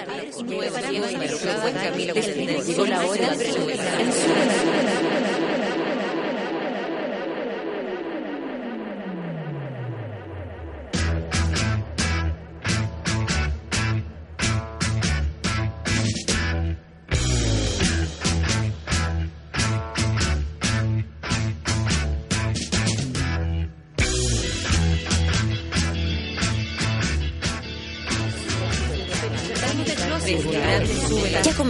Ya 0.00 0.40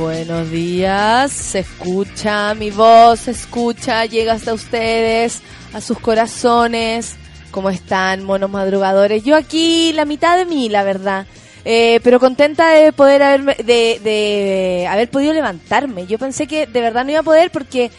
Buenos 0.00 0.50
días, 0.50 1.30
se 1.30 1.58
escucha 1.58 2.54
mi 2.54 2.70
voz, 2.70 3.20
se 3.20 3.32
escucha, 3.32 4.06
llega 4.06 4.32
hasta 4.32 4.54
ustedes, 4.54 5.42
a 5.74 5.82
sus 5.82 5.98
corazones. 5.98 7.16
¿Cómo 7.50 7.68
están, 7.68 8.24
monos 8.24 8.48
madrugadores? 8.48 9.24
Yo 9.24 9.36
aquí, 9.36 9.92
la 9.92 10.06
mitad 10.06 10.38
de 10.38 10.46
mí, 10.46 10.70
la 10.70 10.84
verdad. 10.84 11.26
Eh, 11.66 12.00
pero 12.02 12.18
contenta 12.18 12.70
de 12.70 12.94
poder 12.94 13.22
haber, 13.22 13.58
de, 13.58 14.00
de 14.02 14.86
haber 14.88 15.10
podido 15.10 15.34
levantarme. 15.34 16.06
Yo 16.06 16.18
pensé 16.18 16.46
que 16.46 16.66
de 16.66 16.80
verdad 16.80 17.04
no 17.04 17.10
iba 17.10 17.20
a 17.20 17.22
poder 17.22 17.50
porque, 17.50 17.90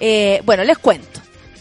eh, 0.00 0.40
bueno, 0.46 0.64
les 0.64 0.78
cuento. 0.78 1.20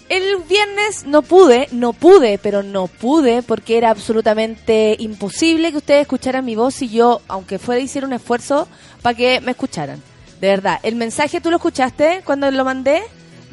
El 0.09 0.37
viernes 0.49 1.05
no 1.05 1.21
pude, 1.21 1.67
no 1.71 1.93
pude, 1.93 2.39
pero 2.39 2.63
no 2.63 2.87
pude 2.87 3.43
porque 3.43 3.77
era 3.77 3.91
absolutamente 3.91 4.95
imposible 4.97 5.69
que 5.69 5.77
ustedes 5.77 6.01
escucharan 6.01 6.43
mi 6.43 6.55
voz 6.55 6.81
y 6.81 6.89
yo, 6.89 7.21
aunque 7.27 7.59
fuera 7.59 7.79
hiciera 7.79 8.07
un 8.07 8.13
esfuerzo 8.13 8.67
para 9.03 9.15
que 9.15 9.39
me 9.39 9.51
escucharan. 9.51 10.01
De 10.41 10.47
verdad, 10.47 10.79
el 10.81 10.95
mensaje 10.95 11.41
tú 11.41 11.51
lo 11.51 11.57
escuchaste 11.57 12.23
cuando 12.25 12.49
lo 12.49 12.65
mandé, 12.65 13.03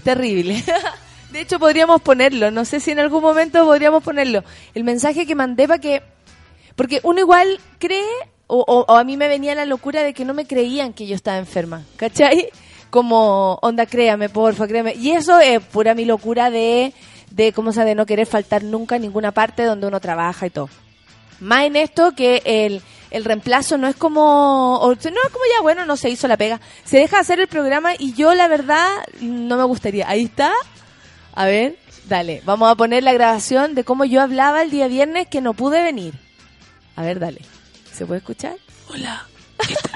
terrible. 0.02 0.64
De 1.30 1.42
hecho, 1.42 1.58
podríamos 1.58 2.00
ponerlo, 2.00 2.50
no 2.50 2.64
sé 2.64 2.80
si 2.80 2.92
en 2.92 3.00
algún 3.00 3.20
momento 3.20 3.66
podríamos 3.66 4.02
ponerlo. 4.02 4.42
El 4.74 4.84
mensaje 4.84 5.26
que 5.26 5.34
mandé 5.34 5.68
para 5.68 5.80
que... 5.80 6.02
Porque 6.74 7.00
uno 7.02 7.20
igual 7.20 7.60
cree, 7.78 8.02
o, 8.46 8.64
o, 8.66 8.90
o 8.90 8.96
a 8.96 9.04
mí 9.04 9.18
me 9.18 9.28
venía 9.28 9.54
la 9.54 9.66
locura 9.66 10.02
de 10.02 10.14
que 10.14 10.24
no 10.24 10.32
me 10.32 10.46
creían 10.46 10.94
que 10.94 11.06
yo 11.06 11.14
estaba 11.14 11.36
enferma, 11.36 11.84
¿cachai? 11.96 12.48
Como 12.96 13.58
onda 13.60 13.84
créame 13.84 14.30
porfa 14.30 14.66
créame 14.66 14.94
y 14.94 15.10
eso 15.10 15.38
es 15.38 15.60
pura 15.60 15.94
mi 15.94 16.06
locura 16.06 16.48
de 16.48 16.94
de 17.30 17.52
cómo 17.52 17.70
se 17.74 17.84
de 17.84 17.94
no 17.94 18.06
querer 18.06 18.26
faltar 18.26 18.62
nunca 18.64 18.96
en 18.96 19.02
ninguna 19.02 19.32
parte 19.32 19.64
donde 19.64 19.86
uno 19.86 20.00
trabaja 20.00 20.46
y 20.46 20.50
todo. 20.50 20.70
Más 21.40 21.64
en 21.64 21.76
esto 21.76 22.12
que 22.12 22.40
el, 22.42 22.80
el 23.10 23.24
reemplazo 23.26 23.76
no 23.76 23.86
es 23.86 23.96
como 23.96 24.80
no 24.82 24.92
es 24.94 25.30
como 25.30 25.44
ya 25.54 25.60
bueno 25.60 25.84
no 25.84 25.98
se 25.98 26.08
hizo 26.08 26.26
la 26.26 26.38
pega. 26.38 26.58
Se 26.84 26.96
deja 26.96 27.18
hacer 27.18 27.38
el 27.38 27.48
programa 27.48 27.92
y 27.98 28.14
yo 28.14 28.32
la 28.32 28.48
verdad 28.48 28.88
no 29.20 29.58
me 29.58 29.64
gustaría. 29.64 30.08
Ahí 30.08 30.24
está. 30.24 30.54
A 31.34 31.44
ver 31.44 31.76
dale. 32.08 32.40
Vamos 32.46 32.72
a 32.72 32.76
poner 32.76 33.02
la 33.02 33.12
grabación 33.12 33.74
de 33.74 33.84
cómo 33.84 34.06
yo 34.06 34.22
hablaba 34.22 34.62
el 34.62 34.70
día 34.70 34.88
viernes 34.88 35.28
que 35.28 35.42
no 35.42 35.52
pude 35.52 35.82
venir. 35.82 36.14
A 36.96 37.02
ver 37.02 37.20
dale. 37.20 37.42
Se 37.92 38.06
puede 38.06 38.20
escuchar 38.20 38.56
hola. 38.88 39.26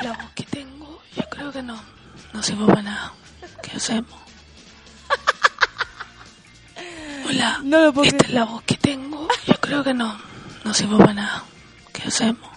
La 0.03 0.13
voz 0.13 0.33
que 0.35 0.45
tengo 0.45 1.01
yo 1.17 1.23
creo 1.31 1.51
que 1.51 1.63
no 1.63 2.00
no 2.33 2.43
sirvo 2.43 2.67
para 2.67 2.83
nada. 2.83 3.13
¿Qué 3.63 3.77
hacemos? 3.77 4.19
Hola, 7.29 7.61
no 7.65 7.81
lo 7.81 7.93
puedo 7.93 8.09
esta 8.09 8.25
es 8.25 8.33
la 8.33 8.45
voz 8.45 8.63
que 8.63 8.77
tengo. 8.77 9.29
Yo 9.47 9.55
creo 9.61 9.83
que 9.85 9.95
no, 9.95 10.17
no 10.65 10.75
sirvo 10.75 10.99
para 10.99 11.15
nada. 11.15 11.45
¿Qué 11.93 12.03
hacemos? 12.09 12.49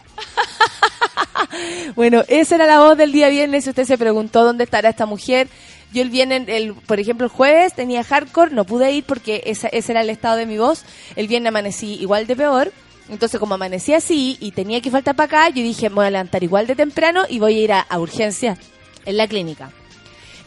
bueno, 1.95 2.23
esa 2.28 2.56
era 2.56 2.66
la 2.66 2.79
voz 2.79 2.97
del 2.97 3.11
día 3.11 3.29
viernes. 3.29 3.67
Usted 3.67 3.85
se 3.85 3.97
preguntó 3.97 4.44
dónde 4.44 4.63
estará 4.63 4.89
esta 4.89 5.06
mujer. 5.06 5.47
Yo 5.91 6.01
el 6.01 6.09
viernes, 6.09 6.44
el, 6.47 6.73
por 6.73 7.00
ejemplo, 7.00 7.25
el 7.25 7.31
jueves 7.31 7.75
tenía 7.75 8.03
hardcore, 8.03 8.51
no 8.51 8.66
pude 8.66 8.91
ir 8.91 9.03
porque 9.03 9.44
esa, 9.45 9.67
ese 9.67 9.91
era 9.91 10.01
el 10.01 10.09
estado 10.09 10.38
de 10.38 10.45
mi 10.45 10.57
voz. 10.57 10.84
El 11.16 11.28
viernes 11.28 11.50
amanecí 11.50 11.95
igual 11.95 12.25
de 12.25 12.35
peor. 12.35 12.72
Entonces, 13.09 13.40
como 13.40 13.55
amanecí 13.55 13.94
así 13.94 14.38
y 14.40 14.51
tenía 14.51 14.81
que 14.81 14.90
faltar 14.90 15.16
para 15.16 15.25
acá, 15.25 15.50
yo 15.50 15.61
dije, 15.61 15.90
me 15.90 15.95
voy 15.95 16.05
a 16.05 16.11
levantar 16.11 16.41
igual 16.41 16.67
de 16.67 16.75
temprano 16.75 17.23
y 17.29 17.40
voy 17.40 17.55
a 17.55 17.63
ir 17.63 17.73
a, 17.73 17.81
a 17.81 18.00
urgencias 18.00 18.57
en 19.06 19.18
la 19.18 19.28
clínica. 19.28 19.72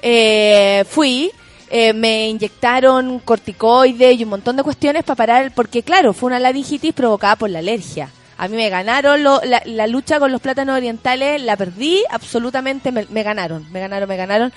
Eh, 0.02 0.84
fui, 0.88 1.30
eh, 1.70 1.92
me 1.92 2.28
inyectaron 2.28 3.18
corticoides 3.20 4.18
y 4.18 4.24
un 4.24 4.30
montón 4.30 4.56
de 4.56 4.62
cuestiones 4.62 5.04
para 5.04 5.16
parar, 5.16 5.52
porque 5.54 5.82
claro, 5.82 6.12
fue 6.12 6.28
una 6.28 6.38
laringitis 6.38 6.92
provocada 6.92 7.36
por 7.36 7.50
la 7.50 7.58
alergia. 7.58 8.10
A 8.38 8.48
mí 8.48 8.56
me 8.56 8.68
ganaron 8.68 9.22
la, 9.22 9.62
la, 9.64 9.86
lucha 9.86 10.18
con 10.18 10.30
los 10.30 10.42
plátanos 10.42 10.76
orientales, 10.76 11.40
la 11.42 11.56
perdí, 11.56 12.02
absolutamente 12.10 12.92
me, 12.92 13.06
me, 13.08 13.22
ganaron, 13.22 13.66
me 13.72 13.80
ganaron, 13.80 14.08
me 14.08 14.16
ganaron. 14.16 14.52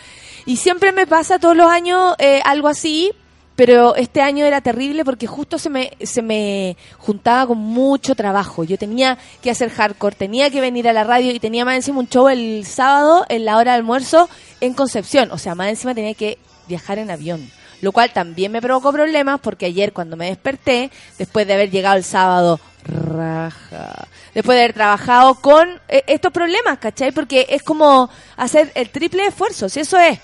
Y 0.46 0.58
siempre 0.58 0.92
me 0.92 1.08
pasa 1.08 1.40
todos 1.40 1.56
los 1.56 1.70
años 1.72 2.14
eh, 2.20 2.42
algo 2.44 2.68
así, 2.68 3.14
pero 3.60 3.94
este 3.98 4.22
año 4.22 4.46
era 4.46 4.62
terrible 4.62 5.04
porque 5.04 5.28
justo 5.28 5.60
se 5.60 5.70
me, 5.70 5.92
se 6.02 6.22
me 6.22 6.78
juntaba 6.98 7.46
con 7.46 7.58
mucho 7.58 8.16
trabajo. 8.16 8.64
Yo 8.64 8.78
tenía 8.78 9.18
que 9.42 9.52
hacer 9.52 9.70
hardcore, 9.70 10.16
tenía 10.16 10.50
que 10.50 10.62
venir 10.62 10.88
a 10.88 10.94
la 10.94 11.04
radio 11.04 11.34
y 11.34 11.42
tenía 11.42 11.66
más 11.66 11.76
encima 11.76 12.00
un 12.00 12.08
show 12.08 12.30
el 12.30 12.66
sábado 12.66 13.26
en 13.28 13.44
la 13.44 13.58
hora 13.58 13.74
de 13.74 13.80
almuerzo 13.80 14.30
en 14.62 14.74
Concepción. 14.74 15.30
O 15.34 15.38
sea, 15.38 15.56
más 15.56 15.68
encima 15.68 15.94
tenía 15.94 16.14
que 16.14 16.38
viajar 16.70 17.00
en 17.00 17.12
avión. 17.12 17.52
Lo 17.82 17.92
cual 17.92 18.14
también 18.14 18.54
me 18.54 18.62
provocó 18.62 18.94
problemas 18.94 19.42
porque 19.42 19.66
ayer 19.66 19.92
cuando 19.92 20.16
me 20.16 20.28
desperté, 20.28 20.90
después 21.18 21.46
de 21.46 21.56
haber 21.56 21.70
llegado 21.70 21.98
el 21.98 22.06
sábado, 22.06 22.62
raja, 22.86 24.08
después 24.34 24.56
de 24.56 24.64
haber 24.64 24.74
trabajado 24.74 25.36
con 25.36 25.68
eh, 25.90 26.06
estos 26.08 26.32
problemas, 26.32 26.78
¿cachai? 26.78 27.12
Porque 27.12 27.46
es 27.50 27.62
como 27.62 28.10
hacer 28.38 28.72
el 28.76 28.90
triple 28.90 29.26
esfuerzo, 29.26 29.68
si 29.68 29.82
eso 29.82 29.98
es. 29.98 30.18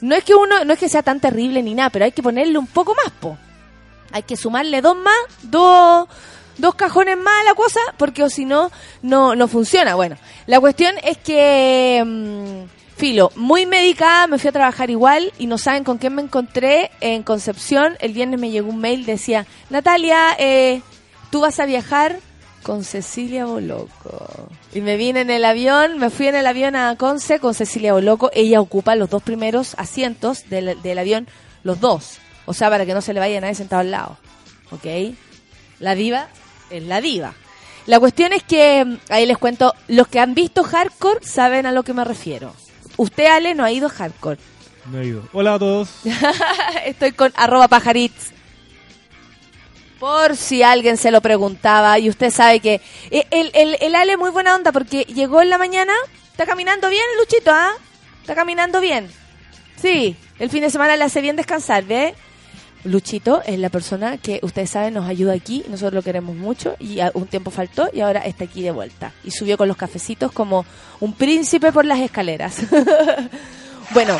No 0.00 0.14
es 0.14 0.24
que 0.24 0.34
uno, 0.34 0.64
no 0.64 0.72
es 0.72 0.78
que 0.78 0.88
sea 0.88 1.02
tan 1.02 1.20
terrible 1.20 1.62
ni 1.62 1.74
nada, 1.74 1.90
pero 1.90 2.04
hay 2.04 2.12
que 2.12 2.22
ponerle 2.22 2.58
un 2.58 2.66
poco 2.66 2.94
más, 2.94 3.10
po. 3.20 3.36
Hay 4.12 4.22
que 4.22 4.36
sumarle 4.36 4.80
dos 4.80 4.96
más, 4.96 5.14
dos, 5.42 6.08
dos 6.58 6.74
cajones 6.74 7.16
más 7.16 7.42
a 7.42 7.44
la 7.44 7.54
cosa, 7.54 7.80
porque 7.96 8.22
o 8.22 8.30
si 8.30 8.44
no, 8.44 8.70
no, 9.02 9.34
no 9.36 9.46
funciona. 9.46 9.94
Bueno, 9.94 10.16
la 10.46 10.58
cuestión 10.58 10.94
es 11.02 11.18
que, 11.18 12.02
mmm, 12.04 12.64
filo, 12.96 13.30
muy 13.36 13.66
medicada, 13.66 14.26
me 14.26 14.38
fui 14.38 14.48
a 14.48 14.52
trabajar 14.52 14.90
igual 14.90 15.32
y 15.38 15.46
no 15.46 15.58
saben 15.58 15.84
con 15.84 15.98
quién 15.98 16.14
me 16.14 16.22
encontré 16.22 16.90
en 17.00 17.22
Concepción. 17.22 17.96
El 18.00 18.12
viernes 18.12 18.40
me 18.40 18.50
llegó 18.50 18.70
un 18.70 18.80
mail, 18.80 19.06
decía, 19.06 19.46
Natalia, 19.68 20.34
eh, 20.38 20.82
tú 21.30 21.40
vas 21.40 21.60
a 21.60 21.66
viajar 21.66 22.18
con 22.62 22.84
Cecilia 22.84 23.46
Boloco. 23.46 24.48
Y 24.72 24.80
me 24.80 24.96
vine 24.96 25.20
en 25.20 25.30
el 25.30 25.44
avión, 25.44 25.98
me 25.98 26.10
fui 26.10 26.28
en 26.28 26.34
el 26.34 26.46
avión 26.46 26.76
a 26.76 26.96
Conce 26.96 27.40
con 27.40 27.54
Cecilia 27.54 27.92
Boloco. 27.92 28.30
Ella 28.32 28.60
ocupa 28.60 28.94
los 28.94 29.10
dos 29.10 29.22
primeros 29.22 29.74
asientos 29.78 30.48
del, 30.48 30.80
del 30.82 30.98
avión, 30.98 31.26
los 31.62 31.80
dos. 31.80 32.18
O 32.46 32.54
sea, 32.54 32.70
para 32.70 32.86
que 32.86 32.94
no 32.94 33.00
se 33.00 33.14
le 33.14 33.20
vaya 33.20 33.38
a 33.38 33.40
nadie 33.40 33.54
sentado 33.54 33.80
al 33.80 33.90
lado. 33.90 34.18
¿Ok? 34.70 35.14
La 35.78 35.94
diva 35.94 36.28
es 36.70 36.82
la 36.82 37.00
diva. 37.00 37.34
La 37.86 37.98
cuestión 37.98 38.32
es 38.32 38.42
que, 38.42 38.98
ahí 39.08 39.26
les 39.26 39.38
cuento, 39.38 39.74
los 39.88 40.06
que 40.08 40.20
han 40.20 40.34
visto 40.34 40.62
hardcore 40.62 41.24
saben 41.24 41.66
a 41.66 41.72
lo 41.72 41.82
que 41.82 41.94
me 41.94 42.04
refiero. 42.04 42.54
Usted, 42.96 43.26
Ale, 43.26 43.54
no 43.54 43.64
ha 43.64 43.72
ido 43.72 43.88
hardcore. 43.88 44.38
No 44.90 45.00
he 45.00 45.06
ido. 45.06 45.22
Hola 45.32 45.54
a 45.54 45.58
todos. 45.58 45.88
Estoy 46.84 47.12
con 47.12 47.32
arroba 47.36 47.68
pajaritz 47.68 48.32
por 50.00 50.34
si 50.34 50.62
alguien 50.62 50.96
se 50.96 51.10
lo 51.10 51.20
preguntaba 51.20 51.98
y 51.98 52.08
usted 52.08 52.30
sabe 52.30 52.60
que 52.60 52.80
el, 53.10 53.52
el, 53.54 53.94
Ale 53.94 54.16
muy 54.16 54.30
buena 54.30 54.56
onda 54.56 54.72
porque 54.72 55.04
llegó 55.04 55.42
en 55.42 55.50
la 55.50 55.58
mañana, 55.58 55.92
está 56.30 56.46
caminando 56.46 56.88
bien 56.88 57.04
Luchito, 57.18 57.52
¿ah? 57.52 57.70
Está 58.22 58.34
caminando 58.34 58.80
bien. 58.80 59.08
Sí, 59.76 60.16
el 60.38 60.48
fin 60.48 60.62
de 60.62 60.70
semana 60.70 60.96
le 60.96 61.04
hace 61.04 61.20
bien 61.20 61.36
descansar, 61.36 61.84
¿ve? 61.84 62.14
Luchito 62.82 63.42
es 63.44 63.58
la 63.58 63.68
persona 63.68 64.16
que 64.16 64.40
ustedes 64.42 64.70
saben 64.70 64.94
nos 64.94 65.06
ayuda 65.06 65.34
aquí, 65.34 65.64
nosotros 65.68 65.92
lo 65.92 66.02
queremos 66.02 66.34
mucho 66.34 66.76
y 66.78 66.98
un 67.12 67.26
tiempo 67.26 67.50
faltó 67.50 67.90
y 67.92 68.00
ahora 68.00 68.20
está 68.20 68.44
aquí 68.44 68.62
de 68.62 68.70
vuelta. 68.70 69.12
Y 69.22 69.32
subió 69.32 69.58
con 69.58 69.68
los 69.68 69.76
cafecitos 69.76 70.32
como 70.32 70.64
un 71.00 71.12
príncipe 71.12 71.72
por 71.72 71.84
las 71.84 71.98
escaleras. 71.98 72.56
bueno, 73.90 74.18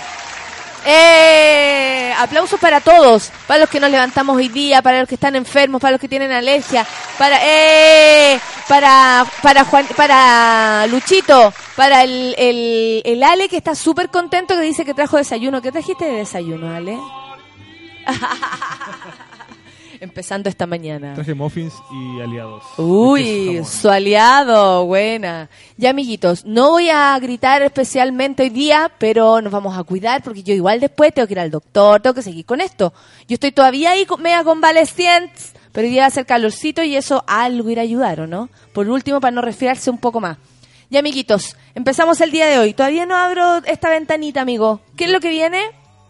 Eh, 0.87 2.13
aplausos 2.19 2.59
para 2.59 2.81
todos, 2.81 3.31
para 3.47 3.61
los 3.61 3.69
que 3.69 3.81
nos 3.81 3.91
levantamos 3.91 4.37
hoy 4.37 4.49
día, 4.49 4.83
para 4.83 5.01
los 5.01 5.09
que 5.09 5.17
están 5.17 5.37
enfermos, 5.37 5.81
para 5.81 5.93
los 5.93 6.01
que 6.01 6.09
tienen 6.09 6.33
alergia, 6.33 6.87
para 7.19 7.39
eh, 7.43 8.41
para 8.69 9.27
para 9.43 9.65
Juan, 9.65 9.87
para 9.97 10.87
Luchito, 10.87 11.53
para 11.77 12.03
el, 12.03 12.35
el, 12.39 13.03
el 13.05 13.23
Ale 13.23 13.49
que 13.49 13.59
está 13.59 13.75
súper 13.75 14.11
contento 14.11 14.55
que 14.57 14.63
dice 14.63 14.85
que 14.85 14.95
trajo 14.95 15.17
desayuno. 15.17 15.61
¿Qué 15.61 15.73
trajiste 15.73 16.05
de 16.07 16.13
desayuno, 16.19 16.75
Ale? 16.75 16.99
Empezando 20.01 20.49
esta 20.49 20.67
mañana. 20.67 21.13
Traje 21.13 21.35
muffins 21.35 21.75
y 21.93 22.23
aliados. 22.23 22.65
Uy, 22.79 23.63
su 23.65 23.91
aliado, 23.91 24.87
buena. 24.87 25.51
Ya, 25.77 25.91
amiguitos, 25.91 26.47
no 26.47 26.71
voy 26.71 26.89
a 26.89 27.19
gritar 27.19 27.61
especialmente 27.61 28.45
hoy 28.45 28.49
día, 28.49 28.91
pero 28.99 29.43
nos 29.43 29.53
vamos 29.53 29.77
a 29.77 29.85
cuidar 29.85 30.23
porque 30.23 30.43
yo 30.43 30.55
igual 30.55 30.81
después 30.81 31.13
tengo 31.13 31.29
que 31.29 31.35
ir 31.35 31.41
al 31.41 31.51
doctor, 31.51 32.01
tengo 32.01 32.15
que 32.15 32.23
seguir 32.23 32.47
con 32.47 32.63
esto. 32.63 32.95
Yo 33.29 33.35
estoy 33.35 33.53
todavía 33.53 33.91
ahí 33.91 34.07
media 34.19 34.43
convaleciente, 34.43 35.35
pero 35.71 35.87
hoy 35.87 35.93
día 35.93 36.05
va 36.05 36.07
a 36.07 36.11
ser 36.11 36.25
calorcito 36.25 36.83
y 36.83 36.97
eso 36.97 37.23
algo 37.27 37.69
irá 37.69 37.83
a 37.83 37.85
ayudar, 37.85 38.21
¿o 38.21 38.27
no? 38.27 38.49
Por 38.73 38.89
último, 38.89 39.21
para 39.21 39.33
no 39.33 39.43
resfriarse 39.43 39.91
un 39.91 39.99
poco 39.99 40.19
más. 40.19 40.39
Ya, 40.89 41.01
amiguitos, 41.01 41.59
empezamos 41.75 42.23
el 42.23 42.31
día 42.31 42.47
de 42.47 42.59
hoy. 42.59 42.73
Todavía 42.73 43.05
no 43.05 43.17
abro 43.17 43.59
esta 43.67 43.91
ventanita, 43.91 44.41
amigo. 44.41 44.81
¿Qué 44.97 45.05
es 45.05 45.11
lo 45.11 45.21
que 45.21 45.29
viene? 45.29 45.61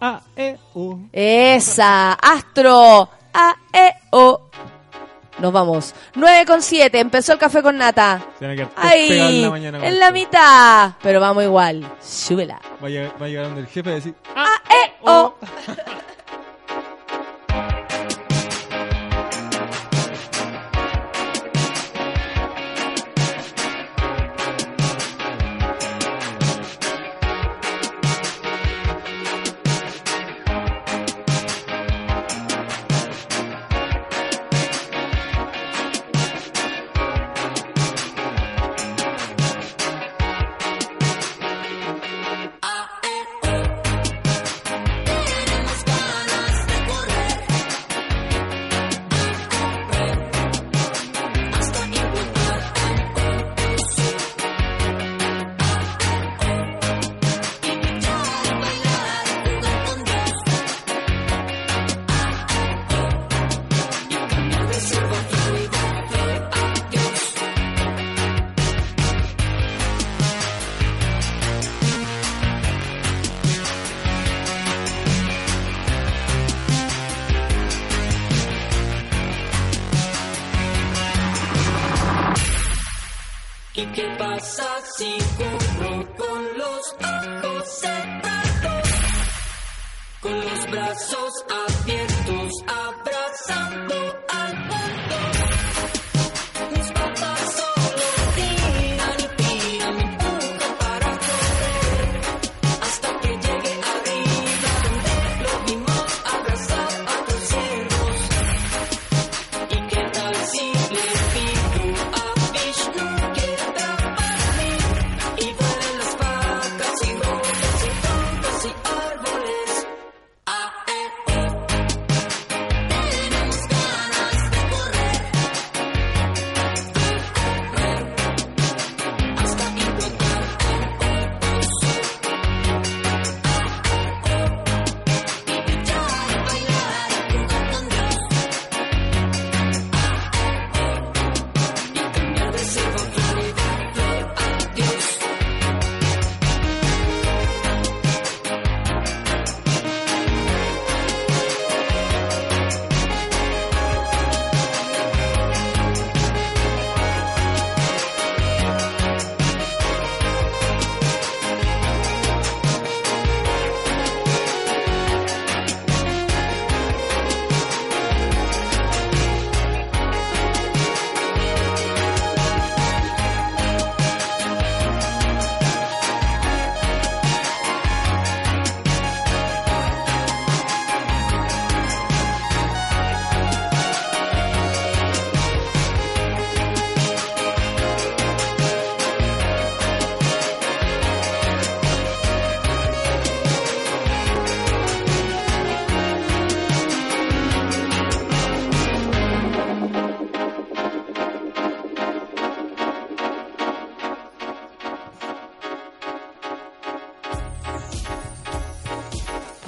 A, 0.01 0.23
E, 0.37 0.57
U. 0.75 0.97
Esa, 1.13 2.13
Astro, 2.13 3.11
A, 3.35 3.55
E, 3.73 3.93
O. 4.11 4.43
Nos 5.39 5.53
vamos. 5.53 5.95
9 6.15 6.45
con 6.47 6.61
7, 6.61 7.01
empezó 7.01 7.33
el 7.33 7.39
café 7.39 7.63
con 7.63 7.79
nata. 7.79 8.21
Ahí, 8.77 9.09
en 9.11 9.43
la 9.43 9.51
mañana. 9.51 9.87
en 9.87 9.99
la 9.99 10.11
mitad. 10.11 10.93
Pero 11.03 11.19
vamos 11.21 11.45
igual. 11.45 11.91
Súbela. 12.01 12.61
Va 12.83 12.89
a 12.89 12.91
llegar, 12.91 13.15
va 13.21 13.25
a 13.27 13.29
llegar 13.29 13.45
donde 13.47 13.63
el 13.63 13.67
jefe 13.67 13.91
a 13.91 13.95
decir 13.95 14.15
A, 14.37 14.43
A, 14.45 14.75
E, 14.75 14.93
O. 15.03 15.35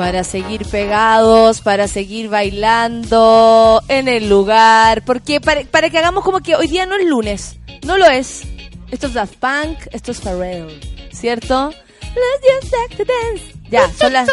Para 0.03 0.25
seguir 0.25 0.67
pegados, 0.67 1.61
para 1.61 1.87
seguir 1.87 2.29
bailando 2.29 3.81
en 3.87 4.09
el 4.09 4.29
lugar. 4.29 5.05
Porque 5.05 5.41
para, 5.41 5.63
para 5.63 5.91
que 5.91 5.99
hagamos 5.99 6.25
como 6.25 6.41
que 6.41 6.57
hoy 6.57 6.67
día 6.67 6.87
no 6.87 6.97
es 6.97 7.07
lunes. 7.07 7.57
No 7.87 7.97
lo 7.97 8.07
es. 8.07 8.43
Esto 8.91 9.07
es 9.07 9.15
Daft 9.15 9.37
Punk, 9.37 9.79
esto 9.93 10.11
es 10.11 10.21
Pharrell. 10.21 10.81
¿Cierto? 11.13 11.73
Let's 12.01 12.43
just 12.43 12.73
take 12.73 12.97
the 12.97 13.05
dance. 13.05 13.55
Ya, 13.71 13.93
son 13.93 14.13
las... 14.13 14.29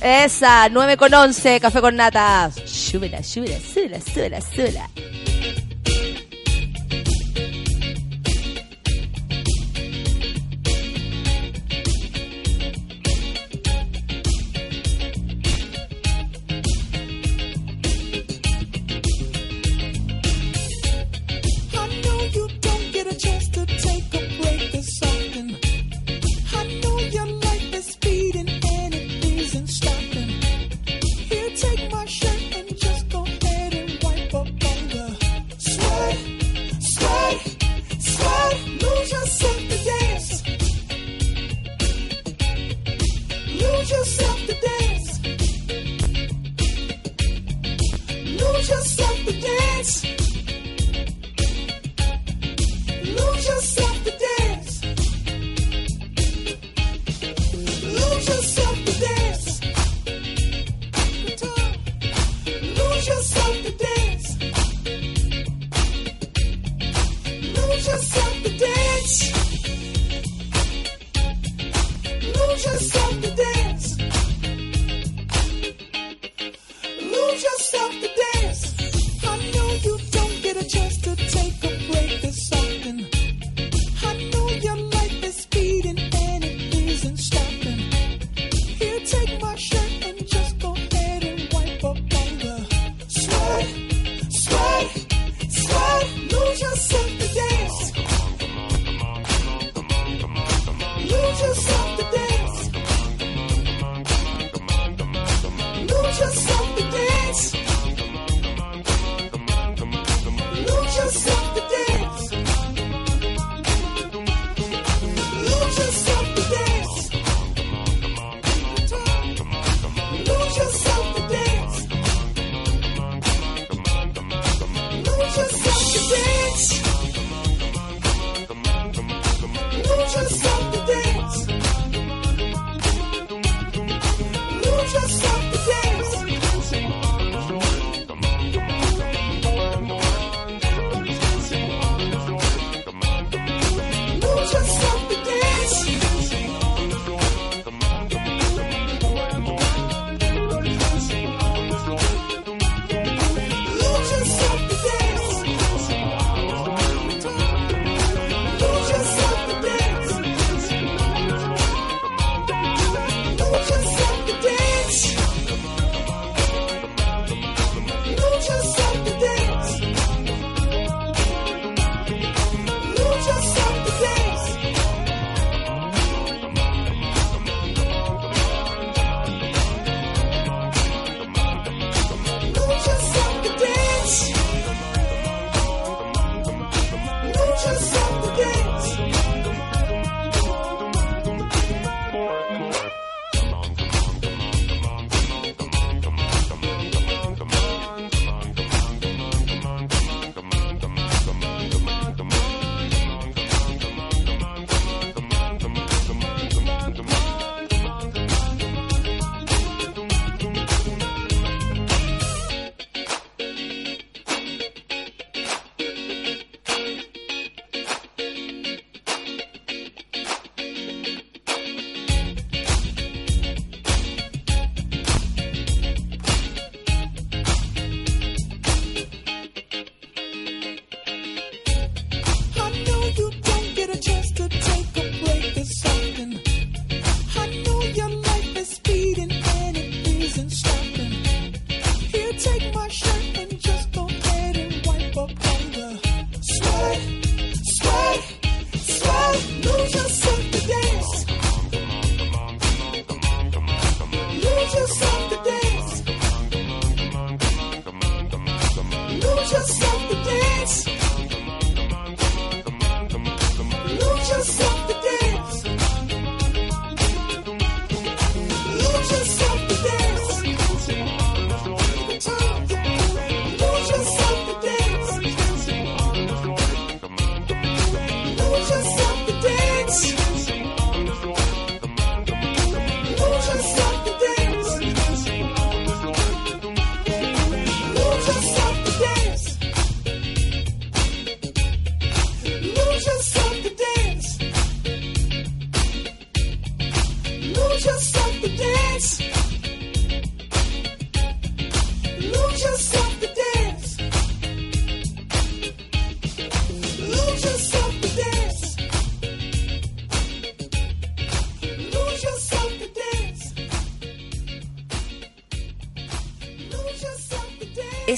Esa, 0.00 0.70
9 0.70 0.96
con 0.96 1.12
11, 1.12 1.60
café 1.60 1.82
con 1.82 1.94
nata. 1.94 2.50
Súbela, 2.64 3.22
súbela, 3.22 3.60
súbela, 3.60 4.00
súbela, 4.00 4.40
súbela. 4.40 4.90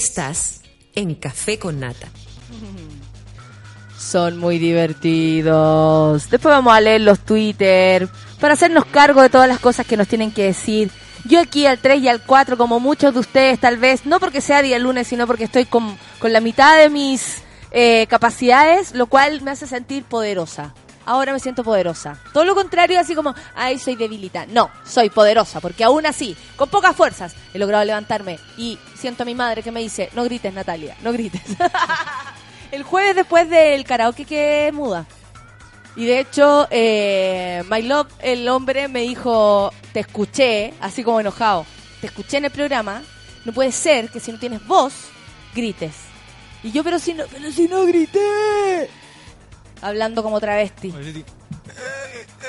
Estás 0.03 0.61
en 0.95 1.13
Café 1.13 1.59
con 1.59 1.79
Nata. 1.79 2.07
Son 3.99 4.39
muy 4.39 4.57
divertidos. 4.57 6.27
Después 6.27 6.55
vamos 6.55 6.73
a 6.73 6.81
leer 6.81 7.01
los 7.01 7.19
Twitter 7.19 8.09
para 8.39 8.55
hacernos 8.55 8.85
cargo 8.85 9.21
de 9.21 9.29
todas 9.29 9.47
las 9.47 9.59
cosas 9.59 9.85
que 9.85 9.97
nos 9.97 10.07
tienen 10.07 10.31
que 10.31 10.45
decir. 10.45 10.89
Yo 11.25 11.39
aquí 11.39 11.67
al 11.67 11.77
3 11.77 12.01
y 12.01 12.07
al 12.07 12.23
4, 12.23 12.57
como 12.57 12.79
muchos 12.79 13.13
de 13.13 13.19
ustedes 13.19 13.59
tal 13.59 13.77
vez, 13.77 14.07
no 14.07 14.19
porque 14.19 14.41
sea 14.41 14.63
día 14.63 14.79
lunes, 14.79 15.07
sino 15.07 15.27
porque 15.27 15.43
estoy 15.43 15.65
con, 15.65 15.95
con 16.17 16.33
la 16.33 16.41
mitad 16.41 16.79
de 16.79 16.89
mis 16.89 17.43
eh, 17.69 18.07
capacidades, 18.09 18.95
lo 18.95 19.05
cual 19.05 19.43
me 19.43 19.51
hace 19.51 19.67
sentir 19.67 20.03
poderosa. 20.03 20.73
Ahora 21.05 21.33
me 21.33 21.39
siento 21.39 21.63
poderosa. 21.63 22.17
Todo 22.33 22.45
lo 22.45 22.55
contrario, 22.55 22.99
así 22.99 23.15
como, 23.15 23.33
ay, 23.55 23.79
soy 23.79 23.95
debilita. 23.95 24.45
No, 24.45 24.69
soy 24.85 25.09
poderosa, 25.09 25.59
porque 25.59 25.83
aún 25.83 26.05
así, 26.05 26.35
con 26.55 26.69
pocas 26.69 26.95
fuerzas, 26.95 27.35
he 27.53 27.59
logrado 27.59 27.83
levantarme 27.83 28.39
y 28.57 28.77
siento 28.95 29.23
a 29.23 29.25
mi 29.25 29.35
madre 29.35 29.63
que 29.63 29.71
me 29.71 29.79
dice, 29.79 30.09
no 30.13 30.23
grites, 30.23 30.53
Natalia, 30.53 30.95
no 31.01 31.11
grites. 31.11 31.41
El 32.71 32.83
jueves 32.83 33.15
después 33.15 33.49
del 33.49 33.83
karaoke 33.83 34.25
que 34.25 34.71
muda. 34.73 35.05
Y 35.95 36.05
de 36.05 36.19
hecho, 36.19 36.67
eh, 36.71 37.63
My 37.69 37.81
Love, 37.81 38.07
el 38.19 38.47
hombre, 38.47 38.87
me 38.87 39.01
dijo, 39.01 39.73
te 39.91 39.99
escuché, 39.99 40.73
así 40.79 41.03
como 41.03 41.19
enojado, 41.19 41.65
te 41.99 42.07
escuché 42.07 42.37
en 42.37 42.45
el 42.45 42.51
programa, 42.51 43.01
no 43.43 43.51
puede 43.51 43.73
ser 43.73 44.09
que 44.09 44.21
si 44.21 44.31
no 44.31 44.39
tienes 44.39 44.65
voz, 44.65 44.93
grites. 45.53 45.95
Y 46.63 46.71
yo, 46.71 46.83
pero 46.83 46.97
si 46.97 47.13
no, 47.13 47.25
pero 47.29 47.51
si 47.51 47.67
no 47.67 47.85
grité. 47.85 48.89
Hablando 49.81 50.23
como 50.23 50.39
travesti. 50.39 50.93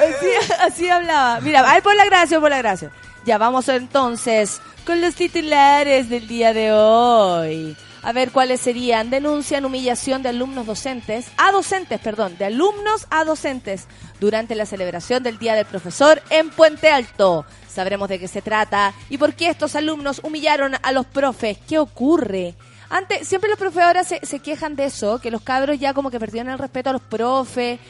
Así, 0.01 0.27
así 0.61 0.89
hablaba. 0.89 1.41
Mira, 1.41 1.65
ay, 1.67 1.81
por 1.81 1.95
la 1.95 2.05
gracia, 2.05 2.41
por 2.41 2.51
la 2.51 2.59
gracia. 2.59 2.91
Ya 3.25 3.39
vamos 3.39 3.69
entonces 3.69 4.61
con 4.85 5.01
los 5.01 5.15
titulares 5.15 6.09
del 6.09 6.27
día 6.27 6.53
de 6.53 6.73
hoy. 6.73 7.77
A 8.03 8.13
ver 8.13 8.33
cuáles 8.33 8.61
serían. 8.61 9.11
Denuncian 9.11 9.65
humillación 9.65 10.23
de 10.23 10.31
alumnos 10.31 10.67
docentes, 10.67 11.31
a 11.37 11.53
docentes, 11.53 12.01
perdón, 12.01 12.37
de 12.37 12.47
alumnos 12.47 13.07
a 13.11 13.25
docentes 13.25 13.87
durante 14.19 14.57
la 14.57 14.67
celebración 14.67 15.23
del 15.23 15.39
Día 15.39 15.55
del 15.55 15.67
Profesor 15.67 16.21
en 16.31 16.51
Puente 16.51 16.91
Alto. 16.91 17.47
Sabremos 17.69 18.09
de 18.09 18.19
qué 18.19 18.29
se 18.29 18.43
trata 18.43 18.93
y 19.09 19.19
por 19.19 19.35
qué 19.35 19.49
estos 19.49 19.77
alumnos 19.77 20.21
humillaron 20.25 20.75
a 20.83 20.93
los 20.93 21.07
profes. 21.07 21.59
¿Qué 21.69 21.79
ocurre? 21.79 22.55
Antes, 22.93 23.27
siempre 23.27 23.49
los 23.49 23.59
profes 23.59 23.83
ahora 23.83 24.05
se, 24.05 24.21
quejan 24.41 24.77
de 24.77 24.85
eso, 24.85 25.19
que 25.19 25.31
los 25.31 25.41
cabros 25.41 25.81
ya 25.81 25.95
como 25.95 26.11
que 26.11 26.21
perdieron 26.21 26.53
el 26.53 26.59
respeto 26.59 26.91
a 26.91 26.93
los 26.93 27.01
profes. 27.01 27.81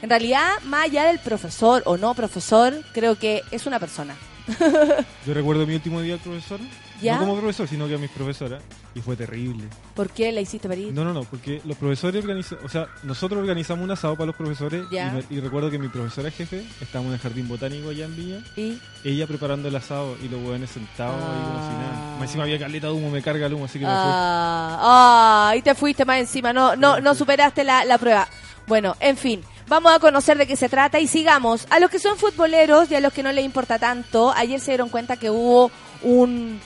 En 0.00 0.08
realidad, 0.08 0.48
más 0.62 0.84
allá 0.84 1.06
del 1.06 1.18
profesor 1.18 1.82
o 1.86 1.96
no 1.96 2.14
profesor, 2.14 2.72
creo 2.92 3.18
que 3.18 3.42
es 3.50 3.66
una 3.66 3.80
persona. 3.80 4.14
Yo 5.26 5.34
recuerdo 5.34 5.66
mi 5.66 5.74
último 5.74 6.00
día 6.02 6.14
al 6.14 6.20
profesor. 6.20 6.60
¿Ya? 7.04 7.14
No 7.14 7.20
como 7.26 7.36
profesor, 7.36 7.68
sino 7.68 7.86
que 7.86 7.94
a 7.94 7.98
mis 7.98 8.10
profesoras. 8.10 8.62
Y 8.94 9.00
fue 9.00 9.16
terrible. 9.16 9.64
¿Por 9.94 10.10
qué 10.10 10.30
la 10.32 10.40
hiciste 10.40 10.68
para 10.68 10.80
ir? 10.80 10.92
No, 10.92 11.04
no, 11.04 11.12
no, 11.12 11.24
porque 11.24 11.60
los 11.64 11.76
profesores 11.76 12.22
organizan, 12.22 12.58
o 12.64 12.68
sea, 12.68 12.86
nosotros 13.02 13.40
organizamos 13.40 13.84
un 13.84 13.90
asado 13.90 14.14
para 14.14 14.26
los 14.26 14.36
profesores 14.36 14.84
y, 14.90 14.94
me- 14.94 15.24
y 15.30 15.40
recuerdo 15.40 15.70
que 15.70 15.78
mi 15.78 15.88
profesora 15.88 16.30
jefe, 16.30 16.64
estábamos 16.80 17.10
en 17.10 17.14
el 17.14 17.20
jardín 17.20 17.48
botánico 17.48 17.88
allá 17.90 18.04
en 18.04 18.16
Viña, 18.16 18.44
¿Y? 18.56 18.78
ella 19.04 19.26
preparando 19.26 19.68
el 19.68 19.74
asado 19.76 20.16
y 20.22 20.28
los 20.28 20.40
hueones 20.42 20.70
sentados 20.70 21.16
ahí 21.16 21.42
como 21.42 21.58
si 21.58 21.74
Ah. 21.74 21.78
nada. 21.80 22.14
Más 22.18 22.22
encima 22.28 22.44
había 22.44 22.58
caleta 22.58 22.86
de 22.86 22.92
humo, 22.92 23.10
me 23.10 23.20
carga 23.22 23.46
el 23.46 23.54
humo, 23.54 23.64
así 23.64 23.78
que 23.80 23.84
me 23.84 23.90
fui. 23.90 24.00
Ah, 24.00 24.78
ah, 24.80 25.48
ahí 25.50 25.62
te 25.62 25.74
fuiste 25.74 26.04
más 26.04 26.18
encima, 26.18 26.52
no, 26.52 26.76
no, 26.76 27.00
no 27.00 27.14
superaste 27.14 27.64
la, 27.64 27.84
la 27.84 27.98
prueba. 27.98 28.28
Bueno, 28.66 28.94
en 29.00 29.16
fin, 29.16 29.42
vamos 29.68 29.92
a 29.92 29.98
conocer 29.98 30.38
de 30.38 30.46
qué 30.46 30.54
se 30.56 30.68
trata 30.68 31.00
y 31.00 31.06
sigamos. 31.08 31.66
A 31.70 31.80
los 31.80 31.90
que 31.90 31.98
son 31.98 32.16
futboleros 32.16 32.90
y 32.90 32.94
a 32.94 33.00
los 33.00 33.12
que 33.12 33.22
no 33.24 33.32
les 33.32 33.44
importa 33.44 33.78
tanto, 33.78 34.32
ayer 34.32 34.60
se 34.60 34.70
dieron 34.70 34.88
cuenta 34.88 35.16
que 35.16 35.30
hubo 35.30 35.70
un... 36.02 36.60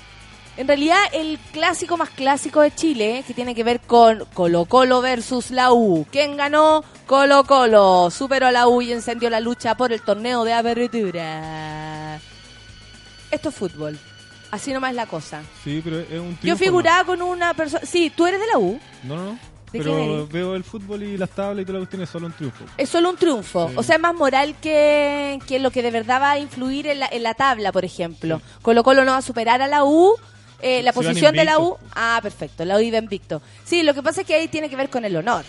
En 0.58 0.66
realidad, 0.66 0.98
el 1.12 1.38
clásico 1.52 1.96
más 1.96 2.10
clásico 2.10 2.62
de 2.62 2.74
Chile, 2.74 3.22
que 3.24 3.32
tiene 3.32 3.54
que 3.54 3.62
ver 3.62 3.78
con 3.78 4.24
Colo 4.34 4.64
Colo 4.64 5.00
versus 5.00 5.52
la 5.52 5.72
U. 5.72 6.04
¿Quién 6.10 6.36
ganó? 6.36 6.82
Colo 7.06 7.44
Colo. 7.44 8.10
Superó 8.10 8.48
a 8.48 8.50
la 8.50 8.66
U 8.66 8.82
y 8.82 8.90
encendió 8.90 9.30
la 9.30 9.38
lucha 9.38 9.76
por 9.76 9.92
el 9.92 10.02
torneo 10.02 10.42
de 10.42 10.54
apertura. 10.54 12.18
Esto 13.30 13.50
es 13.50 13.54
fútbol. 13.54 13.96
Así 14.50 14.72
nomás 14.72 14.90
es 14.90 14.96
la 14.96 15.06
cosa. 15.06 15.42
Sí, 15.62 15.80
pero 15.84 16.00
es 16.00 16.10
un 16.10 16.30
Yo 16.32 16.38
triunfo, 16.40 16.64
figuraba 16.64 17.04
con 17.04 17.22
una 17.22 17.54
persona. 17.54 17.86
Sí, 17.86 18.10
tú 18.10 18.26
eres 18.26 18.40
de 18.40 18.46
la 18.48 18.58
U. 18.58 18.80
No, 19.04 19.14
no, 19.14 19.24
no. 19.26 19.38
¿De 19.70 19.78
quién 19.78 19.94
Pero 19.94 20.26
veo 20.26 20.56
el 20.56 20.64
fútbol 20.64 21.04
y 21.04 21.16
las 21.16 21.30
tablas 21.30 21.62
y 21.62 21.66
toda 21.66 21.74
la 21.74 21.84
cuestión 21.84 22.02
es 22.02 22.10
solo 22.10 22.26
un 22.26 22.32
triunfo. 22.32 22.64
Es 22.76 22.88
solo 22.88 23.10
un 23.10 23.16
triunfo. 23.16 23.68
Sí. 23.68 23.74
O 23.76 23.82
sea, 23.84 23.94
es 23.94 24.02
más 24.02 24.14
moral 24.16 24.56
que, 24.60 25.38
que 25.46 25.60
lo 25.60 25.70
que 25.70 25.82
de 25.82 25.92
verdad 25.92 26.20
va 26.20 26.32
a 26.32 26.38
influir 26.40 26.88
en 26.88 26.98
la, 26.98 27.06
en 27.06 27.22
la 27.22 27.34
tabla, 27.34 27.70
por 27.70 27.84
ejemplo. 27.84 28.42
Colo 28.62 28.82
Colo 28.82 29.04
no 29.04 29.12
va 29.12 29.18
a 29.18 29.22
superar 29.22 29.62
a 29.62 29.68
la 29.68 29.84
U. 29.84 30.16
eh, 30.60 30.82
la 30.82 30.92
posición 30.92 31.34
de 31.34 31.44
la 31.44 31.58
U. 31.58 31.76
Ah, 31.94 32.18
perfecto. 32.22 32.64
La 32.64 32.76
U 32.76 32.80
iba 32.80 32.98
invicto. 32.98 33.42
Sí, 33.64 33.82
lo 33.82 33.94
que 33.94 34.02
pasa 34.02 34.23
es 34.23 34.26
que 34.26 34.34
ahí 34.34 34.49
tiene 34.49 34.68
que 34.68 34.76
ver 34.76 34.90
con 34.90 35.04
el 35.04 35.16
honor. 35.16 35.44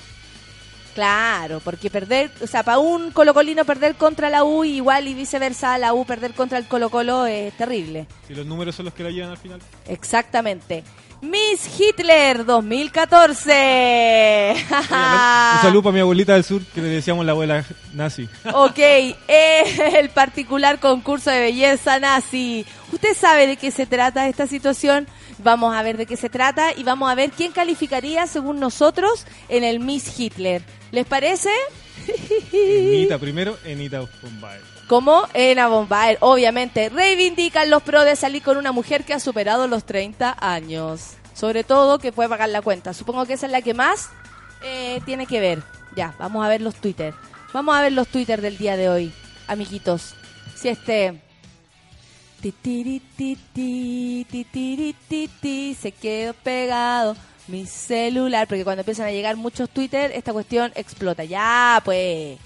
Claro, 0.94 1.62
porque 1.64 1.90
perder, 1.90 2.32
o 2.42 2.48
sea, 2.48 2.64
para 2.64 2.80
un 2.80 3.12
colocolino 3.12 3.64
perder 3.64 3.96
contra 3.96 4.30
la 4.30 4.44
U 4.44 4.66
igual 4.66 5.08
y 5.08 5.14
viceversa, 5.14 5.78
la 5.78 5.94
U 5.94 6.04
perder 6.06 6.34
contra 6.34 6.58
el 6.58 6.66
Colo 6.66 6.90
Colo 6.90 7.26
es 7.26 7.56
terrible. 7.56 8.08
Si 8.28 8.36
los 8.36 8.46
números 8.46 8.76
son 8.76 8.86
los 8.86 8.94
que 8.94 9.04
la 9.04 9.12
llevan 9.12 9.30
al 9.30 9.38
final. 9.38 9.62
Exactamente. 9.88 10.84
Miss 11.22 11.80
Hitler 11.80 12.46
2014. 12.46 14.56
Un 14.70 15.62
saludo 15.62 15.84
para 15.84 15.94
mi 15.94 16.00
abuelita 16.00 16.34
del 16.34 16.44
sur, 16.44 16.62
que 16.74 16.82
le 16.82 16.88
decíamos 16.88 17.26
la 17.26 17.34
abuela 17.34 17.66
nazi. 17.94 18.30
Ok, 18.54 18.80
eh, 18.80 19.64
el 19.98 20.10
particular 20.10 20.80
concurso 20.80 21.30
de 21.30 21.42
belleza 21.42 22.00
nazi. 22.00 22.66
¿Usted 22.94 23.16
sabe 23.16 23.48
de 23.48 23.58
qué 23.58 23.72
se 23.72 23.86
trata 23.86 24.30
esta 24.30 24.48
situación? 24.48 25.08
Vamos 25.40 25.76
a 25.76 25.84
ver 25.84 25.98
de 25.98 26.06
qué 26.06 26.16
se 26.16 26.30
trata 26.30 26.74
y 26.76 26.84
vamos 26.84 27.12
a 27.12 27.16
ver 27.16 27.32
quién 27.32 27.52
calificaría, 27.52 28.26
según 28.28 28.60
nosotros, 28.60 29.26
en 29.50 29.64
el 29.64 29.80
Miss 29.80 30.20
Hitler. 30.20 30.62
¿Les 30.92 31.06
parece? 31.06 31.50
Enita, 32.54 33.18
primero, 33.18 33.58
Enita 33.66 34.02
Bombay. 34.22 34.60
Como 34.90 35.28
en 35.36 35.60
Bombaer, 35.70 36.18
obviamente, 36.20 36.90
reivindican 36.90 37.70
los 37.70 37.84
pros 37.84 38.06
de 38.06 38.16
salir 38.16 38.42
con 38.42 38.58
una 38.58 38.72
mujer 38.72 39.06
que 39.06 39.14
ha 39.14 39.20
superado 39.20 39.68
los 39.68 39.84
30 39.84 40.36
años. 40.40 41.12
Sobre 41.36 41.64
todo 41.64 42.00
que 42.00 42.12
puede 42.12 42.28
pagar 42.28 42.50
la 42.50 42.64
cuenta. 42.64 42.96
Supongo 42.96 43.28
que 43.28 43.34
esa 43.34 43.46
es 43.46 43.52
la 43.52 43.62
que 43.62 43.76
más 43.76 44.10
eh, 44.64 45.00
tiene 45.06 45.28
que 45.28 45.40
ver. 45.40 45.62
Ya, 45.96 46.16
vamos 46.18 46.44
a 46.44 46.50
ver 46.50 46.62
los 46.62 46.74
Twitter. 46.74 47.14
Vamos 47.54 47.76
a 47.76 47.84
ver 47.84 47.92
los 47.92 48.08
Twitter 48.08 48.42
del 48.42 48.58
día 48.58 48.78
de 48.78 48.90
hoy, 48.90 49.14
amiguitos. 49.48 50.16
Si 50.56 50.70
este... 50.70 51.22
Se 55.80 55.92
quedó 55.92 56.34
pegado 56.34 57.16
mi 57.48 57.68
celular, 57.68 58.48
porque 58.48 58.64
cuando 58.64 58.82
empiezan 58.82 59.06
a 59.06 59.12
llegar 59.12 59.36
muchos 59.36 59.70
Twitter, 59.70 60.12
esta 60.16 60.34
cuestión 60.34 60.72
explota. 60.74 61.24
Ya, 61.26 61.80
pues. 61.86 62.40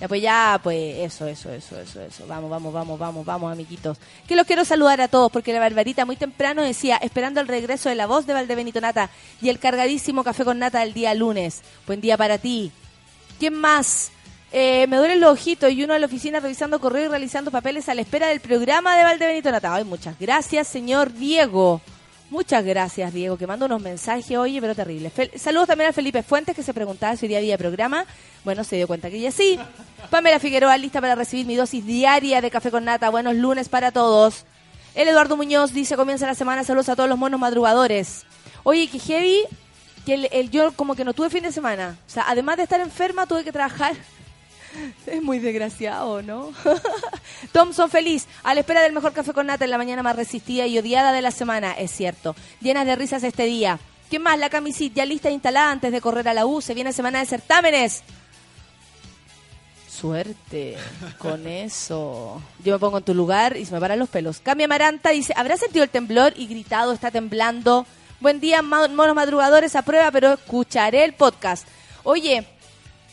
Ya, 0.00 0.06
pues 0.06 0.22
ya, 0.22 0.60
pues 0.62 0.96
eso, 0.98 1.26
eso, 1.26 1.52
eso, 1.52 1.80
eso, 1.80 2.00
eso. 2.00 2.26
Vamos, 2.28 2.48
vamos, 2.48 2.72
vamos, 2.72 2.98
vamos, 2.98 3.26
vamos, 3.26 3.52
amiguitos. 3.52 3.98
Que 4.28 4.36
los 4.36 4.46
quiero 4.46 4.64
saludar 4.64 5.00
a 5.00 5.08
todos, 5.08 5.30
porque 5.32 5.52
la 5.52 5.58
Barbarita 5.58 6.04
muy 6.04 6.14
temprano 6.14 6.62
decía, 6.62 6.98
esperando 6.98 7.40
el 7.40 7.48
regreso 7.48 7.88
de 7.88 7.96
la 7.96 8.06
voz 8.06 8.24
de 8.24 8.34
Valdebenito 8.34 8.80
Nata 8.80 9.10
y 9.42 9.48
el 9.48 9.58
cargadísimo 9.58 10.22
café 10.22 10.44
con 10.44 10.60
nata 10.60 10.80
del 10.80 10.94
día 10.94 11.14
lunes. 11.14 11.62
Buen 11.86 12.00
día 12.00 12.16
para 12.16 12.38
ti. 12.38 12.70
¿Quién 13.40 13.54
más? 13.54 14.12
Eh, 14.52 14.86
me 14.86 14.96
duelen 14.96 15.20
los 15.20 15.32
ojitos 15.32 15.72
y 15.72 15.82
uno 15.82 15.94
en 15.94 16.00
la 16.00 16.06
oficina 16.06 16.38
revisando 16.38 16.80
correo 16.80 17.06
y 17.06 17.08
realizando 17.08 17.50
papeles 17.50 17.88
a 17.88 17.94
la 17.94 18.00
espera 18.00 18.28
del 18.28 18.40
programa 18.40 18.96
de 18.96 19.02
Valdebenito 19.02 19.50
Nata. 19.50 19.74
Ay, 19.74 19.84
muchas 19.84 20.16
gracias, 20.18 20.68
señor 20.68 21.12
Diego. 21.12 21.80
Muchas 22.30 22.62
gracias, 22.62 23.14
Diego, 23.14 23.38
que 23.38 23.46
manda 23.46 23.64
unos 23.64 23.80
mensajes, 23.80 24.36
oye, 24.36 24.60
pero 24.60 24.74
terrible. 24.74 25.10
Fel- 25.10 25.34
Saludos 25.38 25.68
también 25.68 25.88
a 25.88 25.92
Felipe 25.94 26.22
Fuentes, 26.22 26.54
que 26.54 26.62
se 26.62 26.74
preguntaba 26.74 27.16
si 27.16 27.24
hoy 27.24 27.28
día 27.30 27.38
había 27.38 27.56
programa. 27.56 28.04
Bueno, 28.44 28.64
se 28.64 28.76
dio 28.76 28.86
cuenta 28.86 29.08
que 29.08 29.18
ya 29.18 29.30
sí. 29.32 29.58
Pamela 30.10 30.38
Figueroa, 30.38 30.76
lista 30.76 31.00
para 31.00 31.14
recibir 31.14 31.46
mi 31.46 31.56
dosis 31.56 31.86
diaria 31.86 32.42
de 32.42 32.50
café 32.50 32.70
con 32.70 32.84
nata. 32.84 33.08
Buenos 33.08 33.34
lunes 33.34 33.70
para 33.70 33.92
todos. 33.92 34.44
El 34.94 35.08
Eduardo 35.08 35.38
Muñoz 35.38 35.72
dice, 35.72 35.96
comienza 35.96 36.26
la 36.26 36.34
semana, 36.34 36.64
saludos 36.64 36.90
a 36.90 36.96
todos 36.96 37.08
los 37.08 37.18
monos 37.18 37.40
madrugadores. 37.40 38.24
Oye, 38.62 38.88
que 38.88 38.98
que 40.04 40.14
el, 40.14 40.28
el- 40.30 40.50
yo 40.50 40.72
como 40.72 40.94
que 40.96 41.04
no 41.06 41.14
tuve 41.14 41.30
fin 41.30 41.44
de 41.44 41.52
semana. 41.52 41.96
O 42.06 42.10
sea, 42.10 42.24
además 42.28 42.58
de 42.58 42.64
estar 42.64 42.80
enferma, 42.80 43.26
tuve 43.26 43.42
que 43.44 43.52
trabajar. 43.52 43.94
Es 45.06 45.22
muy 45.22 45.38
desgraciado, 45.38 46.22
¿no? 46.22 46.52
Thompson 47.52 47.90
feliz, 47.90 48.26
a 48.42 48.54
la 48.54 48.60
espera 48.60 48.82
del 48.82 48.92
mejor 48.92 49.12
café 49.12 49.32
con 49.32 49.46
nata 49.46 49.64
en 49.64 49.70
la 49.70 49.78
mañana 49.78 50.02
más 50.02 50.16
resistida 50.16 50.66
y 50.66 50.78
odiada 50.78 51.12
de 51.12 51.22
la 51.22 51.30
semana, 51.30 51.72
es 51.72 51.90
cierto. 51.90 52.34
Llenas 52.60 52.86
de 52.86 52.96
risas 52.96 53.22
este 53.24 53.44
día. 53.44 53.78
¿Qué 54.10 54.18
más? 54.18 54.38
La 54.38 54.50
camisita 54.50 54.96
ya 54.96 55.06
lista 55.06 55.28
e 55.28 55.32
instalada 55.32 55.70
antes 55.70 55.92
de 55.92 56.00
correr 56.00 56.28
a 56.28 56.34
la 56.34 56.46
U. 56.46 56.62
Se 56.62 56.74
viene 56.74 56.92
semana 56.92 57.20
de 57.20 57.26
certámenes. 57.26 58.02
Suerte 59.88 60.76
con 61.18 61.46
eso. 61.46 62.40
Yo 62.64 62.72
me 62.72 62.78
pongo 62.78 62.98
en 62.98 63.04
tu 63.04 63.14
lugar 63.14 63.56
y 63.56 63.66
se 63.66 63.74
me 63.74 63.80
paran 63.80 63.98
los 63.98 64.08
pelos. 64.08 64.40
Cambia 64.40 64.64
Amaranta 64.64 65.10
dice, 65.10 65.34
¿habrá 65.36 65.56
sentido 65.56 65.84
el 65.84 65.90
temblor 65.90 66.32
y 66.36 66.46
gritado, 66.46 66.92
está 66.92 67.10
temblando? 67.10 67.86
Buen 68.20 68.40
día, 68.40 68.62
monos 68.62 69.14
madrugadores, 69.14 69.76
a 69.76 69.82
prueba, 69.82 70.10
pero 70.10 70.32
escucharé 70.32 71.04
el 71.04 71.12
podcast. 71.12 71.66
Oye, 72.04 72.46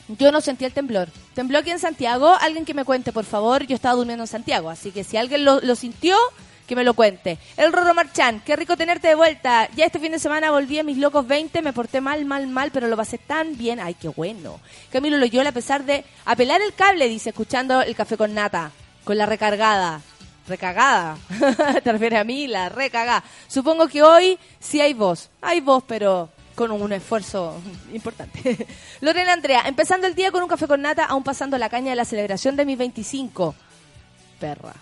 yo 0.08 0.32
no 0.32 0.42
sentí 0.42 0.66
el 0.66 0.74
temblor. 0.74 1.10
¿Tembló 1.34 1.60
aquí 1.60 1.72
en 1.72 1.80
Santiago? 1.80 2.36
Alguien 2.40 2.66
que 2.66 2.74
me 2.74 2.86
cuente, 2.86 3.12
por 3.12 3.26
favor. 3.26 3.66
Yo 3.66 3.76
estaba 3.76 3.96
durmiendo 3.96 4.24
en 4.24 4.28
Santiago, 4.28 4.70
así 4.70 4.92
que 4.92 5.04
si 5.04 5.18
alguien 5.18 5.46
lo, 5.46 5.60
lo 5.62 5.76
sintió, 5.76 6.18
que 6.66 6.76
me 6.76 6.84
lo 6.84 6.94
cuente. 6.94 7.38
El 7.58 7.72
Rorro 7.72 7.94
Marchán, 7.94 8.42
qué 8.46 8.56
rico 8.56 8.78
tenerte 8.78 9.08
de 9.08 9.16
vuelta. 9.16 9.70
Ya 9.76 9.86
este 9.86 10.00
fin 10.00 10.12
de 10.12 10.20
semana 10.20 10.52
volví 10.52 10.80
a 10.80 10.84
mis 10.84 10.98
locos 10.98 11.28
20, 11.28 11.62
me 11.62 11.74
porté 11.74 12.02
mal, 12.02 12.26
mal, 12.26 12.48
mal, 12.48 12.72
pero 12.72 12.88
lo 12.88 12.98
pasé 12.98 13.18
tan 13.18 13.58
bien. 13.58 13.80
Ay, 13.80 13.96
qué 13.96 14.08
bueno. 14.10 14.60
Camilo 14.92 15.18
Loyola, 15.18 15.50
a 15.50 15.54
pesar 15.54 15.86
de 15.86 16.06
apelar 16.26 16.62
el 16.62 16.74
cable, 16.74 17.08
dice, 17.08 17.30
escuchando 17.30 17.82
el 17.82 17.96
café 17.96 18.18
con 18.18 18.34
nata, 18.34 18.72
con 19.04 19.18
la 19.18 19.26
recargada. 19.26 20.02
Recagada. 20.48 21.18
Te 21.84 21.92
refieres 21.92 22.20
a 22.20 22.24
mí, 22.24 22.48
la 22.48 22.70
recagada. 22.70 23.24
Supongo 23.48 23.88
que 23.88 24.04
hoy 24.04 24.38
sí 24.60 24.80
hay 24.82 24.94
voz. 24.94 25.30
Hay 25.42 25.60
voz, 25.60 25.84
pero 25.88 26.30
con 26.56 26.72
un 26.72 26.94
esfuerzo 26.94 27.62
importante. 27.94 28.66
Lorena 29.02 29.34
Andrea, 29.34 29.64
empezando 29.66 30.08
el 30.08 30.16
día 30.16 30.32
con 30.32 30.42
un 30.42 30.50
café 30.50 30.68
con 30.68 30.82
nata, 30.82 31.06
aún 31.06 31.24
pasando 31.24 31.58
la 31.58 31.70
caña 31.70 31.92
de 31.92 31.96
la 31.98 32.06
celebración 32.06 32.56
de 32.56 32.66
mis 32.66 32.78
25. 32.78 33.54
Perra. 34.40 34.74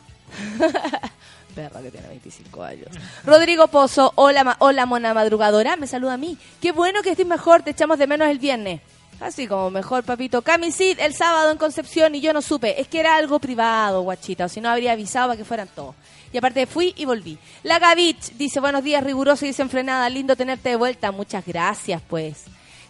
Perra 1.55 1.81
que 1.81 1.91
tiene 1.91 2.07
25 2.07 2.63
años. 2.63 2.87
Rodrigo 3.25 3.67
Pozo, 3.67 4.11
hola, 4.15 4.55
hola 4.59 4.85
mona 4.85 5.13
madrugadora, 5.13 5.75
me 5.75 5.87
saluda 5.87 6.13
a 6.13 6.17
mí. 6.17 6.37
Qué 6.61 6.71
bueno 6.71 7.01
que 7.01 7.11
estés 7.11 7.27
mejor, 7.27 7.61
te 7.63 7.71
echamos 7.71 7.97
de 7.99 8.07
menos 8.07 8.27
el 8.27 8.39
viernes. 8.39 8.81
Así 9.19 9.47
como 9.47 9.69
mejor, 9.69 10.03
papito. 10.03 10.41
Camisit 10.41 10.99
el 10.99 11.13
sábado 11.13 11.51
en 11.51 11.57
Concepción 11.57 12.15
y 12.15 12.21
yo 12.21 12.33
no 12.33 12.41
supe. 12.41 12.81
Es 12.81 12.87
que 12.87 12.99
era 12.99 13.15
algo 13.15 13.39
privado, 13.39 14.01
guachita, 14.01 14.45
o 14.45 14.49
si 14.49 14.59
no 14.59 14.69
habría 14.69 14.93
avisado 14.93 15.27
para 15.27 15.37
que 15.37 15.45
fueran 15.45 15.69
todos. 15.73 15.95
Y 16.33 16.37
aparte 16.39 16.65
fui 16.65 16.93
y 16.97 17.05
volví. 17.05 17.37
La 17.61 17.77
Gavich 17.77 18.33
dice, 18.33 18.59
buenos 18.59 18.83
días, 18.83 19.03
rigurosa 19.03 19.45
y 19.45 19.49
desenfrenada. 19.49 20.09
Lindo 20.09 20.35
tenerte 20.35 20.69
de 20.69 20.75
vuelta. 20.75 21.11
Muchas 21.11 21.45
gracias, 21.45 22.01
pues. 22.09 22.45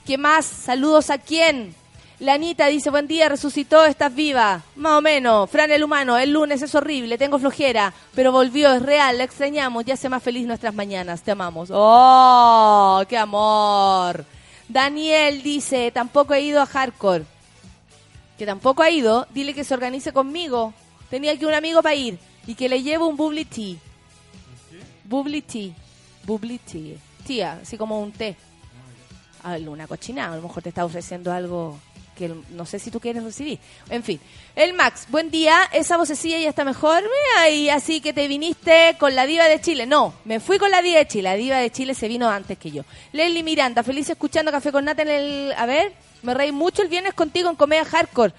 ¿Qué 0.06 0.18
más? 0.18 0.46
Saludos 0.46 1.10
a 1.10 1.18
quién. 1.18 1.76
La 2.20 2.36
Anita 2.36 2.68
dice, 2.68 2.90
buen 2.90 3.06
día, 3.06 3.28
resucitó, 3.28 3.84
estás 3.84 4.16
viva. 4.16 4.62
Más 4.78 4.94
o 4.94 5.02
menos. 5.02 5.50
Fran 5.50 5.70
el 5.72 5.84
humano, 5.84 6.18
el 6.18 6.32
lunes 6.32 6.62
es 6.62 6.74
horrible, 6.74 7.18
tengo 7.18 7.38
flojera. 7.38 7.94
Pero 8.16 8.32
volvió, 8.32 8.74
es 8.74 8.82
real, 8.82 9.18
la 9.18 9.26
extrañamos, 9.26 9.84
ya 9.84 9.96
hace 9.96 10.08
más 10.08 10.24
feliz 10.24 10.48
nuestras 10.48 10.74
mañanas, 10.74 11.22
te 11.22 11.32
amamos. 11.32 11.68
¡Oh, 11.70 13.04
qué 13.10 13.18
amor! 13.18 14.24
Daniel 14.70 15.44
dice, 15.44 15.92
tampoco 15.92 16.34
he 16.34 16.42
ido 16.42 16.62
a 16.62 16.66
Hardcore. 16.66 17.26
Que 18.38 18.46
tampoco 18.46 18.84
ha 18.84 18.90
ido, 18.90 19.28
dile 19.34 19.54
que 19.54 19.66
se 19.66 19.74
organice 19.74 20.14
conmigo. 20.14 20.74
Tenía 21.10 21.38
que 21.38 21.46
un 21.46 21.54
amigo 21.54 21.82
para 21.82 21.96
ir. 21.96 22.18
Y 22.48 22.56
que 22.56 22.70
le 22.70 22.82
llevo 22.84 23.08
un 23.08 23.16
bubbly 23.16 23.46
tea. 23.46 23.78
Bubbly 25.06 25.42
tea. 25.42 25.72
Bubbly 26.26 26.60
tea. 26.60 26.98
Tía, 27.26 27.60
así 27.62 27.78
como 27.78 28.02
un 28.02 28.12
té. 28.12 28.36
Ah, 29.44 29.58
una 29.68 29.88
cochinada, 29.88 30.34
a 30.34 30.36
lo 30.38 30.44
mejor 30.44 30.64
te 30.64 30.70
está 30.70 30.86
ofreciendo 30.86 31.32
algo 31.32 31.78
que 32.16 32.34
no 32.52 32.66
sé 32.66 32.80
si 32.80 32.92
tú 32.92 33.00
quieres 33.00 33.24
recibir. 33.24 33.60
En 33.90 34.04
fin, 34.04 34.20
el 34.56 34.74
Max, 34.74 35.08
buen 35.10 35.32
día, 35.32 35.70
esa 35.74 35.98
vocecilla 35.98 36.40
ya 36.40 36.50
está 36.50 36.64
mejor, 36.64 37.04
y 37.52 37.70
así 37.70 38.02
que 38.02 38.14
te 38.14 38.28
viniste 38.28 38.96
con 39.00 39.16
la 39.16 39.26
diva 39.26 39.46
de 39.46 39.60
Chile. 39.60 39.86
No, 39.86 40.14
me 40.26 40.40
fui 40.40 40.60
con 40.60 40.72
la 40.72 40.82
diva 40.82 41.00
de 41.00 41.08
Chile, 41.08 41.24
la 41.24 41.36
diva 41.36 41.58
de 41.58 41.72
Chile 41.72 41.94
se 41.94 42.08
vino 42.08 42.30
antes 42.30 42.58
que 42.58 42.72
yo. 42.72 42.84
Leslie 43.12 43.44
Miranda, 43.44 43.84
feliz 43.84 44.10
escuchando 44.10 44.52
Café 44.52 44.72
con 44.72 44.86
Nata 44.86 45.02
en 45.02 45.10
el... 45.10 45.54
A 45.58 45.66
ver, 45.66 45.94
me 46.22 46.34
reí 46.34 46.52
mucho 46.52 46.82
el 46.82 46.88
viernes 46.88 47.14
contigo 47.14 47.50
en 47.50 47.56
Comedia 47.56 47.86
Hardcore. 47.86 48.34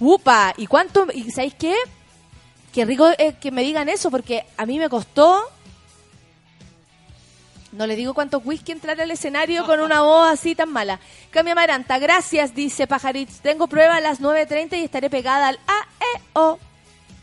Upa, 0.00 0.54
¿y 0.56 0.66
cuánto? 0.66 1.06
¿Y 1.12 1.30
sabéis 1.30 1.54
qué? 1.54 1.74
Qué 2.76 2.84
rico 2.84 3.08
eh, 3.16 3.32
que 3.40 3.50
me 3.50 3.62
digan 3.62 3.88
eso, 3.88 4.10
porque 4.10 4.44
a 4.58 4.66
mí 4.66 4.78
me 4.78 4.90
costó 4.90 5.42
no 7.72 7.86
le 7.86 7.96
digo 7.96 8.12
cuánto 8.12 8.38
whisky 8.38 8.72
entrar 8.72 9.00
al 9.00 9.10
escenario 9.10 9.64
con 9.64 9.80
una 9.80 10.02
voz 10.02 10.30
así 10.30 10.54
tan 10.54 10.70
mala. 10.70 11.00
Cami 11.30 11.52
Amaranta, 11.52 11.98
gracias, 11.98 12.54
dice 12.54 12.86
Pajaritz. 12.86 13.40
Tengo 13.40 13.66
prueba 13.66 13.96
a 13.96 14.00
las 14.02 14.20
9.30 14.20 14.78
y 14.78 14.84
estaré 14.84 15.08
pegada 15.08 15.48
al 15.48 15.58
A, 15.66 15.86
E, 16.00 16.20
O. 16.34 16.58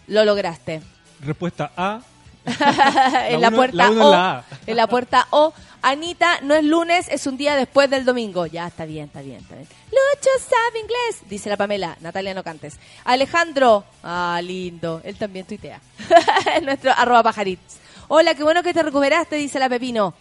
Lo 0.07 0.25
lograste. 0.25 0.81
Respuesta 1.21 1.71
A. 1.77 2.01
en 3.29 3.39
la 3.39 3.49
uno- 3.49 3.57
puerta 3.57 3.75
la 3.77 3.89
O. 3.89 3.93
es 3.93 3.97
la. 4.11 4.43
En 4.65 4.75
la 4.77 4.87
puerta 4.87 5.27
O. 5.29 5.53
Anita, 5.85 6.39
no 6.43 6.55
es 6.55 6.63
lunes, 6.63 7.07
es 7.09 7.27
un 7.27 7.35
día 7.35 7.57
después 7.57 7.89
del 7.89 8.05
domingo. 8.05 8.45
Ya, 8.45 8.67
está 8.67 8.85
bien, 8.85 9.07
está 9.07 9.21
bien, 9.21 9.41
está 9.41 9.55
bien. 9.55 9.67
Lucho 9.91 10.29
sabe 10.39 10.79
inglés, 10.79 11.29
dice 11.29 11.49
la 11.49 11.57
Pamela. 11.57 11.97
Natalia, 11.99 12.33
no 12.33 12.41
cantes. 12.41 12.77
Alejandro, 13.03 13.83
ah, 14.01 14.39
lindo. 14.41 15.01
Él 15.03 15.17
también 15.17 15.45
tuitea. 15.45 15.81
Nuestro 16.63 16.91
arroba. 16.91 17.33
Hola, 18.07 18.33
qué 18.33 18.43
bueno 18.43 18.63
que 18.63 18.73
te 18.73 18.81
recuperaste, 18.81 19.35
dice 19.35 19.59
la 19.59 19.67
Pepino. 19.67 20.13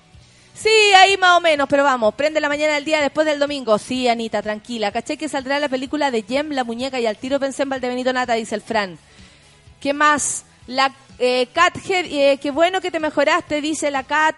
Sí, 0.52 0.68
ahí 0.96 1.16
más 1.16 1.38
o 1.38 1.40
menos, 1.40 1.68
pero 1.68 1.84
vamos, 1.84 2.12
prende 2.14 2.40
la 2.40 2.48
mañana 2.48 2.74
del 2.74 2.84
día 2.84 3.00
después 3.00 3.24
del 3.24 3.38
domingo. 3.38 3.78
Sí, 3.78 4.08
Anita, 4.08 4.42
tranquila. 4.42 4.90
Caché 4.90 5.16
que 5.16 5.28
saldrá 5.28 5.60
la 5.60 5.68
película 5.68 6.10
de 6.10 6.22
Jem, 6.22 6.50
la 6.50 6.64
muñeca, 6.64 6.98
y 6.98 7.06
al 7.06 7.18
tiro 7.18 7.38
pensé 7.38 7.62
en 7.62 7.68
Valdebenito 7.68 8.12
Nata, 8.12 8.34
dice 8.34 8.56
el 8.56 8.62
Fran. 8.62 8.98
¿Qué 9.80 9.94
más? 9.94 10.44
La 10.66 10.92
eh, 11.20 11.46
Cat, 11.54 11.76
eh, 11.88 12.38
qué 12.42 12.50
bueno 12.50 12.80
que 12.80 12.90
te 12.90 12.98
mejoraste, 12.98 13.60
dice 13.60 13.92
la 13.92 14.02
Cat. 14.02 14.34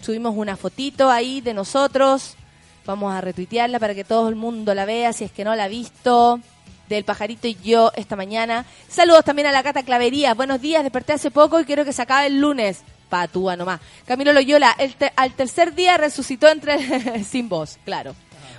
Subimos 0.00 0.34
una 0.36 0.56
fotito 0.56 1.10
ahí 1.10 1.40
de 1.40 1.54
nosotros. 1.54 2.34
Vamos 2.84 3.12
a 3.12 3.20
retuitearla 3.20 3.78
para 3.80 3.94
que 3.94 4.04
todo 4.04 4.28
el 4.28 4.36
mundo 4.36 4.72
la 4.74 4.84
vea, 4.84 5.12
si 5.12 5.24
es 5.24 5.32
que 5.32 5.44
no 5.44 5.54
la 5.56 5.64
ha 5.64 5.68
visto. 5.68 6.40
Del 6.88 7.02
pajarito 7.04 7.48
y 7.48 7.56
yo 7.64 7.90
esta 7.96 8.14
mañana. 8.14 8.64
Saludos 8.88 9.24
también 9.24 9.48
a 9.48 9.52
la 9.52 9.64
Cata 9.64 9.82
Clavería. 9.82 10.34
Buenos 10.34 10.60
días, 10.60 10.84
desperté 10.84 11.14
hace 11.14 11.32
poco 11.32 11.58
y 11.58 11.64
quiero 11.64 11.84
que 11.84 11.92
se 11.92 12.02
acabe 12.02 12.26
el 12.28 12.40
lunes. 12.40 12.82
Patúa 13.08 13.56
nomás. 13.56 13.80
Camilo 14.06 14.32
Loyola, 14.32 14.72
el 14.78 14.94
te- 14.94 15.12
al 15.16 15.32
tercer 15.32 15.74
día 15.74 15.96
resucitó 15.96 16.48
entre 16.48 17.24
sin 17.24 17.48
voz, 17.48 17.78
claro. 17.84 18.14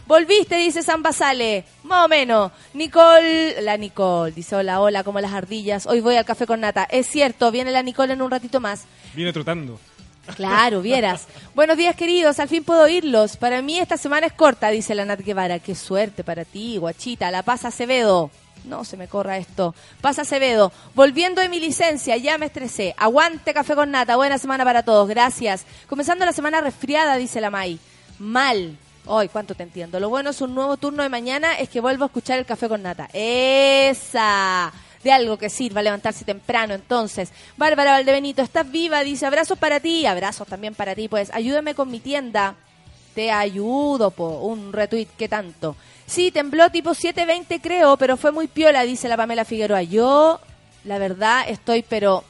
Volviste, 0.08 0.56
dice 0.58 0.84
San 0.84 1.02
Basale. 1.04 1.64
Más 1.84 2.06
o 2.06 2.08
menos. 2.10 2.52
Nicole, 2.74 3.62
la 3.62 3.78
Nicole, 3.78 4.32
dice 4.34 4.56
hola, 4.58 4.82
hola, 4.82 5.04
como 5.06 5.22
las 5.22 5.32
ardillas. 5.34 5.86
Hoy 5.86 6.02
voy 6.02 6.16
al 6.18 6.26
café 6.26 6.46
con 6.46 6.60
nata. 6.62 6.84
Es 6.90 7.08
cierto, 7.08 7.50
viene 7.52 7.72
la 7.72 7.84
Nicole 7.84 8.12
en 8.14 8.22
un 8.22 8.32
ratito 8.32 8.60
más. 8.60 8.84
Viene 9.14 9.32
trotando. 9.32 9.80
Claro, 10.36 10.82
vieras. 10.82 11.28
Buenos 11.56 11.78
días, 11.78 11.96
queridos. 11.96 12.40
Al 12.40 12.50
fin 12.50 12.64
puedo 12.64 12.84
oírlos. 12.84 13.38
Para 13.38 13.62
mí 13.62 13.80
esta 13.80 13.98
semana 13.98 14.28
es 14.28 14.34
corta, 14.34 14.70
dice 14.70 14.96
la 14.96 15.06
Nat 15.06 15.22
Guevara. 15.22 15.60
Qué 15.60 15.76
suerte 15.76 16.24
para 16.24 16.46
ti, 16.46 16.78
guachita. 16.78 17.32
La 17.32 17.44
Paz 17.44 17.66
Acevedo. 17.66 18.30
No 18.66 18.84
se 18.84 18.98
me 18.98 19.08
corra 19.08 19.38
esto. 19.38 19.74
Paz 20.02 20.20
Acevedo. 20.20 20.72
Volviendo 20.94 21.42
de 21.42 21.50
mi 21.50 21.60
licencia, 21.60 22.18
ya 22.18 22.38
me 22.38 22.48
estresé. 22.48 22.94
Aguante 22.98 23.54
café 23.54 23.76
con 23.76 23.92
nata. 23.92 24.16
Buena 24.16 24.38
semana 24.38 24.64
para 24.64 24.84
todos. 24.84 25.08
Gracias. 25.08 25.66
Comenzando 25.88 26.26
la 26.26 26.34
semana 26.34 26.62
resfriada, 26.62 27.16
dice 27.16 27.42
la 27.42 27.50
May. 27.50 27.80
Mal. 28.20 28.78
Ay, 29.10 29.30
cuánto 29.30 29.56
te 29.56 29.64
entiendo. 29.64 30.00
Lo 30.00 30.10
bueno 30.10 30.32
es 30.32 30.42
un 30.42 30.54
nuevo 30.54 30.76
turno 30.76 31.02
de 31.04 31.10
mañana, 31.10 31.54
es 31.54 31.70
que 31.70 31.80
vuelvo 31.80 32.04
a 32.04 32.08
escuchar 32.08 32.40
el 32.40 32.46
café 32.46 32.68
con 32.68 32.84
nata. 32.84 33.10
Esa. 33.14 34.74
De 35.04 35.12
algo 35.12 35.38
que 35.38 35.50
sirva 35.50 35.82
levantarse 35.82 36.26
temprano, 36.26 36.74
entonces. 36.74 37.32
Bárbara 37.56 37.92
Valdebenito, 37.92 38.42
estás 38.42 38.70
viva, 38.70 39.04
dice, 39.04 39.26
abrazos 39.26 39.58
para 39.58 39.80
ti, 39.80 40.06
abrazos 40.06 40.48
también 40.48 40.76
para 40.76 40.96
ti, 40.96 41.08
pues, 41.08 41.32
ayúdame 41.34 41.76
con 41.76 41.90
mi 41.90 42.00
tienda. 42.00 42.56
Te 43.16 43.32
ayudo, 43.32 44.12
po, 44.12 44.40
un 44.42 44.74
retweet, 44.74 45.08
¿qué 45.18 45.28
tanto? 45.28 45.76
Sí, 46.06 46.32
tembló 46.32 46.70
tipo 46.70 46.92
7.20 46.92 47.60
creo, 47.62 47.98
pero 47.98 48.16
fue 48.16 48.32
muy 48.32 48.48
piola, 48.48 48.84
dice 48.84 49.10
la 49.10 49.18
Pamela 49.18 49.44
Figueroa. 49.44 49.84
Yo, 49.84 50.40
la 50.84 51.00
verdad, 51.00 51.46
estoy, 51.48 51.84
pero 51.84 52.24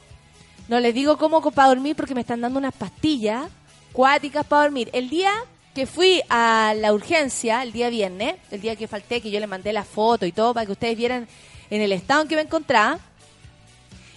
no 0.68 0.80
les 0.80 0.94
digo 0.94 1.16
cómo 1.16 1.40
para 1.50 1.68
dormir 1.68 1.96
porque 1.96 2.14
me 2.14 2.22
están 2.22 2.40
dando 2.40 2.58
unas 2.58 2.74
pastillas 2.74 3.48
cuáticas 3.92 4.44
para 4.46 4.62
dormir. 4.62 4.90
El 4.92 5.08
día 5.08 5.32
que 5.74 5.86
fui 5.86 6.22
a 6.28 6.74
la 6.76 6.92
urgencia, 6.92 7.62
el 7.62 7.72
día 7.72 7.88
viernes, 7.88 8.36
el 8.50 8.60
día 8.60 8.76
que 8.76 8.88
falté, 8.88 9.20
que 9.20 9.30
yo 9.30 9.40
le 9.40 9.46
mandé 9.46 9.72
la 9.72 9.84
foto 9.84 10.26
y 10.26 10.32
todo 10.32 10.52
para 10.52 10.66
que 10.66 10.72
ustedes 10.72 10.96
vieran 10.96 11.28
en 11.70 11.80
el 11.82 11.92
estado 11.92 12.22
en 12.22 12.28
que 12.28 12.36
me 12.36 12.42
encontraba, 12.42 12.98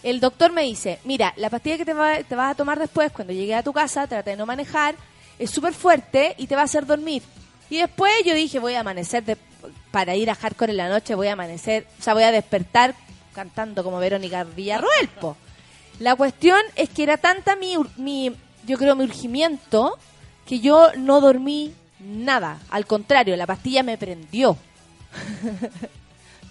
el 0.04 0.20
doctor 0.20 0.52
me 0.52 0.64
dice, 0.64 1.00
mira, 1.04 1.34
la 1.38 1.50
pastilla 1.50 1.78
que 1.78 1.86
te, 1.86 1.94
va- 1.94 2.24
te 2.24 2.36
vas 2.36 2.52
a 2.52 2.56
tomar 2.56 2.80
después, 2.80 3.12
cuando 3.12 3.34
llegue 3.34 3.54
a 3.56 3.64
tu 3.64 3.72
casa, 3.74 4.08
trata 4.08 4.32
de 4.32 4.38
no 4.38 4.46
manejar, 4.46 4.96
es 5.38 5.50
súper 5.52 5.74
fuerte 5.74 6.34
y 6.38 6.48
te 6.48 6.56
va 6.56 6.62
a 6.62 6.66
hacer 6.66 6.86
dormir. 6.86 7.22
Y 7.70 7.78
después 7.78 8.12
yo 8.26 8.34
dije, 8.34 8.60
voy 8.60 8.74
a 8.74 8.80
amanecer, 8.82 9.24
para 9.92 10.16
ir 10.16 10.30
a 10.30 10.36
hardcore 10.36 10.72
en 10.72 10.78
la 10.78 10.90
noche, 10.90 11.14
voy 11.16 11.28
a 11.28 11.34
amanecer, 11.34 11.86
o 12.00 12.04
sea, 12.04 12.14
voy 12.14 12.24
a 12.24 12.32
despertar 12.32 12.96
cantando 13.34 13.84
como 13.84 14.00
Verónica 14.00 14.44
Villarroel, 14.44 15.08
po. 15.20 15.38
La 16.00 16.16
cuestión 16.16 16.60
es 16.76 16.90
que 16.90 17.04
era 17.04 17.18
tanta 17.18 17.56
mi, 17.56 17.76
mi, 17.98 18.36
yo 18.66 18.78
creo, 18.78 18.96
mi 18.96 19.04
urgimiento, 19.04 19.98
que 20.48 20.60
yo 20.60 20.90
no 20.98 21.22
dormí 21.22 21.74
nada. 22.00 22.60
Al 22.72 22.86
contrario, 22.88 23.36
la 23.38 23.46
pastilla 23.46 23.84
me 23.84 23.98
prendió. 23.98 24.58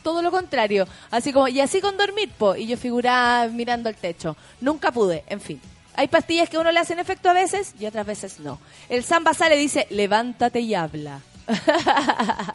Todo 0.03 0.23
lo 0.23 0.31
contrario. 0.31 0.87
Así 1.11 1.33
como, 1.33 1.49
y 1.49 1.61
así 1.61 1.81
con 1.81 1.97
dormir, 1.97 2.31
po. 2.37 2.57
Y 2.57 2.67
yo 2.67 2.77
figuraba 2.77 3.49
mirando 3.49 3.89
el 3.89 3.97
techo. 3.97 4.37
Nunca 4.61 4.93
pude, 4.93 5.25
en 5.27 5.41
fin. 5.41 5.61
Hay 5.95 6.09
pastillas 6.09 6.49
que 6.49 6.57
a 6.57 6.61
uno 6.61 6.73
le 6.73 6.81
hacen 6.81 6.99
efecto 6.99 7.29
a 7.29 7.35
veces 7.35 7.75
y 7.79 7.87
otras 7.87 8.07
veces 8.07 8.41
no. 8.41 8.59
El 8.89 9.05
San 9.05 9.25
Basale 9.25 9.57
dice, 9.57 9.87
levántate 9.91 10.61
y 10.61 10.75
habla. 10.75 11.21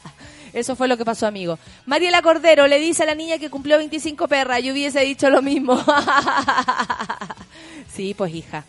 Eso 0.53 0.75
fue 0.75 0.87
lo 0.87 0.97
que 0.97 1.03
pasó, 1.03 1.27
amigo. 1.27 1.59
Mariela 1.85 2.21
Cordero 2.21 2.65
le 2.65 2.79
dice 2.79 3.03
a 3.03 3.07
la 3.07 3.13
niña 3.13 3.37
que 3.37 3.49
cumplió 3.49 3.77
25 3.77 4.27
perras. 4.27 4.63
Yo 4.63 4.71
hubiese 4.71 5.01
dicho 5.01 5.29
lo 5.29 5.41
mismo. 5.41 5.77
sí, 7.93 8.13
pues 8.13 8.33
hija. 8.33 8.63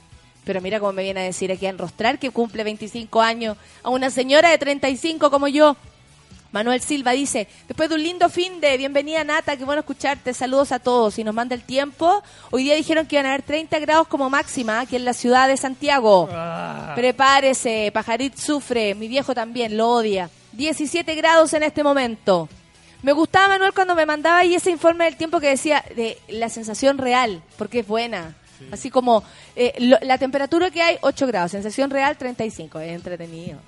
Pero 0.44 0.60
mira 0.60 0.80
cómo 0.80 0.92
me 0.92 1.04
viene 1.04 1.20
a 1.20 1.24
decir 1.24 1.50
aquí 1.52 1.66
a 1.66 1.70
enrostrar 1.70 2.18
que 2.18 2.30
cumple 2.30 2.64
25 2.64 3.20
años 3.20 3.56
a 3.82 3.90
una 3.90 4.10
señora 4.10 4.50
de 4.50 4.58
35 4.58 5.30
como 5.30 5.48
yo. 5.48 5.76
Manuel 6.56 6.80
Silva 6.80 7.10
dice, 7.12 7.48
después 7.68 7.90
de 7.90 7.96
un 7.96 8.02
lindo 8.02 8.30
fin 8.30 8.62
de 8.62 8.78
bienvenida 8.78 9.22
Nata, 9.24 9.58
qué 9.58 9.64
bueno 9.66 9.80
escucharte, 9.80 10.32
saludos 10.32 10.72
a 10.72 10.78
todos 10.78 11.18
y 11.18 11.22
nos 11.22 11.34
manda 11.34 11.54
el 11.54 11.60
tiempo. 11.60 12.22
Hoy 12.50 12.62
día 12.64 12.74
dijeron 12.74 13.04
que 13.06 13.16
iban 13.16 13.26
a 13.26 13.34
haber 13.34 13.42
30 13.42 13.78
grados 13.80 14.08
como 14.08 14.30
máxima 14.30 14.80
aquí 14.80 14.96
en 14.96 15.04
la 15.04 15.12
ciudad 15.12 15.48
de 15.48 15.58
Santiago. 15.58 16.30
Prepárese, 16.94 17.90
Pajarit 17.92 18.36
sufre, 18.38 18.94
mi 18.94 19.06
viejo 19.06 19.34
también 19.34 19.76
lo 19.76 19.90
odia. 19.90 20.30
17 20.52 21.14
grados 21.14 21.52
en 21.52 21.62
este 21.62 21.82
momento. 21.84 22.48
Me 23.02 23.12
gustaba 23.12 23.48
Manuel 23.48 23.74
cuando 23.74 23.94
me 23.94 24.06
mandaba 24.06 24.38
ahí 24.38 24.54
ese 24.54 24.70
informe 24.70 25.04
del 25.04 25.16
tiempo 25.16 25.38
que 25.40 25.48
decía 25.50 25.84
de 25.94 26.16
la 26.28 26.48
sensación 26.48 26.96
real, 26.96 27.42
porque 27.58 27.80
es 27.80 27.86
buena. 27.86 28.34
Así 28.72 28.88
como 28.90 29.22
eh, 29.54 29.74
lo- 29.80 29.98
la 30.00 30.16
temperatura 30.16 30.70
que 30.70 30.80
hay, 30.80 30.96
8 31.02 31.26
grados, 31.26 31.50
sensación 31.50 31.90
real 31.90 32.16
35, 32.16 32.80
es 32.80 32.92
entretenido. 32.94 33.58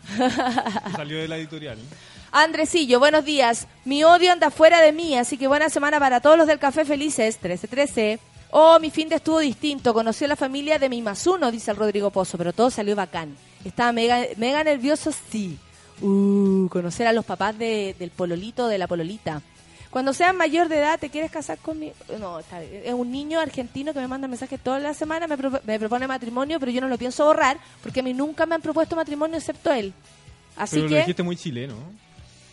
Salió 0.97 1.19
de 1.19 1.29
la 1.29 1.37
editorial. 1.37 1.77
Andresillo, 2.33 2.99
buenos 2.99 3.25
días. 3.25 3.67
Mi 3.85 4.05
odio 4.05 4.33
anda 4.33 4.51
fuera 4.51 4.81
de 4.81 4.93
mí, 4.93 5.17
así 5.17 5.39
que 5.39 5.49
buena 5.49 5.69
semana 5.71 5.99
para 5.99 6.21
todos 6.21 6.37
los 6.37 6.47
del 6.47 6.59
Café 6.59 6.85
Felices, 6.85 7.37
1313. 7.37 8.19
Oh, 8.51 8.79
mi 8.81 8.91
fin 8.91 9.09
de 9.09 9.17
estuvo 9.17 9.39
distinto. 9.39 9.93
Conocí 9.95 10.25
a 10.25 10.29
la 10.29 10.37
familia 10.37 10.79
de 10.79 10.89
mi 10.89 11.03
Masuno, 11.03 11.51
dice 11.51 11.71
el 11.71 11.77
Rodrigo 11.77 12.11
Pozo, 12.11 12.39
pero 12.39 12.53
todo 12.53 12.71
salió 12.71 12.95
bacán. 12.97 13.37
Estaba 13.65 13.93
mega, 13.93 14.21
mega 14.37 14.63
nervioso, 14.65 15.11
sí. 15.31 15.59
Uh, 16.01 16.69
conocer 16.69 17.07
a 17.07 17.13
los 17.13 17.25
papás 17.25 17.59
de- 17.59 17.95
del 17.99 18.11
pololito, 18.11 18.69
de 18.69 18.79
la 18.79 18.87
pololita. 18.87 19.43
Cuando 19.91 20.13
seas 20.13 20.35
mayor 20.35 20.69
de 20.69 20.79
edad, 20.79 20.99
¿te 21.01 21.09
quieres 21.09 21.31
casar 21.31 21.59
conmigo? 21.59 21.95
No, 22.21 22.39
está 22.39 22.61
bien. 22.61 22.83
es 22.85 22.93
un 22.95 23.11
niño 23.11 23.41
argentino 23.41 23.95
que 23.95 24.01
me 24.01 24.07
manda 24.09 24.29
mensajes 24.29 24.61
toda 24.61 24.79
la 24.79 24.93
semana, 24.93 25.27
me, 25.27 25.37
pro- 25.39 25.61
me 25.65 25.79
propone 25.79 26.07
matrimonio, 26.07 26.61
pero 26.61 26.71
yo 26.71 26.81
no 26.83 26.89
lo 26.89 26.99
pienso 26.99 27.25
borrar, 27.25 27.59
porque 27.83 28.01
a 28.01 28.03
mí 28.03 28.13
nunca 28.13 28.45
me 28.45 28.55
han 28.55 28.61
propuesto 28.63 28.97
matrimonio 28.97 29.39
excepto 29.39 29.73
él. 29.73 29.93
Así 30.57 30.77
Pero 30.77 30.89
que... 30.89 30.95
lo 30.95 31.01
dijiste 31.01 31.23
muy 31.23 31.37
chileno. 31.37 31.75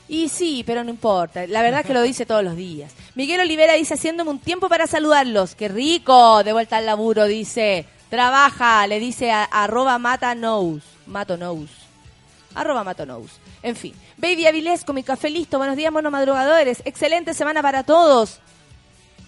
Y 0.08 0.30
sí, 0.30 0.64
pero 0.66 0.84
no 0.84 0.90
importa. 0.90 1.48
La 1.48 1.62
verdad 1.62 1.82
es 1.82 1.88
que 1.88 1.94
lo 1.94 2.02
dice 2.02 2.26
todos 2.26 2.44
los 2.44 2.56
días. 2.56 2.94
Miguel 3.16 3.42
Olivera 3.42 3.74
dice, 3.74 3.96
haciéndome 3.96 4.30
un 4.30 4.40
tiempo 4.40 4.70
para 4.70 4.86
saludarlos. 4.86 5.56
¡Qué 5.56 5.68
rico! 5.68 6.44
De 6.44 6.54
vuelta 6.54 6.78
al 6.78 6.86
laburo, 6.86 7.26
dice. 7.26 7.86
Trabaja, 8.10 8.86
le 8.86 9.00
dice 9.00 9.32
a, 9.32 9.44
arroba 9.44 9.98
matanous. 9.98 10.84
Matonous. 11.08 11.70
Arroba 12.54 12.84
matonous. 12.84 13.32
En 13.64 13.76
fin. 13.76 13.94
Baby 14.18 14.46
Avilés 14.46 14.84
con 14.86 14.96
mi 14.96 15.04
café 15.04 15.30
listo. 15.30 15.58
Buenos 15.58 15.76
días, 15.76 15.92
mono 15.92 16.12
madrugadores. 16.12 16.84
Excelente 16.86 17.34
semana 17.34 17.64
para 17.64 17.84
todos. 17.84 18.40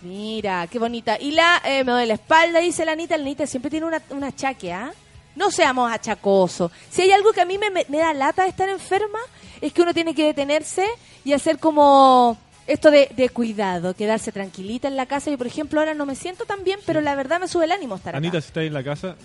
Mira, 0.04 0.68
qué 0.68 0.78
bonita. 0.78 1.18
Y 1.20 1.32
la, 1.32 1.60
eh, 1.66 1.84
me 1.84 1.92
duele 1.92 2.08
la 2.08 2.14
espalda, 2.14 2.60
dice 2.60 2.86
la 2.86 2.92
Anita. 2.92 3.18
La 3.18 3.24
Anita 3.24 3.48
siempre 3.48 3.72
tiene 3.72 3.88
una, 3.88 4.02
una 4.12 4.28
achaque, 4.28 4.72
¿ah? 4.72 4.94
No 5.38 5.52
seamos 5.52 5.92
achacosos. 5.92 6.72
Si 6.90 7.04
hay 7.04 7.12
algo 7.12 7.32
que 7.32 7.42
a 7.42 7.46
mí 7.46 7.58
me, 7.60 7.98
da 8.00 8.14
lata 8.14 8.44
de 8.44 8.50
estar 8.50 8.68
enferma, 8.70 9.20
es 9.62 9.72
que 9.72 9.82
uno 9.84 9.94
tiene 9.94 10.16
que 10.16 10.26
detenerse 10.26 10.86
y 11.24 11.34
hacer 11.34 11.60
como 11.60 12.38
esto 12.66 12.90
de, 12.92 13.10
de 13.16 13.30
cuidado, 13.30 13.94
quedarse 13.94 14.32
tranquilita 14.32 14.88
en 14.88 14.96
la 14.98 15.06
casa. 15.06 15.30
Yo, 15.30 15.38
por 15.38 15.46
ejemplo, 15.48 15.80
ahora 15.80 15.94
no 15.94 16.06
me 16.08 16.16
siento 16.16 16.46
tan 16.46 16.64
bien, 16.64 16.80
pero 16.88 17.02
la 17.02 17.14
verdad 17.16 17.40
me 17.40 17.48
sube 17.48 17.66
el 17.66 17.72
ánimo 17.72 17.96
estar 17.96 18.10
acá. 18.14 18.18
Anita, 18.18 18.42
si 18.42 18.48
estás 18.48 18.64
en 18.64 18.74
la 18.74 18.84
casa, 18.84 19.16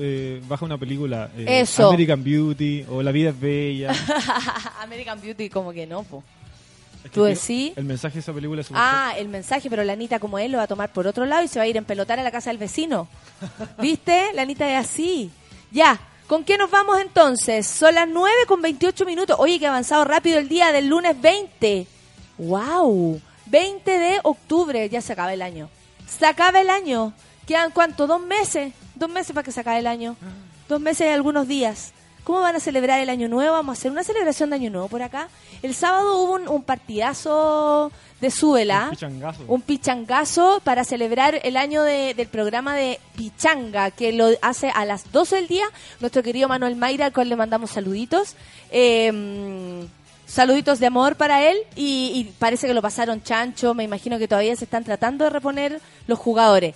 eh, 0.00 0.42
baja 0.46 0.64
una 0.66 0.76
película. 0.78 1.30
eh, 1.36 1.60
Eso. 1.62 1.88
American 1.88 2.22
Beauty 2.22 2.84
o 2.90 3.02
La 3.02 3.10
vida 3.10 3.30
es 3.30 3.40
bella. 3.40 3.90
American 4.82 5.20
Beauty 5.20 5.48
como 5.48 5.72
que 5.72 5.86
no, 5.86 6.02
po. 6.04 6.22
Es 7.04 7.10
que 7.10 7.14
¿Tú 7.16 7.24
decís? 7.24 7.72
El 7.76 7.84
mensaje 7.84 8.14
de 8.14 8.20
esa 8.20 8.32
película 8.32 8.60
es 8.60 8.68
Ah, 8.72 9.12
el 9.18 9.28
mensaje, 9.28 9.68
pero 9.68 9.82
la 9.84 9.92
Anita 9.94 10.18
como 10.18 10.38
él 10.38 10.52
lo 10.52 10.58
va 10.58 10.64
a 10.64 10.68
tomar 10.68 10.90
por 10.92 11.06
otro 11.06 11.26
lado 11.26 11.42
y 11.42 11.48
se 11.48 11.58
va 11.58 11.64
a 11.64 11.68
ir 11.68 11.76
en 11.76 11.84
pelotar 11.84 12.18
a 12.18 12.22
la 12.22 12.30
casa 12.30 12.50
del 12.50 12.58
vecino. 12.58 13.08
¿Viste? 13.78 14.32
La 14.34 14.42
Anita 14.42 14.70
es 14.70 14.86
así. 14.86 15.30
Ya, 15.74 15.98
¿con 16.28 16.44
qué 16.44 16.56
nos 16.56 16.70
vamos 16.70 17.00
entonces? 17.00 17.66
Son 17.66 17.92
las 17.96 18.06
9 18.06 18.32
con 18.46 18.62
28 18.62 19.04
minutos. 19.04 19.36
Oye, 19.40 19.58
que 19.58 19.66
ha 19.66 19.70
avanzado 19.70 20.04
rápido 20.04 20.38
el 20.38 20.48
día 20.48 20.70
del 20.70 20.86
lunes 20.86 21.20
20. 21.20 21.88
¡Wow! 22.38 23.20
20 23.46 23.98
de 23.98 24.20
octubre, 24.22 24.88
ya 24.88 25.00
se 25.00 25.12
acaba 25.12 25.32
el 25.32 25.42
año. 25.42 25.68
Se 26.06 26.26
acaba 26.26 26.60
el 26.60 26.70
año. 26.70 27.12
¿Quedan 27.44 27.72
cuánto? 27.72 28.06
¿Dos 28.06 28.20
meses? 28.20 28.72
Dos 28.94 29.10
meses 29.10 29.32
para 29.32 29.42
que 29.42 29.50
se 29.50 29.58
acabe 29.58 29.80
el 29.80 29.88
año. 29.88 30.14
Dos 30.68 30.80
meses 30.80 31.08
y 31.08 31.10
algunos 31.10 31.48
días. 31.48 31.92
¿Cómo 32.22 32.38
van 32.38 32.54
a 32.54 32.60
celebrar 32.60 33.00
el 33.00 33.10
año 33.10 33.26
nuevo? 33.26 33.54
Vamos 33.54 33.76
a 33.76 33.80
hacer 33.80 33.90
una 33.90 34.04
celebración 34.04 34.50
de 34.50 34.56
año 34.56 34.70
nuevo 34.70 34.86
por 34.86 35.02
acá. 35.02 35.28
El 35.60 35.74
sábado 35.74 36.22
hubo 36.22 36.34
un, 36.34 36.46
un 36.46 36.62
partidazo 36.62 37.90
de 38.24 38.30
Súbela. 38.30 38.84
Un 38.86 38.90
pichangazo. 38.90 39.44
Un 39.48 39.60
pichangazo 39.62 40.60
para 40.64 40.84
celebrar 40.84 41.40
el 41.44 41.56
año 41.56 41.82
de- 41.82 42.14
del 42.14 42.28
programa 42.28 42.74
de 42.74 42.98
Pichanga, 43.16 43.90
que 43.90 44.12
lo 44.12 44.28
hace 44.42 44.70
a 44.74 44.84
las 44.84 45.12
12 45.12 45.36
del 45.36 45.46
día 45.48 45.66
nuestro 46.00 46.22
querido 46.22 46.48
Manuel 46.48 46.76
Mayra, 46.76 47.06
al 47.06 47.12
cual 47.12 47.28
le 47.28 47.36
mandamos 47.36 47.70
saluditos. 47.70 48.34
Eh, 48.70 49.86
saluditos 50.26 50.80
de 50.80 50.86
amor 50.86 51.14
para 51.16 51.44
él 51.48 51.56
y, 51.76 52.10
y 52.14 52.24
parece 52.38 52.66
que 52.66 52.74
lo 52.74 52.82
pasaron 52.82 53.22
chancho. 53.22 53.74
Me 53.74 53.84
imagino 53.84 54.18
que 54.18 54.26
todavía 54.26 54.56
se 54.56 54.64
están 54.64 54.82
tratando 54.82 55.24
de 55.24 55.30
reponer 55.30 55.80
los 56.06 56.18
jugadores. 56.18 56.74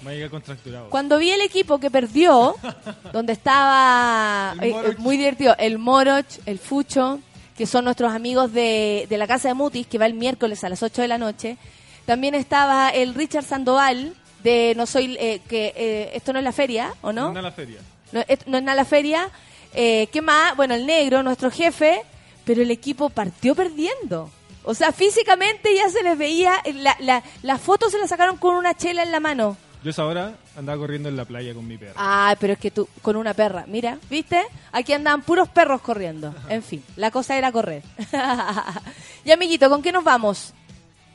Cuando 0.90 1.18
vi 1.18 1.30
el 1.30 1.40
equipo 1.40 1.78
que 1.78 1.90
perdió, 1.90 2.54
donde 3.12 3.32
estaba 3.32 4.54
eh, 4.62 4.68
eh, 4.70 4.94
muy 4.98 5.16
divertido, 5.16 5.56
el 5.58 5.78
Moroch, 5.78 6.26
el 6.46 6.58
Fucho, 6.58 7.20
que 7.58 7.66
son 7.66 7.84
nuestros 7.84 8.12
amigos 8.14 8.52
de, 8.54 9.06
de 9.10 9.18
la 9.18 9.26
Casa 9.26 9.48
de 9.48 9.54
Mutis, 9.54 9.86
que 9.86 9.98
va 9.98 10.06
el 10.06 10.14
miércoles 10.14 10.64
a 10.64 10.68
las 10.70 10.82
8 10.82 11.02
de 11.02 11.08
la 11.08 11.18
noche. 11.18 11.58
También 12.06 12.34
estaba 12.34 12.88
el 12.90 13.14
Richard 13.14 13.44
Sandoval, 13.44 14.14
de 14.42 14.72
No 14.76 14.86
Soy, 14.86 15.16
eh, 15.20 15.40
que 15.48 15.74
eh, 15.76 16.10
esto 16.14 16.32
no 16.32 16.38
es 16.38 16.44
la 16.44 16.52
feria, 16.52 16.94
¿o 17.02 17.12
no? 17.12 17.26
Anda 17.28 17.40
a 17.40 17.42
la 17.42 17.52
feria. 17.52 17.80
No, 18.12 18.20
es- 18.26 18.46
no 18.46 18.56
es 18.56 18.62
nada 18.62 18.76
la 18.76 18.84
feria. 18.84 19.28
Eh, 19.74 20.08
¿Qué 20.12 20.22
más? 20.22 20.56
Bueno, 20.56 20.74
el 20.74 20.86
negro, 20.86 21.22
nuestro 21.22 21.50
jefe, 21.50 22.00
pero 22.44 22.62
el 22.62 22.70
equipo 22.70 23.10
partió 23.10 23.54
perdiendo. 23.54 24.30
O 24.64 24.74
sea, 24.74 24.92
físicamente 24.92 25.74
ya 25.74 25.88
se 25.90 26.02
les 26.02 26.16
veía, 26.16 26.52
la, 26.74 26.96
la, 27.00 27.22
la 27.42 27.58
foto 27.58 27.90
se 27.90 27.98
la 27.98 28.06
sacaron 28.06 28.36
con 28.36 28.54
una 28.54 28.74
chela 28.74 29.02
en 29.02 29.10
la 29.12 29.18
mano. 29.20 29.56
Yo 29.82 29.90
esa 29.90 30.04
hora 30.04 30.34
andaba 30.56 30.78
corriendo 30.78 31.08
en 31.08 31.16
la 31.16 31.24
playa 31.24 31.54
con 31.54 31.66
mi 31.66 31.78
perro. 31.78 31.94
Ah, 31.96 32.34
pero 32.40 32.54
es 32.54 32.58
que 32.58 32.70
tú, 32.70 32.88
con 33.00 33.16
una 33.16 33.32
perra, 33.32 33.64
mira, 33.68 33.98
¿viste? 34.10 34.44
Aquí 34.72 34.92
andaban 34.92 35.22
puros 35.22 35.48
perros 35.48 35.80
corriendo. 35.80 36.34
En 36.48 36.62
fin, 36.62 36.82
la 36.96 37.10
cosa 37.10 37.36
era 37.36 37.52
correr. 37.52 37.82
y 39.24 39.30
amiguito, 39.30 39.70
¿con 39.70 39.80
qué 39.82 39.92
nos 39.92 40.02
vamos? 40.02 40.52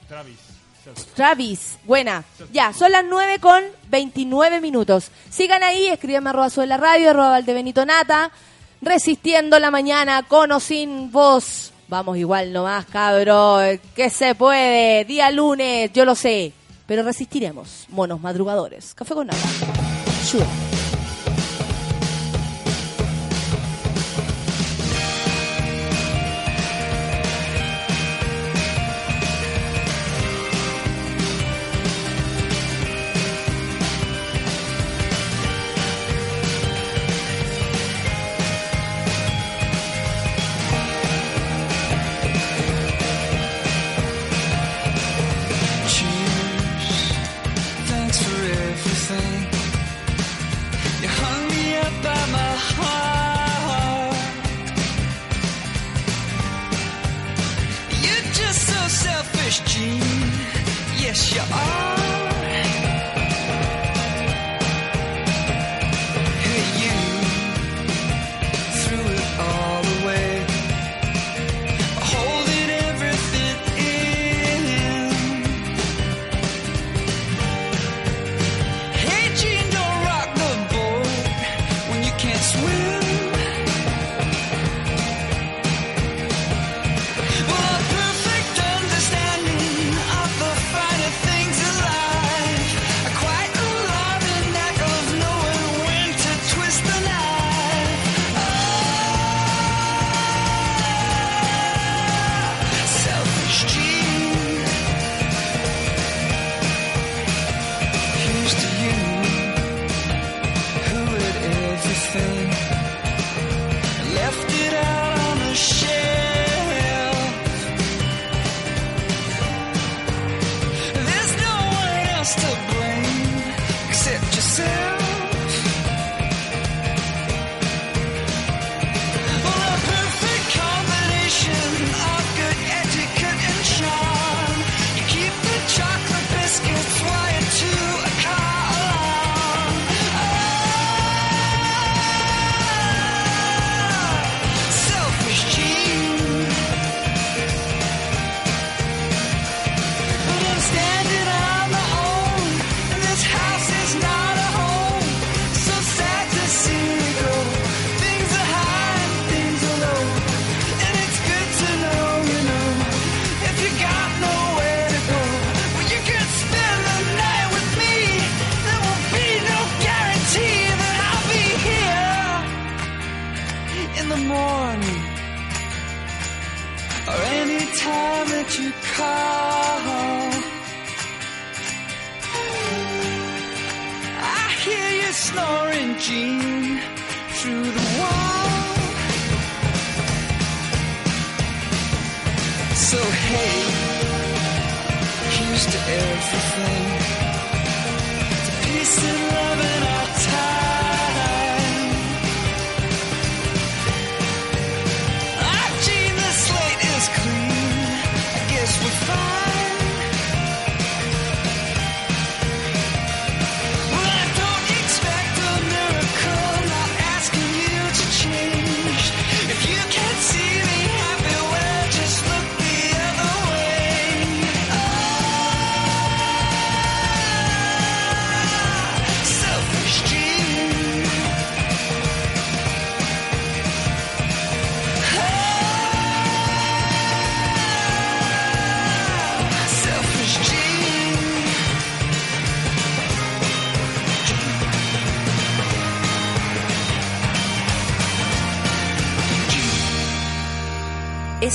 Travis. 0.07 0.53
Travis, 1.15 1.77
buena. 1.85 2.23
Ya, 2.51 2.73
son 2.73 2.91
las 2.91 3.05
9 3.05 3.39
con 3.39 3.63
29 3.89 4.61
minutos. 4.61 5.11
Sigan 5.29 5.63
ahí, 5.63 5.87
escríbanme 5.87 6.29
arroba 6.29 6.49
sobre 6.49 6.67
la 6.67 6.77
radio, 6.77 7.09
arroba 7.09 7.29
Valdebenito 7.29 7.85
Nata, 7.85 8.31
resistiendo 8.81 9.59
la 9.59 9.71
mañana 9.71 10.23
con 10.23 10.51
o 10.51 10.59
sin 10.59 11.11
voz. 11.11 11.71
Vamos 11.87 12.17
igual 12.17 12.51
nomás, 12.51 12.85
cabro, 12.85 13.59
que 13.95 14.09
se 14.09 14.35
puede, 14.35 15.05
día 15.05 15.31
lunes, 15.31 15.91
yo 15.93 16.05
lo 16.05 16.15
sé, 16.15 16.53
pero 16.85 17.03
resistiremos, 17.03 17.85
monos 17.89 18.21
madrugadores. 18.21 18.93
Café 18.93 19.13
con. 19.13 19.29
Sure. 20.25 20.45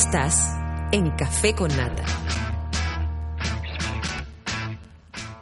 Estás 0.08 0.56
en 0.90 1.10
Café 1.10 1.54
con 1.54 1.68
Nata. 1.76 2.02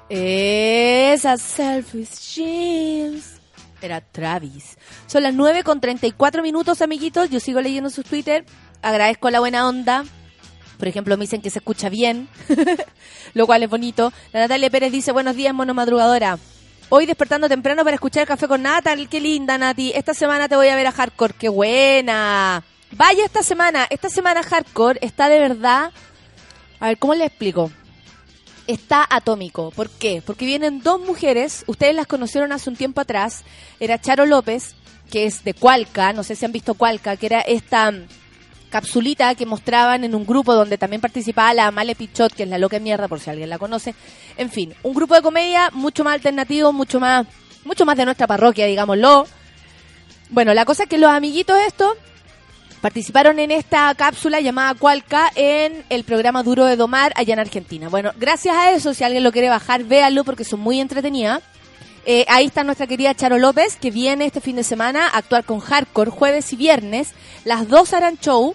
Esa 0.09 1.37
selfish 1.37 2.35
jeans. 2.35 3.41
Era 3.81 4.01
Travis. 4.01 4.77
Son 5.07 5.23
las 5.23 5.35
9 5.35 5.63
con 5.63 5.81
34 5.81 6.43
minutos, 6.43 6.83
amiguitos. 6.83 7.31
Yo 7.31 7.39
sigo 7.39 7.61
leyendo 7.61 7.91
sus 7.91 8.05
Twitter. 8.07 8.45
Agradezco 8.83 9.31
la 9.31 9.39
buena 9.39 9.69
onda. 9.69 10.05
Por 10.79 10.89
ejemplo, 10.89 11.17
me 11.17 11.27
dicen 11.27 11.43
que 11.43 11.51
se 11.51 11.61
escucha 11.61 11.89
bien, 11.89 12.27
lo 13.35 13.47
cual 13.47 13.63
es 13.63 13.71
bonito. 13.71 14.13
La 14.33 14.41
Natalia 14.41 14.69
Pérez 14.69 14.91
dice, 14.91 15.13
buenos 15.13 15.37
días, 15.37 15.55
mono 15.55 15.75
madrugadora. 15.75 16.41
Hoy 16.89 17.07
despertando 17.07 17.49
temprano 17.49 17.85
para 17.85 17.95
escuchar 17.95 18.27
Café 18.27 18.49
con 18.49 18.63
Nata. 18.63 18.97
Qué 19.09 19.21
linda, 19.21 19.59
Nati. 19.59 19.93
Esta 19.95 20.13
semana 20.13 20.49
te 20.49 20.57
voy 20.57 20.67
a 20.67 20.75
ver 20.75 20.89
a 20.89 20.93
Hardcore. 20.93 21.35
Qué 21.39 21.49
buena. 21.49 22.65
Vaya 22.93 23.25
esta 23.25 23.43
semana. 23.43 23.87
Esta 23.91 24.09
semana 24.09 24.43
Hardcore 24.43 24.99
está 25.03 25.29
de 25.29 25.39
verdad... 25.39 25.93
A 26.79 26.89
ver, 26.89 26.99
¿cómo 26.99 27.15
le 27.15 27.25
explico? 27.25 27.71
está 28.67 29.07
atómico. 29.09 29.71
¿Por 29.71 29.91
qué? 29.91 30.23
Porque 30.25 30.45
vienen 30.45 30.83
dos 30.83 31.01
mujeres, 31.01 31.65
ustedes 31.67 31.95
las 31.95 32.07
conocieron 32.07 32.53
hace 32.53 32.71
un 32.71 32.77
tiempo 32.77 33.01
atrás, 33.01 33.45
era 33.81 34.01
Charo 34.01 34.27
López, 34.27 34.75
que 35.11 35.27
es 35.27 35.45
de 35.45 35.55
Cualca, 35.55 36.13
no 36.13 36.23
sé 36.23 36.37
si 36.37 36.45
han 36.45 36.53
visto 36.53 36.75
Cualca, 36.75 37.17
que 37.17 37.27
era 37.27 37.41
esta 37.41 37.93
capsulita 38.71 39.35
que 39.37 39.47
mostraban 39.47 40.05
en 40.05 40.15
un 40.15 40.27
grupo 40.27 40.55
donde 40.55 40.79
también 40.79 41.01
participaba 41.01 41.55
la 41.55 41.71
Male 41.71 41.95
Pichot, 41.95 42.35
que 42.35 42.43
es 42.43 42.49
la 42.49 42.59
loca 42.59 42.79
mierda, 42.81 43.09
por 43.09 43.21
si 43.21 43.31
alguien 43.31 43.49
la 43.49 43.59
conoce. 43.59 43.95
En 44.37 44.51
fin, 44.51 44.75
un 44.83 44.95
grupo 44.95 45.15
de 45.15 45.23
comedia 45.23 45.71
mucho 45.73 46.03
más 46.03 46.15
alternativo, 46.15 46.73
mucho 46.73 46.99
más, 46.99 47.27
mucho 47.65 47.87
más 47.87 47.97
de 47.97 48.05
nuestra 48.05 48.27
parroquia, 48.27 48.67
digámoslo. 48.67 49.27
Bueno, 50.31 50.53
la 50.55 50.65
cosa 50.65 50.85
es 50.85 50.89
que 50.89 50.99
los 50.99 51.11
amiguitos 51.11 51.57
estos 51.67 51.97
participaron 52.87 53.41
en 53.41 53.51
esta 53.51 53.93
cápsula 53.97 54.39
llamada 54.39 54.73
Cualca 54.75 55.33
en 55.35 55.85
el 55.89 56.05
programa 56.05 56.45
Duro 56.45 56.65
de 56.67 56.77
Domar 56.77 57.13
allá 57.17 57.33
en 57.33 57.41
Argentina. 57.41 57.89
Bueno, 57.89 58.13
gracias 58.17 58.55
a 58.55 58.71
eso, 58.71 58.95
si 58.95 59.03
alguien 59.03 59.25
lo 59.25 59.33
quiere 59.33 59.49
bajar, 59.49 59.83
véanlo 59.83 60.23
porque 60.23 60.45
son 60.45 60.61
muy 60.61 60.79
entretenidas. 60.79 61.43
Eh, 62.05 62.25
ahí 62.29 62.47
está 62.47 62.63
nuestra 62.63 62.87
querida 62.87 63.13
Charo 63.13 63.39
López, 63.39 63.75
que 63.75 63.91
viene 63.91 64.27
este 64.27 64.41
fin 64.41 64.55
de 64.55 64.63
semana 64.63 65.09
a 65.09 65.19
actuar 65.19 65.43
con 65.43 65.59
Hardcore 65.59 66.13
jueves 66.13 66.53
y 66.53 66.57
viernes. 66.57 67.11
Las 67.45 67.67
dos 67.67 67.93
harán 67.93 68.19
show. 68.19 68.55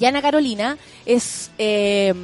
Y 0.00 0.06
Ana 0.06 0.22
Carolina 0.22 0.76
es, 1.04 1.52
eh, 1.56 2.14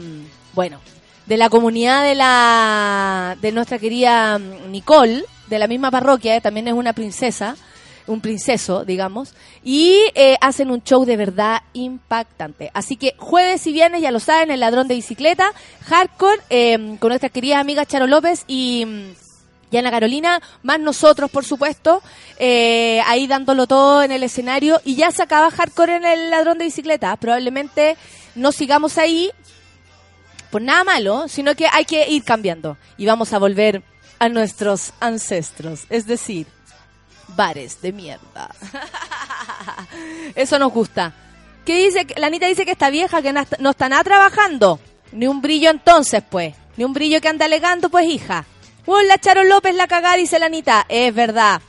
bueno, 0.55 0.81
de 1.27 1.37
la 1.37 1.49
comunidad 1.51 2.03
de 2.03 2.17
la 2.17 3.37
de 3.41 3.53
nuestra 3.53 3.79
querida 3.79 4.41
mm, 4.41 4.73
Nicole, 4.73 5.23
de 5.47 5.59
la 5.61 5.69
misma 5.69 5.93
parroquia, 5.93 6.35
eh, 6.35 6.41
también 6.41 6.67
es 6.67 6.75
una 6.75 6.95
princesa 6.95 7.55
un 8.07 8.21
princeso, 8.21 8.85
digamos, 8.85 9.35
y 9.65 9.97
eh, 10.15 10.37
hacen 10.41 10.71
un 10.71 10.83
show 10.83 11.05
de 11.05 11.17
verdad 11.17 11.63
impactante. 11.73 12.71
Así 12.75 12.97
que 12.97 13.15
jueves 13.19 13.67
y 13.67 13.73
viernes, 13.73 14.03
ya 14.03 14.11
lo 14.11 14.21
saben, 14.21 14.51
el 14.51 14.61
ladrón 14.61 14.89
de 14.89 14.95
bicicleta, 14.95 15.53
hardcore, 15.85 16.41
eh, 16.51 16.97
con 16.99 17.09
nuestra 17.09 17.29
querida 17.29 17.61
amiga 17.61 17.87
Charo 17.87 18.07
López 18.07 18.45
y, 18.47 18.85
mm, 18.87 19.15
y 19.73 19.77
Ana 19.77 19.91
Carolina, 19.91 20.43
más 20.63 20.81
nosotros, 20.81 21.31
por 21.31 21.45
supuesto, 21.45 22.03
eh, 22.39 23.01
ahí 23.07 23.27
dándolo 23.27 23.67
todo 23.67 24.03
en 24.03 24.13
el 24.13 24.23
escenario, 24.23 24.81
y 24.85 24.97
ya 24.97 25.11
se 25.11 25.23
acaba 25.23 25.51
hardcore 25.51 25.97
en 25.97 26.05
el 26.05 26.31
ladrón 26.31 26.59
de 26.59 26.67
bicicleta. 26.67 27.17
Probablemente 27.17 27.97
no 28.35 28.53
sigamos 28.53 28.99
ahí 28.99 29.31
por 30.51 30.61
nada 30.61 30.85
malo, 30.85 31.27
sino 31.29 31.55
que 31.55 31.67
hay 31.73 31.87
que 31.87 32.07
ir 32.11 32.23
cambiando, 32.23 32.77
y 32.99 33.07
vamos 33.07 33.33
a 33.33 33.39
volver 33.39 33.83
a 34.19 34.29
nuestros 34.29 34.93
ancestros, 35.01 35.87
es 35.89 36.07
decir, 36.07 36.47
bares 37.29 37.81
de 37.81 37.93
mierda. 37.93 38.55
Eso 40.35 40.59
nos 40.59 40.73
gusta. 40.73 41.13
¿Qué 41.65 41.85
dice? 41.85 42.07
La 42.17 42.27
Anita 42.27 42.47
dice 42.47 42.65
que 42.65 42.73
está 42.73 42.91
vieja, 42.91 43.23
que 43.23 43.33
no 43.33 43.71
está- 43.71 43.89
nada 43.89 44.03
trabajando. 44.03 44.81
Ni 45.13 45.27
un 45.27 45.41
brillo 45.41 45.71
entonces, 45.71 46.23
pues. 46.29 46.55
Ni 46.77 46.85
un 46.85 46.93
brillo 46.93 47.21
que 47.21 47.29
anda 47.29 47.47
alegando, 47.47 47.89
pues, 47.91 48.07
hija. 48.07 48.45
Hola, 48.87 49.19
Charo 49.19 49.45
López, 49.45 49.75
la 49.75 49.87
cagada, 49.87 50.17
dice 50.17 50.39
la 50.39 50.47
Anita. 50.47 50.87
Es 50.89 51.15
verdad. 51.15 51.61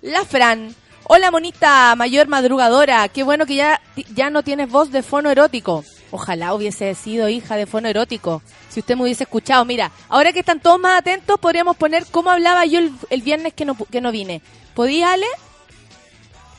La 0.00 0.24
Fran. 0.24 0.74
Hola, 1.06 1.30
monita 1.30 1.94
mayor 1.96 2.28
madrugadora. 2.28 3.06
Qué 3.08 3.22
bueno 3.22 3.44
que 3.44 3.56
ya, 3.56 3.82
ya 4.14 4.30
no 4.30 4.42
tienes 4.42 4.70
voz 4.70 4.90
de 4.90 5.02
fono 5.02 5.30
erótico. 5.30 5.84
Ojalá 6.10 6.54
hubiese 6.54 6.94
sido 6.94 7.28
hija 7.28 7.56
de 7.56 7.66
fono 7.66 7.88
erótico. 7.88 8.40
Si 8.70 8.80
usted 8.80 8.96
me 8.96 9.02
hubiese 9.02 9.24
escuchado. 9.24 9.64
Mira, 9.66 9.90
ahora 10.08 10.32
que 10.32 10.40
están 10.40 10.60
todos 10.60 10.80
más 10.80 10.98
atentos, 10.98 11.38
podríamos 11.38 11.76
poner 11.76 12.06
cómo 12.10 12.30
hablaba 12.30 12.64
yo 12.64 12.80
el, 13.10 13.22
viernes 13.22 13.52
que 13.52 13.66
no, 13.66 13.76
que 13.76 14.00
no 14.00 14.12
vine. 14.12 14.40
¿Podía, 14.74 15.12
Ale? 15.12 15.26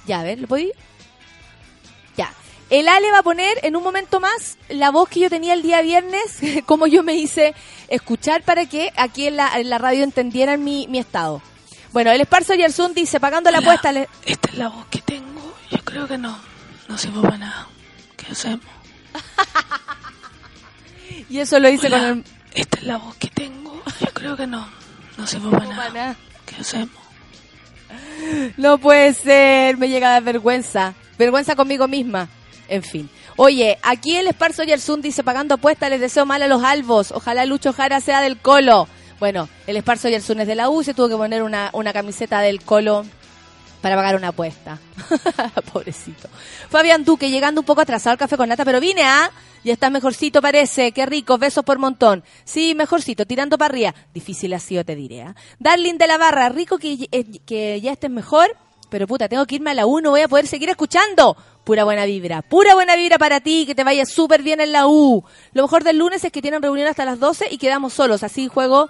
Ya, 0.05 0.19
a 0.19 0.23
ver, 0.23 0.39
¿lo 0.39 0.47
podía? 0.47 0.73
El 2.69 2.87
Ale 2.87 3.11
va 3.11 3.19
a 3.19 3.23
poner 3.23 3.59
en 3.63 3.75
un 3.75 3.83
momento 3.83 4.19
más 4.19 4.57
la 4.69 4.89
voz 4.91 5.07
que 5.09 5.19
yo 5.19 5.29
tenía 5.29 5.53
el 5.53 5.61
día 5.61 5.81
viernes, 5.81 6.39
como 6.65 6.87
yo 6.87 7.03
me 7.03 7.13
hice 7.15 7.53
escuchar 7.87 8.41
para 8.43 8.65
que 8.67 8.91
aquí 8.97 9.27
en 9.27 9.37
la, 9.37 9.59
en 9.59 9.69
la 9.69 9.77
radio 9.77 10.03
entendieran 10.03 10.63
mi, 10.63 10.87
mi 10.87 10.97
estado. 10.99 11.41
Bueno, 11.93 12.11
el 12.11 12.19
Esparzo 12.21 12.53
Yersun 12.55 12.93
dice, 12.93 13.19
pagando 13.19 13.51
la 13.51 13.59
apuesta... 13.59 13.91
le- 13.91 14.09
Esta 14.25 14.49
es 14.49 14.57
la 14.57 14.67
voz 14.69 14.85
que 14.87 15.01
tengo. 15.01 15.53
Yo 15.71 15.77
creo 15.85 16.07
que 16.07 16.17
no. 16.17 16.37
No 16.89 16.97
sirvo 16.97 17.21
para 17.21 17.37
nada. 17.37 17.67
¿Qué 18.17 18.31
hacemos? 18.31 18.65
Y 21.29 21.39
eso 21.39 21.59
lo 21.59 21.69
dice 21.69 21.87
Hola, 21.87 21.97
con 21.99 22.05
el... 22.19 22.23
Esta 22.53 22.77
es 22.79 22.83
la 22.85 22.97
voz 22.97 23.15
que 23.15 23.27
tengo. 23.29 23.81
Yo 23.99 24.07
creo 24.13 24.35
que 24.37 24.45
no. 24.47 24.67
No 25.17 25.25
sirvo 25.27 25.49
para 25.51 25.65
nada. 25.65 25.89
nada. 25.89 26.15
¿Qué 26.45 26.55
hacemos? 26.61 26.89
No 28.57 28.77
puede 28.79 29.13
ser, 29.13 29.77
me 29.77 29.87
llega 29.87 30.07
a 30.09 30.11
dar 30.13 30.23
vergüenza. 30.23 30.93
Vergüenza 31.17 31.55
conmigo 31.55 31.87
misma. 31.87 32.27
En 32.67 32.83
fin. 32.83 33.09
Oye, 33.35 33.77
aquí 33.83 34.15
el 34.15 34.27
Esparzo 34.27 34.63
Yersun 34.63 35.01
dice, 35.01 35.23
pagando 35.23 35.55
apuestas, 35.55 35.89
les 35.89 35.99
deseo 35.99 36.25
mal 36.25 36.41
a 36.41 36.47
los 36.47 36.63
albos. 36.63 37.11
Ojalá 37.11 37.45
Lucho 37.45 37.73
Jara 37.73 37.99
sea 37.99 38.21
del 38.21 38.37
Colo. 38.37 38.87
Bueno, 39.19 39.49
el 39.67 39.77
Esparzo 39.77 40.09
Yersun 40.09 40.41
es 40.41 40.47
de 40.47 40.55
la 40.55 40.69
U, 40.69 40.83
se 40.83 40.93
tuvo 40.93 41.09
que 41.09 41.15
poner 41.15 41.43
una, 41.43 41.69
una 41.73 41.93
camiseta 41.93 42.41
del 42.41 42.61
Colo 42.61 43.05
para 43.81 43.95
pagar 43.95 44.15
una 44.15 44.29
apuesta. 44.29 44.79
Pobrecito. 45.73 46.27
Fabián 46.69 47.03
Duque, 47.03 47.29
llegando 47.29 47.61
un 47.61 47.65
poco 47.65 47.81
atrasado 47.81 48.13
al 48.13 48.17
café 48.17 48.35
con 48.35 48.49
nata, 48.49 48.65
pero 48.65 48.79
vine 48.79 49.03
a... 49.03 49.31
Ya 49.63 49.73
está 49.73 49.89
mejorcito, 49.89 50.41
parece. 50.41 50.91
Qué 50.91 51.07
rico, 51.07 51.39
besos 51.39 51.63
por 51.63 51.79
montón. 51.79 52.23
Sí, 52.43 52.75
mejorcito, 52.75 53.25
tirando 53.25 53.57
para 53.57 53.73
arriba. 53.73 53.95
Difícil 54.13 54.53
ha 54.53 54.59
sido, 54.59 54.83
te 54.85 54.95
diré. 54.95 55.23
¿ah? 55.23 55.35
Darling 55.59 55.97
de 55.97 56.05
la 56.07 56.19
Barra, 56.19 56.49
rico 56.49 56.77
que, 56.77 57.07
eh, 57.11 57.25
que 57.45 57.81
ya 57.81 57.91
estés 57.91 58.11
mejor, 58.11 58.55
pero 58.95 59.07
puta, 59.07 59.27
tengo 59.27 59.45
que 59.45 59.55
irme 59.55 59.71
a 59.71 59.73
la 59.73 59.85
U, 59.85 59.99
no 59.99 60.11
voy 60.11 60.21
a 60.21 60.29
poder 60.29 60.47
seguir 60.47 60.69
escuchando. 60.69 61.35
Pura 61.65 61.83
buena 61.83 62.05
vibra, 62.05 62.41
pura 62.41 62.75
buena 62.75 62.95
vibra 62.95 63.17
para 63.17 63.41
ti, 63.41 63.65
que 63.65 63.75
te 63.75 63.83
vaya 63.83 64.05
súper 64.05 64.41
bien 64.41 64.61
en 64.61 64.71
la 64.71 64.87
U. 64.87 65.21
Lo 65.51 65.63
mejor 65.63 65.83
del 65.83 65.97
lunes 65.97 66.23
es 66.23 66.31
que 66.31 66.41
tienen 66.41 66.61
reunión 66.61 66.87
hasta 66.87 67.03
las 67.03 67.19
12 67.19 67.49
y 67.51 67.57
quedamos 67.57 67.91
solos. 67.91 68.23
Así 68.23 68.47
juego 68.47 68.89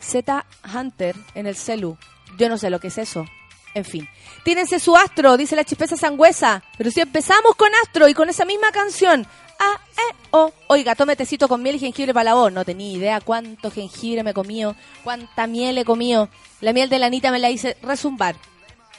Z 0.00 0.44
Hunter 0.74 1.16
en 1.34 1.46
el 1.46 1.56
celu. 1.56 1.96
Yo 2.36 2.50
no 2.50 2.58
sé 2.58 2.68
lo 2.68 2.78
que 2.78 2.88
es 2.88 2.98
eso. 2.98 3.24
En 3.72 3.86
fin. 3.86 4.06
Tínense 4.44 4.78
su 4.78 4.94
astro, 4.94 5.38
dice 5.38 5.56
la 5.56 5.64
chispeza 5.64 5.96
sangüesa. 5.96 6.62
Pero 6.76 6.90
si 6.90 7.00
empezamos 7.00 7.54
con 7.56 7.70
astro 7.84 8.06
y 8.06 8.12
con 8.12 8.28
esa 8.28 8.44
misma 8.44 8.70
canción. 8.70 9.26
A, 9.60 9.80
E, 9.96 10.14
O. 10.32 10.52
Oiga, 10.66 10.94
tome 10.94 11.16
tecito 11.16 11.48
con 11.48 11.62
miel 11.62 11.76
y 11.76 11.78
jengibre 11.78 12.12
para 12.12 12.24
la 12.24 12.34
voz. 12.34 12.52
No 12.52 12.66
tenía 12.66 12.92
idea 12.92 13.20
cuánto 13.22 13.70
jengibre 13.70 14.22
me 14.22 14.32
he 14.32 14.34
comido, 14.34 14.76
cuánta 15.02 15.46
miel 15.46 15.78
he 15.78 15.86
comido. 15.86 16.28
La 16.60 16.74
miel 16.74 16.90
de 16.90 16.98
la 16.98 17.06
Anita 17.06 17.32
me 17.32 17.38
la 17.38 17.48
hice 17.48 17.78
resumbar. 17.80 18.36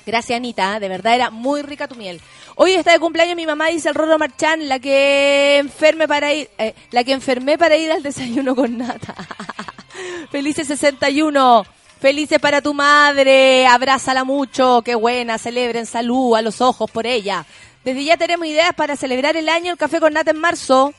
Gracias, 0.05 0.37
Anita. 0.37 0.77
¿eh? 0.77 0.79
De 0.79 0.89
verdad 0.89 1.15
era 1.15 1.29
muy 1.29 1.61
rica 1.61 1.87
tu 1.87 1.95
miel. 1.95 2.21
Hoy 2.55 2.73
está 2.73 2.91
de 2.91 2.99
cumpleaños 2.99 3.35
mi 3.35 3.45
mamá, 3.45 3.67
dice 3.67 3.89
el 3.89 3.95
Rorro 3.95 4.17
Marchán, 4.17 4.69
la 4.69 4.79
que 4.79 5.57
enferme 5.57 6.07
para 6.07 6.33
ir, 6.33 6.49
eh, 6.57 6.73
la 6.91 7.03
que 7.03 7.11
enfermé 7.11 7.57
para 7.57 7.75
ir 7.75 7.91
al 7.91 8.03
desayuno 8.03 8.55
con 8.55 8.77
nata. 8.77 9.15
Felices 10.31 10.67
61. 10.67 11.65
Felices 11.99 12.39
para 12.39 12.61
tu 12.61 12.73
madre. 12.73 13.65
Abrázala 13.67 14.23
mucho. 14.23 14.81
Qué 14.83 14.95
buena. 14.95 15.37
Celebren 15.37 15.85
salud 15.85 16.35
a 16.35 16.41
los 16.41 16.61
ojos 16.61 16.89
por 16.91 17.07
ella. 17.07 17.45
Desde 17.83 18.03
ya 18.03 18.17
tenemos 18.17 18.47
ideas 18.47 18.73
para 18.73 18.95
celebrar 18.95 19.37
el 19.37 19.49
año 19.49 19.71
el 19.71 19.77
café 19.77 19.99
con 19.99 20.13
nata 20.13 20.31
en 20.31 20.37
marzo. 20.37 20.93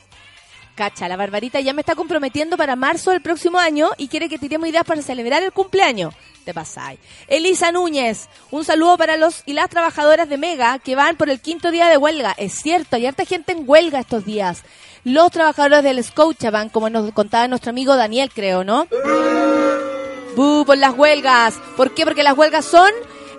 Cacha, 0.74 1.08
la 1.08 1.16
Barbarita 1.16 1.58
ya 1.60 1.72
me 1.72 1.80
está 1.80 1.94
comprometiendo 1.94 2.56
para 2.56 2.76
marzo 2.76 3.10
del 3.10 3.22
próximo 3.22 3.58
año 3.58 3.90
y 3.96 4.08
quiere 4.08 4.28
que 4.28 4.38
tiremos 4.38 4.68
ideas 4.68 4.84
para 4.84 5.00
celebrar 5.00 5.42
el 5.42 5.52
cumpleaños. 5.52 6.14
Te 6.46 6.54
pasáis. 6.54 7.00
Elisa 7.26 7.72
Núñez, 7.72 8.28
un 8.52 8.64
saludo 8.64 8.96
para 8.96 9.16
los 9.16 9.42
y 9.46 9.52
las 9.52 9.68
trabajadoras 9.68 10.28
de 10.28 10.38
Mega 10.38 10.78
que 10.78 10.94
van 10.94 11.16
por 11.16 11.28
el 11.28 11.40
quinto 11.40 11.72
día 11.72 11.88
de 11.88 11.96
huelga. 11.96 12.36
Es 12.38 12.52
cierto, 12.52 12.94
hay 12.94 13.06
harta 13.06 13.24
gente 13.24 13.50
en 13.50 13.64
huelga 13.68 13.98
estos 13.98 14.24
días. 14.24 14.62
Los 15.02 15.32
trabajadores 15.32 15.82
del 15.82 16.04
Scotiabank, 16.04 16.70
como 16.70 16.88
nos 16.88 17.10
contaba 17.10 17.48
nuestro 17.48 17.70
amigo 17.70 17.96
Daniel, 17.96 18.30
creo, 18.32 18.62
¿no? 18.62 18.86
Bu, 20.36 20.64
por 20.64 20.78
las 20.78 20.96
huelgas. 20.96 21.54
¿Por 21.76 21.94
qué? 21.94 22.04
Porque 22.04 22.22
las 22.22 22.38
huelgas 22.38 22.64
son 22.64 22.92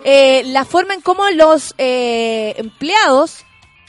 eh, 0.04 0.44
la 0.48 0.66
forma 0.66 0.94
en 0.94 1.00
cómo 1.00 1.30
los 1.30 1.76
eh, 1.78 2.56
empleados 2.58 3.46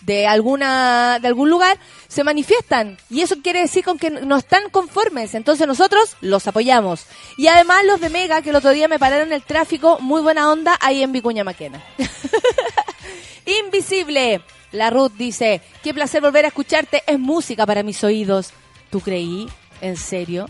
de 0.08 0.26
alguna 0.26 1.18
de 1.20 1.28
algún 1.28 1.50
lugar 1.50 1.78
se 2.08 2.24
manifiestan. 2.24 2.96
Y 3.10 3.20
eso 3.20 3.36
quiere 3.42 3.60
decir 3.60 3.84
con 3.84 3.98
que 3.98 4.08
no 4.10 4.38
están 4.38 4.70
conformes. 4.70 5.34
Entonces 5.34 5.66
nosotros 5.66 6.16
los 6.22 6.46
apoyamos. 6.46 7.04
Y 7.36 7.48
además 7.48 7.84
los 7.84 8.00
de 8.00 8.08
Mega 8.08 8.40
que 8.40 8.50
el 8.50 8.56
otro 8.56 8.70
día 8.70 8.88
me 8.88 8.98
pararon 8.98 9.34
el 9.34 9.42
tráfico 9.42 9.98
muy 10.00 10.22
buena 10.22 10.50
onda 10.50 10.78
ahí 10.80 11.02
en 11.02 11.12
Vicuña 11.12 11.44
Maquena. 11.44 11.84
Invisible. 13.64 14.40
La 14.72 14.88
Ruth 14.88 15.12
dice 15.12 15.60
qué 15.82 15.92
placer 15.92 16.22
volver 16.22 16.46
a 16.46 16.48
escucharte. 16.48 17.02
Es 17.06 17.18
música 17.18 17.66
para 17.66 17.82
mis 17.82 18.02
oídos 18.02 18.52
¿tú 18.90 19.00
creí? 19.00 19.46
¿en 19.82 19.98
serio? 19.98 20.48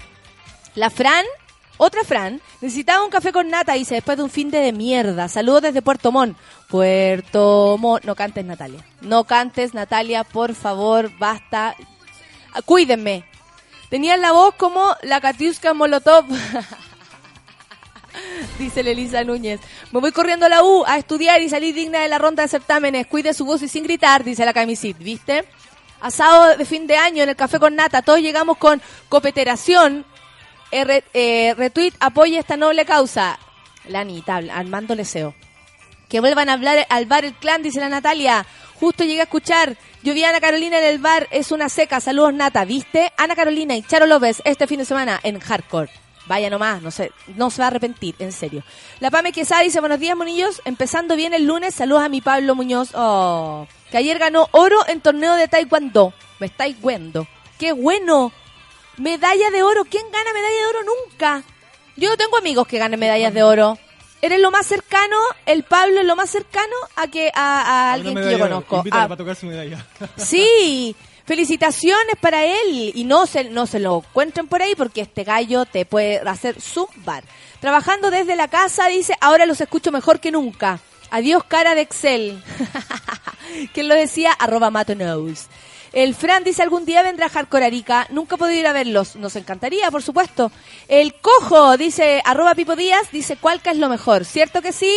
La 0.77 0.89
Fran 0.89 1.25
otra 1.79 2.05
Fran, 2.05 2.41
necesitaba 2.61 3.05
un 3.05 3.11
café 3.11 3.33
con 3.33 3.49
nata, 3.49 3.75
dice, 3.75 3.95
después 3.95 4.19
de 4.19 4.25
un 4.25 4.31
fin 4.31 4.51
de, 4.51 4.59
de 4.59 4.73
mierda. 4.73 5.29
Saludos 5.29 5.63
desde 5.63 5.81
Puerto 5.81 6.13
Montt. 6.13 6.37
Puerto 6.69 7.77
Montt. 7.79 8.05
No 8.05 8.15
cantes, 8.15 8.45
Natalia. 8.45 8.85
No 9.01 9.25
cantes, 9.25 9.75
Natalia, 9.75 10.25
por 10.25 10.55
favor, 10.55 11.11
basta. 11.19 11.75
Ah, 12.53 12.63
Cuídenme. 12.63 13.25
Tenían 13.89 14.21
la 14.21 14.33
voz 14.33 14.55
como 14.57 14.85
la 15.03 15.21
Katiuska 15.21 15.73
Molotov. 15.73 16.27
Dice 18.59 18.81
Elisa 18.81 19.25
Núñez. 19.25 19.61
Me 19.93 20.01
voy 20.01 20.13
corriendo 20.13 20.47
a 20.47 20.49
la 20.49 20.63
U 20.63 20.85
a 20.87 20.99
estudiar 20.99 21.41
y 21.41 21.49
salir 21.49 21.75
digna 21.75 22.01
de 22.01 22.09
la 22.09 22.19
ronda 22.19 22.43
de 22.43 22.49
certámenes. 22.49 23.07
Cuide 23.07 23.33
su 23.33 23.45
voz 23.45 23.63
y 23.63 23.69
sin 23.69 23.85
gritar, 23.85 24.25
dice 24.25 24.45
la 24.45 24.53
camisit, 24.53 24.99
¿viste? 24.99 25.45
Asado 26.01 26.57
de 26.57 26.65
fin 26.65 26.87
de 26.87 26.97
año 26.97 27.23
en 27.23 27.31
el 27.31 27.37
café 27.37 27.59
con 27.59 27.77
nata. 27.77 28.03
Todos 28.03 28.21
llegamos 28.21 28.59
con 28.59 28.83
copeteración, 29.09 30.05
R- 30.71 31.05
eh, 31.15 31.55
retweet 31.57 31.93
apoya 32.01 32.41
esta 32.41 32.57
noble 32.57 32.85
causa. 32.85 33.39
La 33.89 34.01
Anita, 34.01 34.37
Armando 34.53 34.95
Leseo. 34.95 35.35
Que 36.09 36.21
vuelvan 36.21 36.49
a 36.49 36.55
hablar 36.55 36.87
al 36.89 37.07
bar 37.07 37.25
El 37.25 37.35
Clan, 37.35 37.63
dice 37.63 37.81
la 37.81 37.89
Natalia. 37.89 38.47
Justo 38.81 39.05
llegué 39.05 39.21
a 39.21 39.25
escuchar. 39.25 39.77
Yo 40.03 40.15
vi 40.15 40.25
a 40.25 40.29
Ana 40.31 40.41
Carolina 40.41 40.79
en 40.79 40.85
el 40.85 40.99
bar, 40.99 41.27
es 41.31 41.51
una 41.53 41.69
seca. 41.69 42.01
Saludos, 42.01 42.33
Nata. 42.35 42.65
¿Viste? 42.65 43.13
Ana 43.17 43.35
Carolina 43.35 43.75
y 43.77 43.83
Charo 43.83 44.07
López 44.07 44.41
este 44.45 44.67
fin 44.67 44.79
de 44.79 44.85
semana 44.85 45.19
en 45.23 45.39
Hardcore. 45.41 45.91
Vaya 46.27 46.51
nomás, 46.51 46.83
no 46.83 46.91
se, 46.91 47.11
no 47.37 47.51
se 47.51 47.61
va 47.63 47.65
a 47.65 47.69
arrepentir, 47.69 48.15
en 48.19 48.33
serio. 48.33 48.63
La 49.01 49.11
Pame 49.11 49.33
Quesada 49.33 49.63
dice, 49.63 49.81
buenos 49.81 49.99
días, 49.99 50.15
monillos. 50.17 50.61
Empezando 50.67 51.17
bien 51.17 51.33
el 51.33 51.47
lunes, 51.47 51.75
saludos 51.75 52.03
a 52.05 52.09
mi 52.11 52.21
Pablo 52.21 52.55
Muñoz. 52.55 52.91
Oh, 52.95 53.67
que 53.91 53.97
ayer 53.97 54.19
ganó 54.19 54.47
oro 54.53 54.77
en 54.89 55.01
torneo 55.01 55.35
de 55.35 55.49
Taekwondo. 55.49 56.13
Me 56.39 56.47
estáis 56.47 56.77
viendo. 56.83 57.27
¡Qué 57.59 57.73
bueno! 57.73 58.31
Medalla 58.99 59.51
de 59.51 59.63
oro. 59.63 59.85
¿Quién 59.85 60.05
gana 60.13 60.33
medalla 60.33 60.57
de 60.57 60.67
oro 60.67 60.79
nunca? 60.85 61.43
Yo 61.97 62.11
no 62.11 62.17
tengo 62.17 62.37
amigos 62.37 62.67
que 62.67 62.79
ganen 62.79 62.99
medallas 63.01 63.33
de 63.35 63.43
oro. 63.43 63.79
Eres 64.21 64.41
lo 64.41 64.51
más 64.51 64.67
cercano, 64.67 65.17
el 65.47 65.63
Pablo 65.63 66.01
es 66.01 66.07
lo 66.07 66.17
más 66.17 66.29
cercano 66.31 66.75
a 66.97 67.07
que 67.07 67.31
a, 67.35 67.63
a 67.63 67.93
alguien 67.93 68.17
que 68.17 68.33
yo 68.33 68.39
conozco. 68.39 68.79
Invítala 68.79 69.05
Ah, 69.05 69.09
para 69.09 69.19
tocar 69.19 69.37
su 69.37 69.47
medalla. 69.47 69.87
sí, 70.17 70.97
felicitaciones 71.25 72.17
para 72.21 72.45
él 72.45 72.91
y 72.95 73.05
no 73.05 73.27
se 73.27 73.45
no 73.45 73.67
se 73.69 73.79
lo 73.79 73.99
encuentren 73.99 74.49
por 74.49 74.61
ahí 74.61 74.75
porque 74.75 75.03
este 75.03 75.23
gallo 75.23 75.67
te 75.67 75.85
puede 75.87 76.19
hacer 76.29 76.61
zumbar. 76.61 77.23
Trabajando 77.61 78.11
desde 78.11 78.35
la 78.35 78.49
casa 78.49 78.89
dice, 78.89 79.15
ahora 79.21 79.47
los 79.47 79.61
escucho 79.61 79.93
mejor 79.93 80.19
que 80.19 80.33
nunca. 80.33 80.81
Adiós 81.11 81.45
cara 81.45 81.77
de 81.77 81.83
Excel. 81.83 82.43
¿Quién 83.73 83.87
lo 83.89 83.95
decía? 83.95 84.33
Arroba 84.33 84.71
Matonos. 84.71 85.47
El 85.93 86.15
Fran 86.15 86.45
dice, 86.45 86.63
algún 86.63 86.85
día 86.85 87.03
vendrá 87.03 87.29
Hardcore 87.29 87.67
Arica. 87.67 88.07
Nunca 88.11 88.35
he 88.35 88.39
podido 88.39 88.61
ir 88.61 88.67
a 88.67 88.73
verlos. 88.73 89.17
Nos 89.17 89.37
encantaría, 89.37 89.91
por 89.91 90.03
supuesto. 90.03 90.53
El 90.87 91.15
Cojo 91.15 91.77
dice, 91.77 92.23
arroba 92.25 92.55
Pipo 92.55 92.77
Díaz, 92.77 93.11
dice, 93.11 93.37
Cualca 93.37 93.71
es 93.71 93.79
lo 93.79 93.89
mejor. 93.89 94.25
¿Cierto 94.25 94.61
que 94.63 94.73
sí? 94.73 94.95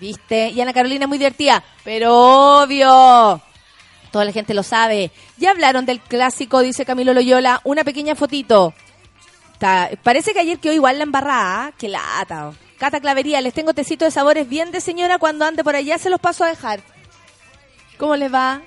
¿Viste? 0.00 0.50
Y 0.50 0.60
Ana 0.60 0.72
Carolina 0.72 1.04
es 1.04 1.08
muy 1.08 1.18
divertida. 1.18 1.64
Pero 1.84 2.62
obvio. 2.62 3.42
Toda 4.10 4.24
la 4.24 4.32
gente 4.32 4.54
lo 4.54 4.62
sabe. 4.62 5.10
Ya 5.36 5.50
hablaron 5.50 5.86
del 5.86 6.00
clásico, 6.00 6.60
dice 6.60 6.86
Camilo 6.86 7.12
Loyola. 7.14 7.60
Una 7.64 7.84
pequeña 7.84 8.14
fotito. 8.14 8.74
Parece 10.02 10.32
que 10.32 10.40
ayer 10.40 10.58
quedó 10.58 10.72
igual 10.72 10.98
la 10.98 11.04
embarrada. 11.04 11.66
¿ah? 11.66 11.72
Qué 11.76 11.88
lata. 11.88 12.52
Cata 12.78 13.00
Clavería, 13.00 13.40
les 13.40 13.54
tengo 13.54 13.74
tecito 13.74 14.04
de 14.04 14.12
sabores 14.12 14.48
bien 14.48 14.70
de 14.70 14.80
señora. 14.80 15.18
Cuando 15.18 15.44
ande 15.44 15.64
por 15.64 15.74
allá 15.74 15.98
se 15.98 16.10
los 16.10 16.20
paso 16.20 16.44
a 16.44 16.48
dejar. 16.48 16.80
¿Cómo 17.98 18.14
les 18.14 18.32
va? 18.32 18.62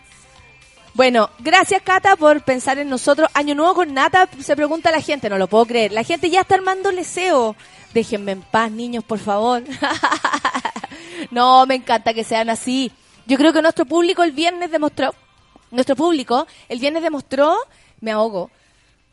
Bueno, 0.93 1.29
gracias 1.39 1.81
Cata 1.83 2.17
por 2.17 2.43
pensar 2.43 2.77
en 2.77 2.89
nosotros. 2.89 3.29
Año 3.33 3.55
nuevo 3.55 3.75
con 3.75 3.93
nata, 3.93 4.27
se 4.39 4.55
pregunta 4.57 4.91
la 4.91 4.99
gente, 5.01 5.29
no 5.29 5.37
lo 5.37 5.47
puedo 5.47 5.65
creer. 5.65 5.93
La 5.93 6.03
gente 6.03 6.29
ya 6.29 6.41
está 6.41 6.55
armando 6.55 6.91
leseo. 6.91 7.55
Déjenme 7.93 8.33
en 8.33 8.41
paz, 8.41 8.71
niños, 8.71 9.03
por 9.03 9.19
favor. 9.19 9.63
no, 11.31 11.65
me 11.65 11.75
encanta 11.75 12.13
que 12.13 12.25
sean 12.25 12.49
así. 12.49 12.91
Yo 13.25 13.37
creo 13.37 13.53
que 13.53 13.61
nuestro 13.61 13.85
público 13.85 14.23
el 14.23 14.33
viernes 14.33 14.69
demostró, 14.69 15.15
nuestro 15.71 15.95
público 15.95 16.45
el 16.67 16.79
viernes 16.79 17.03
demostró, 17.03 17.55
me 18.01 18.11
ahogo. 18.11 18.51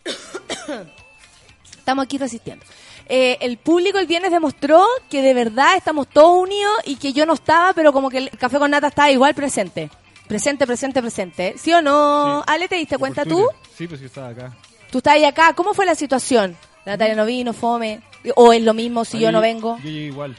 Estamos 1.79 2.05
aquí 2.05 2.19
resistiendo. 2.19 2.65
Eh, 3.09 3.39
el 3.41 3.57
público 3.57 3.99
el 3.99 4.07
viernes 4.07 4.33
demostró 4.33 4.85
que 5.09 5.23
de 5.23 5.33
verdad 5.33 5.77
estamos 5.77 6.09
todos 6.09 6.43
unidos 6.43 6.75
y 6.85 6.97
que 6.97 7.13
yo 7.15 7.25
no 7.25 7.35
estaba, 7.35 7.73
pero 7.73 7.93
como 7.93 8.11
que 8.11 8.19
el 8.19 8.31
café 8.31 8.59
con 8.59 8.71
nata 8.71 8.89
estaba 8.89 9.11
igual 9.11 9.35
presente. 9.35 9.89
Presente, 10.29 10.67
presente, 10.67 11.01
presente. 11.01 11.55
¿Sí 11.57 11.73
o 11.73 11.81
no? 11.81 12.41
Sí. 12.41 12.53
Ale, 12.53 12.69
¿te 12.69 12.77
diste 12.77 12.99
cuenta 12.99 13.25
tú? 13.25 13.49
Sí, 13.75 13.89
pues 13.89 13.99
yo 14.01 14.07
estaba 14.07 14.29
acá. 14.29 14.55
Tú 14.91 14.99
estás 14.99 15.15
ahí 15.15 15.25
acá. 15.25 15.55
¿Cómo 15.55 15.73
fue 15.73 15.87
la 15.87 15.95
situación? 15.95 16.55
Natalia 16.85 17.15
no 17.15 17.25
vino, 17.25 17.55
fome. 17.55 18.03
O 18.37 18.53
es 18.53 18.63
lo 18.63 18.75
mismo 18.75 19.07
si 19.07 19.19
yo 19.19 19.33
no 19.33 19.41
vengo. 19.41 19.79
Yo 19.79 19.85
llegué 19.85 20.07
igual. 20.07 20.37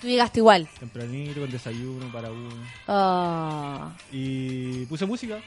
Tú 0.00 0.06
llegaste 0.06 0.38
igual. 0.38 0.68
Tempranito, 0.78 1.40
con 1.40 1.50
desayuno 1.50 2.12
para 2.12 2.30
uno. 2.30 2.54
Ah. 2.86 3.90
Y 4.12 4.84
puse 4.86 5.04
música. 5.04 5.38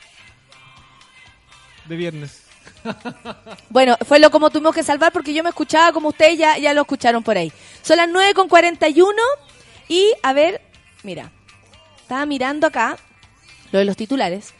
De 1.85 1.95
viernes. 1.95 2.43
Bueno, 3.69 3.95
fue 4.05 4.19
lo 4.19 4.29
como 4.31 4.49
tuvimos 4.49 4.75
que 4.75 4.83
salvar 4.83 5.13
porque 5.13 5.33
yo 5.33 5.43
me 5.43 5.49
escuchaba 5.49 5.93
como 5.93 6.09
ustedes 6.09 6.37
ya, 6.37 6.57
ya 6.57 6.73
lo 6.73 6.81
escucharon 6.81 7.23
por 7.23 7.37
ahí. 7.37 7.51
Son 7.81 7.95
las 7.95 8.09
9 8.09 8.33
con 8.33 8.49
41 8.49 9.15
y 9.87 10.13
a 10.21 10.33
ver, 10.33 10.61
mira, 11.03 11.31
estaba 12.01 12.25
mirando 12.25 12.67
acá 12.67 12.97
lo 13.71 13.79
de 13.79 13.85
los 13.85 13.97
titulares. 13.97 14.53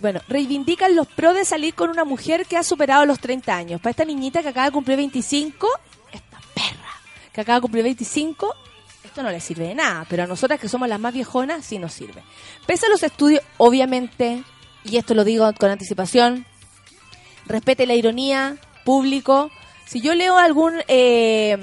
Bueno, 0.00 0.20
reivindican 0.28 0.94
los 0.94 1.06
pros 1.08 1.34
de 1.34 1.44
salir 1.44 1.74
con 1.74 1.90
una 1.90 2.04
mujer 2.04 2.46
que 2.46 2.56
ha 2.56 2.62
superado 2.62 3.04
los 3.06 3.18
30 3.18 3.56
años. 3.56 3.80
Para 3.80 3.90
esta 3.90 4.04
niñita 4.04 4.42
que 4.42 4.48
acaba 4.48 4.66
de 4.66 4.72
cumplir 4.72 4.96
25, 4.96 5.68
esta 6.12 6.38
perra 6.54 6.92
que 7.32 7.40
acaba 7.40 7.56
de 7.56 7.62
cumplir 7.62 7.84
25, 7.84 8.54
esto 9.04 9.22
no 9.22 9.30
le 9.30 9.40
sirve 9.40 9.68
de 9.68 9.74
nada, 9.74 10.06
pero 10.08 10.22
a 10.22 10.26
nosotras 10.26 10.60
que 10.60 10.68
somos 10.68 10.88
las 10.88 11.00
más 11.00 11.12
viejonas 11.12 11.64
sí 11.64 11.78
nos 11.78 11.92
sirve. 11.92 12.22
Pese 12.66 12.86
a 12.86 12.88
los 12.90 13.02
estudios, 13.02 13.42
obviamente, 13.56 14.44
y 14.84 14.96
esto 14.96 15.14
lo 15.14 15.24
digo 15.24 15.52
con 15.54 15.70
anticipación, 15.70 16.46
respete 17.46 17.86
la 17.86 17.94
ironía, 17.94 18.56
público. 18.84 19.50
Si 19.86 20.00
yo 20.00 20.14
leo 20.14 20.38
algún 20.38 20.74
eh, 20.86 21.58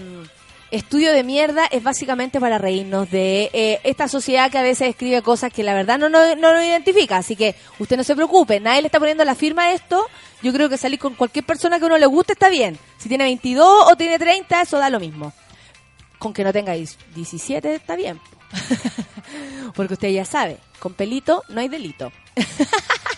estudio 0.75 1.11
de 1.11 1.23
mierda, 1.23 1.65
es 1.65 1.81
básicamente 1.81 2.39
para 2.39 2.57
reírnos 2.57 3.09
de 3.09 3.49
eh, 3.53 3.79
esta 3.83 4.07
sociedad 4.07 4.51
que 4.51 4.57
a 4.57 4.61
veces 4.61 4.89
escribe 4.89 5.21
cosas 5.21 5.51
que 5.51 5.63
la 5.63 5.73
verdad 5.73 5.97
no 5.97 6.09
no, 6.09 6.35
nos 6.35 6.63
identifica. 6.63 7.17
Así 7.17 7.35
que 7.35 7.55
usted 7.79 7.97
no 7.97 8.03
se 8.03 8.15
preocupe, 8.15 8.59
nadie 8.59 8.81
le 8.81 8.87
está 8.87 8.99
poniendo 8.99 9.23
la 9.25 9.35
firma 9.35 9.63
a 9.63 9.73
esto. 9.73 10.05
Yo 10.41 10.53
creo 10.53 10.69
que 10.69 10.77
salir 10.77 10.99
con 10.99 11.15
cualquier 11.15 11.45
persona 11.45 11.79
que 11.79 11.85
uno 11.85 11.97
le 11.97 12.05
guste 12.05 12.33
está 12.33 12.49
bien. 12.49 12.77
Si 12.97 13.09
tiene 13.09 13.23
22 13.23 13.91
o 13.91 13.95
tiene 13.95 14.19
30, 14.19 14.61
eso 14.61 14.77
da 14.77 14.89
lo 14.89 14.99
mismo. 14.99 15.33
Con 16.19 16.33
que 16.33 16.43
no 16.43 16.53
tenga 16.53 16.73
17 16.73 17.75
está 17.75 17.95
bien. 17.95 18.19
Porque 19.75 19.93
usted 19.93 20.09
ya 20.09 20.25
sabe, 20.25 20.57
con 20.79 20.93
pelito 20.93 21.43
no 21.49 21.61
hay 21.61 21.69
delito. 21.69 22.11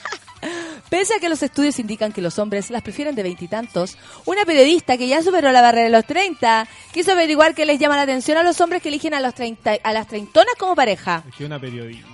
Pese 0.90 1.16
a 1.16 1.20
que 1.20 1.30
los 1.30 1.44
estudios 1.44 1.80
indican 1.80 2.12
que 2.12 2.22
los 2.22 2.40
hombres 2.40 2.70
las 2.70 2.82
prefieren 2.82 3.16
de 3.16 3.24
veintitantos, 3.24 3.98
una 4.26 4.46
periodista 4.46 4.98
que 4.98 5.08
ya 5.08 5.22
superó 5.22 5.52
la 5.52 5.62
barrera 5.62 5.86
de 5.86 5.90
los 5.92 6.06
30 6.06 6.68
quiso 6.94 7.12
averiguar 7.12 7.54
qué 7.56 7.66
les 7.66 7.80
llama 7.80 7.96
la 7.96 8.04
atención 8.04 8.38
a 8.38 8.44
los 8.44 8.60
hombres 8.62 8.82
que 8.82 8.90
eligen 8.90 9.14
a, 9.14 9.20
los 9.20 9.34
30, 9.34 9.78
a 9.84 9.94
las 9.94 10.08
treintonas 10.08 10.54
como 10.58 10.76
pareja. 10.76 11.24
Es 11.28 11.36
que 11.36 11.46
una 11.46 11.60
periodista. 11.60 12.08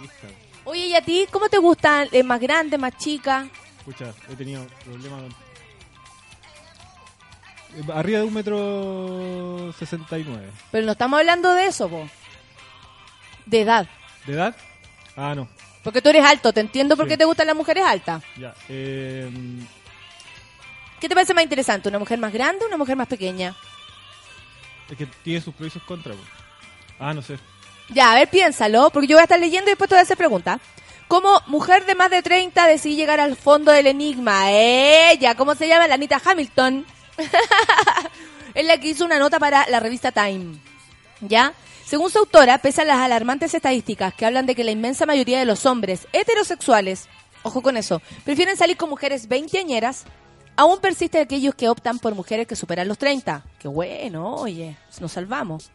Oye, 0.66 0.88
¿y 0.88 0.96
a 0.96 1.02
ti 1.02 1.28
cómo 1.32 1.50
te 1.50 1.58
gustan? 1.58 2.08
¿Es 2.12 2.24
más 2.24 2.40
grande, 2.40 2.78
más 2.78 2.98
chica? 2.98 3.48
Escucha, 3.80 4.14
he 4.32 4.36
tenido 4.36 4.66
problemas. 4.86 5.24
Eh, 7.76 7.92
Arriba 7.94 8.20
de 8.20 8.26
un 8.26 8.34
metro 8.34 9.74
sesenta 9.74 10.18
y 10.18 10.24
nueve. 10.24 10.50
Pero 10.72 10.86
no 10.86 10.94
estamos 10.94 11.20
hablando 11.20 11.54
de 11.54 11.66
eso, 11.68 11.90
po. 11.90 12.08
De 13.46 13.62
edad. 13.62 13.88
¿De 14.26 14.34
edad? 14.34 14.56
Ah, 15.18 15.34
no. 15.36 15.50
Porque 15.84 16.02
tú 16.02 16.10
eres 16.10 16.24
alto, 16.26 16.54
te 16.54 16.62
entiendo 16.62 16.96
por 16.96 17.06
Sí. 17.06 17.10
qué 17.10 17.18
te 17.18 17.26
gustan 17.26 17.48
las 17.48 17.56
mujeres 17.56 17.84
altas. 17.86 18.24
Ya. 18.38 18.54
Eh, 18.70 19.30
¿Qué 21.00 21.10
te 21.10 21.16
parece 21.16 21.34
más 21.34 21.44
interesante? 21.44 21.90
¿Una 21.90 22.00
mujer 22.00 22.18
más 22.20 22.32
grande 22.32 22.64
o 22.64 22.68
una 22.68 22.78
mujer 22.78 22.96
más 22.96 23.08
pequeña? 23.08 23.56
es 24.90 24.98
que 24.98 25.06
tiene 25.24 25.42
sus 25.42 25.54
pros 25.56 25.68
y 25.68 25.72
sus 25.72 25.84
contras. 25.84 26.16
po. 26.16 26.24
Ah, 27.00 27.14
no 27.14 27.22
sé. 27.22 27.38
Ya, 27.90 28.12
a 28.12 28.16
ver, 28.16 28.30
piénsalo, 28.30 28.90
porque 28.92 29.08
yo 29.08 29.16
voy 29.16 29.22
a 29.22 29.24
estar 29.24 29.40
leyendo 29.40 29.70
y 29.70 29.72
después 29.72 29.90
te 29.90 29.96
voy 29.96 30.00
a 30.00 30.04
hacer 30.04 30.18
preguntas. 30.18 30.60
¿Cómo 31.08 31.42
mujer 31.48 31.86
de 31.86 31.96
más 31.96 32.10
de 32.12 32.22
30 32.22 32.66
decidí 32.68 32.96
llegar 32.96 33.20
al 33.20 33.36
fondo 33.36 33.72
del 33.72 33.88
enigma? 33.88 34.52
Ella, 34.52 35.36
¿cómo 35.36 35.56
se 35.56 35.68
llama? 35.68 35.88
La 35.88 35.96
Anita 35.96 36.22
Hamilton. 36.24 36.86
es 38.54 38.66
la 38.66 38.78
que 38.78 38.88
hizo 38.90 39.04
una 39.06 39.20
nota 39.20 39.40
para 39.40 39.68
la 39.70 39.80
revista 39.80 40.12
Time. 40.12 40.58
¿Ya? 41.22 41.54
Según 41.94 42.10
su 42.10 42.18
autora, 42.18 42.58
pese 42.58 42.82
a 42.82 42.86
las 42.86 42.98
alarmantes 42.98 43.54
estadísticas 43.54 44.16
que 44.16 44.26
hablan 44.26 44.48
de 44.48 44.56
que 44.56 44.64
la 44.64 44.72
inmensa 44.72 45.06
mayoría 45.06 45.38
de 45.38 45.46
los 45.46 45.68
hombres 45.68 46.08
heterosexuales, 46.12 47.08
ojo 47.44 47.62
con 47.62 47.78
eso, 47.78 48.02
prefieren 48.26 48.58
salir 48.58 48.78
con 48.78 48.90
mujeres 48.90 49.28
veinteañeras, 49.28 50.06
aún 50.56 50.80
persisten 50.80 51.22
aquellos 51.22 51.54
que 51.54 51.70
optan 51.70 52.00
por 52.00 52.16
mujeres 52.16 52.48
que 52.48 52.56
superan 52.56 52.88
los 52.88 52.98
30. 52.98 53.44
Qué 53.60 53.68
bueno, 53.68 54.34
oye, 54.38 54.76
nos 55.00 55.12
salvamos. 55.12 55.70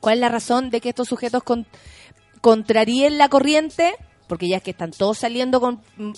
¿Cuál 0.00 0.14
es 0.14 0.20
la 0.20 0.30
razón 0.30 0.70
de 0.70 0.80
que 0.80 0.88
estos 0.88 1.06
sujetos 1.06 1.44
con- 1.44 1.68
contraríen 2.40 3.16
la 3.16 3.28
corriente? 3.28 3.94
Porque 4.26 4.48
ya 4.48 4.56
es 4.56 4.64
que 4.64 4.72
están 4.72 4.90
todos 4.90 5.16
saliendo 5.18 5.60
con 5.60 5.80
mm, 5.96 6.10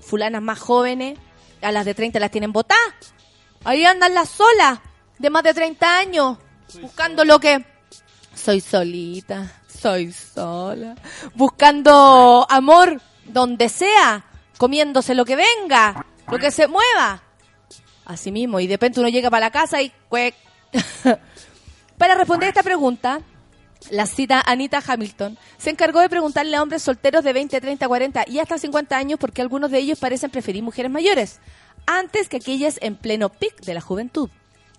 fulanas 0.00 0.42
más 0.42 0.58
jóvenes, 0.58 1.20
a 1.62 1.70
las 1.70 1.84
de 1.84 1.94
30 1.94 2.18
las 2.18 2.32
tienen 2.32 2.50
botadas. 2.52 3.14
Ahí 3.62 3.84
andan 3.84 4.12
las 4.12 4.28
solas, 4.28 4.80
de 5.20 5.30
más 5.30 5.44
de 5.44 5.54
30 5.54 5.98
años, 5.98 6.38
buscando 6.82 7.24
lo 7.24 7.38
que... 7.38 7.72
Soy 8.44 8.60
solita, 8.60 9.50
soy 9.66 10.12
sola, 10.12 10.94
buscando 11.34 12.46
amor 12.50 13.00
donde 13.24 13.70
sea, 13.70 14.22
comiéndose 14.58 15.14
lo 15.14 15.24
que 15.24 15.34
venga, 15.34 16.04
lo 16.30 16.38
que 16.38 16.50
se 16.50 16.68
mueva. 16.68 17.22
Así 18.04 18.30
mismo, 18.30 18.60
y 18.60 18.66
de 18.66 18.74
repente 18.74 19.00
uno 19.00 19.08
llega 19.08 19.30
para 19.30 19.46
la 19.46 19.50
casa 19.50 19.80
y... 19.80 19.90
cuec. 20.10 20.34
Para 21.96 22.16
responder 22.16 22.50
esta 22.50 22.62
pregunta, 22.62 23.22
la 23.88 24.04
cita 24.04 24.42
Anita 24.44 24.82
Hamilton 24.86 25.38
se 25.56 25.70
encargó 25.70 26.00
de 26.00 26.10
preguntarle 26.10 26.54
a 26.54 26.62
hombres 26.62 26.82
solteros 26.82 27.24
de 27.24 27.32
20, 27.32 27.58
30, 27.62 27.88
40 27.88 28.24
y 28.26 28.40
hasta 28.40 28.58
50 28.58 28.94
años 28.94 29.18
porque 29.18 29.40
algunos 29.40 29.70
de 29.70 29.78
ellos 29.78 29.98
parecen 29.98 30.30
preferir 30.30 30.62
mujeres 30.62 30.90
mayores, 30.90 31.40
antes 31.86 32.28
que 32.28 32.36
aquellas 32.36 32.78
en 32.82 32.96
pleno 32.96 33.30
pic 33.30 33.58
de 33.62 33.72
la 33.72 33.80
juventud. 33.80 34.28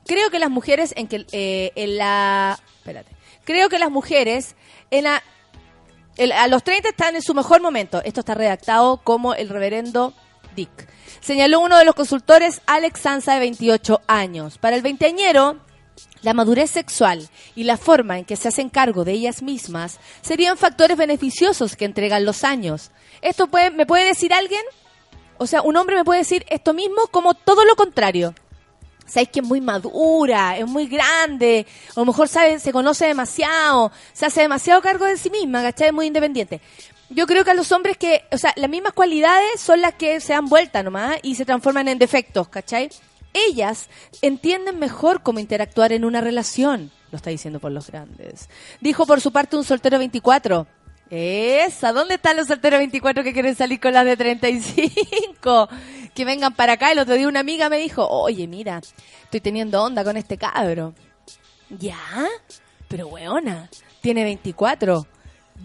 Creo 0.05 0.29
que 0.29 0.37
las 0.37 0.51
mujeres 0.51 0.93
en 0.95 1.07
que 1.07 1.25
eh, 1.31 1.71
en 1.73 1.97
la 1.97 2.59
espérate. 2.77 3.14
Creo 3.45 3.69
que 3.69 3.79
las 3.79 3.91
mujeres 3.91 4.55
en 4.91 5.05
la 5.05 5.23
a 6.35 6.47
los 6.47 6.63
30 6.63 6.89
están 6.89 7.15
en 7.15 7.21
su 7.21 7.33
mejor 7.33 7.61
momento. 7.61 8.01
Esto 8.03 8.21
está 8.21 8.33
redactado 8.33 8.97
como 8.97 9.33
el 9.33 9.49
reverendo 9.49 10.13
Dick. 10.55 10.87
Señaló 11.19 11.59
uno 11.59 11.77
de 11.77 11.85
los 11.85 11.95
consultores, 11.95 12.61
Alex 12.65 13.01
Sansa, 13.01 13.33
de 13.33 13.39
28 13.39 14.01
años. 14.07 14.57
Para 14.57 14.75
el 14.75 14.81
veinteañero, 14.81 15.57
la 16.21 16.33
madurez 16.33 16.71
sexual 16.71 17.29
y 17.55 17.63
la 17.63 17.77
forma 17.77 18.17
en 18.17 18.25
que 18.25 18.35
se 18.35 18.47
hacen 18.47 18.69
cargo 18.69 19.03
de 19.03 19.11
ellas 19.11 19.41
mismas 19.41 19.99
serían 20.21 20.57
factores 20.57 20.97
beneficiosos 20.97 21.75
que 21.75 21.85
entregan 21.85 22.25
los 22.25 22.43
años. 22.43 22.91
¿Esto 23.21 23.47
puede, 23.47 23.71
me 23.71 23.85
puede 23.85 24.05
decir 24.05 24.33
alguien? 24.33 24.63
O 25.37 25.47
sea, 25.47 25.61
un 25.61 25.75
hombre 25.75 25.95
me 25.95 26.05
puede 26.05 26.19
decir 26.19 26.45
esto 26.49 26.73
mismo 26.73 27.07
como 27.11 27.33
todo 27.33 27.65
lo 27.65 27.75
contrario. 27.75 28.33
Sabéis 29.05 29.29
que 29.29 29.39
es 29.39 29.45
muy 29.45 29.61
madura, 29.61 30.57
es 30.57 30.67
muy 30.67 30.87
grande, 30.87 31.65
a 31.95 31.99
lo 31.99 32.05
mejor 32.05 32.27
sabe, 32.27 32.59
se 32.59 32.71
conoce 32.71 33.05
demasiado, 33.05 33.91
se 34.13 34.25
hace 34.25 34.41
demasiado 34.41 34.81
cargo 34.81 35.05
de 35.05 35.17
sí 35.17 35.29
misma, 35.29 35.61
¿cachai? 35.61 35.87
Es 35.87 35.93
muy 35.93 36.07
independiente. 36.07 36.59
Yo 37.09 37.27
creo 37.27 37.45
que 37.45 37.51
a 37.51 37.53
los 37.53 37.71
hombres 37.71 37.97
que, 37.97 38.23
o 38.31 38.37
sea, 38.37 38.51
las 38.55 38.69
mismas 38.69 38.93
cualidades 38.93 39.59
son 39.59 39.79
las 39.79 39.93
que 39.93 40.19
se 40.19 40.33
dan 40.33 40.47
vuelta 40.47 40.81
nomás 40.81 41.17
y 41.21 41.35
se 41.35 41.45
transforman 41.45 41.87
en 41.87 41.99
defectos, 41.99 42.47
¿cachai? 42.47 42.89
Ellas 43.33 43.89
entienden 44.21 44.79
mejor 44.79 45.21
cómo 45.21 45.39
interactuar 45.39 45.91
en 45.91 46.03
una 46.03 46.21
relación, 46.21 46.91
lo 47.11 47.17
está 47.17 47.29
diciendo 47.29 47.59
por 47.59 47.71
los 47.71 47.91
grandes. 47.91 48.49
Dijo 48.81 49.05
por 49.05 49.21
su 49.21 49.31
parte 49.31 49.55
un 49.55 49.63
soltero 49.63 49.99
24. 49.99 50.65
Esa, 51.09 51.91
¿dónde 51.91 52.15
están 52.15 52.35
los 52.35 52.47
solteros 52.47 52.79
24 52.79 53.23
que 53.23 53.33
quieren 53.33 53.55
salir 53.55 53.79
con 53.79 53.93
las 53.93 54.05
de 54.05 54.17
35? 54.17 55.69
Que 56.15 56.25
vengan 56.25 56.55
para 56.55 56.73
acá. 56.73 56.91
El 56.91 56.99
otro 56.99 57.13
día 57.13 57.27
una 57.27 57.41
amiga 57.41 57.69
me 57.69 57.77
dijo, 57.77 58.07
oye, 58.07 58.47
mira, 58.47 58.81
estoy 59.23 59.41
teniendo 59.41 59.83
onda 59.83 60.03
con 60.03 60.17
este 60.17 60.37
cabro. 60.37 60.95
¿Ya? 61.69 61.99
Pero 62.87 63.07
weona, 63.07 63.69
tiene 64.01 64.23
24. 64.23 65.05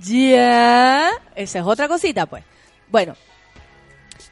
¿Ya? 0.03 1.11
Esa 1.35 1.59
es 1.61 1.65
otra 1.65 1.89
cosita, 1.89 2.27
pues. 2.27 2.45
Bueno, 2.89 3.15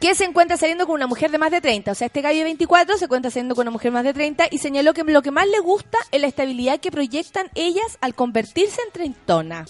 que 0.00 0.14
se 0.14 0.24
encuentra 0.24 0.56
saliendo 0.56 0.86
con 0.86 0.94
una 0.94 1.06
mujer 1.06 1.30
de 1.30 1.38
más 1.38 1.50
de 1.50 1.60
30. 1.60 1.92
O 1.92 1.94
sea, 1.94 2.06
este 2.06 2.20
gallo 2.20 2.38
de 2.38 2.44
24 2.44 2.98
se 2.98 3.04
encuentra 3.06 3.30
saliendo 3.30 3.54
con 3.54 3.62
una 3.62 3.72
mujer 3.72 3.92
más 3.92 4.04
de 4.04 4.14
30 4.14 4.48
y 4.50 4.58
señaló 4.58 4.94
que 4.94 5.04
lo 5.04 5.22
que 5.22 5.30
más 5.30 5.46
le 5.48 5.60
gusta 5.60 5.98
es 6.10 6.20
la 6.20 6.26
estabilidad 6.26 6.80
que 6.80 6.90
proyectan 6.90 7.50
ellas 7.54 7.98
al 8.00 8.14
convertirse 8.14 8.80
en 8.82 8.92
treintona. 8.92 9.66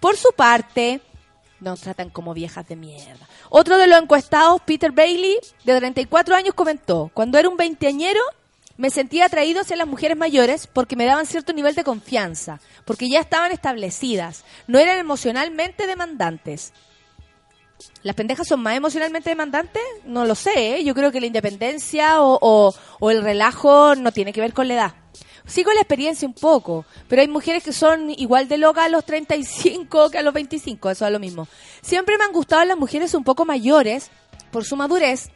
Por 0.00 0.16
su 0.16 0.32
parte, 0.32 1.00
nos 1.62 1.80
tratan 1.80 2.10
como 2.10 2.34
viejas 2.34 2.66
de 2.68 2.76
mierda. 2.76 3.26
Otro 3.48 3.78
de 3.78 3.86
los 3.86 4.00
encuestados, 4.02 4.60
Peter 4.66 4.92
Bailey, 4.92 5.38
de 5.64 5.76
34 5.78 6.34
años, 6.34 6.54
comentó, 6.54 7.10
cuando 7.14 7.38
era 7.38 7.48
un 7.48 7.56
veinteañero, 7.56 8.20
me 8.76 8.90
sentía 8.90 9.26
atraído 9.26 9.60
hacia 9.60 9.76
las 9.76 9.86
mujeres 9.86 10.16
mayores 10.16 10.66
porque 10.66 10.96
me 10.96 11.04
daban 11.04 11.26
cierto 11.26 11.52
nivel 11.52 11.74
de 11.74 11.84
confianza, 11.84 12.60
porque 12.84 13.08
ya 13.08 13.20
estaban 13.20 13.52
establecidas, 13.52 14.44
no 14.66 14.78
eran 14.78 14.98
emocionalmente 14.98 15.86
demandantes. 15.86 16.72
¿Las 18.02 18.14
pendejas 18.16 18.46
son 18.48 18.60
más 18.62 18.76
emocionalmente 18.76 19.30
demandantes? 19.30 19.82
No 20.04 20.24
lo 20.24 20.34
sé, 20.34 20.76
¿eh? 20.76 20.84
yo 20.84 20.94
creo 20.94 21.10
que 21.12 21.20
la 21.20 21.26
independencia 21.26 22.20
o, 22.22 22.38
o- 22.40 22.74
o 23.00 23.10
el 23.10 23.22
relajo 23.22 23.94
no 23.96 24.12
tiene 24.12 24.32
que 24.32 24.40
ver 24.40 24.52
con 24.52 24.68
la 24.68 24.74
edad. 24.74 24.94
Con 25.64 25.74
la 25.74 25.80
experiencia 25.80 26.26
un 26.26 26.34
poco, 26.34 26.84
pero 27.08 27.22
hay 27.22 27.28
mujeres 27.28 27.62
que 27.62 27.72
son 27.72 28.10
igual 28.10 28.48
de 28.48 28.58
locas 28.58 28.86
a 28.86 28.88
los 28.88 29.04
35 29.04 30.10
que 30.10 30.18
a 30.18 30.22
los 30.22 30.34
25, 30.34 30.90
eso 30.90 31.06
es 31.06 31.12
lo 31.12 31.20
mismo. 31.20 31.46
Siempre 31.82 32.18
me 32.18 32.24
han 32.24 32.32
gustado 32.32 32.64
las 32.64 32.76
mujeres 32.76 33.14
un 33.14 33.22
poco 33.22 33.44
mayores 33.44 34.10
por 34.50 34.64
su 34.64 34.76
madurez, 34.76 35.30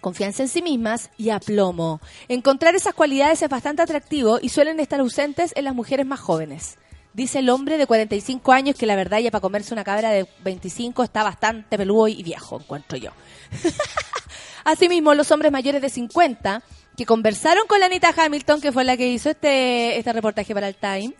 confianza 0.00 0.42
en 0.42 0.48
sí 0.48 0.60
mismas 0.60 1.10
y 1.16 1.30
aplomo. 1.30 2.00
Encontrar 2.28 2.74
esas 2.74 2.94
cualidades 2.94 3.42
es 3.42 3.48
bastante 3.48 3.82
atractivo 3.82 4.38
y 4.42 4.50
suelen 4.50 4.80
estar 4.80 5.00
ausentes 5.00 5.52
en 5.56 5.64
las 5.64 5.74
mujeres 5.74 6.04
más 6.04 6.20
jóvenes. 6.20 6.78
Dice 7.14 7.38
el 7.38 7.48
hombre 7.48 7.78
de 7.78 7.86
45 7.86 8.52
años 8.52 8.76
que 8.76 8.86
la 8.86 8.96
verdad 8.96 9.20
ya 9.20 9.30
para 9.30 9.40
comerse 9.40 9.72
una 9.72 9.84
cabra 9.84 10.10
de 10.10 10.26
25 10.42 11.04
está 11.04 11.22
bastante 11.22 11.78
peludo 11.78 12.08
y 12.08 12.22
viejo, 12.22 12.60
encuentro 12.60 12.98
yo. 12.98 13.12
Asimismo, 14.64 15.14
los 15.14 15.30
hombres 15.30 15.52
mayores 15.52 15.80
de 15.80 15.88
50 15.88 16.62
que 16.96 17.06
conversaron 17.06 17.66
con 17.66 17.80
la 17.80 17.86
Anita 17.86 18.14
Hamilton, 18.16 18.60
que 18.60 18.72
fue 18.72 18.84
la 18.84 18.96
que 18.96 19.08
hizo 19.08 19.30
este, 19.30 19.98
este 19.98 20.12
reportaje 20.12 20.54
para 20.54 20.68
el 20.68 20.76
Time, 20.76 21.14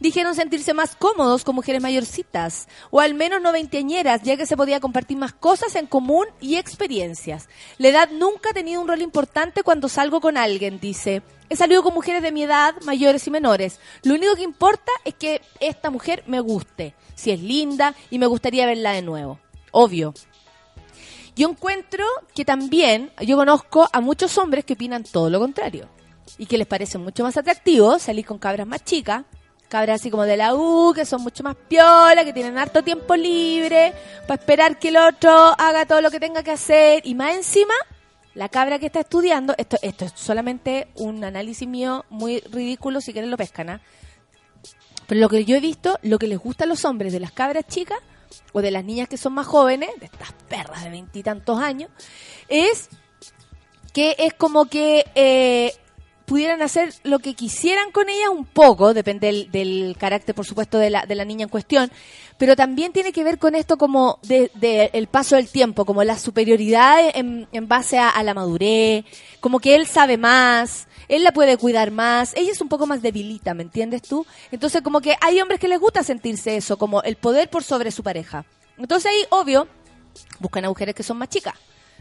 dijeron 0.00 0.34
sentirse 0.34 0.74
más 0.74 0.96
cómodos 0.96 1.44
con 1.44 1.54
mujeres 1.54 1.82
mayorcitas, 1.82 2.68
o 2.90 3.00
al 3.00 3.14
menos 3.14 3.42
no 3.42 3.52
veinteañeras, 3.52 4.22
ya 4.22 4.36
que 4.36 4.46
se 4.46 4.56
podía 4.56 4.80
compartir 4.80 5.18
más 5.18 5.32
cosas 5.32 5.74
en 5.74 5.86
común 5.86 6.26
y 6.40 6.56
experiencias. 6.56 7.48
La 7.78 7.88
edad 7.88 8.10
nunca 8.10 8.50
ha 8.50 8.54
tenido 8.54 8.80
un 8.80 8.88
rol 8.88 9.02
importante 9.02 9.62
cuando 9.62 9.88
salgo 9.88 10.20
con 10.20 10.36
alguien, 10.36 10.80
dice. 10.80 11.22
He 11.50 11.56
salido 11.56 11.82
con 11.82 11.94
mujeres 11.94 12.22
de 12.22 12.32
mi 12.32 12.42
edad, 12.42 12.74
mayores 12.84 13.26
y 13.26 13.30
menores. 13.30 13.80
Lo 14.02 14.14
único 14.14 14.34
que 14.36 14.42
importa 14.42 14.92
es 15.04 15.14
que 15.14 15.40
esta 15.60 15.90
mujer 15.90 16.22
me 16.26 16.40
guste, 16.40 16.94
si 17.14 17.30
es 17.30 17.40
linda 17.40 17.94
y 18.10 18.18
me 18.18 18.26
gustaría 18.26 18.66
verla 18.66 18.92
de 18.92 19.02
nuevo. 19.02 19.40
Obvio, 19.70 20.14
yo 21.38 21.48
encuentro 21.48 22.04
que 22.34 22.44
también 22.44 23.12
yo 23.20 23.36
conozco 23.36 23.88
a 23.92 24.00
muchos 24.00 24.36
hombres 24.38 24.64
que 24.64 24.72
opinan 24.72 25.04
todo 25.04 25.30
lo 25.30 25.38
contrario 25.38 25.88
y 26.36 26.46
que 26.46 26.58
les 26.58 26.66
parece 26.66 26.98
mucho 26.98 27.22
más 27.22 27.36
atractivo 27.36 28.00
salir 28.00 28.26
con 28.26 28.38
cabras 28.38 28.66
más 28.66 28.84
chicas, 28.84 29.24
cabras 29.68 30.00
así 30.00 30.10
como 30.10 30.24
de 30.24 30.36
la 30.36 30.56
U, 30.56 30.92
que 30.92 31.06
son 31.06 31.22
mucho 31.22 31.44
más 31.44 31.54
piola, 31.54 32.24
que 32.24 32.32
tienen 32.32 32.58
harto 32.58 32.82
tiempo 32.82 33.14
libre 33.14 33.94
para 34.26 34.40
esperar 34.40 34.80
que 34.80 34.88
el 34.88 34.96
otro 34.96 35.30
haga 35.56 35.86
todo 35.86 36.00
lo 36.00 36.10
que 36.10 36.18
tenga 36.18 36.42
que 36.42 36.50
hacer 36.50 37.06
y 37.06 37.14
más 37.14 37.36
encima 37.36 37.74
la 38.34 38.48
cabra 38.48 38.80
que 38.80 38.86
está 38.86 39.00
estudiando, 39.00 39.54
esto, 39.58 39.78
esto 39.80 40.06
es 40.06 40.12
solamente 40.16 40.88
un 40.96 41.22
análisis 41.22 41.68
mío 41.68 42.04
muy 42.10 42.40
ridículo, 42.40 43.00
si 43.00 43.12
quieren 43.12 43.30
lo 43.30 43.36
pescan, 43.36 43.70
¿ah? 43.70 43.80
Pero 45.06 45.20
lo 45.20 45.28
que 45.28 45.44
yo 45.44 45.56
he 45.56 45.60
visto, 45.60 45.98
lo 46.02 46.18
que 46.18 46.26
les 46.26 46.38
gusta 46.38 46.64
a 46.64 46.66
los 46.66 46.84
hombres 46.84 47.12
de 47.12 47.20
las 47.20 47.30
cabras 47.30 47.66
chicas 47.68 47.98
o 48.52 48.62
de 48.62 48.70
las 48.70 48.84
niñas 48.84 49.08
que 49.08 49.16
son 49.16 49.34
más 49.34 49.46
jóvenes, 49.46 49.90
de 50.00 50.06
estas 50.06 50.32
perras 50.48 50.84
de 50.84 50.90
veintitantos 50.90 51.58
años, 51.60 51.90
es 52.48 52.88
que 53.92 54.16
es 54.18 54.34
como 54.34 54.66
que 54.66 55.04
eh, 55.14 55.72
pudieran 56.24 56.60
hacer 56.62 56.92
lo 57.04 57.20
que 57.20 57.34
quisieran 57.34 57.90
con 57.90 58.08
ella 58.08 58.30
un 58.30 58.44
poco, 58.44 58.94
depende 58.94 59.28
del, 59.28 59.50
del 59.50 59.96
carácter, 59.98 60.34
por 60.34 60.46
supuesto, 60.46 60.78
de 60.78 60.90
la, 60.90 61.06
de 61.06 61.14
la 61.14 61.24
niña 61.24 61.44
en 61.44 61.48
cuestión, 61.48 61.90
pero 62.36 62.56
también 62.56 62.92
tiene 62.92 63.12
que 63.12 63.24
ver 63.24 63.38
con 63.38 63.54
esto 63.54 63.78
como 63.78 64.18
de, 64.22 64.50
el 64.92 65.06
paso 65.06 65.36
del 65.36 65.48
tiempo, 65.48 65.84
como 65.84 66.04
la 66.04 66.18
superioridad 66.18 66.98
en, 67.14 67.48
en 67.52 67.68
base 67.68 67.98
a 67.98 68.22
la 68.22 68.34
madurez, 68.34 69.04
como 69.40 69.58
que 69.60 69.74
él 69.74 69.86
sabe 69.86 70.18
más, 70.18 70.87
él 71.08 71.24
la 71.24 71.32
puede 71.32 71.56
cuidar 71.56 71.90
más, 71.90 72.34
ella 72.36 72.52
es 72.52 72.60
un 72.60 72.68
poco 72.68 72.86
más 72.86 73.02
debilita, 73.02 73.54
¿me 73.54 73.62
entiendes 73.62 74.02
tú? 74.02 74.26
Entonces 74.50 74.82
como 74.82 75.00
que 75.00 75.16
hay 75.20 75.40
hombres 75.40 75.58
que 75.58 75.68
les 75.68 75.80
gusta 75.80 76.02
sentirse 76.02 76.56
eso, 76.56 76.76
como 76.76 77.02
el 77.02 77.16
poder 77.16 77.50
por 77.50 77.64
sobre 77.64 77.90
su 77.90 78.02
pareja. 78.02 78.44
Entonces 78.76 79.10
ahí, 79.10 79.24
obvio, 79.30 79.66
buscan 80.38 80.64
a 80.64 80.68
mujeres 80.68 80.94
que 80.94 81.02
son 81.02 81.18
más 81.18 81.28
chicas. 81.28 81.54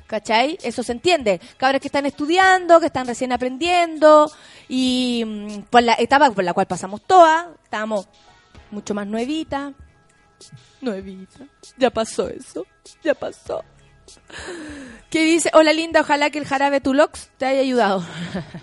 ¿Cachai? 0.05 0.57
Eso 0.63 0.83
se 0.83 0.93
entiende. 0.93 1.41
Cabras 1.57 1.81
que 1.81 1.89
están 1.89 2.05
estudiando, 2.05 2.79
que 2.79 2.85
están 2.85 3.07
recién 3.07 3.33
aprendiendo 3.33 4.31
y 4.69 5.23
mm, 5.25 5.61
por 5.63 5.83
la 5.83 5.95
etapa 5.99 6.31
por 6.31 6.45
la 6.45 6.53
cual 6.53 6.65
pasamos 6.65 7.01
todas, 7.01 7.47
estamos 7.63 8.07
mucho 8.71 8.93
más 8.93 9.05
nuevitas. 9.05 9.73
Nuevita. 10.79 11.45
Ya 11.77 11.89
pasó 11.89 12.29
eso. 12.29 12.65
Ya 13.03 13.13
pasó. 13.15 13.63
¿Qué 15.09 15.23
dice? 15.23 15.49
Hola 15.53 15.73
linda, 15.73 16.01
ojalá 16.01 16.29
que 16.29 16.39
el 16.39 16.45
jarabe 16.45 16.81
Tulox 16.81 17.29
te 17.37 17.45
haya 17.45 17.61
ayudado. 17.61 18.05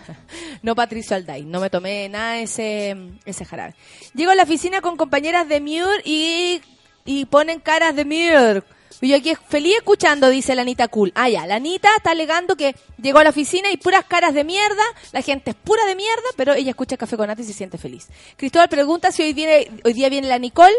no 0.63 0.75
Patricio 0.75 1.17
Alday, 1.17 1.45
no 1.45 1.61
me 1.61 1.71
tomé 1.71 2.09
nada 2.09 2.39
ese, 2.39 2.97
ese 3.25 3.45
jarabe. 3.45 3.75
Llego 4.15 4.31
a 4.31 4.35
la 4.35 4.43
oficina 4.43 4.81
con 4.81 4.97
compañeras 4.97 5.49
de 5.49 5.61
Muir 5.61 6.03
y, 6.05 6.61
y 7.05 7.25
ponen 7.27 7.61
caras 7.61 7.97
de 7.97 8.05
Muir. 8.05 8.65
Y 9.01 9.09
yo 9.09 9.17
aquí 9.17 9.35
feliz 9.49 9.77
escuchando, 9.77 10.29
dice 10.29 10.55
la 10.55 10.63
Anita 10.63 10.89
Cool. 10.89 11.13
Ah, 11.15 11.29
ya, 11.29 11.47
la 11.47 11.57
Anita 11.57 11.89
está 11.97 12.13
alegando 12.13 12.57
que 12.57 12.75
llegó 13.01 13.19
a 13.19 13.25
la 13.25 13.31
oficina 13.31 13.71
y 13.71 13.77
puras 13.77 14.05
caras 14.05 14.35
de 14.35 14.45
mierda, 14.45 14.83
la 15.13 15.21
gente 15.21 15.51
es 15.51 15.57
pura 15.57 15.85
de 15.85 15.95
mierda, 15.95 16.23
pero 16.37 16.55
ella 16.55 16.71
escucha 16.71 16.97
Café 16.97 17.17
con 17.17 17.27
Nata 17.27 17.43
y 17.43 17.45
se 17.45 17.53
siente 17.53 17.77
feliz. 17.77 18.09
Cristóbal 18.37 18.69
pregunta 18.69 19.11
si 19.11 19.23
hoy, 19.23 19.33
viene, 19.33 19.71
hoy 19.85 19.93
día 19.93 20.09
viene 20.09 20.29
la 20.29 20.39
Nicole. 20.39 20.75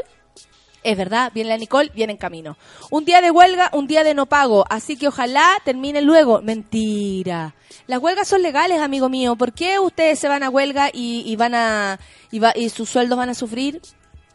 Es 0.85 0.95
verdad, 0.95 1.31
viene 1.33 1.49
la 1.49 1.57
Nicole, 1.57 1.91
viene 1.95 2.13
en 2.13 2.17
camino. 2.17 2.57
Un 2.91 3.05
día 3.05 3.19
de 3.19 3.31
huelga, 3.31 3.71
un 3.73 3.87
día 3.87 4.03
de 4.03 4.13
no 4.13 4.27
pago, 4.27 4.65
así 4.69 4.97
que 4.97 5.07
ojalá 5.07 5.57
termine 5.65 6.03
luego. 6.03 6.43
Mentira. 6.43 7.55
Las 7.87 7.99
huelgas 7.99 8.27
son 8.27 8.43
legales, 8.43 8.79
amigo 8.79 9.09
mío. 9.09 9.35
¿Por 9.35 9.51
qué 9.51 9.79
ustedes 9.79 10.19
se 10.19 10.27
van 10.27 10.43
a 10.43 10.49
huelga 10.51 10.91
y, 10.93 11.35
van 11.37 11.55
a 11.55 11.99
y, 12.29 12.37
va- 12.37 12.53
sus 12.71 12.87
sueldos 12.87 13.17
van 13.17 13.29
a 13.29 13.33
sufrir? 13.33 13.81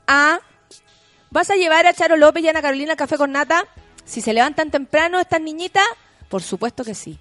Ah, 0.09 0.41
¿vas 1.31 1.51
a 1.51 1.55
llevar 1.55 1.87
a 1.87 1.95
Charo 1.95 2.17
López 2.17 2.43
y 2.43 2.49
a 2.49 2.51
Ana 2.51 2.63
Carolina 2.63 2.93
al 2.93 2.99
café 2.99 3.17
con 3.17 3.31
nata? 3.31 3.65
Si 4.05 4.21
se 4.21 4.33
levantan 4.33 4.73
temprano 4.73 5.21
estas 5.21 5.41
niñitas, 5.41 5.87
por 6.29 6.43
supuesto 6.43 6.83
que 6.83 6.97
sí. 6.97 7.17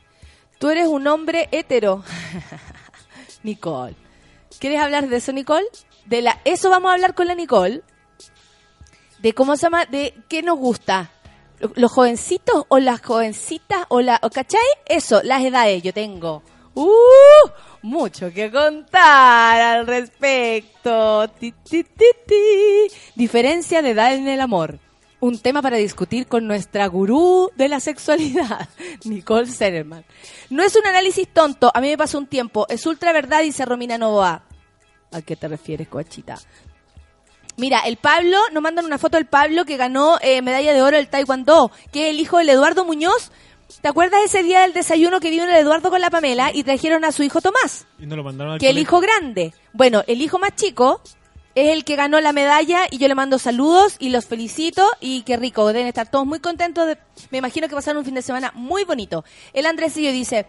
Tú 0.57 0.71
eres 0.71 0.87
un 0.87 1.05
hombre 1.05 1.49
hetero. 1.51 2.03
Nicole. 3.43 3.95
¿Quieres 4.59 4.81
hablar 4.81 5.07
de 5.07 5.17
eso, 5.17 5.31
Nicole? 5.33 5.67
De 6.05 6.23
la, 6.23 6.39
eso 6.45 6.71
vamos 6.71 6.89
a 6.89 6.95
hablar 6.95 7.13
con 7.13 7.27
la 7.27 7.35
Nicole 7.35 7.83
de 9.19 9.33
cómo 9.33 9.55
se 9.55 9.63
llama, 9.63 9.85
de 9.85 10.13
qué 10.27 10.41
nos 10.41 10.57
gusta. 10.57 11.11
Lo- 11.59 11.71
¿Los 11.75 11.91
jovencitos 11.91 12.65
o 12.69 12.79
las 12.79 13.01
jovencitas 13.01 13.85
o 13.89 14.01
la, 14.01 14.19
¿cachai? 14.33 14.61
Eso, 14.85 15.21
las 15.23 15.43
edades 15.43 15.83
yo 15.83 15.93
tengo. 15.93 16.41
¡Uh! 16.73 16.87
Mucho 17.81 18.31
que 18.33 18.51
contar 18.51 19.59
al 19.61 19.87
respecto. 19.87 21.27
Ti, 21.39 21.53
ti, 21.69 21.83
ti. 21.83 22.87
Diferencia 23.15 23.81
de 23.81 23.91
edad 23.91 24.13
en 24.13 24.27
el 24.27 24.41
amor. 24.41 24.79
Un 25.21 25.37
tema 25.39 25.61
para 25.61 25.75
discutir 25.75 26.27
con 26.27 26.47
nuestra 26.47 26.87
gurú 26.87 27.51
de 27.57 27.67
la 27.67 27.81
sexualidad, 27.81 28.69
Nicole 29.03 29.47
Sererman. 29.47 30.05
No 30.49 30.63
es 30.63 30.73
un 30.77 30.85
análisis 30.87 31.27
tonto, 31.27 31.69
a 31.73 31.81
mí 31.81 31.89
me 31.89 31.97
pasó 31.97 32.17
un 32.17 32.27
tiempo. 32.27 32.65
Es 32.69 32.85
ultra 32.85 33.11
verdad, 33.11 33.41
dice 33.41 33.65
Romina 33.65 33.97
Novoa. 33.97 34.43
¿A 35.11 35.21
qué 35.21 35.35
te 35.35 35.49
refieres, 35.49 35.89
coachita? 35.89 36.37
Mira, 37.59 37.79
el 37.81 37.97
Pablo, 37.97 38.37
nos 38.53 38.63
mandan 38.63 38.85
una 38.85 38.97
foto 38.97 39.17
del 39.17 39.25
Pablo 39.25 39.65
que 39.65 39.77
ganó 39.77 40.17
eh, 40.21 40.41
medalla 40.41 40.73
de 40.73 40.81
oro 40.81 40.97
del 40.97 41.09
Taekwondo, 41.09 41.71
que 41.91 42.05
es 42.07 42.09
el 42.15 42.19
hijo 42.19 42.37
del 42.37 42.49
Eduardo 42.49 42.85
Muñoz. 42.85 43.31
¿Te 43.81 43.87
acuerdas 43.87 44.21
ese 44.25 44.41
día 44.43 44.61
del 44.61 44.73
desayuno 44.73 45.19
que 45.19 45.29
vino 45.29 45.43
el 45.43 45.49
Eduardo 45.51 45.89
con 45.89 46.01
la 46.01 46.09
Pamela 46.09 46.51
y 46.53 46.63
trajeron 46.63 47.05
a 47.05 47.11
su 47.11 47.21
hijo 47.23 47.41
Tomás? 47.41 47.85
Y 47.99 48.05
no 48.07 48.15
lo 48.15 48.23
mandaron 48.23 48.53
al 48.53 48.59
Que 48.59 48.69
el 48.69 48.77
hijo 48.77 48.99
grande. 48.99 49.53
Bueno, 49.73 50.03
el 50.07 50.21
hijo 50.21 50.39
más 50.39 50.55
chico 50.55 51.01
es 51.53 51.69
el 51.69 51.83
que 51.83 51.95
ganó 51.95 52.19
la 52.21 52.31
medalla 52.33 52.87
y 52.89 52.97
yo 52.97 53.07
le 53.07 53.13
mando 53.15 53.37
saludos 53.37 53.95
y 53.99 54.09
los 54.09 54.25
felicito 54.25 54.87
y 55.01 55.21
qué 55.23 55.35
rico, 55.37 55.67
deben 55.67 55.87
estar 55.87 56.09
todos 56.09 56.25
muy 56.25 56.39
contentos. 56.39 56.87
de- 56.87 56.97
me 57.29 57.37
imagino 57.39 57.67
que 57.67 57.75
pasaron 57.75 57.99
un 57.99 58.05
fin 58.05 58.15
de 58.15 58.21
semana 58.21 58.51
muy 58.55 58.85
bonito. 58.85 59.23
El 59.53 59.65
Andresillo 59.65 60.11
dice, 60.11 60.47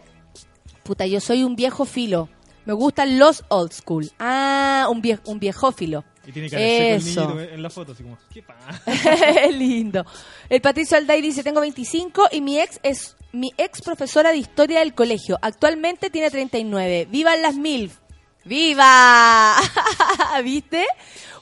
puta, 0.84 1.06
yo 1.06 1.20
soy 1.20 1.42
un 1.44 1.56
viejo 1.56 1.84
filo. 1.84 2.28
Me 2.64 2.72
gustan 2.74 3.18
los 3.18 3.44
old 3.48 3.72
school. 3.72 4.11
Ah, 4.18 4.86
un, 4.90 5.00
vie 5.02 5.18
un 5.24 5.40
viejófilo. 5.40 6.04
Y 6.30 6.32
tiene 6.32 6.48
que 6.48 6.94
Eso. 6.94 7.22
el 7.22 7.28
niñito 7.28 7.54
en 7.54 7.62
la 7.62 7.70
foto, 7.70 7.90
así 7.90 8.04
como, 8.04 8.16
¿qué? 8.32 8.44
Lindo. 9.52 10.06
El 10.48 10.60
Patricio 10.60 10.96
Alday 10.96 11.20
dice, 11.20 11.42
tengo 11.42 11.60
25 11.60 12.28
y 12.30 12.40
mi 12.40 12.60
ex 12.60 12.78
es 12.84 13.16
mi 13.32 13.52
ex 13.58 13.82
profesora 13.82 14.30
de 14.30 14.36
historia 14.36 14.78
del 14.78 14.94
colegio. 14.94 15.40
Actualmente 15.42 16.08
tiene 16.08 16.30
39. 16.30 17.08
¡Vivan 17.10 17.42
las 17.42 17.56
MILF! 17.56 17.98
¡Viva! 18.44 19.56
¿Viste? 20.44 20.86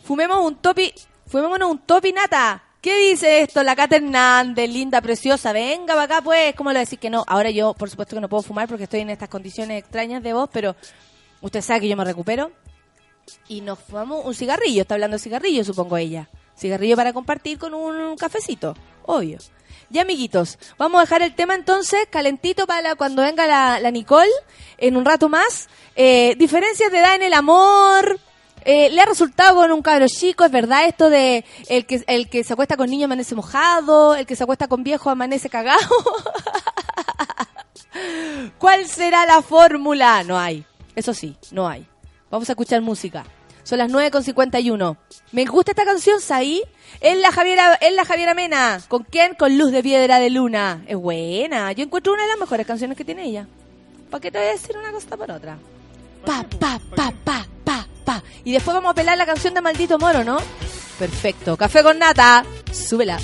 Fumemos 0.05 0.39
un 0.39 0.57
topi, 0.57 0.91
fumémonos 1.27 1.71
un 1.71 1.79
topi 1.81 2.13
nata. 2.13 2.63
¿Qué 2.81 3.11
dice 3.11 3.43
esto? 3.43 3.63
La 3.63 3.77
Cata 3.77 3.97
Hernández, 3.97 4.71
linda, 4.71 5.03
preciosa. 5.03 5.53
Venga 5.53 5.93
para 5.93 6.05
acá, 6.05 6.23
pues. 6.23 6.55
¿Cómo 6.55 6.73
le 6.73 6.79
decir 6.79 6.99
que 6.99 7.11
no? 7.11 7.25
Ahora 7.27 7.51
yo, 7.51 7.75
por 7.75 7.91
supuesto 7.91 8.17
que 8.17 8.23
no 8.23 8.29
puedo 8.31 8.43
fumar 8.43 8.69
porque 8.69 8.85
estoy 8.85 9.01
en 9.01 9.11
estas 9.11 9.29
condiciones 9.29 9.81
extrañas 9.81 10.23
de 10.23 10.33
voz, 10.33 10.49
pero 10.51 10.75
usted 11.43 11.61
sabe 11.61 11.81
que 11.81 11.89
yo 11.89 11.97
me 11.97 12.07
recupero 12.07 12.51
y 13.49 13.61
nos 13.61 13.79
fumamos 13.79 14.25
un 14.25 14.35
cigarrillo. 14.35 14.83
Está 14.83 14.95
hablando 14.95 15.17
de 15.17 15.23
cigarrillo, 15.23 15.65
supongo 15.65 15.97
ella. 15.97 16.29
Cigarrillo 16.57 16.97
para 16.97 17.13
compartir 17.13 17.59
con 17.59 17.75
un 17.75 18.17
cafecito, 18.17 18.75
obvio. 19.05 19.39
Ya, 19.91 20.03
amiguitos, 20.03 20.59
vamos 20.77 20.99
a 20.99 21.05
dejar 21.05 21.23
el 21.23 21.35
tema 21.35 21.55
entonces 21.55 22.07
calentito 22.11 22.67
para 22.67 22.95
cuando 22.95 23.23
venga 23.23 23.47
la, 23.47 23.81
la 23.81 23.91
Nicole 23.91 24.29
en 24.77 24.99
un 24.99 25.05
rato 25.05 25.31
más. 25.31 25.69
Eh, 25.97 26.35
diferencias 26.37 26.93
de 26.93 26.99
edad 26.99 27.15
en 27.15 27.23
el 27.23 27.33
amor. 27.33 28.21
Eh, 28.65 28.91
¿Le 28.91 29.01
ha 29.01 29.07
resultado 29.07 29.57
con 29.57 29.73
un 29.73 29.81
cabro 29.81 30.07
chico? 30.09 30.45
¿Es 30.45 30.51
verdad 30.51 30.85
esto 30.85 31.09
de 31.09 31.43
el 31.69 31.87
que, 31.87 32.05
el 32.07 32.29
que 32.29 32.45
se 32.45 32.53
acuesta 32.53 32.77
con 32.77 32.91
niño 32.91 33.07
amanece 33.07 33.35
mojado? 33.35 34.15
¿El 34.15 34.27
que 34.27 34.37
se 34.37 34.43
acuesta 34.43 34.69
con 34.69 34.85
viejo 34.85 35.09
amanece 35.09 35.49
cagado? 35.49 35.79
¿Cuál 38.59 38.87
será 38.87 39.25
la 39.25 39.41
fórmula? 39.41 40.23
No 40.25 40.39
hay. 40.39 40.67
Eso 40.95 41.15
sí, 41.15 41.35
no 41.51 41.67
hay. 41.67 41.87
Vamos 42.31 42.49
a 42.49 42.53
escuchar 42.53 42.81
música. 42.83 43.25
Son 43.63 43.79
las 43.79 43.91
9.51. 43.91 44.97
Me 45.33 45.45
gusta 45.45 45.73
esta 45.73 45.85
canción, 45.85 46.21
Saí. 46.21 46.63
Es 47.01 47.19
la 47.19 47.31
Javiera, 47.33 47.75
es 47.75 47.93
la 47.93 48.05
Javiera 48.05 48.35
Mena. 48.35 48.81
¿Con 48.89 49.05
quién? 49.05 49.35
Con 49.35 49.59
Luz 49.59 49.73
de 49.73 49.83
Piedra 49.83 50.19
de 50.19 50.31
Luna. 50.31 50.83
Es 50.87 50.97
buena. 50.97 51.71
Yo 51.73 51.85
encuentro 51.85 52.15
una 52.15 52.23
de 52.23 52.29
las 52.29 52.39
mejores 52.39 52.67
canciones 52.67 52.97
que 52.97 53.05
tiene 53.05 53.25
ella. 53.25 53.47
¿Para 54.11 54.21
qué 54.23 54.31
te 54.31 54.39
voy 54.39 54.49
a 54.49 54.53
decir 54.53 54.77
una 54.77 54.91
cosa 54.91 55.17
por 55.17 55.31
otra? 55.31 55.59
Pa, 56.25 56.45
pa, 56.59 56.81
pa, 56.97 57.13
pa, 57.25 57.47
pa, 57.65 57.87
pa. 58.05 58.23
Y 58.43 58.53
después 58.53 58.75
vamos 58.75 58.93
a 58.93 58.95
pelar 58.95 59.19
la 59.19 59.27
canción 59.27 59.53
de 59.53 59.61
Maldito 59.61 59.99
Moro, 59.99 60.25
¿no? 60.25 60.39
Perfecto. 60.99 61.57
Café 61.57 61.83
con 61.83 61.99
nata. 61.99 62.45
Súbela. 62.73 63.19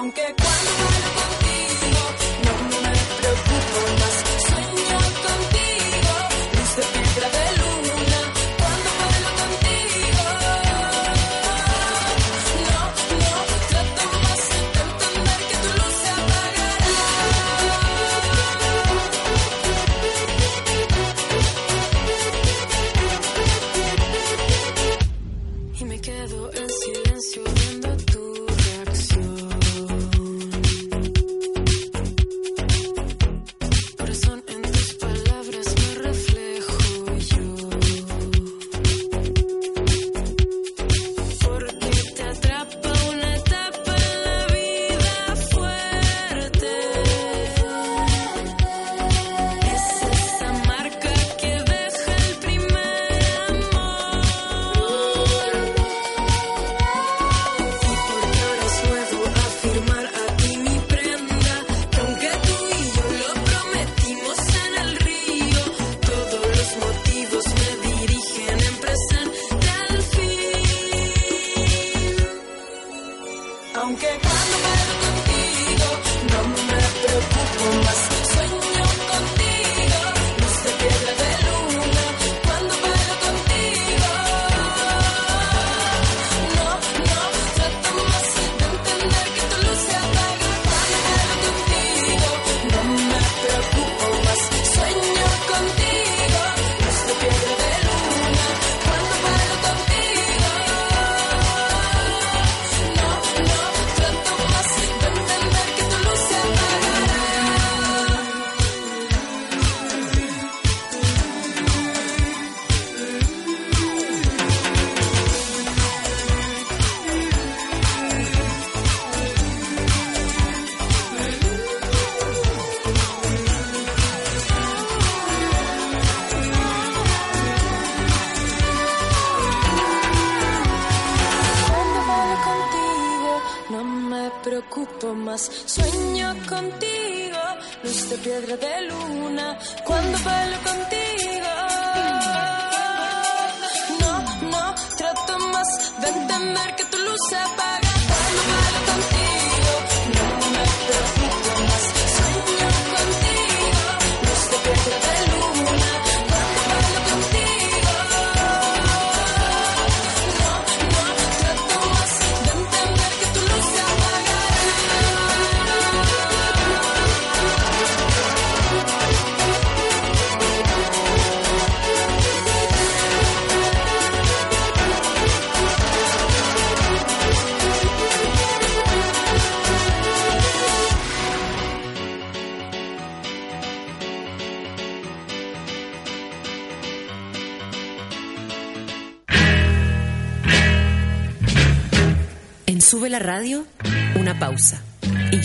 Aunque 0.00 0.34
cuando 0.34 0.89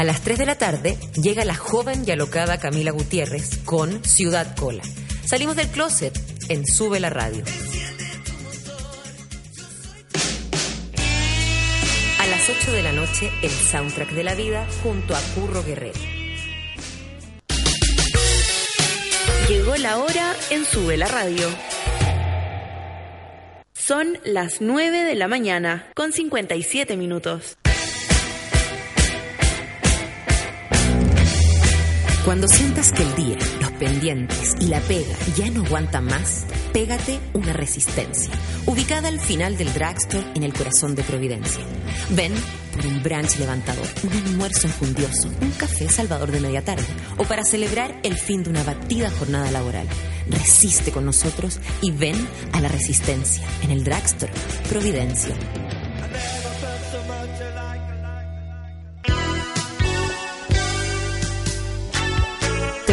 A 0.00 0.04
las 0.04 0.22
3 0.22 0.38
de 0.38 0.46
la 0.46 0.56
tarde 0.56 0.96
llega 1.20 1.44
la 1.44 1.54
joven 1.54 2.04
y 2.06 2.10
alocada 2.10 2.58
Camila 2.58 2.90
Gutiérrez 2.90 3.58
con 3.66 4.02
Ciudad 4.02 4.56
Cola. 4.56 4.82
Salimos 5.26 5.56
del 5.56 5.68
closet 5.68 6.18
en 6.48 6.64
Sube 6.64 7.00
la 7.00 7.10
Radio. 7.10 7.44
A 12.18 12.26
las 12.28 12.48
8 12.48 12.72
de 12.72 12.82
la 12.82 12.92
noche, 12.92 13.30
el 13.42 13.50
soundtrack 13.50 14.12
de 14.12 14.24
la 14.24 14.34
vida 14.34 14.66
junto 14.82 15.14
a 15.14 15.20
Curro 15.34 15.62
Guerrero. 15.62 16.00
Llegó 19.50 19.76
la 19.76 19.98
hora 19.98 20.34
en 20.48 20.64
Sube 20.64 20.96
la 20.96 21.08
Radio. 21.08 21.46
Son 23.74 24.18
las 24.24 24.62
9 24.62 25.04
de 25.04 25.14
la 25.14 25.28
mañana 25.28 25.90
con 25.94 26.14
57 26.14 26.96
minutos. 26.96 27.58
Cuando 32.30 32.46
sientas 32.46 32.92
que 32.92 33.02
el 33.02 33.14
día, 33.16 33.36
los 33.60 33.72
pendientes 33.72 34.54
y 34.60 34.66
la 34.66 34.78
pega 34.78 35.16
ya 35.36 35.50
no 35.50 35.64
aguantan 35.64 36.04
más, 36.04 36.46
pégate 36.72 37.18
una 37.32 37.52
resistencia, 37.52 38.32
ubicada 38.66 39.08
al 39.08 39.18
final 39.18 39.56
del 39.56 39.74
drugstore 39.74 40.24
en 40.36 40.44
el 40.44 40.52
corazón 40.52 40.94
de 40.94 41.02
Providencia. 41.02 41.60
Ven 42.10 42.32
por 42.72 42.86
un 42.86 43.02
brunch 43.02 43.36
levantador, 43.36 43.84
un 44.04 44.12
almuerzo 44.12 44.68
enjundioso, 44.68 45.28
un 45.40 45.50
café 45.50 45.88
salvador 45.88 46.30
de 46.30 46.38
media 46.38 46.62
tarde 46.62 46.86
o 47.16 47.24
para 47.24 47.42
celebrar 47.42 47.98
el 48.04 48.14
fin 48.14 48.44
de 48.44 48.50
una 48.50 48.62
batida 48.62 49.10
jornada 49.10 49.50
laboral. 49.50 49.88
Resiste 50.28 50.92
con 50.92 51.04
nosotros 51.04 51.58
y 51.82 51.90
ven 51.90 52.28
a 52.52 52.60
la 52.60 52.68
resistencia 52.68 53.42
en 53.64 53.72
el 53.72 53.82
drugstore 53.82 54.32
Providencia. 54.68 55.34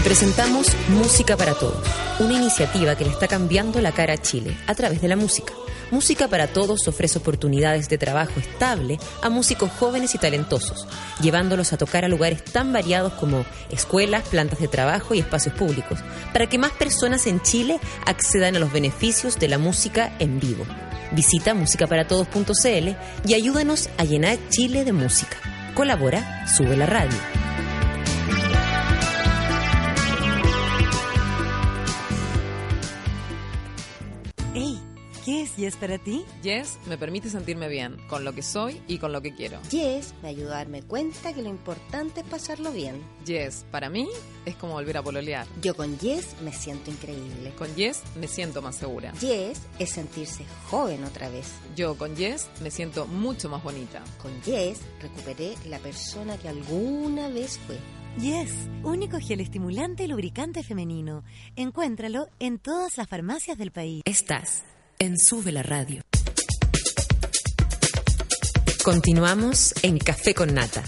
Presentamos 0.08 0.68
Música 0.88 1.36
para 1.36 1.54
Todos, 1.54 1.86
una 2.22 2.36
iniciativa 2.36 2.96
que 2.96 3.04
le 3.04 3.12
está 3.12 3.28
cambiando 3.28 3.82
la 3.82 3.92
cara 3.92 4.14
a 4.14 4.18
Chile 4.18 4.56
a 4.66 4.74
través 4.74 5.02
de 5.02 5.10
la 5.10 5.18
música. 5.18 5.52
Música 5.92 6.30
para 6.30 6.48
Todos 6.48 6.88
ofrece 6.88 7.20
oportunidades 7.20 7.90
de 7.90 7.98
trabajo 7.98 8.40
estable 8.40 9.00
a 9.22 9.30
músicos 9.30 9.70
jóvenes 9.70 10.16
y 10.16 10.18
talentosos, 10.18 10.88
llevándolos 11.20 11.74
a 11.74 11.78
tocar 11.78 12.06
a 12.06 12.08
lugares 12.08 12.42
tan 12.42 12.72
variados 12.72 13.12
como 13.16 13.44
escuelas, 13.70 14.26
plantas 14.30 14.60
de 14.60 14.70
trabajo 14.70 15.14
y 15.14 15.20
espacios 15.20 15.54
públicos, 15.56 16.00
para 16.32 16.48
que 16.48 16.58
más 16.58 16.72
personas 16.72 17.28
en 17.28 17.42
Chile 17.42 17.78
accedan 18.06 18.56
a 18.56 18.60
los 18.60 18.72
beneficios 18.72 19.38
de 19.38 19.50
la 19.50 19.58
música 19.58 20.16
en 20.20 20.40
vivo. 20.40 20.66
Visita 21.12 21.54
musicaparatodos.cl 21.54 22.90
y 23.28 23.34
ayúdanos 23.34 23.90
a 23.98 24.06
llenar 24.06 24.38
Chile 24.48 24.86
de 24.86 24.94
música. 24.94 25.36
Colabora, 25.76 26.48
sube 26.48 26.78
la 26.78 26.86
radio. 26.86 27.18
Yes 35.58 35.76
para 35.76 35.98
ti? 35.98 36.24
Yes 36.44 36.78
me 36.86 37.00
permite 37.00 37.30
sentirme 37.30 37.68
bien 37.68 37.98
con 38.08 38.24
lo 38.24 38.34
que 38.34 38.44
soy 38.44 38.80
y 38.88 39.00
con 39.00 39.12
lo 39.12 39.24
que 39.24 39.34
quiero. 39.34 39.60
Yes 39.72 40.14
me 40.22 40.30
ayuda 40.30 40.54
a 40.54 40.58
darme 40.60 40.84
cuenta 40.84 41.34
que 41.34 41.42
lo 41.42 41.50
importante 41.50 42.22
es 42.22 42.28
pasarlo 42.28 42.72
bien. 42.72 43.02
Yes, 43.26 43.66
para 43.72 43.90
mí, 43.90 44.08
es 44.46 44.56
como 44.56 44.74
volver 44.74 44.98
a 44.98 45.02
pololear. 45.04 45.48
Yo 45.60 45.76
con 45.76 45.98
Yes 45.98 46.36
me 46.44 46.54
siento 46.54 46.92
increíble. 46.92 47.52
Con 47.58 47.74
Yes 47.76 48.04
me 48.20 48.28
siento 48.28 48.62
más 48.62 48.76
segura. 48.76 49.12
Yes 49.14 49.64
es 49.80 49.90
sentirse 49.90 50.46
joven 50.70 51.04
otra 51.04 51.28
vez. 51.30 51.52
Yo 51.76 51.98
con 51.98 52.16
Yes 52.16 52.48
me 52.62 52.70
siento 52.70 53.08
mucho 53.08 53.50
más 53.50 53.64
bonita. 53.64 54.04
Con 54.22 54.40
Yes 54.44 54.82
recuperé 55.02 55.56
la 55.66 55.80
persona 55.80 56.38
que 56.38 56.50
alguna 56.50 57.30
vez 57.30 57.60
fue. 57.66 57.78
Yes, 58.20 58.52
único 58.84 59.20
gel 59.20 59.42
estimulante 59.42 60.04
y 60.04 60.08
lubricante 60.08 60.62
femenino. 60.62 61.24
Encuéntralo 61.56 62.30
en 62.40 62.60
todas 62.60 62.98
las 62.98 63.08
farmacias 63.08 63.58
del 63.58 63.72
país. 63.72 64.04
Estás 64.06 64.64
en 65.00 65.18
Sube 65.18 65.52
la 65.52 65.64
Radio. 65.64 66.02
Continuamos 68.84 69.74
en 69.82 69.98
Café 69.98 70.34
con 70.34 70.54
Nata. 70.54 70.84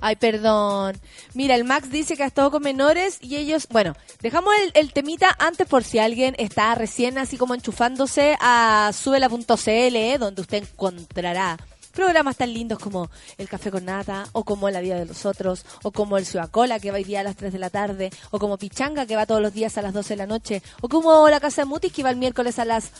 Ay, 0.00 0.16
perdón. 0.16 0.98
Mira, 1.34 1.54
el 1.54 1.64
Max 1.64 1.90
dice 1.90 2.16
que 2.16 2.22
ha 2.22 2.26
estado 2.26 2.50
con 2.50 2.62
menores 2.62 3.18
y 3.20 3.36
ellos, 3.36 3.68
bueno, 3.70 3.94
dejamos 4.20 4.54
el, 4.74 4.92
temita 4.92 5.36
antes 5.38 5.66
por 5.66 5.84
si 5.84 5.98
alguien 5.98 6.34
está 6.38 6.74
recién 6.74 7.18
así 7.18 7.36
como 7.36 7.54
enchufándose 7.54 8.36
a 8.40 8.90
subela.cl, 8.94 9.68
eh, 9.68 10.16
donde 10.18 10.42
usted 10.42 10.62
encontrará 10.62 11.58
Programas 11.92 12.36
tan 12.36 12.52
lindos 12.52 12.78
como 12.78 13.10
El 13.38 13.48
Café 13.48 13.70
con 13.70 13.84
Nata, 13.84 14.26
o 14.32 14.44
como 14.44 14.70
La 14.70 14.80
Vida 14.80 14.96
de 14.96 15.06
los 15.06 15.26
Otros, 15.26 15.64
o 15.82 15.90
como 15.90 16.18
El 16.18 16.26
Ciudad 16.26 16.50
Cola, 16.50 16.78
que 16.78 16.90
va 16.90 16.96
hoy 16.96 17.04
día 17.04 17.20
a 17.20 17.24
las 17.24 17.36
3 17.36 17.52
de 17.52 17.58
la 17.58 17.70
tarde, 17.70 18.10
o 18.30 18.38
como 18.38 18.58
Pichanga, 18.58 19.06
que 19.06 19.16
va 19.16 19.26
todos 19.26 19.42
los 19.42 19.52
días 19.52 19.76
a 19.78 19.82
las 19.82 19.92
12 19.92 20.14
de 20.14 20.16
la 20.16 20.26
noche, 20.26 20.62
o 20.80 20.88
como 20.88 21.28
La 21.28 21.40
Casa 21.40 21.62
de 21.62 21.66
Mutis, 21.66 21.92
que 21.92 22.02
va 22.02 22.10
el 22.10 22.16
miércoles 22.16 22.58
a 22.58 22.64
las... 22.64 22.90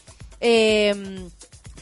Eh, 0.40 1.28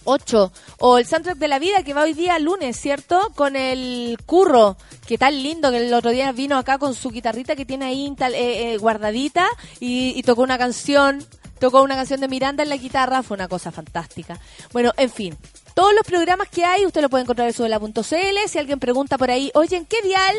8. 0.08 0.52
O 0.78 0.98
el 0.98 1.06
soundtrack 1.06 1.36
de 1.36 1.48
la 1.48 1.58
vida 1.58 1.82
que 1.84 1.92
va 1.92 2.02
hoy 2.02 2.14
día 2.14 2.38
lunes, 2.38 2.80
¿cierto? 2.80 3.30
Con 3.34 3.56
el 3.56 4.18
curro, 4.24 4.76
que 5.06 5.18
tan 5.18 5.42
lindo, 5.42 5.70
que 5.70 5.86
el 5.86 5.92
otro 5.92 6.10
día 6.10 6.32
vino 6.32 6.56
acá 6.56 6.78
con 6.78 6.94
su 6.94 7.10
guitarrita 7.10 7.54
que 7.54 7.66
tiene 7.66 7.84
ahí 7.84 8.06
eh, 8.18 8.32
eh, 8.72 8.78
guardadita 8.78 9.46
y, 9.80 10.14
y 10.16 10.22
tocó 10.22 10.42
una 10.42 10.56
canción, 10.56 11.24
tocó 11.58 11.82
una 11.82 11.96
canción 11.96 12.20
de 12.20 12.28
Miranda 12.28 12.62
en 12.62 12.68
la 12.68 12.76
guitarra, 12.76 13.22
fue 13.22 13.36
una 13.36 13.48
cosa 13.48 13.70
fantástica. 13.70 14.38
Bueno, 14.72 14.92
en 14.96 15.10
fin. 15.10 15.36
Todos 15.74 15.94
los 15.94 16.04
programas 16.04 16.48
que 16.48 16.64
hay, 16.64 16.84
usted 16.86 17.02
lo 17.02 17.08
puede 17.08 17.22
encontrar 17.22 17.48
en 17.48 17.54
subela.cl. 17.54 18.02
Si 18.48 18.58
alguien 18.58 18.80
pregunta 18.80 19.16
por 19.16 19.30
ahí, 19.30 19.50
oye, 19.54 19.76
¿en 19.76 19.86
qué 19.86 20.02
dial? 20.02 20.36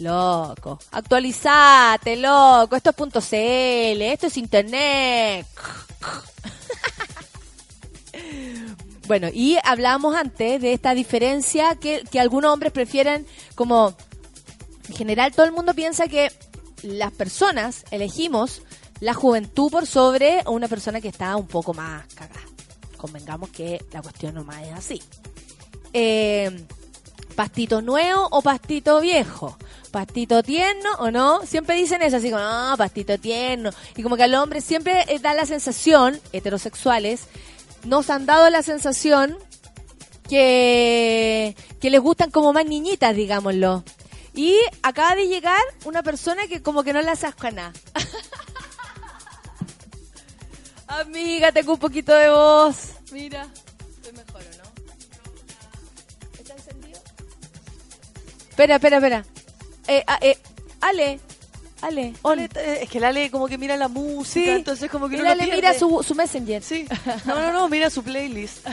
Loco, 0.00 0.80
actualizate, 0.90 2.16
loco. 2.16 2.74
Esto 2.74 2.90
es 2.90 2.96
.cl, 2.96 4.02
esto 4.02 4.26
es 4.26 4.36
internet. 4.36 5.46
Bueno, 9.06 9.28
y 9.30 9.58
hablábamos 9.64 10.16
antes 10.16 10.62
de 10.62 10.72
esta 10.72 10.94
diferencia 10.94 11.76
que, 11.76 12.04
que 12.10 12.20
algunos 12.20 12.50
hombres 12.52 12.72
prefieren 12.72 13.26
como... 13.54 13.94
En 14.88 14.94
general 14.94 15.32
todo 15.32 15.44
el 15.44 15.52
mundo 15.52 15.74
piensa 15.74 16.08
que 16.08 16.32
las 16.82 17.12
personas 17.12 17.84
elegimos 17.90 18.62
la 19.00 19.14
juventud 19.14 19.70
por 19.70 19.86
sobre 19.86 20.42
una 20.46 20.68
persona 20.68 21.00
que 21.00 21.08
está 21.08 21.36
un 21.36 21.46
poco 21.46 21.74
más 21.74 22.06
cagada. 22.14 22.40
Convengamos 22.96 23.50
que 23.50 23.84
la 23.92 24.02
cuestión 24.02 24.34
nomás 24.34 24.62
es 24.62 24.72
así. 24.72 25.02
Eh, 25.92 26.66
pastito 27.34 27.82
nuevo 27.82 28.28
o 28.30 28.42
pastito 28.42 29.00
viejo. 29.00 29.58
Pastito 29.90 30.42
tierno 30.42 30.90
o 30.98 31.10
no. 31.10 31.44
Siempre 31.46 31.76
dicen 31.76 32.02
eso, 32.02 32.16
así 32.16 32.30
como, 32.30 32.42
no, 32.42 32.74
pastito 32.76 33.18
tierno. 33.18 33.70
Y 33.96 34.02
como 34.02 34.16
que 34.16 34.24
al 34.24 34.34
hombre 34.34 34.60
siempre 34.60 35.04
eh, 35.08 35.18
da 35.18 35.34
la 35.34 35.46
sensación, 35.46 36.18
heterosexuales, 36.32 37.26
nos 37.84 38.10
han 38.10 38.26
dado 38.26 38.48
la 38.50 38.62
sensación 38.62 39.36
que, 40.28 41.54
que 41.80 41.90
les 41.90 42.00
gustan 42.00 42.30
como 42.30 42.52
más 42.52 42.64
niñitas, 42.66 43.14
digámoslo. 43.14 43.84
Y 44.34 44.56
acaba 44.82 45.14
de 45.14 45.28
llegar 45.28 45.60
una 45.84 46.02
persona 46.02 46.46
que 46.48 46.60
como 46.62 46.82
que 46.82 46.92
no 46.92 47.02
le 47.02 47.10
hace 47.10 47.26
asco 47.26 47.46
a 47.46 47.50
nada. 47.52 47.72
Amiga, 50.86 51.52
tengo 51.52 51.72
un 51.74 51.78
poquito 51.78 52.14
de 52.14 52.28
voz. 52.28 52.94
Mira, 53.12 53.46
estoy 53.96 54.12
mejor, 54.12 54.42
¿o 54.42 54.56
no? 54.58 54.64
¿Está 56.38 56.54
encendido? 56.54 57.00
Espera, 58.50 58.74
espera, 58.76 58.96
espera. 58.96 59.24
Eh, 59.88 60.04
ah, 60.06 60.18
eh, 60.20 60.38
Ale, 60.80 61.20
Ale. 61.86 62.14
Ale, 62.22 62.48
eh, 62.56 62.78
es 62.82 62.88
que 62.90 62.98
el 62.98 63.04
Ale 63.04 63.30
como 63.30 63.46
que 63.48 63.58
mira 63.58 63.76
la 63.76 63.88
música, 63.88 64.44
Sí. 64.46 64.48
entonces 64.50 64.90
como 64.90 65.08
que 65.08 65.16
El 65.16 65.24
no 65.24 65.30
Ale 65.30 65.46
mira 65.52 65.74
su, 65.74 66.02
su 66.02 66.14
messenger. 66.14 66.62
Sí. 66.62 66.86
No, 67.26 67.40
no, 67.40 67.52
no, 67.52 67.68
mira 67.68 67.90
su 67.90 68.02
playlist. 68.02 68.66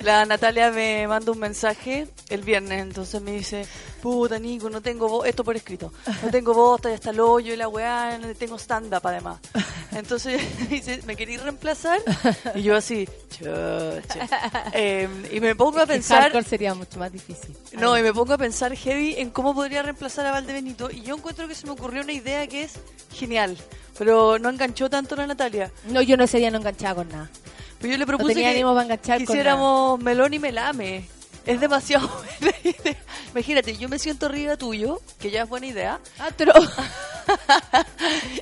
La 0.00 0.24
Natalia 0.24 0.70
me 0.70 1.06
manda 1.08 1.32
un 1.32 1.38
mensaje 1.38 2.08
el 2.28 2.42
viernes, 2.42 2.82
entonces 2.82 3.20
me 3.22 3.32
dice, 3.32 3.66
puta 4.02 4.38
Nico, 4.38 4.68
no 4.70 4.80
tengo 4.80 5.08
voz, 5.08 5.26
esto 5.26 5.44
por 5.44 5.56
escrito, 5.56 5.92
no 6.22 6.30
tengo 6.30 6.52
voz, 6.54 6.78
estoy 6.78 6.92
hasta 6.92 7.10
el 7.10 7.20
hoyo 7.20 7.52
y 7.52 7.56
la 7.56 7.68
weá, 7.68 8.18
no 8.18 8.28
tengo 8.34 8.56
stand-up 8.58 9.00
además. 9.04 9.38
Entonces 9.92 10.40
me 10.60 10.66
dice, 10.76 11.00
¿me 11.06 11.16
queréis 11.16 11.42
reemplazar? 11.42 12.00
Y 12.54 12.62
yo 12.62 12.76
así. 12.76 13.08
Eh, 14.72 15.08
y 15.32 15.40
me 15.40 15.54
pongo 15.54 15.80
a 15.80 15.86
pensar... 15.86 16.22
hardcore 16.22 16.44
sería 16.44 16.74
mucho 16.74 16.98
más 16.98 17.12
difícil. 17.12 17.56
No, 17.72 17.96
y 17.98 18.02
me 18.02 18.12
pongo 18.12 18.32
a 18.34 18.38
pensar 18.38 18.74
heavy 18.74 19.14
en 19.18 19.30
cómo 19.30 19.54
podría 19.54 19.82
reemplazar 19.82 20.26
a 20.26 20.32
Valdebenito. 20.32 20.90
Y 20.90 21.02
yo 21.02 21.16
encuentro 21.16 21.46
que 21.48 21.54
se 21.54 21.66
me 21.66 21.72
ocurrió 21.72 22.02
una 22.02 22.12
idea 22.12 22.45
que 22.48 22.64
es 22.64 22.74
genial, 23.12 23.56
pero 23.98 24.38
no 24.38 24.48
enganchó 24.48 24.90
tanto 24.90 25.16
la 25.16 25.26
Natalia. 25.26 25.70
No, 25.88 26.02
yo 26.02 26.16
no 26.16 26.24
ese 26.24 26.38
día 26.38 26.50
no 26.50 26.58
enganchaba 26.58 26.96
con 26.96 27.08
nada. 27.08 27.30
Pero 27.78 27.92
yo 27.92 27.98
le 27.98 28.06
propuse 28.06 28.34
tenía 28.34 28.54
que 28.54 28.64
para 28.64 29.18
hiciéramos 29.18 30.00
melón 30.00 30.34
y 30.34 30.38
melame. 30.38 31.08
Es 31.44 31.60
demasiado 31.60 32.08
buena 32.40 32.56
idea. 32.64 32.96
Imagínate, 33.30 33.76
yo 33.76 33.88
me 33.88 33.98
siento 33.98 34.26
arriba 34.26 34.56
tuyo, 34.56 35.00
que 35.20 35.30
ya 35.30 35.42
es 35.42 35.48
buena 35.48 35.66
idea. 35.66 36.00
Ah, 36.18 36.30
pero... 36.36 36.52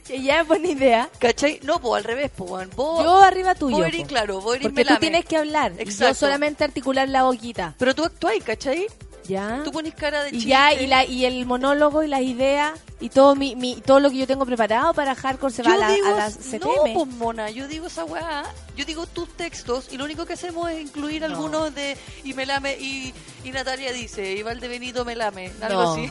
que 0.06 0.22
ya 0.22 0.40
es 0.40 0.48
buena 0.48 0.68
idea. 0.68 1.10
¿Cachai? 1.18 1.60
No, 1.62 1.80
pues 1.80 1.98
al 1.98 2.04
revés, 2.04 2.30
pues. 2.34 2.68
Yo 2.76 3.18
arriba 3.18 3.54
tuyo. 3.54 3.76
vos 3.76 3.86
eres, 3.86 4.02
po. 4.02 4.06
claro, 4.06 4.40
vos 4.40 4.54
eres 4.54 4.62
Porque 4.68 4.76
melame. 4.76 4.96
tú 4.96 5.00
tienes 5.00 5.24
que 5.26 5.36
hablar. 5.36 5.72
y 5.72 5.76
Yo 5.76 5.82
Exacto. 5.82 6.14
solamente 6.14 6.64
articular 6.64 7.08
la 7.08 7.24
boquita. 7.24 7.74
Pero 7.78 7.94
tú 7.94 8.04
actúas, 8.04 8.34
¿cachai? 8.44 8.86
Ya. 9.26 9.62
Tú 9.64 9.72
pones 9.72 9.94
cara 9.94 10.22
de 10.24 10.28
Y 10.28 10.32
chiste. 10.32 10.48
ya, 10.50 10.72
y, 10.74 10.86
la, 10.86 11.04
y 11.06 11.24
el 11.24 11.46
monólogo 11.46 12.02
y 12.02 12.08
las 12.08 12.20
ideas 12.20 12.72
y 13.00 13.08
todo 13.08 13.34
mi, 13.34 13.56
mi 13.56 13.76
todo 13.76 13.98
lo 14.00 14.10
que 14.10 14.16
yo 14.18 14.26
tengo 14.26 14.44
preparado 14.44 14.92
para 14.92 15.14
hardcore 15.14 15.52
se 15.52 15.62
va 15.62 15.72
a, 15.74 15.76
la, 15.78 15.88
digo, 15.92 16.06
a 16.08 16.10
las 16.10 16.36
no, 16.38 16.58
CTM. 16.58 16.92
pues 16.94 17.06
mona, 17.16 17.48
yo 17.50 17.66
digo 17.66 17.86
esa 17.86 18.04
weá, 18.04 18.44
yo 18.76 18.84
digo 18.84 19.06
tus 19.06 19.28
textos 19.36 19.88
y 19.92 19.96
lo 19.96 20.04
único 20.04 20.26
que 20.26 20.34
hacemos 20.34 20.70
es 20.70 20.80
incluir 20.82 21.24
algunos 21.24 21.74
de 21.74 21.96
y 22.22 22.34
Melame 22.34 22.76
y, 22.78 23.14
y 23.44 23.50
Natalia 23.50 23.92
dice, 23.92 24.32
y 24.34 24.42
Valdebenito 24.42 25.04
Melame, 25.06 25.52
algo 25.62 25.82
No. 25.84 25.92
así. 25.92 26.10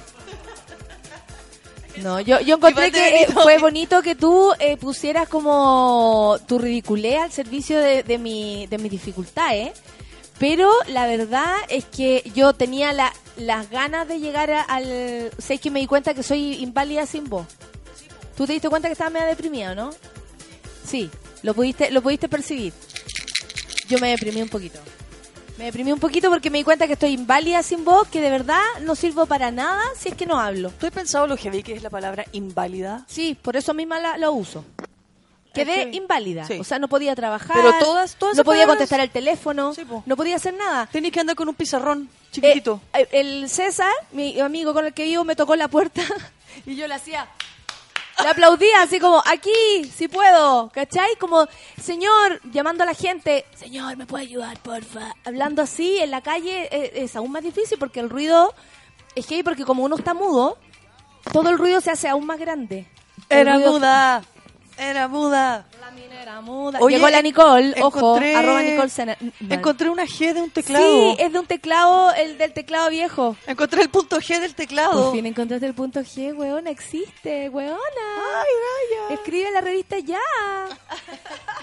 No, 2.02 2.20
yo, 2.20 2.40
yo 2.42 2.56
encontré 2.56 2.92
que 2.92 3.22
eh, 3.22 3.28
fue 3.32 3.60
bonito 3.60 4.02
que 4.02 4.16
tú 4.16 4.52
eh, 4.60 4.78
pusieras 4.78 5.30
como 5.30 6.38
tu 6.48 6.58
ridiculez 6.58 7.20
al 7.22 7.32
servicio 7.32 7.78
de, 7.80 8.02
de, 8.02 8.18
mi, 8.18 8.66
de 8.66 8.80
mis 8.80 8.90
dificultades. 8.90 9.74
Pero 10.44 10.70
la 10.88 11.08
verdad 11.08 11.56
es 11.70 11.86
que 11.86 12.30
yo 12.36 12.52
tenía 12.52 12.92
la, 12.92 13.14
las 13.38 13.70
ganas 13.70 14.10
de 14.10 14.20
llegar 14.20 14.52
a- 14.52 14.62
al... 14.64 15.32
Sé 15.38 15.58
que 15.58 15.72
me 15.72 15.80
di 15.80 15.88
cuenta 15.88 16.14
que 16.14 16.22
soy 16.22 16.56
inválida 16.56 17.06
sin 17.06 17.30
voz. 17.30 17.48
¿Tú 18.36 18.46
te 18.46 18.52
diste 18.52 18.68
cuenta 18.68 18.90
que 18.90 18.92
estaba 18.92 19.10
medio 19.10 19.26
deprimida, 19.28 19.74
no? 19.74 19.92
Sí, 20.86 21.10
lo 21.44 21.54
pudiste, 21.54 21.92
lo 21.92 22.02
pudiste 22.02 22.28
percibir. 22.28 22.74
Yo 23.88 24.00
me 24.00 24.10
deprimí 24.10 24.42
un 24.42 24.50
poquito. 24.50 24.80
Me 25.58 25.64
deprimí 25.64 25.94
un 25.94 26.00
poquito 26.02 26.30
porque 26.30 26.50
me 26.50 26.58
di 26.58 26.66
cuenta 26.66 26.88
que 26.88 26.94
estoy 26.94 27.14
inválida 27.14 27.64
sin 27.64 27.86
voz, 27.86 28.10
que 28.10 28.20
de 28.20 28.30
verdad 28.30 28.60
no 28.82 28.96
sirvo 28.96 29.26
para 29.28 29.50
nada 29.50 29.82
si 29.98 30.10
es 30.10 30.16
que 30.16 30.26
no 30.26 30.42
hablo. 30.42 30.72
¿Tú 30.78 30.88
has 30.88 30.92
pensado 30.92 31.26
lo 31.26 31.38
heavy 31.38 31.64
que 31.64 31.72
es 31.72 31.84
la 31.84 31.90
palabra 31.90 32.26
inválida? 32.34 33.06
Sí, 33.08 33.38
por 33.42 33.56
eso 33.56 33.74
misma 33.74 34.02
la, 34.02 34.18
lo 34.18 34.34
uso. 34.34 34.66
Quedé 35.54 35.76
heavy. 35.76 35.98
inválida. 35.98 36.46
Sí. 36.46 36.58
O 36.60 36.64
sea, 36.64 36.80
no 36.80 36.88
podía 36.88 37.16
trabajar. 37.16 37.56
Pero 37.56 37.74
todas- 37.80 38.16
todas 38.16 38.36
No 38.38 38.44
podía 38.44 38.66
contestar 38.68 39.00
el 39.00 39.10
teléfono. 39.12 39.74
Sí, 39.74 39.84
no 40.06 40.16
podía 40.18 40.36
hacer 40.38 40.54
nada. 40.56 40.88
Tenés 40.92 41.12
que 41.12 41.20
andar 41.20 41.36
con 41.36 41.48
un 41.48 41.56
pizarrón 41.56 42.10
chiquitito. 42.32 42.82
Eh, 42.94 43.08
el 43.12 43.50
César, 43.50 43.92
mi 44.12 44.40
amigo 44.40 44.74
con 44.74 44.86
el 44.86 44.94
que 44.94 45.04
vivo, 45.04 45.24
me 45.24 45.36
tocó 45.36 45.56
la 45.56 45.68
puerta 45.68 46.02
y 46.66 46.76
yo 46.76 46.88
le 46.88 46.96
hacía. 46.96 47.28
Le 48.22 48.30
aplaudía 48.30 48.84
así 48.84 49.00
como, 49.00 49.24
aquí, 49.26 49.52
si 49.96 50.08
puedo, 50.08 50.70
¿cachai? 50.70 51.16
Como, 51.20 51.48
señor, 51.82 52.40
llamando 52.52 52.84
a 52.84 52.86
la 52.86 52.94
gente, 52.94 53.44
señor, 53.56 53.98
¿me 53.98 54.06
puede 54.06 54.26
ayudar, 54.26 54.60
porfa? 54.60 55.16
Hablando 55.26 55.64
así 55.64 55.98
en 56.00 56.12
la 56.12 56.22
calle 56.22 56.70
eh, 56.72 56.92
es 57.04 57.16
aún 57.16 57.32
más 57.32 57.42
difícil 57.44 57.80
porque 57.80 58.00
el 58.00 58.12
ruido 58.12 58.54
es 59.16 59.26
que 59.26 59.44
porque 59.44 59.66
como 59.66 59.84
uno 59.84 59.96
está 59.96 60.14
mudo, 60.14 60.58
todo 61.32 61.50
el 61.50 61.58
ruido 61.58 61.82
se 61.82 61.90
hace 61.90 62.08
aún 62.08 62.26
más 62.28 62.40
grande. 62.40 62.86
El 63.30 63.40
Era 63.40 63.56
ruido- 63.56 63.72
muda, 63.74 64.24
era 64.78 65.08
muda. 65.08 65.66
La 65.84 65.92
mina 65.92 66.22
era 66.22 66.40
muda. 66.40 66.80
Oye, 66.82 66.96
Llegó 66.96 67.10
la 67.10 67.22
Nicole, 67.22 67.74
ojo, 67.82 68.16
arroba 68.16 68.62
Nicole 68.62 68.90
Sena- 68.90 69.18
Encontré 69.50 69.90
una 69.90 70.04
G 70.06 70.34
de 70.34 70.42
un 70.42 70.50
teclado. 70.50 70.86
Sí, 70.86 71.18
es 71.20 71.34
de 71.34 71.40
un 71.40 71.46
teclado, 71.46 72.14
el 72.14 72.38
del 72.38 72.54
teclado 72.54 72.90
viejo. 72.90 73.36
Encontré 73.48 73.82
el 73.82 73.90
punto 73.90 74.18
G 74.22 74.40
del 74.40 74.56
teclado. 74.56 75.04
Por 75.04 75.12
fin 75.14 75.26
encontraste 75.26 75.66
el 75.66 75.74
punto 75.74 76.00
G, 76.00 76.34
weona, 76.34 76.70
existe, 76.70 77.50
weona. 77.50 77.76
Ay, 77.78 79.10
Gaya. 79.10 79.16
Escribe 79.16 79.52
la 79.52 79.60
revista 79.62 80.00
ya. 80.00 80.20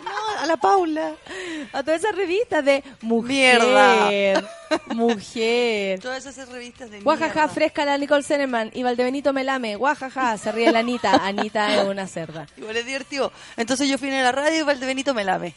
No, 0.04 0.40
a 0.42 0.46
la 0.46 0.56
Paula. 0.58 1.14
A 1.72 1.82
todas 1.82 2.00
esas 2.02 2.14
revistas 2.14 2.62
de 2.64 2.84
mujer. 3.00 3.60
Mierda. 3.62 4.42
Mujer. 4.94 5.98
Todas 6.00 6.24
esas 6.26 6.48
revistas 6.48 6.90
de 6.90 7.00
Guajaja, 7.00 7.34
mierda. 7.34 7.48
fresca 7.48 7.84
la 7.84 7.98
Nicole 7.98 8.22
Seneman 8.22 8.70
y 8.72 8.82
Valdebenito 8.82 9.32
Melame. 9.32 9.76
Guajaja, 9.76 10.36
se 10.38 10.52
ríe 10.52 10.70
la 10.70 10.78
Anita. 10.80 11.14
Anita 11.26 11.74
es 11.82 11.88
una 11.88 12.06
cerda. 12.06 12.46
Igual 12.56 12.76
es 12.76 12.86
divertido. 12.86 13.32
Entonces 13.56 13.88
yo 13.88 13.98
fui 13.98 14.09
a 14.18 14.22
la 14.22 14.32
radio 14.32 14.60
y 14.60 14.62
Valdebenito 14.62 15.14
me 15.14 15.24
lame. 15.24 15.54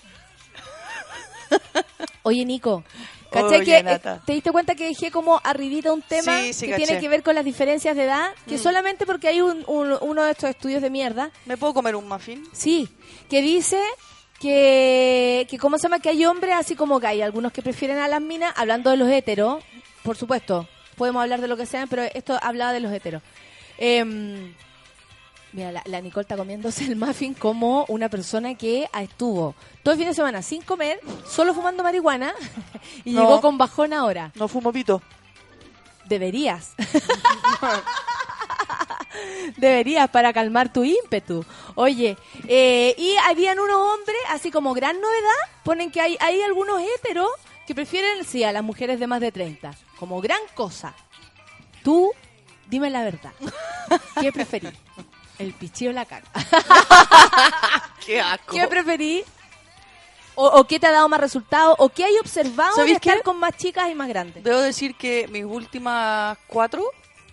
Oye, 2.24 2.46
Nico, 2.46 2.84
¿cachai 3.32 3.58
Oye, 3.62 3.66
que 3.66 3.78
eh, 3.78 3.84
Nata. 3.84 4.22
te 4.26 4.34
diste 4.34 4.52
cuenta 4.52 4.76
que 4.76 4.86
dejé 4.88 5.12
como 5.12 5.40
arribita 5.44 5.92
un 5.92 6.02
tema 6.02 6.40
Sí, 6.40 6.54
sí, 6.54 6.66
que 6.68 6.72
caché. 6.74 6.86
tiene 6.86 7.02
que 7.02 7.10
ver 7.10 7.22
con 7.24 7.36
las 7.36 7.44
diferencias 7.46 7.96
de 7.96 8.06
edad? 8.06 8.32
Que 8.48 8.56
Mm. 8.56 8.60
solamente 8.60 9.06
porque 9.06 9.28
hay 9.28 9.42
un, 9.42 9.64
un- 9.68 9.98
uno 10.02 10.24
de 10.24 10.32
estos 10.32 10.50
estudios 10.50 10.82
de 10.82 10.90
mierda, 10.90 11.32
¿Me 11.46 11.58
puedo 11.58 11.74
comer 11.74 11.96
un 11.96 12.08
muffin? 12.08 12.48
sí, 12.54 12.88
que 13.30 13.42
dice 13.42 13.80
que, 14.40 15.46
que 15.50 15.58
¿cómo 15.58 15.78
se 15.78 15.84
llama? 15.84 16.00
Que 16.00 16.10
hay 16.10 16.26
hombres 16.26 16.56
así 16.56 16.76
como 16.76 17.00
que 17.00 17.08
hay 17.08 17.22
algunos 17.22 17.52
que 17.52 17.62
prefieren 17.62 17.98
a 18.00 18.08
las 18.08 18.22
minas, 18.22 18.54
hablando 18.58 18.90
de 18.90 18.98
los 18.98 19.10
heteros, 19.10 19.64
por 20.04 20.18
supuesto, 20.18 20.68
podemos 20.98 21.22
hablar 21.24 21.42
de 21.42 21.48
lo 21.48 21.58
que 21.58 21.66
sea, 21.66 21.88
pero 21.88 22.04
esto 22.04 22.38
hablaba 22.42 22.72
de 22.74 22.80
los 22.80 22.92
heteros. 22.92 23.22
Em, 23.78 24.54
Mira, 25.54 25.72
la, 25.72 25.84
la 25.86 26.02
Nicole 26.02 26.24
está 26.24 26.36
comiéndose 26.36 26.84
el 26.86 26.96
muffin 26.96 27.34
como 27.36 27.86
una 27.88 28.10
persona 28.10 28.56
que 28.56 28.90
estuvo 29.00 29.54
todo 29.84 29.94
el 29.94 30.00
fin 30.00 30.08
de 30.08 30.14
semana 30.16 30.42
sin 30.42 30.64
comer, 30.64 31.00
solo 31.28 31.54
fumando 31.54 31.84
marihuana 31.84 32.34
y 33.06 33.12
No. 33.14 33.22
llegó 33.22 33.40
con 33.42 33.58
bajón 33.58 33.94
ahora. 33.94 34.32
No 34.36 34.48
fumo 34.48 34.72
pito. 34.74 35.02
Deberías. 36.06 36.74
Deberías 39.58 40.10
para 40.10 40.34
calmar 40.34 40.74
tu 40.74 40.84
ímpetu. 40.84 41.46
Oye, 41.76 42.18
eh, 42.48 42.96
y 42.98 43.16
habían 43.28 43.60
unos 43.60 43.78
hombres, 43.78 44.18
así 44.32 44.50
como 44.52 44.74
gran 44.74 45.00
novedad, 45.00 45.38
ponen 45.64 45.92
que 45.92 46.02
hay, 46.02 46.18
hay 46.20 46.42
algunos 46.42 46.82
héteros 46.82 47.30
que 47.68 47.76
prefieren, 47.76 48.26
sí, 48.26 48.44
a 48.44 48.52
las 48.52 48.64
mujeres 48.64 49.00
de 49.00 49.08
más 49.08 49.22
de 49.22 49.32
30. 49.32 49.74
Como 50.00 50.20
gran 50.20 50.40
cosa. 50.56 50.94
Tú, 51.84 52.12
dime 52.68 52.90
la 52.90 53.04
verdad. 53.04 53.32
¿Qué 54.20 54.32
preferís? 54.32 54.72
El 55.44 55.54
pichillo 55.54 55.92
o 55.92 55.94
la 55.94 56.06
caca. 56.06 56.28
Qué 58.06 58.20
asco. 58.22 58.56
¿Qué 58.56 58.68
preferís? 58.68 59.24
O, 60.36 60.48
o 60.48 60.64
qué 60.66 60.80
te 60.80 60.88
ha 60.88 60.92
dado 60.92 61.08
más 61.10 61.20
resultados? 61.20 61.76
¿O 61.78 61.90
qué 61.90 62.06
hay 62.06 62.18
observado 62.18 62.72
de 62.72 62.76
¿Sabéis 62.78 62.96
estar 62.96 63.18
qué? 63.18 63.24
con 63.24 63.38
más 63.40 63.56
chicas 63.56 63.90
y 63.92 63.96
más 63.96 64.08
grandes? 64.08 64.44
Debo 64.44 64.60
decir 64.62 64.96
que 64.96 65.28
mis 65.28 65.46
últimas 65.46 66.38
cuatro 66.48 66.84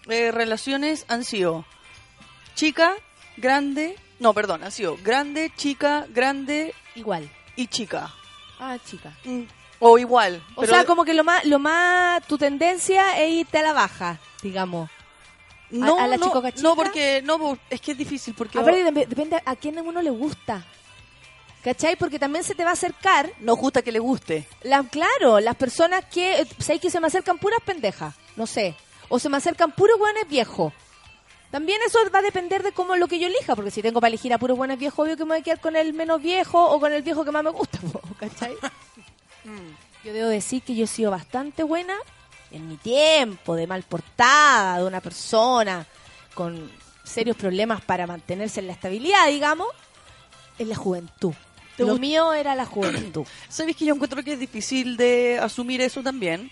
eh, 0.08 0.30
relaciones 0.30 1.06
han 1.08 1.24
sido 1.24 1.64
chica, 2.54 2.92
grande, 3.38 3.96
no, 4.18 4.34
perdón, 4.34 4.62
han 4.64 4.70
sido 4.72 4.98
grande, 5.02 5.50
chica, 5.56 6.04
grande 6.10 6.74
Igual. 6.94 7.30
y 7.56 7.68
chica. 7.68 8.12
Ah, 8.58 8.76
chica. 8.84 9.16
Mm, 9.24 9.44
O 9.78 9.96
igual. 9.96 10.44
O 10.54 10.60
pero 10.60 10.74
sea, 10.74 10.84
como 10.84 11.06
que 11.06 11.14
lo 11.14 11.24
más, 11.24 11.42
lo 11.46 11.58
más, 11.58 12.22
tu 12.26 12.36
tendencia 12.36 13.18
es 13.18 13.30
irte 13.32 13.58
a 13.58 13.62
la 13.62 13.72
baja, 13.72 14.18
digamos. 14.42 14.90
No, 15.70 15.98
a 15.98 16.06
la 16.06 16.16
no, 16.16 16.32
no, 16.62 16.74
porque 16.76 17.22
no, 17.24 17.58
es 17.68 17.80
que 17.80 17.92
es 17.92 17.98
difícil 17.98 18.34
porque 18.34 18.58
Aparte, 18.58 18.84
dep- 18.84 19.06
depende 19.06 19.40
a 19.44 19.56
quién 19.56 19.78
a 19.78 19.82
uno 19.82 20.02
le 20.02 20.10
gusta. 20.10 20.64
¿Cachai? 21.62 21.96
Porque 21.96 22.18
también 22.18 22.42
se 22.42 22.54
te 22.54 22.64
va 22.64 22.70
a 22.70 22.72
acercar, 22.72 23.30
nos 23.40 23.58
gusta 23.58 23.82
que 23.82 23.92
le 23.92 23.98
guste. 23.98 24.48
la, 24.62 24.82
claro, 24.84 25.40
las 25.40 25.56
personas 25.56 26.04
que, 26.06 26.40
eh, 26.40 26.46
¿sabes 26.58 26.80
que 26.80 26.90
se 26.90 26.98
me 27.00 27.06
acercan 27.08 27.38
puras 27.38 27.60
pendejas? 27.64 28.14
No 28.36 28.46
sé. 28.46 28.74
O 29.10 29.18
se 29.18 29.28
me 29.28 29.36
acercan 29.36 29.72
puros 29.72 29.98
buenos 29.98 30.26
viejos. 30.28 30.72
También 31.50 31.80
eso 31.86 31.98
va 32.14 32.20
a 32.20 32.22
depender 32.22 32.62
de 32.62 32.72
cómo 32.72 32.96
lo 32.96 33.08
que 33.08 33.18
yo 33.18 33.26
elija, 33.26 33.54
porque 33.56 33.70
si 33.70 33.82
tengo 33.82 34.00
para 34.00 34.08
elegir 34.08 34.32
a 34.32 34.38
puros 34.38 34.56
buenos 34.56 34.78
viejos, 34.78 35.00
obvio 35.04 35.16
que 35.16 35.24
me 35.24 35.30
voy 35.34 35.40
a 35.40 35.42
quedar 35.42 35.60
con 35.60 35.76
el 35.76 35.92
menos 35.92 36.22
viejo 36.22 36.64
o 36.64 36.80
con 36.80 36.92
el 36.92 37.02
viejo 37.02 37.24
que 37.24 37.30
más 37.32 37.42
me 37.44 37.50
gusta, 37.50 37.78
¿cachai? 38.18 38.54
Yo 40.04 40.12
debo 40.14 40.28
decir 40.28 40.62
que 40.62 40.74
yo 40.74 40.84
he 40.84 40.86
sido 40.86 41.10
bastante 41.10 41.62
buena 41.62 41.94
en 42.50 42.68
mi 42.68 42.76
tiempo 42.76 43.54
de 43.54 43.66
mal 43.66 43.82
portada 43.82 44.78
de 44.78 44.84
una 44.84 45.00
persona 45.00 45.86
con 46.34 46.70
serios 47.04 47.36
problemas 47.36 47.80
para 47.82 48.06
mantenerse 48.06 48.60
en 48.60 48.66
la 48.66 48.72
estabilidad, 48.72 49.26
digamos, 49.28 49.68
en 50.58 50.68
la 50.68 50.76
juventud. 50.76 51.34
¿Te 51.76 51.84
Lo 51.84 51.98
mío 51.98 52.32
era 52.32 52.54
la 52.54 52.66
juventud. 52.66 53.26
¿Sabes 53.48 53.76
que 53.76 53.86
yo 53.86 53.94
encuentro 53.94 54.22
que 54.22 54.34
es 54.34 54.38
difícil 54.38 54.96
de 54.96 55.38
asumir 55.40 55.80
eso 55.80 56.02
también? 56.02 56.50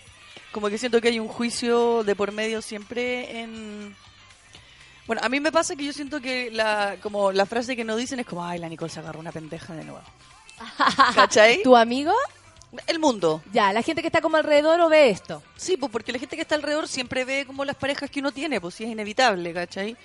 Como 0.51 0.69
que 0.69 0.77
siento 0.77 0.99
que 0.99 1.09
hay 1.09 1.19
un 1.19 1.27
juicio 1.27 2.03
de 2.03 2.15
por 2.15 2.31
medio 2.31 2.61
siempre 2.61 3.41
en... 3.41 3.95
Bueno, 5.05 5.21
a 5.23 5.29
mí 5.29 5.39
me 5.39 5.51
pasa 5.51 5.75
que 5.75 5.85
yo 5.85 5.93
siento 5.93 6.21
que 6.21 6.51
la, 6.51 6.97
como 7.01 7.31
la 7.31 7.45
frase 7.45 7.75
que 7.75 7.83
nos 7.83 7.97
dicen 7.97 8.19
es 8.19 8.25
como, 8.25 8.45
ay, 8.45 8.59
la 8.59 8.69
Nicole 8.69 8.91
se 8.91 8.99
agarró 8.99 9.19
una 9.19 9.31
pendeja 9.31 9.73
de 9.73 9.83
nuevo. 9.83 10.03
¿Cachai? 11.15 11.63
¿Tu 11.63 11.75
amigo? 11.75 12.13
El 12.85 12.99
mundo. 12.99 13.41
Ya, 13.51 13.73
la 13.73 13.81
gente 13.81 14.01
que 14.01 14.07
está 14.07 14.21
como 14.21 14.37
alrededor 14.37 14.79
o 14.81 14.89
ve 14.89 15.09
esto. 15.09 15.41
Sí, 15.57 15.75
pues 15.77 15.91
porque 15.91 16.11
la 16.11 16.19
gente 16.19 16.35
que 16.35 16.43
está 16.43 16.55
alrededor 16.55 16.87
siempre 16.87 17.25
ve 17.25 17.45
como 17.45 17.65
las 17.65 17.75
parejas 17.75 18.11
que 18.11 18.19
uno 18.19 18.31
tiene, 18.31 18.61
pues 18.61 18.75
sí 18.75 18.83
es 18.83 18.91
inevitable, 18.91 19.53
¿cachai? 19.53 19.97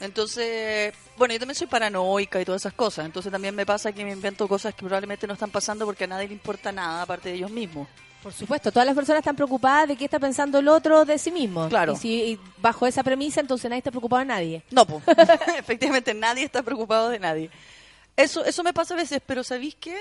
Entonces, 0.00 0.94
bueno, 1.16 1.32
yo 1.32 1.38
también 1.40 1.54
soy 1.54 1.68
paranoica 1.68 2.40
y 2.40 2.44
todas 2.44 2.62
esas 2.62 2.72
cosas, 2.72 3.06
entonces 3.06 3.30
también 3.30 3.54
me 3.54 3.64
pasa 3.64 3.92
que 3.92 4.04
me 4.04 4.10
invento 4.10 4.48
cosas 4.48 4.74
que 4.74 4.80
probablemente 4.80 5.28
no 5.28 5.34
están 5.34 5.50
pasando 5.50 5.84
porque 5.84 6.04
a 6.04 6.08
nadie 6.08 6.26
le 6.26 6.34
importa 6.34 6.72
nada 6.72 7.02
aparte 7.02 7.28
de 7.28 7.36
ellos 7.36 7.50
mismos. 7.50 7.86
Por 8.22 8.32
supuesto, 8.32 8.70
todas 8.70 8.86
las 8.86 8.94
personas 8.94 9.20
están 9.20 9.34
preocupadas 9.34 9.88
de 9.88 9.96
qué 9.96 10.04
está 10.04 10.20
pensando 10.20 10.58
el 10.58 10.68
otro 10.68 11.04
de 11.04 11.18
sí 11.18 11.32
mismo. 11.32 11.68
Claro. 11.68 11.94
Y 11.94 11.96
si 11.96 12.08
y 12.22 12.40
bajo 12.58 12.86
esa 12.86 13.02
premisa, 13.02 13.40
entonces 13.40 13.68
nadie 13.68 13.78
está 13.78 13.90
preocupado 13.90 14.20
de 14.20 14.26
nadie. 14.26 14.62
No, 14.70 14.86
pues, 14.86 15.02
efectivamente 15.58 16.14
nadie 16.14 16.44
está 16.44 16.62
preocupado 16.62 17.08
de 17.08 17.18
nadie. 17.18 17.50
Eso 18.16 18.44
eso 18.44 18.62
me 18.62 18.72
pasa 18.72 18.94
a 18.94 18.96
veces, 18.96 19.20
pero 19.24 19.42
¿sabéis 19.42 19.76
qué? 19.76 19.96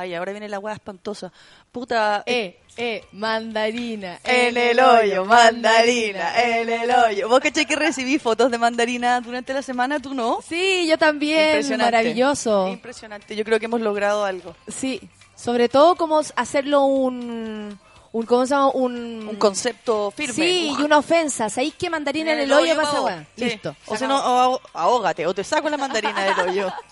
Ay, 0.00 0.14
ahora 0.14 0.32
viene 0.32 0.48
la 0.48 0.58
hueá 0.58 0.74
espantosa. 0.74 1.32
Puta, 1.72 2.22
Eh, 2.26 2.58
eh, 2.76 3.04
mandarina. 3.12 4.18
En 4.24 4.56
el 4.56 4.80
hoyo, 4.80 5.24
mandarina, 5.24 6.40
en 6.42 6.68
el 6.68 6.90
hoyo. 6.90 7.28
¿Vos 7.28 7.40
cachai 7.40 7.66
que 7.66 7.76
recibí 7.76 8.18
fotos 8.18 8.50
de 8.50 8.58
mandarina 8.58 9.20
durante 9.20 9.52
la 9.54 9.62
semana? 9.62 10.00
¿Tú 10.00 10.14
no? 10.14 10.40
Sí, 10.46 10.86
yo 10.88 10.98
también. 10.98 11.48
Impresionante. 11.48 11.92
Maravilloso. 11.96 12.68
Impresionante. 12.68 13.36
Yo 13.36 13.44
creo 13.44 13.58
que 13.58 13.66
hemos 13.66 13.80
logrado 13.80 14.24
algo. 14.24 14.54
Sí, 14.68 15.00
sobre 15.36 15.68
todo 15.68 15.94
como 15.96 16.20
hacerlo 16.36 16.84
un, 16.84 17.78
un 18.12 18.26
¿cómo 18.26 18.46
se 18.46 18.50
llama? 18.54 18.68
Un, 18.70 19.28
Un 19.28 19.36
concepto 19.36 20.10
firme. 20.10 20.34
Sí, 20.34 20.74
y 20.78 20.82
una 20.82 20.98
ofensa. 20.98 21.48
¿Sabéis 21.50 21.74
que 21.74 21.88
mandarina 21.90 22.32
en 22.32 22.40
el, 22.40 22.52
hoyo 22.52 22.74
pasa? 22.76 23.24
Sí. 23.36 23.44
Listo. 23.44 23.76
O 23.86 23.96
si 23.96 24.06
no, 24.06 24.16
o- 24.52 24.60
ahógate, 24.72 25.26
o 25.26 25.34
te 25.34 25.44
saco 25.44 25.68
la 25.68 25.76
mandarina 25.76 26.24
del 26.24 26.48
hoyo. 26.48 26.72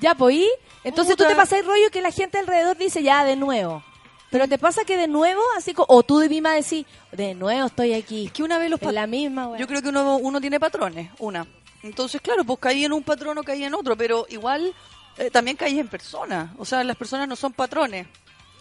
Ya, 0.00 0.14
pues, 0.14 0.36
¿y? 0.36 0.48
Entonces 0.84 1.14
Puta. 1.14 1.24
tú 1.24 1.30
te 1.30 1.36
pasas 1.36 1.60
el 1.60 1.66
rollo 1.66 1.90
que 1.90 2.00
la 2.02 2.10
gente 2.10 2.38
alrededor 2.38 2.76
dice 2.76 3.02
ya 3.02 3.24
de 3.24 3.36
nuevo. 3.36 3.82
Pero 4.30 4.46
te 4.46 4.58
pasa 4.58 4.84
que 4.84 4.96
de 4.96 5.08
nuevo, 5.08 5.40
así 5.56 5.72
como, 5.72 5.86
o 5.88 6.02
tú 6.02 6.18
de 6.18 6.28
misma 6.28 6.52
decís, 6.52 6.86
de 7.12 7.34
nuevo 7.34 7.66
estoy 7.66 7.94
aquí. 7.94 8.28
que 8.32 8.42
una 8.42 8.58
vez 8.58 8.70
los 8.70 8.82
En 8.82 8.94
la 8.94 9.06
misma, 9.06 9.46
weón. 9.46 9.58
Yo 9.58 9.66
creo 9.66 9.80
que 9.80 9.88
uno, 9.88 10.16
uno 10.16 10.40
tiene 10.40 10.60
patrones, 10.60 11.10
una. 11.18 11.46
Entonces, 11.82 12.20
claro, 12.20 12.44
pues 12.44 12.58
caí 12.58 12.84
en 12.84 12.92
un 12.92 13.02
patrón 13.02 13.38
o 13.38 13.42
caí 13.42 13.64
en 13.64 13.74
otro, 13.74 13.96
pero 13.96 14.26
igual 14.28 14.74
eh, 15.16 15.30
también 15.30 15.56
caí 15.56 15.78
en 15.78 15.88
personas. 15.88 16.50
O 16.58 16.64
sea, 16.64 16.84
las 16.84 16.96
personas 16.96 17.26
no 17.26 17.36
son 17.36 17.52
patrones, 17.52 18.06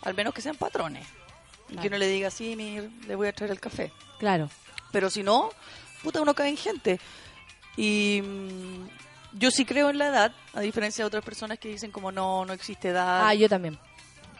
al 0.03 0.13
menos 0.13 0.33
que 0.33 0.41
sean 0.41 0.55
patrones. 0.55 1.05
Y 1.69 1.75
que 1.77 1.87
uno 1.87 1.97
le 1.97 2.07
diga, 2.07 2.31
sí, 2.31 2.55
mir, 2.55 2.89
le 3.07 3.15
voy 3.15 3.27
a 3.27 3.33
traer 3.33 3.51
el 3.51 3.59
café. 3.59 3.91
Claro. 4.19 4.49
Pero 4.91 5.09
si 5.09 5.21
no, 5.21 5.49
puta, 6.01 6.21
uno 6.21 6.33
cae 6.33 6.49
en 6.49 6.57
gente. 6.57 6.99
Y 7.75 8.21
mm, 8.23 8.87
yo 9.37 9.51
sí 9.51 9.65
creo 9.65 9.89
en 9.89 9.97
la 9.97 10.07
edad, 10.09 10.31
a 10.53 10.61
diferencia 10.61 11.03
de 11.03 11.07
otras 11.07 11.23
personas 11.23 11.59
que 11.59 11.69
dicen 11.69 11.91
como 11.91 12.11
no, 12.11 12.45
no 12.45 12.53
existe 12.53 12.89
edad. 12.89 13.27
Ah, 13.27 13.33
yo 13.33 13.47
también. 13.49 13.77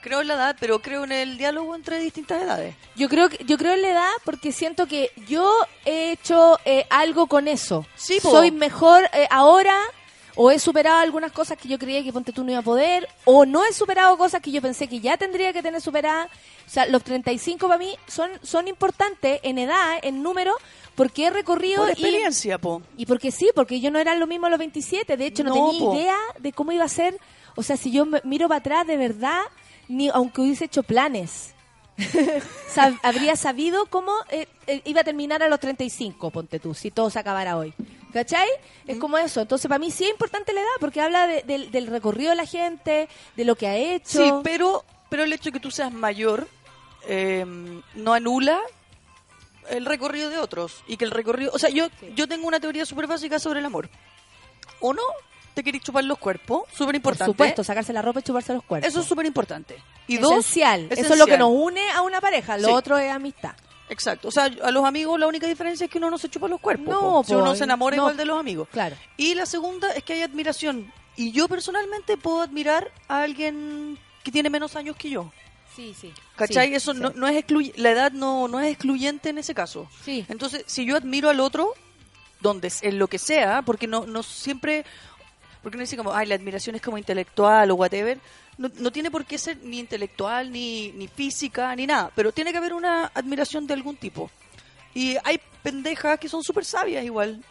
Creo 0.01 0.21
en 0.21 0.27
la 0.27 0.35
edad, 0.35 0.55
pero 0.59 0.79
creo 0.79 1.03
en 1.03 1.11
el 1.11 1.37
diálogo 1.37 1.75
entre 1.75 1.99
distintas 1.99 2.41
edades. 2.41 2.75
Yo 2.95 3.09
creo 3.09 3.29
que 3.29 3.43
yo 3.43 3.57
creo 3.57 3.73
en 3.73 3.81
la 3.81 3.89
edad 3.89 4.11
porque 4.23 4.51
siento 4.51 4.85
que 4.85 5.11
yo 5.27 5.51
he 5.85 6.11
hecho 6.11 6.59
eh, 6.65 6.85
algo 6.89 7.27
con 7.27 7.47
eso. 7.47 7.85
Sí, 7.95 8.19
po. 8.21 8.31
Soy 8.31 8.51
mejor 8.51 9.09
eh, 9.13 9.27
ahora 9.31 9.75
o 10.39 10.51
he 10.51 10.59
superado 10.59 10.99
algunas 10.99 11.31
cosas 11.31 11.57
que 11.57 11.67
yo 11.67 11.77
creía 11.79 12.03
que 12.03 12.13
ponte 12.13 12.31
tú 12.31 12.43
no 12.43 12.51
iba 12.51 12.59
a 12.59 12.63
poder 12.63 13.07
o 13.25 13.45
no 13.45 13.65
he 13.65 13.73
superado 13.73 14.17
cosas 14.17 14.39
que 14.41 14.51
yo 14.51 14.61
pensé 14.61 14.87
que 14.87 14.99
ya 14.99 15.17
tendría 15.17 15.51
que 15.51 15.61
tener 15.63 15.81
superadas. 15.81 16.29
O 16.65 16.69
sea, 16.69 16.85
los 16.85 17.03
35 17.03 17.67
para 17.67 17.79
mí 17.79 17.95
son 18.07 18.29
son 18.43 18.67
importantes 18.67 19.39
en 19.43 19.57
edad, 19.57 19.97
en 20.03 20.21
número, 20.21 20.53
porque 20.95 21.25
he 21.25 21.29
recorrido 21.31 21.79
Por 21.81 21.89
y- 21.89 21.91
experiencia, 21.93 22.57
po. 22.59 22.81
y 22.97 23.05
porque 23.07 23.31
sí, 23.31 23.49
porque 23.55 23.79
yo 23.81 23.89
no 23.91 23.99
era 23.99 24.15
lo 24.15 24.27
mismo 24.27 24.45
a 24.45 24.49
los 24.49 24.59
27, 24.59 25.17
de 25.17 25.25
hecho 25.25 25.43
no, 25.43 25.55
No, 25.55 25.69
tenía 25.71 25.79
po. 25.85 25.93
idea 25.95 26.17
de 26.39 26.53
cómo 26.53 26.71
iba 26.71 26.85
a 26.85 26.89
ser, 26.89 27.17
o 27.55 27.63
sea, 27.63 27.75
si 27.75 27.91
yo 27.91 28.05
miro 28.23 28.47
para 28.47 28.59
atrás 28.59 28.85
de 28.87 28.95
verdad, 28.97 29.41
ni 29.87 30.09
aunque 30.09 30.41
hubiese 30.41 30.65
hecho 30.65 30.83
planes, 30.83 31.53
sab- 32.73 32.99
habría 33.03 33.35
sabido 33.35 33.85
cómo 33.87 34.11
eh, 34.29 34.47
eh, 34.67 34.81
iba 34.85 35.01
a 35.01 35.03
terminar 35.03 35.41
a 35.41 35.47
los 35.47 35.59
35, 35.59 36.29
ponte 36.31 36.59
tú, 36.59 36.73
si 36.73 36.91
todo 36.91 37.09
se 37.09 37.19
acabara 37.19 37.57
hoy. 37.57 37.73
¿Cachai? 38.13 38.47
Es 38.87 38.97
como 38.97 39.17
eso. 39.17 39.41
Entonces, 39.41 39.67
para 39.67 39.79
mí 39.79 39.91
sí 39.91 40.05
es 40.05 40.11
importante 40.11 40.53
la 40.53 40.61
edad, 40.61 40.69
porque 40.79 41.01
habla 41.01 41.27
de- 41.27 41.43
del, 41.43 41.71
del 41.71 41.87
recorrido 41.87 42.29
de 42.31 42.35
la 42.37 42.45
gente, 42.45 43.09
de 43.35 43.45
lo 43.45 43.55
que 43.55 43.67
ha 43.67 43.75
hecho. 43.75 44.23
Sí, 44.23 44.31
pero, 44.43 44.83
pero 45.09 45.23
el 45.23 45.33
hecho 45.33 45.45
de 45.45 45.51
que 45.53 45.59
tú 45.59 45.71
seas 45.71 45.91
mayor 45.91 46.47
eh, 47.07 47.45
no 47.95 48.13
anula 48.13 48.59
el 49.69 49.85
recorrido 49.85 50.29
de 50.29 50.37
otros. 50.39 50.83
Y 50.87 50.97
que 50.97 51.05
el 51.05 51.11
recorrido. 51.11 51.51
O 51.53 51.59
sea, 51.59 51.69
yo, 51.69 51.87
yo 52.15 52.27
tengo 52.27 52.47
una 52.47 52.59
teoría 52.59 52.85
súper 52.85 53.07
básica 53.07 53.39
sobre 53.39 53.59
el 53.59 53.65
amor. 53.65 53.89
Uno, 54.79 55.01
te 55.53 55.63
querés 55.63 55.81
chupar 55.81 56.03
los 56.05 56.17
cuerpos, 56.17 56.63
súper 56.71 56.85
Por 56.87 56.95
importante. 56.95 57.31
supuesto, 57.31 57.63
sacarse 57.63 57.91
la 57.91 58.01
ropa 58.01 58.19
y 58.19 58.23
chuparse 58.23 58.53
los 58.53 58.63
cuerpos. 58.63 58.87
Eso 58.89 59.01
es 59.01 59.07
súper 59.07 59.25
importante. 59.25 59.75
Y 60.07 60.17
dos, 60.17 60.31
esencial. 60.31 60.87
Eso 60.91 60.91
es 60.93 60.97
lo 60.99 61.03
esencial. 61.15 61.29
que 61.29 61.37
nos 61.37 61.49
une 61.51 61.89
a 61.91 62.01
una 62.03 62.21
pareja. 62.21 62.57
Lo 62.57 62.67
Sí. 62.69 62.73
otro 62.73 62.97
es 62.97 63.11
amistad. 63.11 63.53
Exacto. 63.89 64.27
O 64.27 64.31
sea, 64.31 64.45
a 64.63 64.71
los 64.71 64.83
amigos 64.85 65.19
la 65.19 65.27
única 65.27 65.47
diferencia 65.47 65.85
es 65.85 65.91
que 65.91 65.97
uno 65.97 66.09
no 66.09 66.17
se 66.17 66.29
chupa 66.29 66.47
los 66.47 66.59
cuerpos. 66.59 66.87
No, 66.87 67.23
si 67.25 67.33
uno 67.33 67.55
se 67.55 67.63
enamora 67.63 67.95
no. 67.95 68.03
igual 68.03 68.17
de 68.17 68.25
los 68.25 68.39
amigos. 68.39 68.67
Claro. 68.71 68.95
Y 69.15 69.33
la 69.35 69.45
segunda 69.45 69.91
es 69.93 70.03
que 70.03 70.13
hay 70.13 70.21
admiración. 70.23 70.91
Y 71.15 71.31
yo 71.31 71.47
personalmente 71.47 72.17
puedo 72.17 72.41
admirar 72.41 72.91
a 73.07 73.21
alguien 73.23 73.97
que 74.23 74.31
tiene 74.31 74.49
menos 74.49 74.75
años 74.75 74.95
que 74.97 75.09
yo. 75.09 75.31
Sí, 75.75 75.95
sí. 75.99 76.11
¿Cachai? 76.35 76.69
Sí, 76.69 76.75
Eso 76.75 76.93
sí. 76.93 76.99
No, 76.99 77.11
no 77.11 77.27
es 77.27 77.35
excluy- 77.45 77.73
la 77.77 77.91
edad 77.91 78.11
no, 78.11 78.47
no 78.47 78.59
es 78.59 78.71
excluyente 78.71 79.29
en 79.29 79.37
ese 79.37 79.53
caso. 79.55 79.87
Sí. 80.03 80.25
Entonces, 80.27 80.63
si 80.67 80.85
yo 80.85 80.95
admiro 80.97 81.29
al 81.29 81.39
otro, 81.39 81.73
donde 82.41 82.71
en 82.81 82.99
lo 82.99 83.07
que 83.07 83.19
sea, 83.19 83.61
porque 83.63 83.87
no, 83.87 84.05
no 84.05 84.21
siempre, 84.21 84.85
porque 85.67 85.77
no 85.77 85.81
dice 85.81 85.97
como, 85.97 86.13
ay, 86.13 86.25
la 86.27 86.35
admiración 86.35 86.75
es 86.77 86.81
como 86.81 86.97
intelectual 86.97 87.69
o 87.71 87.75
whatever, 87.75 88.17
no, 88.57 88.69
no 88.79 88.89
tiene 88.91 89.11
por 89.11 89.25
qué 89.25 89.37
ser 89.37 89.57
ni 89.63 89.79
intelectual, 89.79 90.49
ni, 90.51 90.91
ni 90.93 91.07
física, 91.09 91.75
ni 91.75 91.85
nada, 91.85 92.09
pero 92.15 92.31
tiene 92.31 92.51
que 92.53 92.57
haber 92.57 92.73
una 92.73 93.11
admiración 93.13 93.67
de 93.67 93.73
algún 93.73 93.97
tipo. 93.97 94.31
Y 94.93 95.17
hay 95.25 95.39
pendejas 95.61 96.17
que 96.19 96.29
son 96.29 96.41
súper 96.41 96.63
sabias 96.65 97.03
igual, 97.03 97.43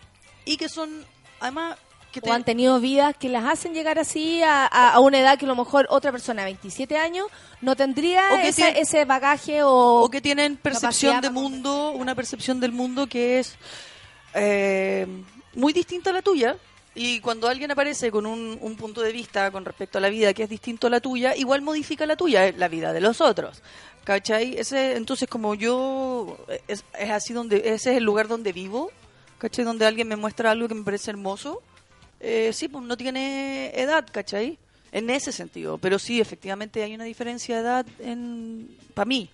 y 0.46 0.56
que 0.56 0.68
son 0.68 1.04
además 1.40 1.76
que 2.10 2.20
te- 2.22 2.30
o 2.30 2.32
han 2.32 2.44
tenido 2.44 2.80
vidas 2.80 3.14
que 3.16 3.28
las 3.28 3.44
hacen 3.44 3.74
llegar 3.74 3.98
así 3.98 4.42
a, 4.42 4.64
a- 4.66 4.92
a 4.94 5.00
una 5.00 5.20
edad 5.20 5.38
que 5.38 5.44
a 5.44 5.48
lo 5.48 5.54
mejor 5.56 5.86
otra 5.90 6.10
persona 6.10 6.40
de 6.42 6.46
27 6.46 6.96
años 6.96 7.26
no 7.60 7.76
tendría 7.76 8.22
ese, 8.48 8.62
tiene- 8.62 8.80
ese 8.80 9.04
bagaje 9.04 9.62
o, 9.62 10.00
o 10.02 10.08
que 10.08 10.22
tienen 10.22 10.56
percepción 10.56 11.12
de 11.20 11.28
mundo, 11.30 11.90
una 11.90 12.14
percepción 12.14 12.58
del 12.60 12.72
mundo 12.72 13.06
que 13.06 13.38
es 13.40 13.56
eh, 14.34 15.06
muy 15.54 15.72
distinta 15.72 16.10
a 16.10 16.14
la 16.14 16.22
tuya. 16.22 16.56
Y 16.98 17.20
cuando 17.20 17.46
alguien 17.46 17.70
aparece 17.70 18.10
con 18.10 18.24
un, 18.24 18.58
un 18.58 18.74
punto 18.74 19.02
de 19.02 19.12
vista 19.12 19.50
con 19.50 19.66
respecto 19.66 19.98
a 19.98 20.00
la 20.00 20.08
vida 20.08 20.32
que 20.32 20.44
es 20.44 20.48
distinto 20.48 20.86
a 20.86 20.90
la 20.90 21.00
tuya, 21.00 21.36
igual 21.36 21.60
modifica 21.60 22.06
la 22.06 22.16
tuya, 22.16 22.46
es 22.48 22.56
la 22.56 22.68
vida 22.68 22.94
de 22.94 23.02
los 23.02 23.20
otros. 23.20 23.62
¿Cachai? 24.02 24.56
Ese, 24.56 24.96
entonces, 24.96 25.28
como 25.28 25.54
yo, 25.54 26.38
es, 26.66 26.84
es 26.98 27.10
así 27.10 27.34
donde, 27.34 27.58
ese 27.58 27.90
es 27.90 27.96
el 27.98 28.04
lugar 28.04 28.28
donde 28.28 28.52
vivo, 28.52 28.90
¿cachai? 29.36 29.64
Donde 29.64 29.84
alguien 29.84 30.08
me 30.08 30.16
muestra 30.16 30.52
algo 30.52 30.68
que 30.68 30.74
me 30.74 30.84
parece 30.84 31.10
hermoso, 31.10 31.60
eh, 32.20 32.52
sí, 32.54 32.68
pues 32.68 32.82
no 32.84 32.96
tiene 32.96 33.78
edad, 33.78 34.06
¿cachai? 34.10 34.58
En 34.90 35.10
ese 35.10 35.32
sentido. 35.32 35.76
Pero 35.76 35.98
sí, 35.98 36.20
efectivamente 36.20 36.82
hay 36.82 36.94
una 36.94 37.04
diferencia 37.04 37.56
de 37.56 37.60
edad 37.60 37.86
en 37.98 38.74
para 38.94 39.06
mí. 39.06 39.28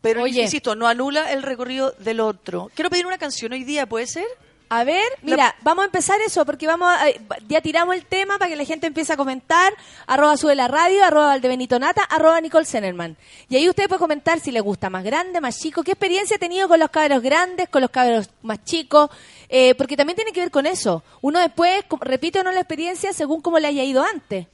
Pero 0.00 0.22
Oye. 0.22 0.42
insisto, 0.42 0.74
no 0.74 0.88
anula 0.88 1.32
el 1.32 1.42
recorrido 1.42 1.92
del 1.98 2.20
otro. 2.20 2.70
Quiero 2.74 2.90
pedir 2.90 3.06
una 3.06 3.18
canción 3.18 3.52
hoy 3.52 3.62
día, 3.62 3.86
¿puede 3.86 4.06
ser? 4.06 4.26
A 4.68 4.82
ver, 4.82 5.04
mira, 5.22 5.54
vamos 5.62 5.82
a 5.82 5.86
empezar 5.86 6.20
eso, 6.26 6.44
porque 6.44 6.66
vamos 6.66 6.88
a- 6.90 7.06
ya 7.46 7.60
tiramos 7.60 7.94
el 7.94 8.04
tema 8.04 8.36
para 8.36 8.48
que 8.50 8.56
la 8.56 8.64
gente 8.64 8.88
empiece 8.88 9.12
a 9.12 9.16
comentar, 9.16 9.72
arroba 10.08 10.36
sube 10.36 10.56
la 10.56 10.66
radio, 10.66 11.04
arroba 11.04 11.26
Valdebenito 11.28 11.78
Nata, 11.78 12.02
arroba 12.02 12.40
Nicole 12.40 12.66
Zenerman. 12.66 13.16
Y 13.48 13.54
ahí 13.56 13.68
usted 13.68 13.86
puede 13.88 14.00
comentar 14.00 14.40
si 14.40 14.50
le 14.50 14.60
gusta 14.60 14.90
más 14.90 15.04
grande, 15.04 15.40
más 15.40 15.58
chico, 15.60 15.84
qué 15.84 15.92
experiencia 15.92 16.34
ha 16.36 16.40
tenido 16.40 16.66
con 16.66 16.80
los 16.80 16.90
cabros 16.90 17.22
grandes, 17.22 17.68
con 17.68 17.80
los 17.80 17.90
cabros 17.90 18.28
más 18.42 18.64
chicos, 18.64 19.08
eh, 19.48 19.76
porque 19.76 19.96
también 19.96 20.16
tiene 20.16 20.32
que 20.32 20.40
ver 20.40 20.50
con 20.50 20.66
eso. 20.66 21.04
Uno 21.20 21.38
después 21.38 21.84
repite 22.00 22.40
o 22.40 22.42
no 22.42 22.50
la 22.50 22.60
experiencia 22.60 23.12
según 23.12 23.40
cómo 23.42 23.60
le 23.60 23.68
haya 23.68 23.84
ido 23.84 24.02
antes. 24.02 24.48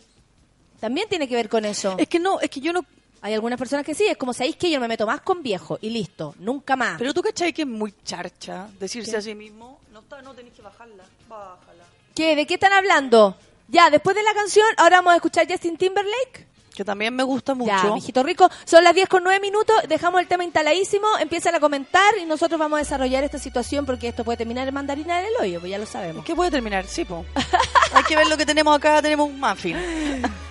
También 0.78 1.08
tiene 1.08 1.26
que 1.28 1.36
ver 1.36 1.48
con 1.48 1.64
eso. 1.64 1.94
Es 1.96 2.08
que 2.08 2.18
no, 2.18 2.38
es 2.40 2.50
que 2.50 2.60
yo 2.60 2.72
no... 2.72 2.84
Hay 3.24 3.34
algunas 3.34 3.56
personas 3.56 3.86
que 3.86 3.94
sí, 3.94 4.04
es 4.04 4.16
como, 4.16 4.32
¿sabéis 4.32 4.56
que 4.56 4.68
yo 4.68 4.80
me 4.80 4.88
meto 4.88 5.06
más 5.06 5.20
con 5.20 5.44
viejo? 5.44 5.78
Y 5.80 5.90
listo, 5.90 6.34
nunca 6.40 6.74
más. 6.74 6.98
Pero 6.98 7.14
tú 7.14 7.22
cachai 7.22 7.52
que 7.52 7.62
es 7.62 7.68
muy 7.68 7.94
charcha 8.04 8.66
decirse 8.80 9.12
¿Qué? 9.12 9.16
a 9.16 9.20
sí 9.22 9.34
mismo, 9.36 9.78
no, 10.12 10.18
está, 10.18 10.22
no 10.22 10.34
tenés 10.34 10.52
que 10.52 10.62
bajarla, 10.62 11.04
bájala. 11.28 11.84
¿Qué? 12.14 12.36
¿De 12.36 12.46
qué 12.46 12.54
están 12.54 12.72
hablando? 12.72 13.36
Ya, 13.68 13.88
después 13.88 14.14
de 14.14 14.22
la 14.22 14.34
canción, 14.34 14.66
ahora 14.76 14.96
vamos 14.96 15.12
a 15.14 15.16
escuchar 15.16 15.46
Justin 15.48 15.76
Timberlake. 15.76 16.46
Que 16.74 16.84
también 16.84 17.14
me 17.14 17.22
gusta 17.22 17.54
mucho. 17.54 17.70
Ya, 17.70 17.92
mijito 17.92 18.22
rico. 18.22 18.48
Son 18.64 18.82
las 18.82 18.94
10 18.94 19.06
con 19.08 19.22
9 19.22 19.40
minutos. 19.40 19.76
Dejamos 19.88 20.22
el 20.22 20.26
tema 20.26 20.42
instaladísimo. 20.42 21.06
Empiezan 21.20 21.54
a 21.54 21.60
comentar 21.60 22.16
y 22.18 22.24
nosotros 22.24 22.58
vamos 22.58 22.78
a 22.78 22.80
desarrollar 22.80 23.24
esta 23.24 23.38
situación 23.38 23.84
porque 23.84 24.08
esto 24.08 24.24
puede 24.24 24.38
terminar 24.38 24.66
en 24.66 24.72
mandarina 24.74 25.20
del 25.20 25.32
hoyo, 25.38 25.60
pues 25.60 25.70
ya 25.70 25.76
lo 25.76 25.84
sabemos. 25.84 26.24
¿Qué 26.24 26.34
puede 26.34 26.50
terminar? 26.50 26.86
Sí, 26.86 27.04
po. 27.04 27.26
Hay 27.94 28.04
que 28.04 28.16
ver 28.16 28.26
lo 28.26 28.38
que 28.38 28.46
tenemos 28.46 28.74
acá. 28.74 29.02
Tenemos 29.02 29.28
un 29.28 29.38
muffin. 29.38 29.76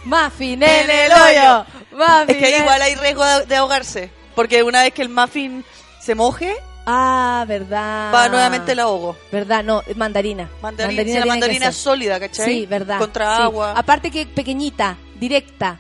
Muffin 0.06 0.62
en 0.64 0.90
el 0.90 1.12
hoyo. 1.12 1.66
Muffin 1.92 2.36
Es 2.36 2.38
que 2.38 2.58
igual 2.60 2.82
hay 2.84 2.96
riesgo 2.96 3.26
de, 3.26 3.46
de 3.48 3.56
ahogarse. 3.56 4.12
Porque 4.36 4.62
una 4.62 4.84
vez 4.84 4.94
que 4.94 5.02
el 5.02 5.10
muffin 5.10 5.66
se 6.00 6.14
moje, 6.14 6.56
Ah, 6.86 7.46
verdad. 7.48 8.12
va 8.14 8.28
nuevamente 8.30 8.72
el 8.72 8.80
ahogo. 8.80 9.16
Verdad, 9.32 9.64
no, 9.64 9.84
mandarina. 9.96 10.50
Mandarina, 10.62 11.02
si 11.02 11.06
tiene 11.06 11.20
la 11.20 11.24
que 11.26 11.30
mandarina 11.30 11.68
es 11.68 11.76
sólida, 11.78 12.20
¿cachai? 12.20 12.46
Sí, 12.46 12.66
verdad. 12.66 12.98
Contra 12.98 13.38
Sí. 13.38 13.44
agua. 13.44 13.74
Aparte 13.76 14.10
que 14.10 14.26
pequeñita, 14.26 14.98
directa. 15.20 15.80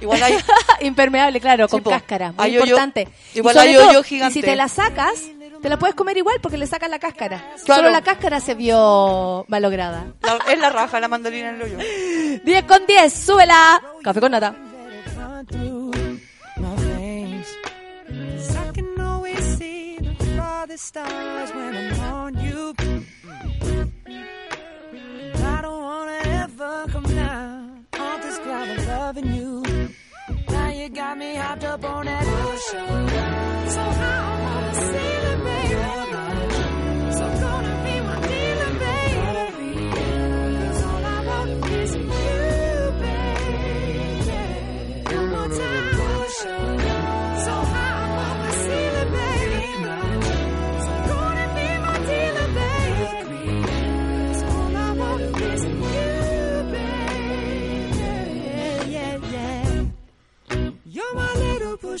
Igual 0.00 0.22
hay... 0.22 0.36
Impermeable, 0.80 1.40
claro, 1.40 1.66
Sí, 1.66 1.70
con 1.72 1.82
po. 1.82 1.90
cáscara. 1.90 2.32
Muy 2.32 2.56
importante. 2.56 3.08
Igual 3.34 3.58
hay 3.58 3.74
todo, 3.74 3.88
hoyo 3.90 4.00
Y 4.00 4.04
gigante. 4.04 4.34
si 4.34 4.40
te 4.42 4.54
la 4.56 4.68
sacas, 4.68 5.22
te 5.62 5.68
la 5.68 5.76
puedes 5.78 5.94
comer 5.96 6.16
igual 6.16 6.38
porque 6.40 6.56
le 6.58 6.66
sacas 6.66 6.88
la 6.90 6.98
cáscara. 6.98 7.38
Claro. 7.64 7.82
Solo 7.82 7.90
la 7.90 8.02
cáscara 8.02 8.40
se 8.40 8.54
vio 8.54 9.44
malograda. 9.48 10.06
la- 10.22 10.52
es 10.52 10.58
la 10.58 10.70
raja, 10.70 11.00
la 11.00 11.08
mandarina 11.08 11.50
en 11.50 11.54
el 11.56 11.62
hoyo. 11.62 11.78
10 12.44 12.64
con 12.64 12.86
10, 12.86 13.12
súbela. 13.12 13.80
Café 14.02 14.20
con 14.20 14.32
nata. 14.32 14.54
Stars 20.78 21.50
when 21.52 21.76
I'm 21.76 22.00
on 22.00 22.38
you. 22.38 22.74
I 25.44 25.60
don't 25.60 25.82
wanna 25.82 26.20
ever 26.42 26.86
come 26.88 27.02
down 27.02 27.86
off 27.98 28.22
this 28.22 28.38
cloud 28.38 28.68
of 28.68 28.86
loving 28.86 29.34
you. 29.34 29.64
Now 30.48 30.68
you 30.70 30.88
got 30.88 31.18
me 31.18 31.34
hopped 31.34 31.64
up 31.64 31.84
on 31.84 32.06
that 32.06 32.24
ocean. 32.24 33.08
So 33.70 33.80
I 33.80 34.37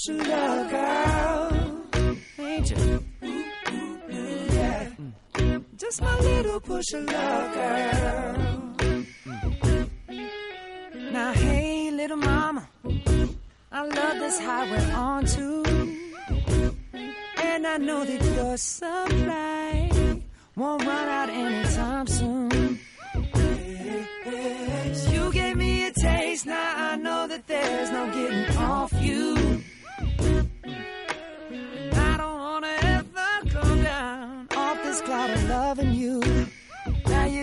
little 0.06 0.24
push 0.24 0.28
love, 0.28 0.70
girl. 0.70 1.48
Ain't 2.38 2.70
you? 2.70 3.04
Just 5.76 6.02
my 6.02 6.18
little 6.20 6.60
push 6.60 6.92
of 6.92 7.04
love, 7.04 7.54
girl. 7.54 8.36
Now, 11.12 11.32
hey, 11.32 11.90
little 11.90 12.16
mama, 12.16 12.68
I 13.72 13.82
love 13.82 14.18
this 14.18 14.38
highway 14.38 14.90
on 14.92 15.24
too. 15.26 15.64
And 17.36 17.66
I 17.66 17.76
know 17.78 18.04
that 18.04 18.22
your 18.36 18.56
supply 18.56 19.90
won't 20.56 20.84
run 20.84 21.08
out 21.08 21.30
anytime 21.30 22.06
soon. 22.06 22.78
You 25.10 25.32
gave 25.32 25.56
me 25.56 25.86
a 25.86 25.92
taste, 25.92 26.46
now 26.46 26.92
I 26.92 26.96
know 26.96 27.26
that 27.28 27.46
there's 27.46 27.90
no 27.90 28.07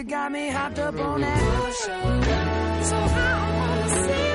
got 0.08 0.32
me 0.32 0.50
hopped 0.50 0.80
up 0.80 1.00
on 1.00 1.22
that. 1.22 1.74
So 2.84 2.96
I 2.96 3.56
wanna 3.58 3.90
see 4.08 4.35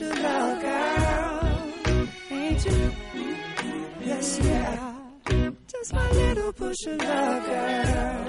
love, 0.00 0.60
girl. 0.62 1.62
Ain't 2.30 2.64
you? 2.64 2.92
Yes, 4.04 4.38
yeah. 4.42 4.94
Just 5.66 5.92
my 5.94 6.10
little 6.12 6.52
push 6.52 6.86
of 6.86 6.98
love, 6.98 7.44
girl. 7.46 8.26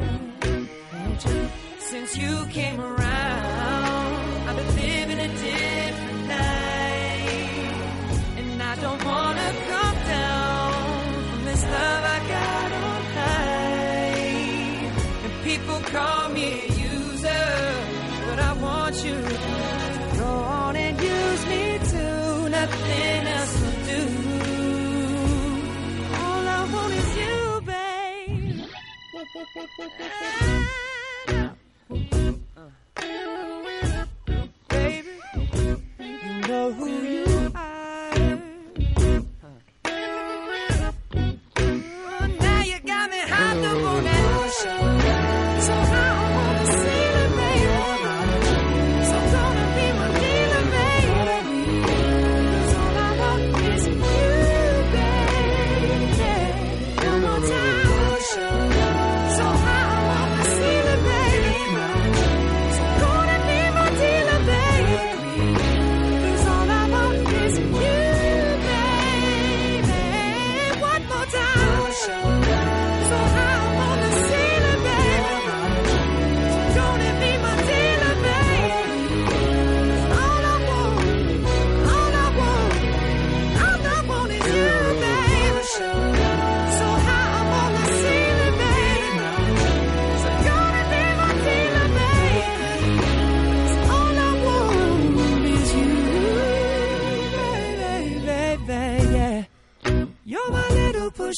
Ain't 0.94 1.26
you? 1.26 1.50
Since 1.80 2.18
you 2.18 2.46
came 2.48 2.82
around, 2.82 4.50
I've 4.50 4.56
been 4.58 4.76
living 4.76 5.20
a 5.20 5.28
different 5.28 6.28
life. 6.28 7.58
And 8.40 8.62
I 8.62 8.76
don't 8.82 9.06
wanna 9.06 9.54
come 9.70 9.98
down 10.08 10.74
from 11.30 11.46
this 11.46 11.64
love 11.64 12.04
I 12.16 12.20
got 12.36 12.72
on 12.84 13.04
high. 13.18 14.14
And 15.24 15.34
people 15.44 15.80
call 15.92 16.23
Baby, 34.70 35.10
you 35.98 36.48
know 36.48 36.72
who 36.72 36.88
you 36.88 37.33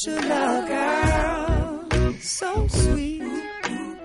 love, 0.04 0.68
girl. 0.68 2.12
So 2.20 2.68
sweet. 2.68 3.22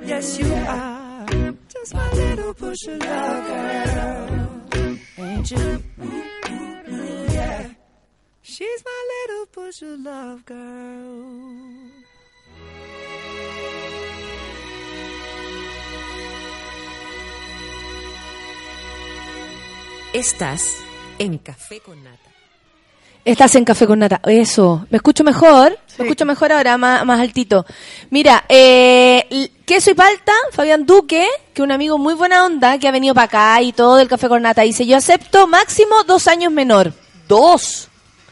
Yes, 0.03 0.39
you 0.39 0.53
are. 0.53 1.25
Just 1.67 1.93
my 1.93 2.11
little 2.13 2.53
push 2.53 2.87
of 2.87 2.99
love, 2.99 3.47
girl. 3.47 4.61
Ain't 5.17 5.51
you? 5.51 5.83
Yeah. 7.33 7.69
She's 8.41 8.83
my 8.85 9.01
little 9.11 9.45
push 9.47 9.81
of 9.81 9.99
love, 9.99 10.45
girl. 10.45 11.11
Estás 20.13 20.83
en 21.19 21.37
Café 21.37 21.79
con 21.79 22.03
Nata. 22.03 22.30
Estás 23.23 23.53
en 23.55 23.65
Café 23.65 23.85
con 23.85 23.99
Nata. 23.99 24.19
Eso. 24.25 24.85
¿Me 24.89 24.95
escucho 24.97 25.23
mejor? 25.23 25.77
¿Me 25.97 26.05
escucho 26.05 26.25
mejor 26.25 26.51
ahora, 26.51 26.77
más, 26.77 27.05
más 27.05 27.19
altito? 27.19 27.65
Mira, 28.09 28.45
eh, 28.49 29.49
queso 29.65 29.91
y 29.91 29.93
palta, 29.93 30.31
Fabián 30.53 30.85
Duque, 30.87 31.27
que 31.53 31.61
un 31.61 31.71
amigo 31.71 31.99
muy 31.99 32.15
buena 32.15 32.45
onda, 32.45 32.79
que 32.79 32.87
ha 32.87 32.91
venido 32.91 33.13
para 33.13 33.25
acá 33.25 33.61
y 33.61 33.73
todo 33.73 33.97
del 33.97 34.07
Café 34.07 34.27
con 34.27 34.41
Nata, 34.41 34.63
dice, 34.63 34.87
yo 34.87 34.97
acepto 34.97 35.45
máximo 35.45 36.03
dos 36.07 36.27
años 36.27 36.51
menor. 36.51 36.93
¿Dos? 37.27 37.89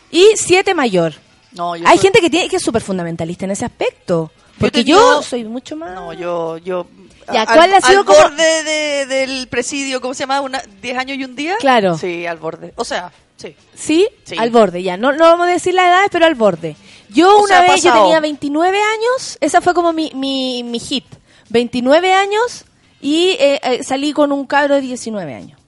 Y 0.09 0.25
siete 0.35 0.73
mayor. 0.73 1.13
No, 1.51 1.75
yo 1.75 1.87
Hay 1.87 1.97
soy- 1.97 2.05
gente 2.05 2.19
que 2.21 2.29
tiene 2.31 2.49
que 2.49 2.55
es 2.55 2.63
súper 2.63 2.81
fundamentalista 2.81 3.45
en 3.45 3.51
ese 3.51 3.65
aspecto. 3.65 4.31
Porque 4.59 4.83
yo, 4.83 4.97
digo- 4.97 5.21
soy 5.21 5.43
mucho 5.45 5.75
más... 5.75 5.91
No, 5.93 6.13
yo, 6.13 6.57
yo. 6.57 6.87
Ya, 7.31 7.43
al- 7.43 7.47
¿cuál 7.57 7.73
ha 7.75 7.81
sido 7.81 7.99
al 7.99 8.05
como- 8.05 8.19
borde 8.19 8.63
de- 8.63 9.05
del 9.05 9.47
presidio, 9.47 10.01
¿cómo 10.01 10.15
se 10.15 10.21
llama? 10.21 10.41
Una, 10.41 10.61
¿10 10.81 10.97
años 10.97 11.17
y 11.17 11.23
un 11.23 11.35
día? 11.35 11.55
Claro. 11.59 11.95
Sí, 11.97 12.25
al 12.25 12.37
borde. 12.39 12.73
O 12.75 12.83
sea, 12.83 13.11
sí. 13.39 13.55
¿Sí? 13.73 14.07
Sí. 14.23 14.35
Al 14.37 14.49
borde, 14.51 14.83
ya. 14.83 14.97
No, 14.97 15.11
no 15.13 15.23
vamos 15.25 15.47
a 15.47 15.51
decir 15.51 15.73
la 15.73 15.87
edad, 15.87 16.03
pero 16.11 16.25
al 16.25 16.35
borde. 16.35 16.75
Yo 17.09 17.37
O 17.37 17.43
una 17.43 17.47
sea, 17.47 17.61
vez, 17.61 17.81
yo 17.81 17.89
pasado. 17.89 18.03
tenía 18.05 18.19
29 18.19 18.77
años, 18.77 19.37
esa 19.41 19.61
fue 19.61 19.73
como 19.73 19.93
mi, 19.93 20.11
mi, 20.13 20.61
mi 20.63 20.79
hit. 20.79 21.05
29 21.49 22.13
años 22.13 22.65
y 23.01 23.29
eh, 23.39 23.59
eh, 23.63 23.83
salí 23.83 24.13
con 24.13 24.31
un 24.31 24.45
cabro 24.45 24.75
de 24.75 24.81
19 24.81 25.33
años. 25.33 25.59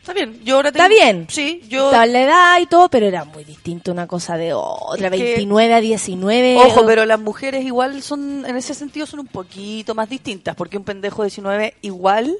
Está 0.00 0.12
bien. 0.12 0.38
Yo 0.44 0.56
ahora 0.56 0.68
Está 0.68 0.86
tengo- 0.86 0.94
bien. 1.00 1.26
Sí, 1.30 1.62
yo. 1.66 1.86
Estaba 1.86 2.04
en 2.04 2.12
la 2.12 2.22
edad 2.22 2.60
y 2.60 2.66
todo, 2.66 2.90
pero 2.90 3.06
era 3.06 3.24
muy 3.24 3.42
distinto 3.42 3.90
una 3.90 4.06
cosa 4.06 4.36
de 4.36 4.52
otra. 4.52 5.06
Es 5.08 5.12
que- 5.14 5.22
29 5.24 5.72
a 5.74 5.80
19. 5.80 6.56
Ojo, 6.58 6.82
o- 6.82 6.86
pero 6.86 7.06
las 7.06 7.18
mujeres 7.18 7.64
igual 7.64 8.02
son, 8.02 8.44
en 8.46 8.54
ese 8.56 8.74
sentido, 8.74 9.06
son 9.06 9.20
un 9.20 9.26
poquito 9.28 9.94
más 9.94 10.08
distintas, 10.10 10.54
porque 10.54 10.76
un 10.76 10.84
pendejo 10.84 11.22
de 11.22 11.28
19 11.30 11.74
igual 11.80 12.36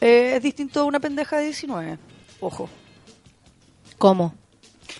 eh, 0.00 0.34
es 0.36 0.42
distinto 0.42 0.80
a 0.80 0.84
una 0.84 0.98
pendeja 1.00 1.36
de 1.38 1.44
19. 1.44 1.98
Ojo. 2.40 2.68
¿Cómo? 4.00 4.34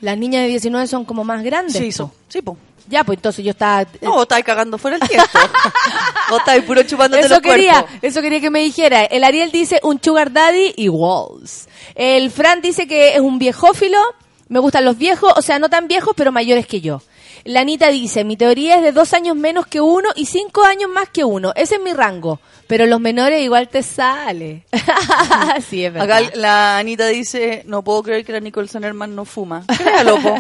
Las 0.03 0.17
niñas 0.19 0.43
de 0.43 0.49
19 0.49 0.87
son 0.87 1.05
como 1.05 1.25
más 1.25 1.43
grandes. 1.43 1.73
Sí, 1.77 1.87
po. 1.87 1.93
so- 1.93 2.13
sí, 2.29 2.43
po. 2.43 2.57
Ya, 2.89 3.03
pues 3.05 3.19
entonces 3.19 3.45
yo 3.45 3.53
estaba... 3.53 3.87
No, 4.03 4.13
vos 4.13 4.23
estáis 4.23 4.45
cagando 4.45 4.77
fuera 4.77 4.97
el 5.01 5.09
tiempo. 5.09 5.27
vos 6.31 6.39
estáis 6.41 6.65
puro 6.65 6.83
chupándote 6.83 7.21
Eso 7.25 7.35
los 7.35 7.41
quería, 7.41 7.73
cuerpos. 7.83 7.99
eso 8.03 8.21
quería 8.23 8.41
que 8.41 8.51
me 8.51 8.61
dijera. 8.61 9.05
El 9.05 9.23
Ariel 9.25 9.51
dice 9.53 9.81
un 9.85 10.01
sugar 10.03 10.33
daddy 10.33 10.75
y 10.77 10.89
walls. 10.89 11.69
El 11.95 12.31
Fran 12.31 12.61
dice 12.61 12.87
que 12.87 13.15
es 13.15 13.21
un 13.21 13.39
viejófilo. 13.39 13.99
Me 14.49 14.59
gustan 14.59 14.85
los 14.85 14.99
viejos, 14.99 15.33
o 15.37 15.43
sea, 15.43 15.59
no 15.61 15.69
tan 15.71 15.87
viejos, 15.87 16.13
pero 16.17 16.33
mayores 16.33 16.67
que 16.67 16.81
yo. 16.81 17.01
La 17.45 17.61
Anita 17.61 17.89
dice, 17.89 18.25
mi 18.25 18.37
teoría 18.37 18.77
es 18.77 18.83
de 18.83 18.93
dos 18.93 19.13
años 19.15 19.37
menos 19.37 19.67
que 19.67 19.81
uno 19.81 20.11
y 20.15 20.27
cinco 20.27 20.65
años 20.65 20.91
más 20.91 21.09
que 21.09 21.25
uno. 21.25 21.53
Ese 21.57 21.77
es 21.77 21.81
mi 21.81 21.93
rango. 21.93 22.41
Pero 22.67 22.87
los 22.87 23.01
menores 23.01 23.43
igual 23.43 23.69
te 23.69 23.83
sale. 23.83 24.65
sí, 25.69 25.85
es 25.85 25.93
verdad. 25.93 26.19
Acá 26.19 26.31
la 26.37 26.79
Anita 26.79 27.07
dice, 27.09 27.65
no 27.67 27.83
puedo 27.83 28.03
creer 28.05 28.25
que 28.25 28.33
la 28.33 28.39
Nicole 28.39 28.69
Sanerman 28.69 29.15
no 29.17 29.25
fuma. 29.25 29.65
Créalo, 29.77 30.19
po. 30.21 30.37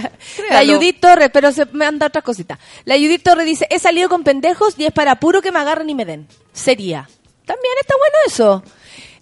La. 0.48 0.64
Judith 0.64 1.00
Torres, 1.00 1.30
pero 1.32 1.50
se 1.50 1.64
me 1.66 1.86
anda 1.86 2.06
otras 2.06 2.22
cositas. 2.22 2.58
La 2.84 2.94
Judith 2.94 3.24
Torres 3.24 3.46
dice, 3.46 3.66
he 3.68 3.80
salido 3.80 4.08
con 4.08 4.22
pendejos 4.22 4.74
y 4.78 4.84
es 4.84 4.92
para 4.92 5.18
puro 5.18 5.42
que 5.42 5.50
me 5.50 5.58
agarren 5.58 5.90
y 5.90 5.94
me 5.96 6.04
den. 6.04 6.28
Sería. 6.52 7.08
También 7.46 7.74
está 7.80 7.94
bueno 7.98 8.16
eso. 8.26 8.62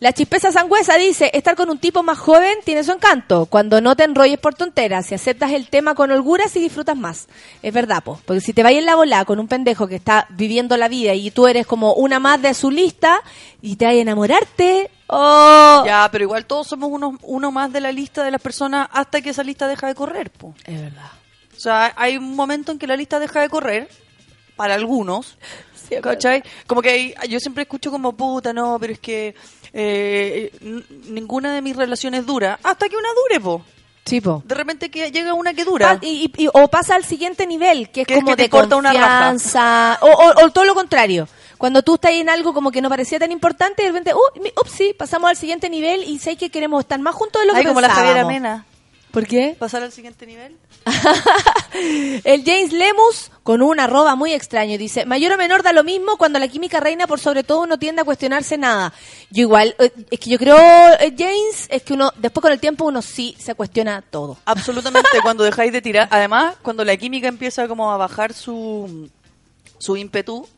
La 0.00 0.12
chispeza 0.12 0.52
sangüesa 0.52 0.94
dice, 0.96 1.28
estar 1.34 1.56
con 1.56 1.70
un 1.70 1.78
tipo 1.78 2.04
más 2.04 2.18
joven 2.18 2.54
tiene 2.64 2.84
su 2.84 2.92
encanto. 2.92 3.46
Cuando 3.46 3.80
no 3.80 3.96
te 3.96 4.04
enrolles 4.04 4.38
por 4.38 4.54
tonteras, 4.54 5.06
si 5.06 5.16
aceptas 5.16 5.50
el 5.50 5.68
tema 5.68 5.96
con 5.96 6.12
holgura, 6.12 6.46
si 6.46 6.60
disfrutas 6.60 6.96
más. 6.96 7.26
Es 7.62 7.74
verdad, 7.74 8.04
po. 8.04 8.20
Porque 8.24 8.40
si 8.40 8.52
te 8.52 8.62
vas 8.62 8.70
en 8.72 8.86
la 8.86 8.94
bola 8.94 9.24
con 9.24 9.40
un 9.40 9.48
pendejo 9.48 9.88
que 9.88 9.96
está 9.96 10.26
viviendo 10.30 10.76
la 10.76 10.86
vida 10.86 11.14
y 11.14 11.32
tú 11.32 11.48
eres 11.48 11.66
como 11.66 11.94
una 11.94 12.20
más 12.20 12.40
de 12.40 12.54
su 12.54 12.70
lista 12.70 13.22
y 13.60 13.74
te 13.74 13.86
vas 13.86 13.94
a 13.94 13.96
enamorarte, 13.96 14.88
oh, 15.08 15.82
Ya, 15.84 16.08
pero 16.12 16.22
igual 16.22 16.46
todos 16.46 16.68
somos 16.68 16.90
uno, 16.92 17.18
uno 17.22 17.50
más 17.50 17.72
de 17.72 17.80
la 17.80 17.90
lista 17.90 18.22
de 18.22 18.30
las 18.30 18.40
personas 18.40 18.88
hasta 18.92 19.20
que 19.20 19.30
esa 19.30 19.42
lista 19.42 19.66
deja 19.66 19.88
de 19.88 19.96
correr, 19.96 20.30
po. 20.30 20.54
es 20.64 20.80
verdad. 20.80 21.10
O 21.56 21.60
sea, 21.60 21.92
hay 21.96 22.16
un 22.18 22.36
momento 22.36 22.70
en 22.70 22.78
que 22.78 22.86
la 22.86 22.96
lista 22.96 23.18
deja 23.18 23.40
de 23.40 23.48
correr, 23.48 23.88
para 24.54 24.74
algunos, 24.74 25.38
¿cachai? 26.02 26.42
Como 26.66 26.82
que 26.82 26.90
hay- 26.90 27.14
yo 27.28 27.38
siempre 27.40 27.62
escucho 27.62 27.90
como, 27.92 28.12
puta, 28.16 28.52
no, 28.52 28.76
pero 28.80 28.92
es 28.92 28.98
que 28.98 29.34
eh, 29.72 30.50
ninguna 31.08 31.54
de 31.54 31.62
mis 31.62 31.76
relaciones 31.76 32.26
dura, 32.26 32.58
hasta 32.62 32.88
que 32.88 32.96
una 32.96 33.08
dure, 33.28 33.40
po. 33.40 33.62
Sí, 34.04 34.20
po. 34.22 34.42
De 34.46 34.54
repente 34.54 34.90
que 34.90 35.10
llega 35.10 35.34
una 35.34 35.52
que 35.52 35.64
dura. 35.64 35.98
Y, 36.00 36.32
y- 36.36 36.44
y- 36.44 36.48
o 36.52 36.68
pasa 36.68 36.94
al 36.94 37.04
siguiente 37.04 37.46
nivel, 37.46 37.90
que 37.90 38.02
es 38.02 38.08
es 38.08 38.14
como 38.16 38.28
que 38.30 38.36
te 38.36 38.42
de 38.44 38.48
corta 38.48 38.76
una 38.76 38.92
raja. 38.92 39.30
confianza, 39.30 39.98
o, 40.00 40.06
o- 40.06 40.44
o 40.46 40.50
todo 40.50 40.64
lo 40.64 40.74
contrario. 40.74 41.28
Cuando 41.58 41.82
tú 41.82 41.96
estás 41.96 42.12
en 42.12 42.30
algo 42.30 42.54
como 42.54 42.70
que 42.70 42.80
no 42.80 42.88
parecía 42.88 43.18
tan 43.18 43.32
importante, 43.32 43.82
de 43.82 43.88
repente, 43.88 44.14
uh, 44.14 44.60
ups, 44.62 44.70
sí, 44.70 44.94
pasamos 44.96 45.28
al 45.28 45.36
siguiente 45.36 45.68
nivel 45.68 46.04
y 46.04 46.18
sé 46.20 46.36
que 46.36 46.50
queremos 46.50 46.80
estar 46.80 46.98
más 47.00 47.14
juntos 47.14 47.42
de 47.42 47.46
lo 47.48 47.52
que 47.52 47.58
Ay, 47.60 47.66
como 47.66 47.80
la. 47.80 47.90
Javiera 47.90 48.24
Mena. 48.24 48.64
¿Por 49.18 49.26
qué? 49.26 49.56
Pasar 49.58 49.82
al 49.82 49.90
siguiente 49.90 50.26
nivel. 50.26 50.56
El 52.24 52.44
James 52.44 52.72
Lemus, 52.72 53.32
con 53.42 53.62
un 53.62 53.80
arroba 53.80 54.14
muy 54.14 54.32
extraño, 54.32 54.78
dice, 54.78 55.06
mayor 55.06 55.32
o 55.32 55.36
menor 55.36 55.64
da 55.64 55.72
lo 55.72 55.82
mismo 55.82 56.16
cuando 56.16 56.38
la 56.38 56.46
química 56.46 56.78
reina 56.78 57.08
por 57.08 57.18
sobre 57.18 57.42
todo 57.42 57.62
uno 57.62 57.78
tiende 57.80 58.02
a 58.02 58.04
cuestionarse 58.04 58.56
nada. 58.56 58.92
Yo 59.30 59.42
igual, 59.42 59.74
eh, 59.80 59.90
es 60.10 60.20
que 60.20 60.30
yo 60.30 60.38
creo, 60.38 60.56
eh, 61.00 61.12
James, 61.18 61.66
es 61.68 61.82
que 61.82 61.94
uno, 61.94 62.12
después 62.16 62.42
con 62.42 62.52
el 62.52 62.60
tiempo 62.60 62.84
uno 62.84 63.02
sí 63.02 63.34
se 63.40 63.56
cuestiona 63.56 64.02
todo. 64.02 64.38
Absolutamente, 64.44 65.08
cuando 65.22 65.42
dejáis 65.42 65.72
de 65.72 65.82
tirar. 65.82 66.06
Además, 66.12 66.54
cuando 66.62 66.84
la 66.84 66.96
química 66.96 67.26
empieza 67.26 67.66
como 67.66 67.90
a 67.90 67.96
bajar 67.96 68.32
su, 68.32 69.10
su 69.78 69.96
ímpetu 69.96 70.48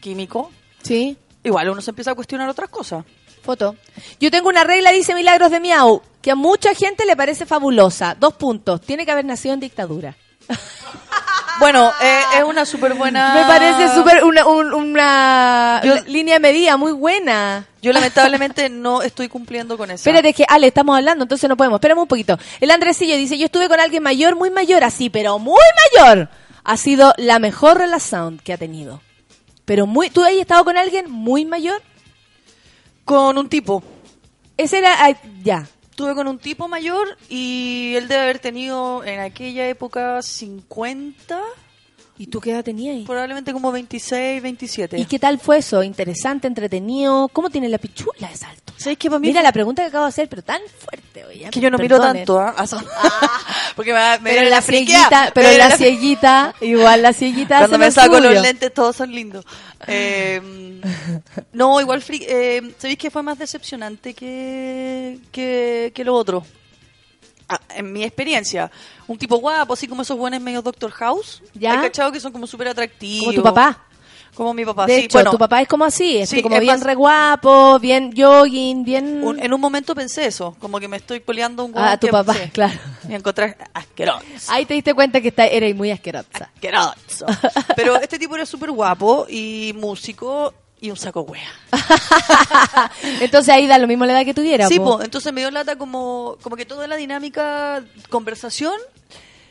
químico, 0.00 0.50
Sí. 0.82 1.18
igual 1.44 1.68
uno 1.68 1.82
se 1.82 1.90
empieza 1.90 2.12
a 2.12 2.14
cuestionar 2.14 2.48
otras 2.48 2.70
cosas. 2.70 3.04
Foto. 3.42 3.76
Yo 4.20 4.30
tengo 4.30 4.48
una 4.48 4.64
regla, 4.64 4.92
dice 4.92 5.14
Milagros 5.14 5.50
de 5.50 5.60
Miau, 5.60 6.02
que 6.22 6.30
a 6.30 6.34
mucha 6.34 6.74
gente 6.74 7.04
le 7.06 7.16
parece 7.16 7.46
fabulosa. 7.46 8.14
Dos 8.18 8.34
puntos. 8.34 8.80
Tiene 8.80 9.04
que 9.06 9.12
haber 9.12 9.24
nacido 9.24 9.54
en 9.54 9.60
dictadura. 9.60 10.14
Bueno, 11.60 11.90
eh, 12.00 12.20
es 12.38 12.44
una 12.44 12.64
súper 12.64 12.94
buena... 12.94 13.34
Me 13.34 13.42
parece 13.44 13.92
súper 13.92 14.22
una, 14.22 14.46
un- 14.46 14.72
una 14.72 15.80
Yo- 15.82 15.96
línea 16.06 16.34
de 16.34 16.40
medida 16.40 16.76
muy 16.76 16.92
buena. 16.92 17.66
Yo 17.82 17.92
lamentablemente 17.92 18.68
no 18.68 19.02
estoy 19.02 19.26
cumpliendo 19.28 19.76
con 19.76 19.90
eso. 19.90 19.96
Espérate, 20.08 20.28
es 20.28 20.36
que 20.36 20.44
Ale, 20.48 20.68
estamos 20.68 20.96
hablando, 20.96 21.24
entonces 21.24 21.48
no 21.50 21.56
podemos. 21.56 21.78
Esperamos 21.78 22.02
un 22.02 22.08
poquito. 22.08 22.38
El 22.60 22.70
Andresillo 22.70 23.16
dice, 23.16 23.36
yo 23.36 23.46
estuve 23.46 23.68
con 23.68 23.80
alguien 23.80 24.04
mayor, 24.04 24.36
muy 24.36 24.50
mayor, 24.50 24.84
así, 24.84 25.10
pero 25.10 25.40
muy 25.40 25.60
mayor. 25.96 26.28
Ha 26.62 26.76
sido 26.76 27.12
la 27.16 27.40
mejor 27.40 27.76
relación 27.78 28.38
que 28.38 28.52
ha 28.52 28.56
tenido. 28.56 29.00
Pero 29.64 29.88
muy, 29.88 30.10
¿tú 30.10 30.22
has 30.22 30.30
estado 30.34 30.64
con 30.64 30.76
alguien 30.76 31.10
muy 31.10 31.44
mayor? 31.44 31.82
Con 33.04 33.36
un 33.36 33.48
tipo. 33.48 33.82
Ese 34.56 34.78
era, 34.78 34.96
ya. 35.42 35.66
Estuve 35.98 36.14
con 36.14 36.28
un 36.28 36.38
tipo 36.38 36.68
mayor 36.68 37.18
y 37.28 37.96
él 37.96 38.06
debe 38.06 38.22
haber 38.22 38.38
tenido 38.38 39.02
en 39.02 39.18
aquella 39.18 39.68
época 39.68 40.22
50, 40.22 41.42
¿Y 42.20 42.26
tú 42.26 42.40
qué 42.40 42.50
edad 42.50 42.64
tenías 42.64 42.96
ahí? 42.96 43.04
probablemente 43.04 43.52
como 43.52 43.70
26, 43.70 44.42
27. 44.42 44.98
¿Y 44.98 45.04
qué 45.04 45.18
tal 45.20 45.38
fue 45.38 45.58
eso? 45.58 45.82
¿Interesante, 45.84 46.48
entretenido? 46.48 47.28
¿Cómo 47.28 47.48
tiene 47.48 47.68
la 47.68 47.78
pichula 47.78 48.28
de 48.28 48.36
salto? 48.36 48.72
¿Sabes 48.76 48.98
qué, 48.98 49.08
para 49.08 49.20
mí 49.20 49.28
Mira 49.28 49.40
fue- 49.40 49.44
la 49.44 49.52
pregunta 49.52 49.82
que 49.82 49.88
acabo 49.88 50.04
de 50.04 50.08
hacer, 50.10 50.28
pero 50.28 50.42
tan 50.42 50.60
fuerte 50.78 51.24
hoy. 51.24 51.44
que 51.50 51.60
yo 51.60 51.70
no 51.70 51.78
miro 51.78 51.98
tanto, 52.00 52.38
¿ah? 52.40 52.54
Porque 53.76 53.92
me, 53.92 54.00
me 54.20 54.30
Pero 54.30 54.50
la 54.50 54.60
cieguita, 54.62 55.30
pero 55.32 55.48
la 55.52 55.68
la- 55.68 55.76
cieguita, 55.76 56.54
igual 56.60 57.02
la 57.02 57.12
cieguita 57.12 57.58
Cuando 57.58 57.78
me 57.78 57.90
saco 57.92 58.18
los 58.18 58.42
lentes 58.42 58.72
todos 58.74 58.96
son 58.96 59.12
lindos. 59.12 59.44
Eh, 59.86 60.80
no, 61.52 61.80
igual, 61.80 62.02
eh, 62.10 62.74
¿sabéis 62.78 62.98
que 62.98 63.10
fue 63.12 63.22
más 63.22 63.38
decepcionante 63.38 64.12
que, 64.12 65.20
que, 65.30 65.92
que 65.94 66.04
lo 66.04 66.14
otro? 66.14 66.44
Ah, 67.48 67.60
en 67.76 67.92
mi 67.92 68.02
experiencia, 68.02 68.70
un 69.08 69.18
tipo 69.18 69.36
guapo, 69.38 69.72
así 69.72 69.88
como 69.88 70.02
esos 70.02 70.16
buenos 70.16 70.40
medio 70.40 70.62
Doctor 70.62 70.92
House. 70.92 71.42
¿Ya? 71.54 71.72
¿Hay 71.72 71.78
cachado 71.78 72.12
que 72.12 72.20
son 72.20 72.30
como 72.32 72.46
súper 72.46 72.68
atractivos? 72.68 73.24
Como 73.26 73.34
tu 73.36 73.42
papá. 73.42 73.84
Como 74.34 74.54
mi 74.54 74.64
papá, 74.64 74.86
De 74.86 74.94
sí. 74.94 75.00
hecho, 75.06 75.18
bueno, 75.18 75.32
tu 75.32 75.38
papá 75.38 75.60
es 75.62 75.66
como 75.66 75.84
así, 75.84 76.18
es 76.18 76.28
sí, 76.28 76.42
como 76.42 76.54
es 76.54 76.60
bien 76.60 76.74
más- 76.76 76.84
re 76.84 76.94
guapo, 76.94 77.80
bien 77.80 78.12
jogging, 78.16 78.84
bien... 78.84 79.24
un- 79.24 79.42
en 79.42 79.52
un 79.52 79.60
momento 79.60 79.96
pensé 79.96 80.26
eso, 80.26 80.54
como 80.60 80.78
que 80.78 80.86
me 80.86 80.96
estoy 80.98 81.18
peleando 81.18 81.64
un 81.64 81.72
Ah, 81.74 81.80
hueón 81.86 81.98
tu 81.98 82.06
que- 82.06 82.12
papá, 82.12 82.34
sí, 82.34 82.50
claro. 82.52 82.78
Y 83.08 83.14
encontré 83.14 83.56
asqueroso. 83.74 84.22
Ahí 84.48 84.64
te 84.64 84.74
diste 84.74 84.94
cuenta 84.94 85.20
que 85.20 85.28
está, 85.28 85.46
eres 85.48 85.74
muy 85.74 85.90
asquerosa. 85.90 86.50
asqueroso. 86.54 87.26
Pero 87.74 87.96
este 87.96 88.16
tipo 88.16 88.36
era 88.36 88.46
súper 88.46 88.70
guapo 88.70 89.26
y 89.28 89.72
músico 89.74 90.54
y 90.80 90.90
un 90.90 90.96
saco 90.96 91.22
wea. 91.22 91.50
Entonces 93.20 93.52
ahí 93.52 93.66
da 93.66 93.78
lo 93.78 93.86
mismo 93.88 94.04
la 94.04 94.12
edad 94.12 94.24
que 94.24 94.34
tuviera. 94.34 94.68
Sí, 94.68 94.78
po. 94.78 94.98
po, 94.98 95.02
entonces 95.02 95.32
me 95.32 95.40
dio 95.40 95.50
lata 95.50 95.76
como, 95.76 96.36
como 96.42 96.54
que 96.56 96.64
toda 96.64 96.86
la 96.86 96.96
dinámica, 96.96 97.82
conversación, 98.08 98.74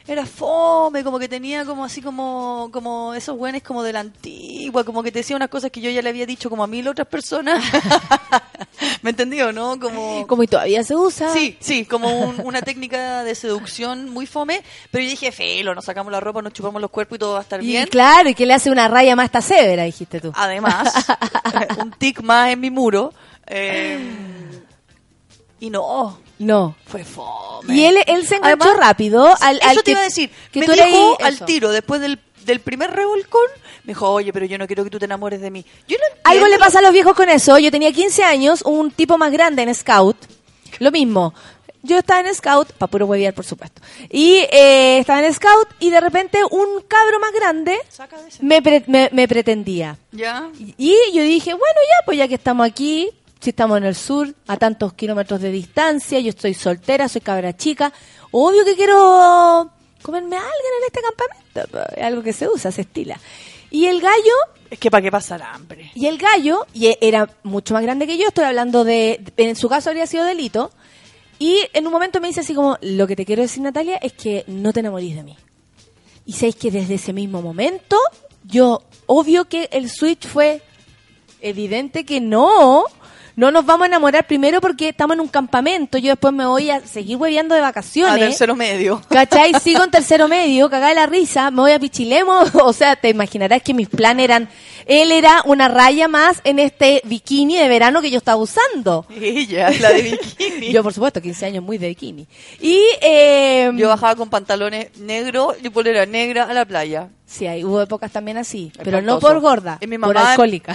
era 0.07 0.25
fome, 0.25 1.03
como 1.03 1.19
que 1.19 1.27
tenía 1.27 1.65
como 1.65 1.83
así 1.83 2.01
como, 2.01 2.69
como 2.71 3.13
esos 3.13 3.35
güeyes 3.37 3.61
como 3.61 3.83
de 3.83 3.91
la 3.93 3.99
antigua, 3.99 4.83
como 4.85 5.03
que 5.03 5.11
te 5.11 5.19
decía 5.19 5.35
unas 5.35 5.49
cosas 5.49 5.69
que 5.69 5.81
yo 5.81 5.89
ya 5.89 6.01
le 6.01 6.09
había 6.09 6.25
dicho 6.25 6.49
como 6.49 6.63
a 6.63 6.67
mil 6.67 6.87
otras 6.87 7.07
personas. 7.07 7.61
¿Me 9.01 9.09
entendió, 9.11 9.51
no? 9.51 9.79
Como... 9.79 10.25
Como 10.27 10.43
y 10.43 10.47
todavía 10.47 10.83
se 10.83 10.95
usa. 10.95 11.31
Sí, 11.33 11.57
sí, 11.59 11.85
como 11.85 12.09
un- 12.21 12.39
una 12.43 12.61
técnica 12.61 13.23
de 13.23 13.35
seducción 13.35 14.09
muy 14.09 14.25
fome, 14.25 14.63
pero 14.91 15.03
yo 15.03 15.09
dije, 15.09 15.31
felo, 15.31 15.75
nos 15.75 15.85
sacamos 15.85 16.11
la 16.11 16.19
ropa, 16.19 16.41
nos 16.41 16.53
chupamos 16.53 16.81
los 16.81 16.89
cuerpos 16.91 17.17
y 17.17 17.19
todo 17.19 17.33
va 17.33 17.39
a 17.39 17.41
estar 17.41 17.61
Y 17.61 17.67
bien. 17.67 17.87
claro, 17.87 18.29
y 18.29 18.33
que 18.35 18.45
le 18.45 18.53
hace 18.53 18.71
una 18.71 18.87
raya 18.87 19.15
más 19.15 19.25
esta 19.25 19.41
severa, 19.41 19.83
dijiste 19.83 20.21
tú. 20.21 20.31
Además, 20.35 20.93
un 21.79 21.91
tic 21.91 22.21
más 22.21 22.49
en 22.51 22.59
mi 22.59 22.69
muro. 22.71 23.13
eh, 23.45 23.99
y 25.59 25.69
no, 25.69 26.17
No. 26.39 26.75
fue 26.85 27.03
fome. 27.03 27.75
Y 27.75 27.85
él, 27.85 27.97
él 28.07 28.27
se 28.27 28.35
enganchó 28.35 28.63
Además, 28.69 28.77
rápido 28.87 29.25
al, 29.41 29.59
al 29.61 29.71
Eso 29.71 29.79
te 29.81 29.83
que, 29.83 29.91
iba 29.91 30.01
a 30.01 30.03
decir. 30.03 30.29
que 30.51 30.59
me 30.59 30.65
tú 30.65 30.71
dijo 30.73 31.17
al 31.21 31.39
tiro, 31.45 31.71
después 31.71 31.99
del, 32.01 32.19
del 32.45 32.59
primer 32.59 32.91
revolcón, 32.91 33.41
me 33.83 33.91
dijo, 33.91 34.09
oye, 34.11 34.31
pero 34.33 34.45
yo 34.45 34.57
no 34.57 34.67
quiero 34.67 34.83
que 34.83 34.89
tú 34.89 34.99
te 34.99 35.05
enamores 35.05 35.41
de 35.41 35.49
mí. 35.51 35.65
Yo 35.87 35.97
no 35.97 36.19
Algo 36.25 36.47
le 36.47 36.59
pasa 36.59 36.79
a 36.79 36.81
los 36.81 36.91
viejos 36.93 37.13
con 37.15 37.29
eso. 37.29 37.57
Yo 37.57 37.71
tenía 37.71 37.91
15 37.91 38.23
años, 38.23 38.61
un 38.63 38.91
tipo 38.91 39.17
más 39.17 39.31
grande 39.31 39.63
en 39.63 39.73
Scout. 39.73 40.17
Lo 40.79 40.91
mismo. 40.91 41.33
Yo 41.83 41.99
estaba 41.99 42.19
en 42.27 42.35
Scout, 42.35 42.73
para 42.73 42.89
puro 42.89 43.05
huevear, 43.05 43.33
por 43.33 43.45
supuesto. 43.45 43.81
Y 44.09 44.39
eh, 44.51 44.97
estaba 44.99 45.25
en 45.25 45.33
Scout 45.33 45.69
y 45.79 45.89
de 45.89 46.01
repente 46.01 46.39
un 46.43 46.81
cabro 46.87 47.19
más 47.19 47.31
grande 47.31 47.77
me, 48.41 48.61
pre- 48.61 48.83
me, 48.87 49.09
me 49.13 49.25
pretendía. 49.27 49.97
¿Ya? 50.11 50.49
Y 50.77 50.93
yo 51.13 51.23
dije, 51.23 51.51
bueno, 51.53 51.75
ya, 51.87 52.05
pues 52.05 52.17
ya 52.17 52.27
que 52.27 52.35
estamos 52.35 52.67
aquí, 52.67 53.09
si 53.39 53.51
estamos 53.51 53.77
en 53.77 53.83
el 53.85 53.95
sur, 53.95 54.33
a 54.47 54.57
tantos 54.57 54.93
kilómetros 54.93 55.41
de 55.41 55.51
distancia, 55.51 56.19
yo 56.19 56.29
estoy 56.29 56.53
soltera, 56.53 57.07
soy 57.07 57.21
cabra 57.21 57.55
chica, 57.55 57.93
obvio 58.31 58.65
que 58.65 58.75
quiero 58.75 59.71
comerme 60.01 60.35
a 60.37 60.39
alguien 60.39 60.71
en 60.79 60.85
este 60.87 61.01
campamento. 61.01 61.93
Es 61.95 62.03
algo 62.03 62.23
que 62.23 62.33
se 62.33 62.47
usa, 62.47 62.71
se 62.71 62.81
estila. 62.81 63.19
Y 63.69 63.85
el 63.85 63.99
gallo 64.01 64.33
Es 64.69 64.79
que 64.79 64.89
para 64.89 65.01
qué 65.01 65.11
pasar 65.11 65.41
hambre. 65.41 65.91
y 65.93 66.05
el 66.07 66.17
gallo, 66.17 66.65
y 66.73 66.87
e- 66.87 66.97
era 67.01 67.29
mucho 67.43 67.73
más 67.73 67.83
grande 67.83 68.07
que 68.07 68.17
yo, 68.17 68.27
estoy 68.29 68.45
hablando 68.45 68.83
de, 68.83 69.21
en 69.37 69.55
su 69.55 69.67
caso 69.69 69.89
habría 69.89 70.07
sido 70.07 70.23
delito, 70.23 70.71
y 71.39 71.59
en 71.73 71.85
un 71.85 71.91
momento 71.93 72.19
me 72.21 72.27
dice 72.29 72.39
así 72.39 72.55
como, 72.55 72.77
lo 72.81 73.05
que 73.07 73.15
te 73.15 73.25
quiero 73.25 73.41
decir 73.43 73.61
Natalia 73.61 73.97
es 73.97 74.13
que 74.13 74.43
no 74.47 74.73
te 74.73 74.79
enamorís 74.79 75.15
de 75.15 75.23
mí. 75.23 75.35
Y 76.25 76.33
sabéis 76.33 76.55
que 76.55 76.71
desde 76.71 76.95
ese 76.95 77.13
mismo 77.13 77.41
momento, 77.41 77.97
yo, 78.43 78.81
obvio 79.05 79.45
que 79.45 79.69
el 79.71 79.89
switch 79.89 80.25
fue 80.27 80.61
evidente 81.41 82.05
que 82.05 82.19
no, 82.21 82.85
no 83.37 83.51
nos 83.51 83.65
vamos 83.65 83.83
a 83.83 83.87
enamorar 83.87 84.27
primero 84.27 84.59
porque 84.59 84.89
estamos 84.89 85.13
en 85.13 85.21
un 85.21 85.27
campamento, 85.29 85.97
yo 85.99 86.09
después 86.09 86.33
me 86.33 86.45
voy 86.45 86.71
a 86.71 86.81
seguir 86.85 87.15
hueveando 87.17 87.53
de 87.55 87.61
A 87.61 87.65
vacaciones. 87.65 88.19
tercero 88.19 88.55
medio. 88.55 89.01
¿Cachai? 89.09 89.53
Sigo 89.61 89.83
en 89.83 89.91
tercero 89.91 90.27
medio, 90.27 90.69
cagada 90.69 90.89
de 90.89 90.95
la 90.95 91.05
risa, 91.05 91.49
me 91.51 91.61
voy 91.61 91.71
a 91.71 91.79
Pichilemo, 91.79 92.41
o 92.63 92.73
sea, 92.73 92.95
te 92.95 93.09
imaginarás 93.09 93.61
que 93.61 93.73
mis 93.75 93.87
planes 93.87 94.23
eran, 94.25 94.49
él 94.87 95.11
era 95.11 95.41
una 95.45 95.67
raya 95.67 96.07
más 96.07 96.41
en 96.43 96.57
este 96.59 97.01
bikini 97.05 97.57
de 97.57 97.67
verano 97.69 98.01
que 98.01 98.09
yo 98.09 98.17
estaba 98.17 98.41
usando. 98.41 99.05
Ella, 99.15 99.69
la 99.79 99.89
de 99.91 100.01
bikini. 100.01 100.71
Yo, 100.73 100.81
por 100.83 100.93
supuesto, 100.93 101.21
15 101.21 101.45
años 101.45 101.63
muy 101.63 101.77
de 101.77 101.87
bikini. 101.89 102.27
Y, 102.59 102.81
eh, 103.01 103.71
Yo 103.75 103.87
bajaba 103.89 104.15
con 104.15 104.29
pantalones 104.29 104.97
negros 104.97 105.55
y 105.63 105.69
polera 105.69 106.05
negra 106.07 106.45
a 106.45 106.53
la 106.53 106.65
playa. 106.65 107.09
Sí, 107.25 107.45
hay, 107.45 107.63
hubo 107.63 107.81
épocas 107.81 108.11
también 108.11 108.37
así, 108.37 108.71
pero 108.83 109.01
no 109.01 109.19
por 109.19 109.39
gorda, 109.41 109.77
mi 109.85 109.97
por 109.99 110.15
mamá- 110.15 110.31
alcohólica. 110.31 110.73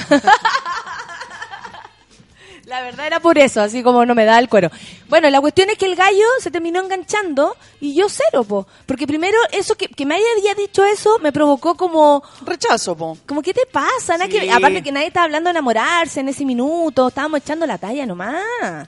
La 2.72 2.80
verdad 2.80 3.06
era 3.06 3.20
por 3.20 3.36
eso, 3.36 3.60
así 3.60 3.82
como 3.82 4.06
no 4.06 4.14
me 4.14 4.24
da 4.24 4.38
el 4.38 4.48
cuero. 4.48 4.70
Bueno, 5.10 5.28
la 5.28 5.42
cuestión 5.42 5.68
es 5.68 5.76
que 5.76 5.84
el 5.84 5.94
gallo 5.94 6.24
se 6.40 6.50
terminó 6.50 6.80
enganchando 6.80 7.54
y 7.82 7.94
yo 7.94 8.06
cero, 8.08 8.44
po. 8.44 8.66
Porque 8.86 9.06
primero, 9.06 9.36
eso 9.52 9.74
que, 9.74 9.88
que 9.88 10.06
me 10.06 10.14
haya 10.14 10.54
dicho 10.56 10.82
eso 10.82 11.18
me 11.18 11.32
provocó 11.32 11.74
como... 11.76 12.22
Rechazo, 12.46 12.96
po. 12.96 13.18
Como, 13.26 13.42
¿qué 13.42 13.52
te 13.52 13.66
pasa? 13.70 14.16
Sí. 14.16 14.28
que- 14.30 14.50
aparte 14.50 14.82
que 14.82 14.90
nadie 14.90 15.08
estaba 15.08 15.24
hablando 15.24 15.48
de 15.48 15.50
enamorarse 15.50 16.20
en 16.20 16.30
ese 16.30 16.46
minuto, 16.46 17.08
estábamos 17.08 17.40
echando 17.40 17.66
la 17.66 17.76
talla 17.76 18.06
nomás. 18.06 18.42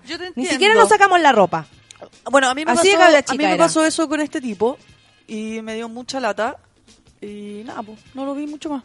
Yo 0.07 0.17
te 0.17 0.33
Ni 0.35 0.47
siquiera 0.47 0.75
nos 0.75 0.89
sacamos 0.89 1.21
la 1.21 1.33
ropa. 1.33 1.67
Bueno, 2.31 2.49
a 2.49 2.55
mí 2.55 2.65
me, 2.65 2.73
Así 2.73 2.91
pasó, 2.91 3.03
a 3.05 3.33
mí 3.33 3.39
me 3.39 3.45
era. 3.53 3.57
pasó 3.59 3.85
eso 3.85 4.09
con 4.09 4.19
este 4.23 4.41
tipo 4.41 4.79
y 5.27 5.61
me 5.61 5.75
dio 5.75 5.91
mucha 5.91 6.21
lata 6.21 6.57
y 7.21 7.61
nada, 7.67 7.83
pues 7.83 7.99
no 8.15 8.25
lo 8.25 8.35
vi 8.35 8.47
mucho 8.47 8.71
más. 8.71 8.83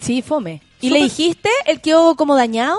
Sí, 0.00 0.22
fome. 0.22 0.62
¿Y 0.80 0.90
le 0.90 1.00
dijiste? 1.02 1.50
¿El 1.66 1.80
quedó 1.80 2.14
como 2.14 2.36
dañado? 2.36 2.78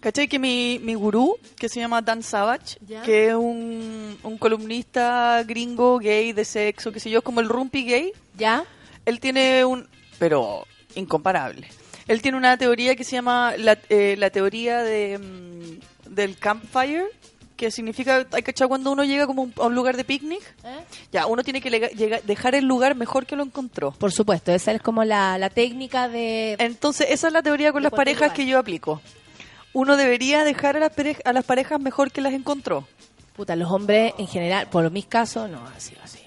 ¿Cachai 0.00 0.28
que 0.28 0.38
mi, 0.38 0.78
mi 0.82 0.94
gurú, 0.94 1.36
que 1.58 1.68
se 1.68 1.78
llama 1.80 2.00
Dan 2.00 2.22
Savage, 2.22 2.78
Ya. 2.86 3.02
que 3.02 3.28
es 3.28 3.34
un, 3.34 4.16
un 4.22 4.38
columnista 4.38 5.42
gringo 5.46 5.98
gay 5.98 6.32
de 6.32 6.44
sexo, 6.44 6.90
que 6.90 7.00
sé 7.00 7.10
yo, 7.10 7.18
es 7.18 7.24
como 7.24 7.40
el 7.40 7.48
rumpi 7.48 7.84
gay, 7.84 8.12
¿Ya? 8.36 8.64
él 9.04 9.20
tiene 9.20 9.64
un... 9.64 9.86
pero 10.18 10.66
incomparable. 10.94 11.68
Él 12.08 12.22
tiene 12.22 12.38
una 12.38 12.56
teoría 12.56 12.96
que 12.96 13.04
se 13.04 13.12
llama 13.12 13.54
la, 13.58 13.78
eh, 13.90 14.16
la 14.18 14.30
teoría 14.30 14.78
de, 14.82 15.18
mm, 15.18 16.14
del 16.14 16.36
campfire, 16.38 17.04
que 17.56 17.70
significa, 17.70 18.26
hay 18.32 18.42
cuando 18.68 18.90
uno 18.90 19.04
llega 19.04 19.26
como 19.26 19.42
un- 19.42 19.52
a 19.58 19.66
un 19.66 19.74
lugar 19.74 19.96
de 19.98 20.04
picnic, 20.04 20.40
ya, 21.12 21.26
uno 21.26 21.44
tiene 21.44 21.60
que 21.60 21.68
lega- 21.70 21.90
llega- 21.90 22.20
dejar 22.22 22.54
el 22.54 22.64
lugar 22.64 22.94
mejor 22.94 23.26
que 23.26 23.36
lo 23.36 23.42
encontró. 23.42 23.92
Por 23.92 24.12
supuesto, 24.12 24.50
esa 24.50 24.72
es 24.72 24.80
como 24.80 25.04
la, 25.04 25.36
la 25.36 25.50
técnica 25.50 26.08
de... 26.08 26.56
Entonces, 26.58 27.08
esa 27.10 27.26
es 27.26 27.32
la 27.34 27.42
teoría 27.42 27.70
con 27.70 27.82
las 27.82 27.92
parejas 27.92 28.22
lugar. 28.22 28.36
que 28.36 28.46
yo 28.46 28.58
aplico. 28.58 29.02
Uno 29.72 29.96
debería 29.96 30.44
dejar 30.44 30.76
a 30.76 30.80
las, 30.80 30.90
parejas, 30.92 31.22
a 31.24 31.32
las 31.32 31.44
parejas 31.44 31.80
mejor 31.80 32.10
que 32.10 32.20
las 32.20 32.32
encontró. 32.32 32.86
Puta, 33.36 33.54
los 33.56 33.70
hombres 33.70 34.12
en 34.18 34.26
general, 34.26 34.68
por 34.68 34.90
mis 34.90 35.06
casos, 35.06 35.48
no, 35.48 35.64
así, 35.76 35.94
así. 36.02 36.18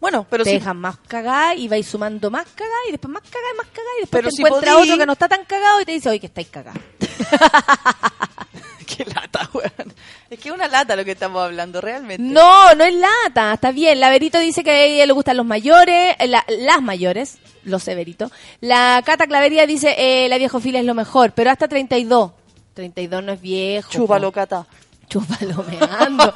Bueno, 0.00 0.26
pero 0.28 0.44
te 0.44 0.50
si, 0.50 0.56
dejan 0.58 0.76
más 0.78 0.96
cagada 1.06 1.54
y 1.54 1.68
vais 1.68 1.86
sumando 1.86 2.30
más 2.30 2.44
cagada 2.54 2.76
y 2.88 2.90
después 2.92 3.10
más 3.12 3.22
cagada 3.22 3.48
y 3.54 3.56
más 3.56 3.66
cagada 3.68 3.90
y 3.96 4.00
después 4.00 4.18
Pero 4.20 4.28
te 4.30 4.36
si 4.36 4.42
encuentra 4.42 4.72
podí- 4.74 4.82
otro 4.82 4.98
que 4.98 5.06
no 5.06 5.12
está 5.12 5.28
tan 5.28 5.44
cagado 5.44 5.80
y 5.80 5.84
te 5.84 5.92
dice, 5.92 6.08
oye, 6.10 6.20
que 6.20 6.26
estáis 6.26 6.48
cagados. 6.48 6.82
Qué 8.86 9.04
lata, 9.04 9.48
weón. 9.52 9.92
Es 10.30 10.38
que 10.38 10.48
es 10.48 10.54
una 10.54 10.68
lata 10.68 10.96
lo 10.96 11.04
que 11.04 11.12
estamos 11.12 11.42
hablando, 11.42 11.80
realmente. 11.80 12.22
No, 12.22 12.74
no 12.74 12.84
es 12.84 12.94
lata, 12.94 13.54
está 13.54 13.70
bien. 13.72 13.98
La 14.00 14.10
Verito 14.10 14.38
dice 14.38 14.62
que 14.64 14.70
a 14.70 14.82
ella 14.84 15.06
le 15.06 15.12
gustan 15.12 15.36
los 15.36 15.46
mayores, 15.46 16.14
eh, 16.18 16.26
la- 16.28 16.44
las 16.48 16.82
mayores, 16.82 17.38
los 17.64 17.82
severitos. 17.82 18.30
La 18.60 19.02
Cata 19.04 19.26
Clavería 19.26 19.66
dice, 19.66 19.94
eh, 19.98 20.28
la 20.28 20.38
viejofilia 20.38 20.80
es 20.80 20.86
lo 20.86 20.94
mejor, 20.94 21.32
pero 21.32 21.50
hasta 21.50 21.68
32. 21.68 22.32
32 22.76 23.22
no 23.24 23.32
es 23.32 23.40
viejo. 23.40 23.90
Chúpalo. 23.90 24.30
Cata. 24.30 24.66
Chúpalo 25.08 25.64
meando. 25.68 26.32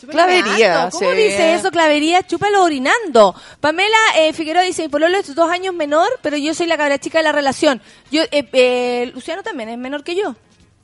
Chúpalo 0.00 0.12
Clavería, 0.12 0.68
meando. 0.70 0.90
¿Cómo 0.98 1.10
sí. 1.10 1.16
dice 1.16 1.54
eso, 1.54 1.70
Clavería? 1.70 2.22
Chúpalo 2.26 2.62
orinando. 2.62 3.34
Pamela 3.60 3.96
eh, 4.18 4.32
Figueroa 4.32 4.62
dice, 4.62 4.82
mi 4.82 4.88
pololo 4.88 5.18
es 5.18 5.34
dos 5.34 5.50
años 5.50 5.74
menor, 5.74 6.08
pero 6.22 6.36
yo 6.36 6.54
soy 6.54 6.66
la 6.66 6.76
cabra 6.76 6.98
chica 6.98 7.18
de 7.18 7.24
la 7.24 7.32
relación. 7.32 7.82
Yo, 8.10 8.22
eh, 8.30 8.48
eh, 8.52 9.10
Luciano 9.14 9.42
también 9.42 9.68
es 9.68 9.78
menor 9.78 10.02
que 10.04 10.14
yo. 10.14 10.34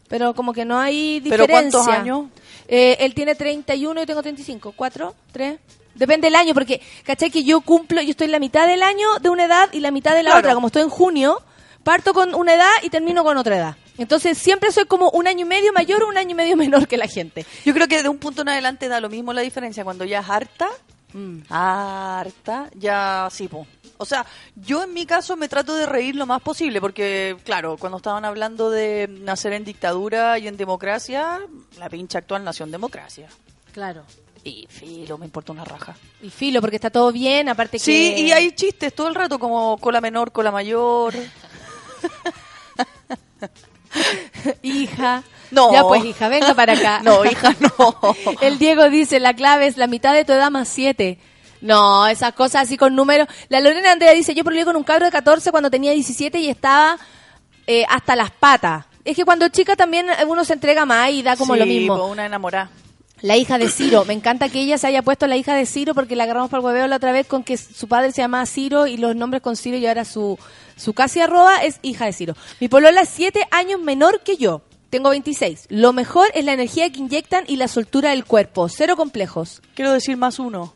Pero 0.08 0.34
como 0.34 0.52
que 0.52 0.64
no 0.64 0.78
hay 0.80 1.20
¿Pero 1.22 1.44
diferencia. 1.44 1.52
cuántos 1.52 1.88
años? 1.88 2.26
Eh, 2.66 2.96
él 3.00 3.14
tiene 3.14 3.34
31 3.34 4.00
y 4.00 4.02
yo 4.02 4.06
tengo 4.06 4.22
35. 4.22 4.72
¿Cuatro? 4.74 5.14
¿Tres? 5.32 5.58
Depende 5.94 6.26
del 6.28 6.36
año, 6.36 6.54
porque, 6.54 6.80
¿cachai? 7.04 7.30
Que 7.30 7.42
yo 7.44 7.60
cumplo, 7.60 8.00
yo 8.02 8.10
estoy 8.10 8.26
en 8.26 8.32
la 8.32 8.38
mitad 8.38 8.66
del 8.68 8.82
año 8.82 9.18
de 9.20 9.28
una 9.30 9.44
edad 9.46 9.68
y 9.72 9.80
la 9.80 9.90
mitad 9.90 10.12
de 10.14 10.22
la 10.22 10.30
Claro. 10.30 10.38
otra. 10.40 10.54
Como 10.54 10.68
estoy 10.68 10.82
en 10.82 10.90
junio, 10.90 11.42
parto 11.82 12.14
con 12.14 12.34
una 12.34 12.54
edad 12.54 12.70
y 12.82 12.90
termino 12.90 13.24
con 13.24 13.36
otra 13.36 13.56
edad. 13.56 13.76
Entonces 13.98 14.38
siempre 14.38 14.72
soy 14.72 14.86
como 14.86 15.10
un 15.10 15.26
año 15.26 15.44
y 15.44 15.48
medio 15.48 15.72
mayor 15.72 16.02
o 16.04 16.08
un 16.08 16.16
año 16.16 16.30
y 16.30 16.34
medio 16.34 16.56
menor 16.56 16.86
que 16.88 16.96
la 16.96 17.06
gente. 17.08 17.44
Yo 17.64 17.74
creo 17.74 17.86
que 17.88 18.02
de 18.02 18.08
un 18.08 18.18
punto 18.18 18.42
en 18.42 18.48
adelante 18.48 18.88
da 18.88 19.00
lo 19.00 19.08
mismo 19.08 19.32
la 19.32 19.42
diferencia. 19.42 19.84
Cuando 19.84 20.04
ya 20.04 20.20
es 20.20 20.28
harta, 20.30 20.68
Mm. 21.14 21.38
harta, 21.48 22.68
ya 22.74 23.28
sí, 23.30 23.48
po. 23.48 23.66
O 23.96 24.04
sea, 24.04 24.26
yo 24.54 24.84
en 24.84 24.92
mi 24.92 25.06
caso 25.06 25.36
me 25.36 25.48
trato 25.48 25.74
de 25.74 25.86
reír 25.86 26.14
lo 26.14 26.26
más 26.26 26.42
posible, 26.42 26.82
porque, 26.82 27.34
claro, 27.44 27.78
cuando 27.78 27.96
estaban 27.96 28.26
hablando 28.26 28.68
de 28.70 29.08
nacer 29.22 29.54
en 29.54 29.64
dictadura 29.64 30.38
y 30.38 30.48
en 30.48 30.58
democracia, 30.58 31.40
la 31.78 31.88
pincha 31.88 32.18
actual 32.18 32.44
nació 32.44 32.66
en 32.66 32.72
democracia. 32.72 33.26
Claro. 33.72 34.04
Y 34.44 34.66
filo, 34.68 35.16
me 35.16 35.24
importa 35.24 35.50
una 35.52 35.64
raja. 35.64 35.96
Y 36.22 36.28
filo, 36.28 36.60
porque 36.60 36.76
está 36.76 36.90
todo 36.90 37.10
bien, 37.10 37.48
aparte 37.48 37.78
Sí, 37.78 38.14
que... 38.14 38.20
y 38.20 38.32
hay 38.32 38.52
chistes 38.52 38.92
todo 38.94 39.08
el 39.08 39.14
rato, 39.14 39.38
como 39.38 39.78
cola 39.78 40.02
menor, 40.02 40.30
cola 40.30 40.50
mayor. 40.52 41.14
Hija. 44.62 45.22
No. 45.50 45.72
Ya 45.72 45.82
pues, 45.82 46.04
hija, 46.04 46.28
venga 46.28 46.54
para 46.54 46.74
acá. 46.74 47.00
No, 47.04 47.24
hija, 47.24 47.54
no. 47.60 47.96
El 48.40 48.58
Diego 48.58 48.88
dice, 48.90 49.18
la 49.20 49.34
clave 49.34 49.66
es 49.66 49.76
la 49.76 49.86
mitad 49.86 50.12
de 50.12 50.24
tu 50.24 50.32
edad 50.32 50.50
más 50.50 50.68
siete. 50.68 51.18
No, 51.60 52.06
esas 52.06 52.34
cosas 52.34 52.62
así 52.62 52.76
con 52.76 52.94
números. 52.94 53.26
La 53.48 53.60
Lorena 53.60 53.90
Andrea 53.92 54.12
dice, 54.12 54.34
yo 54.34 54.44
peleé 54.44 54.64
con 54.64 54.76
un 54.76 54.84
cabro 54.84 55.06
de 55.06 55.10
14 55.12 55.50
cuando 55.50 55.70
tenía 55.70 55.92
17 55.92 56.38
y 56.38 56.48
estaba 56.48 56.98
eh, 57.66 57.84
hasta 57.88 58.14
las 58.14 58.30
patas. 58.30 58.84
Es 59.04 59.16
que 59.16 59.24
cuando 59.24 59.48
chica 59.48 59.74
también 59.74 60.06
uno 60.26 60.44
se 60.44 60.52
entrega 60.52 60.84
más 60.84 61.10
y 61.10 61.22
da 61.22 61.36
como 61.36 61.54
Sí, 61.54 61.60
lo 61.60 61.66
mismo. 61.66 61.96
po, 61.96 62.06
una 62.06 62.26
enamorada. 62.26 62.70
La 63.20 63.36
hija 63.36 63.58
de 63.58 63.68
Ciro. 63.68 64.04
Me 64.04 64.14
encanta 64.14 64.48
que 64.48 64.60
ella 64.60 64.78
se 64.78 64.86
haya 64.86 65.02
puesto 65.02 65.26
la 65.26 65.36
hija 65.36 65.54
de 65.54 65.66
Ciro 65.66 65.94
porque 65.94 66.14
la 66.14 66.24
agarramos 66.24 66.50
para 66.50 66.60
el 66.60 66.66
hueveo 66.66 66.86
la 66.86 66.96
otra 66.96 67.12
vez 67.12 67.26
con 67.26 67.42
que 67.42 67.56
su 67.56 67.88
padre 67.88 68.12
se 68.12 68.22
llamaba 68.22 68.46
Ciro 68.46 68.86
y 68.86 68.96
los 68.96 69.16
nombres 69.16 69.42
con 69.42 69.56
Ciro 69.56 69.76
y 69.76 69.86
ahora 69.86 70.04
su, 70.04 70.38
su 70.76 70.92
casi 70.92 71.20
arroba 71.20 71.56
es 71.56 71.80
hija 71.82 72.06
de 72.06 72.12
Ciro. 72.12 72.34
Mi 72.60 72.68
polola 72.68 73.00
es 73.00 73.08
siete 73.08 73.46
años 73.50 73.80
menor 73.80 74.20
que 74.20 74.36
yo. 74.36 74.62
Tengo 74.90 75.10
26. 75.10 75.66
Lo 75.68 75.92
mejor 75.92 76.28
es 76.34 76.44
la 76.44 76.52
energía 76.52 76.90
que 76.90 77.00
inyectan 77.00 77.44
y 77.46 77.56
la 77.56 77.68
soltura 77.68 78.10
del 78.10 78.24
cuerpo. 78.24 78.68
Cero 78.68 78.96
complejos. 78.96 79.62
Quiero 79.74 79.92
decir 79.92 80.16
más 80.16 80.38
uno. 80.38 80.74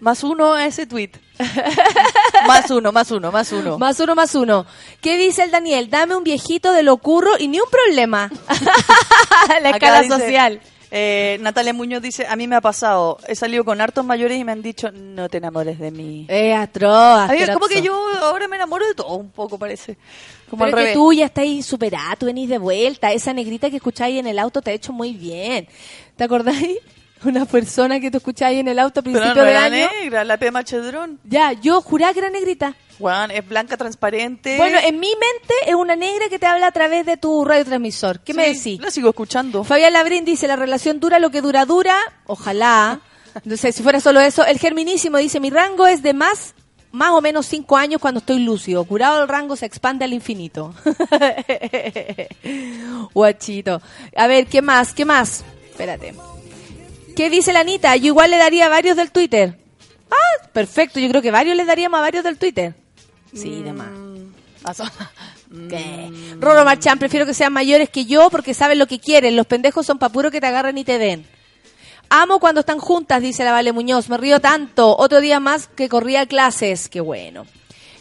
Más 0.00 0.24
uno 0.24 0.52
a 0.52 0.66
ese 0.66 0.86
tweet. 0.86 1.12
más 2.46 2.70
uno, 2.70 2.92
más 2.92 3.10
uno, 3.10 3.32
más 3.32 3.52
uno. 3.52 3.78
Más 3.78 3.98
uno, 4.00 4.14
más 4.14 4.34
uno. 4.34 4.66
¿Qué 5.00 5.16
dice 5.16 5.42
el 5.42 5.50
Daniel? 5.50 5.88
Dame 5.88 6.16
un 6.16 6.24
viejito 6.24 6.72
de 6.72 6.82
lo 6.82 6.98
curro 6.98 7.32
y 7.38 7.48
ni 7.48 7.60
un 7.60 7.70
problema. 7.70 8.30
La 9.62 9.70
escala 9.70 10.02
dice, 10.02 10.18
social. 10.18 10.60
Eh, 10.96 11.38
Natalia 11.40 11.72
Muñoz 11.72 12.00
dice, 12.00 12.24
a 12.28 12.36
mí 12.36 12.46
me 12.46 12.54
ha 12.54 12.60
pasado, 12.60 13.18
he 13.26 13.34
salido 13.34 13.64
con 13.64 13.80
hartos 13.80 14.04
mayores 14.04 14.38
y 14.38 14.44
me 14.44 14.52
han 14.52 14.62
dicho, 14.62 14.92
no 14.92 15.28
te 15.28 15.38
enamores 15.38 15.80
de 15.80 15.90
mí. 15.90 16.24
Es 16.28 16.56
atroz, 16.56 16.92
A 16.94 17.26
mí, 17.26 17.32
asqueroso. 17.32 17.52
como 17.58 17.66
que 17.66 17.82
yo 17.82 17.92
ahora 18.22 18.46
me 18.46 18.54
enamoro 18.54 18.86
de 18.86 18.94
todo 18.94 19.16
un 19.16 19.30
poco, 19.30 19.58
parece. 19.58 19.96
Como 20.48 20.62
Pero 20.64 20.76
al 20.76 20.82
que 20.82 20.90
revés. 20.90 20.94
tú 20.94 21.12
ya 21.12 21.24
estás 21.26 21.42
ahí 21.42 21.62
superada, 21.64 22.14
tú 22.14 22.26
venís 22.26 22.48
de 22.48 22.58
vuelta. 22.58 23.12
Esa 23.12 23.32
negrita 23.32 23.70
que 23.70 23.76
escucháis 23.76 24.20
en 24.20 24.28
el 24.28 24.38
auto 24.38 24.62
te 24.62 24.70
ha 24.70 24.74
hecho 24.74 24.92
muy 24.92 25.14
bien. 25.14 25.66
¿Te 26.16 26.22
acordáis? 26.24 26.78
Una 27.24 27.44
persona 27.46 28.00
que 28.00 28.10
tú 28.10 28.18
escucháis 28.18 28.60
en 28.60 28.68
el 28.68 28.78
auto 28.78 29.00
a 29.00 29.02
principio 29.02 29.34
no 29.34 29.42
de 29.44 29.50
era 29.50 29.64
año. 29.64 29.88
negra, 30.02 30.24
la 30.24 30.36
Pema 30.36 30.62
Chedrón. 30.64 31.18
Ya, 31.24 31.52
yo 31.52 31.80
juraba 31.80 32.12
que 32.12 32.18
era 32.20 32.30
negrita. 32.30 32.74
Juan, 32.98 33.30
es 33.32 33.46
blanca, 33.48 33.76
transparente. 33.76 34.56
Bueno, 34.56 34.78
en 34.82 35.00
mi 35.00 35.08
mente 35.08 35.54
es 35.66 35.74
una 35.74 35.96
negra 35.96 36.28
que 36.28 36.38
te 36.38 36.46
habla 36.46 36.68
a 36.68 36.72
través 36.72 37.04
de 37.06 37.16
tu 37.16 37.44
radiotransmisor. 37.44 38.20
¿Qué 38.20 38.34
me 38.34 38.48
decís? 38.54 38.80
La 38.80 38.90
sigo 38.90 39.08
escuchando. 39.08 39.64
Fabián 39.64 39.92
Labrín 39.92 40.24
dice, 40.24 40.46
la 40.46 40.54
relación 40.56 41.00
dura 41.00 41.18
lo 41.18 41.30
que 41.30 41.40
dura, 41.40 41.64
dura. 41.64 41.96
Ojalá. 42.26 43.00
No 43.44 43.56
sé, 43.56 43.72
si 43.72 43.82
fuera 43.82 43.98
solo 43.98 44.20
eso. 44.20 44.44
El 44.46 44.58
Germinísimo 44.60 45.18
dice, 45.18 45.40
mi 45.40 45.50
rango 45.50 45.88
es 45.88 46.04
de 46.04 46.14
más, 46.14 46.54
más 46.92 47.10
o 47.10 47.20
menos 47.20 47.46
cinco 47.46 47.76
años 47.76 48.00
cuando 48.00 48.20
estoy 48.20 48.38
lúcido. 48.38 48.84
Curado 48.84 49.22
el 49.22 49.28
rango 49.28 49.56
se 49.56 49.66
expande 49.66 50.04
al 50.04 50.12
infinito. 50.12 50.72
Guachito. 53.12 53.82
A 54.16 54.26
ver, 54.28 54.46
¿qué 54.46 54.62
más? 54.62 54.94
¿Qué 54.94 55.04
más? 55.04 55.44
Espérate. 55.68 56.14
¿Qué 57.16 57.30
dice 57.30 57.52
la 57.52 57.60
Anita? 57.60 57.94
Yo 57.96 58.06
igual 58.06 58.30
le 58.30 58.36
daría 58.38 58.66
a 58.66 58.68
varios 58.68 58.96
del 58.96 59.10
Twitter. 59.10 59.58
Ah, 60.10 60.48
perfecto. 60.52 60.98
Yo 61.00 61.08
creo 61.08 61.22
que 61.22 61.30
varios 61.30 61.56
le 61.56 61.64
daríamos 61.64 61.98
a 61.98 62.02
varios 62.02 62.24
del 62.24 62.38
Twitter. 62.38 62.74
Sí, 63.32 63.62
de 63.62 63.72
más. 63.72 63.88
¿Qué? 65.68 66.10
Roro 66.40 66.64
Marchán, 66.64 66.98
prefiero 66.98 67.26
que 67.26 67.34
sean 67.34 67.52
mayores 67.52 67.88
que 67.88 68.06
yo 68.06 68.30
porque 68.30 68.54
saben 68.54 68.78
lo 68.78 68.86
que 68.86 68.98
quieren. 68.98 69.36
Los 69.36 69.46
pendejos 69.46 69.86
son 69.86 69.98
pa' 69.98 70.08
puro 70.08 70.30
que 70.30 70.40
te 70.40 70.46
agarren 70.46 70.78
y 70.78 70.84
te 70.84 70.98
den. 70.98 71.26
Amo 72.10 72.38
cuando 72.40 72.60
están 72.60 72.78
juntas, 72.78 73.20
dice 73.22 73.44
la 73.44 73.52
Vale 73.52 73.72
Muñoz. 73.72 74.08
Me 74.08 74.16
río 74.16 74.40
tanto. 74.40 74.96
Otro 74.96 75.20
día 75.20 75.40
más 75.40 75.68
que 75.68 75.88
corría 75.88 76.26
clases. 76.26 76.88
Qué 76.88 77.00
bueno. 77.00 77.46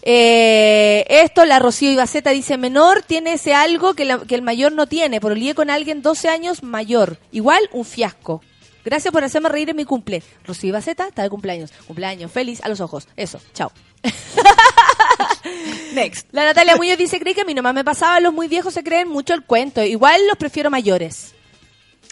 Eh, 0.02 1.06
esto, 1.08 1.46
la 1.46 1.60
Rocío 1.60 1.92
Ibaceta 1.92 2.32
dice, 2.32 2.58
menor 2.58 3.02
tiene 3.04 3.34
ese 3.34 3.54
algo 3.54 3.94
que, 3.94 4.06
la- 4.06 4.20
que 4.20 4.36
el 4.36 4.42
mayor 4.42 4.72
no 4.74 4.88
tiene. 4.88 5.22
Por 5.22 5.38
lié 5.38 5.56
con 5.56 5.70
alguien 5.70 6.02
12 6.02 6.30
años 6.30 6.64
mayor. 6.64 7.18
Igual, 7.32 7.62
un 7.72 7.86
fiasco. 7.86 8.42
Gracias 8.86 9.12
por 9.12 9.24
hacerme 9.24 9.50
reír 9.50 9.70
en 9.70 9.76
mi 9.76 9.86
cumple. 9.86 10.22
Rocío 10.46 10.70
Ibaceta 10.70 11.08
está 11.08 11.24
de 11.24 11.30
cumpleaños. 11.30 11.72
Cumpleaños 11.88 12.32
feliz 12.32 12.62
a 12.64 12.70
los 12.70 12.82
ojos. 12.82 13.08
Eso, 13.16 13.40
chao. 13.54 13.72
Next. 15.94 16.28
La 16.32 16.46
Natalia 16.46 16.76
Muñoz 16.76 16.98
dice, 16.98 17.20
creí 17.20 17.34
que 17.34 17.42
a 17.42 17.46
mí 17.46 17.54
nomás 17.54 17.74
me 17.74 17.84
pasaba, 17.84 18.20
los 18.20 18.34
muy 18.34 18.48
viejos 18.48 18.74
se 18.74 18.84
creen 18.84 19.08
mucho 19.10 19.34
el 19.34 19.44
cuento. 19.44 19.84
Igual 19.84 20.22
los 20.28 20.38
prefiero 20.38 20.70
mayores. 20.70 21.34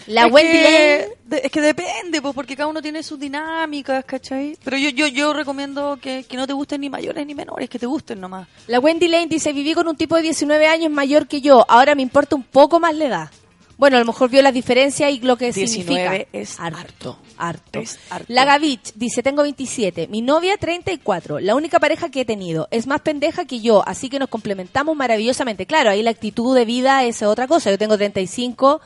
La 0.08 0.26
es 0.26 0.32
Wendy 0.34 0.52
que, 0.52 0.62
Lane... 0.64 1.08
de- 1.26 1.42
es 1.46 1.52
que 1.52 1.62
depende, 1.62 2.22
pues, 2.22 2.34
porque 2.34 2.56
cada 2.56 2.68
uno 2.68 2.82
tiene 2.82 3.04
sus 3.04 3.20
dinámicas, 3.20 4.04
¿cachai? 4.06 4.58
Pero 4.64 4.76
yo 4.78 4.90
yo 4.90 5.06
yo 5.08 5.32
recomiendo 5.32 6.00
que, 6.02 6.24
que 6.28 6.38
no 6.38 6.48
te 6.48 6.54
gusten 6.54 6.82
ni 6.82 6.90
mayores 6.90 7.26
ni 7.28 7.36
menores, 7.36 7.70
que 7.70 7.78
te 7.78 7.86
gusten 7.86 8.20
nomás. 8.20 8.48
La 8.68 8.80
Wendy 8.80 9.08
Lane 9.08 9.28
dice, 9.28 9.54
viví 9.54 9.74
con 9.76 9.88
un 9.88 9.96
tipo 9.96 10.16
de 10.16 10.24
19 10.24 10.66
años 10.66 10.92
mayor 10.92 11.28
que 11.28 11.42
yo, 11.42 11.66
ahora 11.70 11.94
me 11.94 12.02
importa 12.02 12.36
un 12.36 12.44
poco 12.44 12.80
más 12.80 12.96
la 12.96 13.06
edad. 13.06 13.30
Bueno, 13.78 13.98
a 13.98 14.00
lo 14.00 14.06
mejor 14.06 14.30
vio 14.30 14.42
las 14.44 14.54
diferencias 14.54 15.12
y 15.12 15.20
lo 15.22 15.38
que 15.38 15.52
19 15.52 15.68
significa. 15.68 16.16
es 16.34 16.60
harto, 16.60 17.18
harto. 17.38 17.80
Es 17.80 17.98
harto. 18.12 18.26
La 18.28 18.46
Gavich 18.46 18.94
dice, 18.94 19.24
tengo 19.24 19.42
27, 19.42 20.08
mi 20.08 20.22
novia 20.22 20.56
34, 20.58 21.40
la 21.40 21.56
única 21.56 21.80
pareja 21.80 22.10
que 22.10 22.22
he 22.22 22.26
tenido, 22.26 22.68
es 22.70 22.86
más 22.86 23.02
pendeja 23.02 23.46
que 23.46 23.60
yo, 23.60 23.84
así 23.88 24.08
que 24.10 24.20
nos 24.20 24.30
complementamos 24.30 24.96
maravillosamente. 24.96 25.66
Claro, 25.66 25.90
ahí 25.90 26.04
la 26.04 26.12
actitud 26.12 26.56
de 26.56 26.66
vida 26.66 27.04
es 27.06 27.24
otra 27.24 27.48
cosa, 27.48 27.72
yo 27.72 27.78
tengo 27.80 27.98
35 27.98 28.82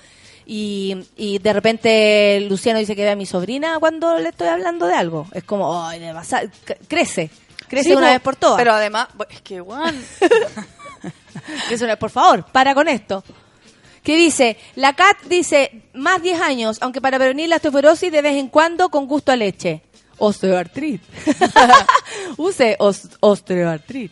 y, 0.45 0.95
y 1.17 1.39
de 1.39 1.51
repente 1.53 2.39
Luciano 2.47 2.79
dice 2.79 2.95
que 2.95 3.03
ve 3.03 3.09
a 3.11 3.15
mi 3.17 3.25
sobrina 3.25 3.77
cuando 3.79 4.17
le 4.17 4.29
estoy 4.29 4.47
hablando 4.47 4.85
de 4.87 4.93
algo. 4.93 5.27
Es 5.33 5.43
como, 5.43 5.83
ay, 5.85 5.99
le 5.99 6.13
vas 6.13 6.31
a- 6.31 6.43
crece, 6.87 7.29
crece 7.67 7.89
Sí, 7.89 7.95
una 7.95 8.11
vez 8.11 8.21
por 8.21 8.37
todas. 8.37 8.57
Pero 8.57 8.71
además, 8.71 9.09
es 9.29 9.41
que, 9.41 9.59
Juan, 9.59 10.01
Crece 11.67 11.83
una 11.83 11.93
vez, 11.93 11.99
por 11.99 12.09
favor, 12.11 12.45
para 12.51 12.73
con 12.73 12.87
esto. 12.87 13.23
¿Qué 14.06 14.15
dice? 14.15 14.56
La 14.76 14.94
Cat 14.94 15.18
dice, 15.27 15.82
más 15.94 16.22
10 16.22 16.40
años, 16.40 16.77
aunque 16.82 17.02
para 17.02 17.18
prevenir 17.18 17.49
la 17.49 17.57
osteoporosis 17.57 18.11
de 18.11 18.22
vez 18.22 18.36
en 18.36 18.48
cuando 18.48 18.88
con 18.90 19.07
gusto 19.07 19.32
a 19.34 19.36
leche. 19.36 19.82
Osteoartrit. 20.18 21.02
Use 22.38 22.76
os- 22.80 23.10
osteoartrit. 23.19 24.11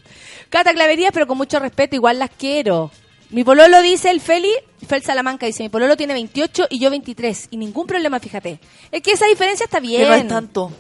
Cata 0.50 0.74
Claverías, 0.74 1.12
pero 1.14 1.28
con 1.28 1.38
mucho 1.38 1.60
respeto, 1.60 1.96
igual 1.96 2.20
las 2.20 2.30
quiero. 2.32 2.92
Mi 3.30 3.44
pololo 3.44 3.82
dice, 3.82 4.12
el 4.12 4.20
Feli, 4.22 4.52
Fel 4.88 5.02
Salamanca 5.04 5.46
dice, 5.46 5.64
mi 5.64 5.70
pololo 5.70 5.96
tiene 5.98 6.14
28 6.14 6.68
y 6.70 6.80
yo 6.80 6.90
23. 6.90 7.48
Y 7.52 7.58
ningún 7.58 7.88
problema, 7.88 8.20
fíjate. 8.20 8.60
Es 8.92 9.02
que 9.02 9.12
esa 9.12 9.26
diferencia 9.28 9.64
está 9.64 9.80
bien. 9.80 10.02
que 10.04 10.08
no 10.08 10.14
es 10.16 10.28
tanto. 10.28 10.72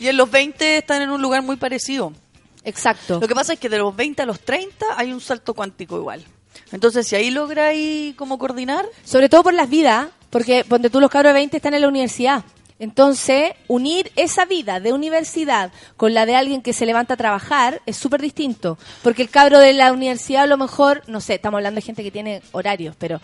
Y 0.00 0.08
en 0.08 0.16
los 0.16 0.30
20 0.30 0.78
están 0.78 1.02
en 1.02 1.10
un 1.10 1.20
lugar 1.20 1.42
muy 1.42 1.56
parecido. 1.56 2.12
Exacto. 2.64 3.18
Lo 3.20 3.28
que 3.28 3.34
pasa 3.34 3.54
es 3.54 3.58
que 3.58 3.68
de 3.68 3.78
los 3.78 3.94
20 3.96 4.22
a 4.22 4.26
los 4.26 4.40
30 4.40 4.86
hay 4.96 5.12
un 5.12 5.20
salto 5.20 5.54
cuántico 5.54 5.96
igual. 5.98 6.24
Entonces, 6.72 7.06
si 7.06 7.16
ahí 7.16 7.30
lográis 7.30 8.14
como 8.16 8.38
coordinar, 8.38 8.86
Sobre 9.04 9.28
todo 9.28 9.42
por 9.42 9.54
las 9.54 9.68
vidas, 9.68 10.08
porque 10.30 10.64
donde 10.68 10.90
tú 10.90 11.00
los 11.00 11.10
cabros 11.10 11.30
de 11.30 11.40
20 11.40 11.56
están 11.56 11.74
en 11.74 11.82
la 11.82 11.88
universidad. 11.88 12.44
Entonces, 12.78 13.52
unir 13.66 14.12
esa 14.14 14.44
vida 14.44 14.78
de 14.78 14.92
universidad 14.92 15.72
con 15.96 16.14
la 16.14 16.26
de 16.26 16.36
alguien 16.36 16.62
que 16.62 16.72
se 16.72 16.86
levanta 16.86 17.14
a 17.14 17.16
trabajar 17.16 17.82
es 17.86 17.96
súper 17.96 18.22
distinto. 18.22 18.78
Porque 19.02 19.22
el 19.22 19.30
cabro 19.30 19.58
de 19.58 19.72
la 19.72 19.92
universidad 19.92 20.44
a 20.44 20.46
lo 20.46 20.56
mejor, 20.56 21.02
no 21.08 21.20
sé, 21.20 21.34
estamos 21.34 21.58
hablando 21.58 21.78
de 21.78 21.86
gente 21.86 22.04
que 22.04 22.12
tiene 22.12 22.40
horarios, 22.52 22.94
pero 22.96 23.20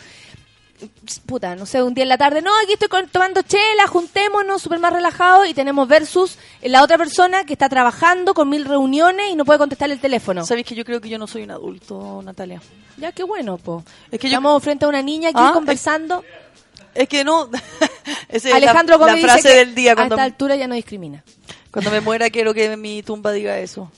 puta, 1.27 1.55
no 1.57 1.67
sé, 1.67 1.83
un 1.83 1.95
día 1.95 2.03
en 2.03 2.09
la 2.09 2.19
tarde, 2.19 2.43
no, 2.43 2.51
aquí 2.63 2.73
estoy 2.75 2.89
con- 2.89 3.09
tomando 3.09 3.43
chela, 3.43 3.87
juntémonos, 3.87 4.61
súper 4.63 4.79
más 4.79 4.93
relajados 4.93 5.47
y 5.49 5.55
tenemos 5.55 5.87
versus 5.89 6.39
la 6.63 6.83
otra 6.83 6.99
persona 6.99 7.45
que 7.45 7.53
está 7.55 7.69
trabajando 7.69 8.35
con 8.35 8.49
mil 8.49 8.65
reuniones 8.65 9.31
y 9.31 9.37
no 9.37 9.45
puede 9.45 9.59
contestar 9.59 9.91
el 9.91 10.01
teléfono. 10.01 10.45
sabéis 10.45 10.67
que 10.67 10.75
yo 10.75 10.85
creo 10.85 11.01
que 11.01 11.09
yo 11.09 11.19
no 11.19 11.27
soy 11.27 11.43
un 11.45 11.51
adulto, 11.53 12.21
Natalia. 12.23 12.61
Ya, 12.97 13.13
qué 13.13 13.23
bueno, 13.23 13.59
po. 13.59 13.83
Es 14.11 14.19
que 14.21 14.29
yo- 14.29 14.35
Estamos 14.39 14.63
frente 14.63 14.85
a 14.85 14.89
una 14.89 15.03
niña 15.03 15.31
aquí 15.31 15.39
Ah, 15.41 15.51
conversando. 15.55 16.23
Es 16.95 17.09
que 17.09 17.25
no. 17.25 17.49
Alejandro 18.53 18.99
la, 18.99 19.17
frase 19.17 19.37
dice 19.37 19.49
que 19.49 19.55
del 19.57 19.75
día 19.75 19.95
cuando, 19.97 20.15
a 20.15 20.19
esta 20.19 20.25
altura 20.25 20.57
ya 20.57 20.69
no 20.69 20.75
discrimina. 20.75 21.25
cuando 21.71 21.91
me 21.91 22.01
muera 22.01 22.31
quiero 22.31 22.55
que 22.55 22.77
mi 22.77 23.03
tumba 23.03 23.33
diga 23.33 23.59
eso. 23.59 23.91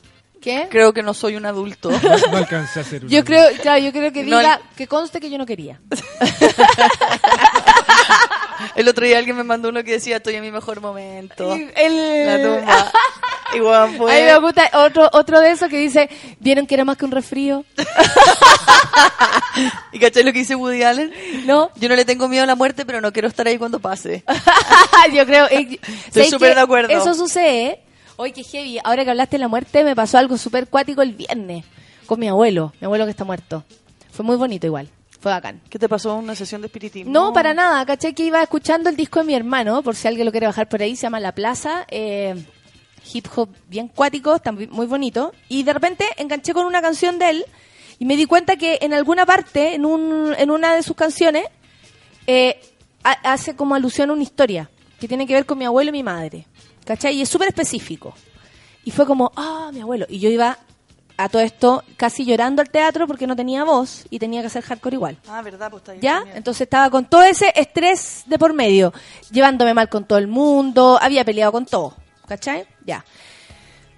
¿Qué? 0.46 0.68
Creo 0.70 0.92
que 0.92 1.02
no 1.02 1.12
soy 1.12 1.34
un 1.34 1.44
adulto. 1.44 1.90
No, 2.02 2.16
no 2.30 2.36
alcancé 2.36 2.78
a 2.78 2.82
hacer 2.82 3.02
una. 3.02 3.10
Yo 3.10 3.24
creo, 3.24 3.48
claro, 3.62 3.80
yo 3.82 3.90
creo 3.90 4.12
que 4.12 4.22
No, 4.22 4.38
diga, 4.38 4.60
que 4.76 4.86
conste 4.86 5.18
que 5.18 5.28
yo 5.28 5.38
no 5.38 5.44
quería. 5.46 5.80
El 8.76 8.88
otro 8.88 9.04
día 9.04 9.18
alguien 9.18 9.36
me 9.36 9.42
mandó 9.42 9.70
uno 9.70 9.82
que 9.82 9.92
decía 9.92 10.18
estoy 10.18 10.36
en 10.36 10.42
mi 10.42 10.52
mejor 10.52 10.80
momento. 10.80 11.52
El- 11.74 12.26
La 12.26 12.42
tumba. 12.42 12.92
Igual 13.54 13.82
A 13.82 13.86
mí 13.88 13.98
fue. 13.98 14.22
me 14.24 14.38
gusta 14.38 14.70
otro, 14.74 15.08
otro 15.12 15.40
de 15.40 15.50
esos 15.50 15.68
que 15.68 15.78
dice, 15.78 16.08
¿vieron 16.40 16.66
que 16.66 16.74
era 16.74 16.84
más 16.84 16.96
que 16.96 17.04
un 17.04 17.10
resfrío? 17.10 17.64
¿Y 19.92 19.98
cachai 19.98 20.22
lo 20.24 20.32
que 20.32 20.40
dice 20.40 20.54
Woody 20.54 20.82
Allen? 20.82 21.12
No. 21.44 21.70
Yo 21.76 21.88
no 21.88 21.96
le 21.96 22.04
tengo 22.04 22.28
miedo 22.28 22.44
a 22.44 22.46
la 22.46 22.54
muerte, 22.54 22.84
pero 22.86 23.00
no 23.00 23.12
quiero 23.12 23.28
estar 23.28 23.46
ahí 23.46 23.58
cuando 23.58 23.80
pase. 23.80 24.24
yo 25.12 25.26
creo. 25.26 25.46
eh, 25.50 25.78
Estoy 25.82 26.12
¿sabes 26.12 26.30
súper 26.30 26.50
qué? 26.50 26.54
de 26.56 26.60
acuerdo. 26.60 26.88
Eso 26.92 27.14
sucede. 27.14 27.80
Oye, 28.16 28.32
qué 28.32 28.42
heavy. 28.44 28.78
Ahora 28.82 29.04
que 29.04 29.10
hablaste 29.10 29.36
de 29.36 29.40
la 29.40 29.48
muerte, 29.48 29.84
me 29.84 29.94
pasó 29.94 30.18
algo 30.18 30.36
súper 30.38 30.68
cuático 30.68 31.02
el 31.02 31.12
viernes 31.12 31.64
con 32.06 32.18
mi 32.20 32.28
abuelo. 32.28 32.72
Mi 32.80 32.86
abuelo 32.86 33.04
que 33.04 33.10
está 33.10 33.24
muerto. 33.24 33.64
Fue 34.10 34.24
muy 34.24 34.36
bonito 34.36 34.66
igual. 34.66 34.88
Fue 35.20 35.32
bacán. 35.32 35.60
¿Qué 35.68 35.78
te 35.78 35.88
pasó? 35.88 36.14
¿Una 36.16 36.34
sesión 36.34 36.60
de 36.62 36.66
espiritismo? 36.68 37.12
No, 37.12 37.32
para 37.32 37.52
nada. 37.52 37.84
Caché 37.84 38.14
que 38.14 38.24
iba 38.24 38.42
escuchando 38.42 38.88
el 38.88 38.96
disco 38.96 39.18
de 39.20 39.26
mi 39.26 39.34
hermano, 39.34 39.82
por 39.82 39.96
si 39.96 40.08
alguien 40.08 40.24
lo 40.24 40.30
quiere 40.32 40.46
bajar 40.46 40.68
por 40.68 40.80
ahí, 40.82 40.94
se 40.96 41.02
llama 41.02 41.20
La 41.20 41.32
Plaza. 41.32 41.84
eh, 41.90 42.34
hip 43.12 43.26
hop 43.36 43.48
bien 43.68 43.86
cuático, 43.88 44.34
está 44.34 44.50
muy 44.52 44.86
bonito. 44.86 45.32
Y 45.48 45.62
de 45.62 45.72
repente 45.72 46.04
enganché 46.16 46.52
con 46.52 46.66
una 46.66 46.82
canción 46.82 47.18
de 47.20 47.30
él 47.30 47.44
y 47.98 48.04
me 48.04 48.16
di 48.16 48.26
cuenta 48.26 48.56
que 48.56 48.78
en 48.82 48.92
alguna 48.94 49.24
parte, 49.24 49.74
en, 49.74 49.84
un, 49.86 50.34
en 50.36 50.50
una 50.50 50.74
de 50.74 50.82
sus 50.82 50.96
canciones, 50.96 51.44
eh, 52.26 52.60
ha- 53.04 53.32
hace 53.32 53.54
como 53.54 53.74
alusión 53.74 54.10
a 54.10 54.12
una 54.12 54.22
historia 54.22 54.68
que 54.98 55.06
tiene 55.08 55.26
que 55.26 55.34
ver 55.34 55.46
con 55.46 55.56
mi 55.58 55.64
abuelo 55.66 55.90
y 55.90 55.92
mi 55.92 56.02
madre. 56.02 56.46
¿Cachai? 56.86 57.16
Y 57.16 57.22
es 57.22 57.28
súper 57.28 57.48
específico. 57.48 58.14
Y 58.84 58.92
fue 58.92 59.04
como, 59.04 59.32
ah, 59.36 59.70
mi 59.74 59.80
abuelo. 59.80 60.06
Y 60.08 60.20
yo 60.20 60.30
iba 60.30 60.56
a 61.16 61.28
todo 61.28 61.42
esto 61.42 61.82
casi 61.96 62.24
llorando 62.24 62.62
al 62.62 62.70
teatro 62.70 63.06
porque 63.06 63.26
no 63.26 63.34
tenía 63.34 63.64
voz 63.64 64.04
y 64.10 64.18
tenía 64.18 64.40
que 64.42 64.46
hacer 64.46 64.62
hardcore 64.62 64.94
igual. 64.94 65.18
Ah, 65.28 65.42
verdad, 65.42 65.70
pues 65.70 65.80
está 65.80 65.92
bien. 65.92 66.02
¿Ya? 66.02 66.24
Entonces 66.34 66.62
estaba 66.62 66.90
con 66.90 67.06
todo 67.06 67.22
ese 67.22 67.52
estrés 67.56 68.24
de 68.26 68.38
por 68.38 68.54
medio, 68.54 68.92
llevándome 69.30 69.74
mal 69.74 69.88
con 69.88 70.04
todo 70.04 70.18
el 70.18 70.28
mundo, 70.28 70.98
había 71.00 71.24
peleado 71.24 71.52
con 71.52 71.66
todo, 71.66 71.94
¿cachai? 72.28 72.66
Ya. 72.84 73.04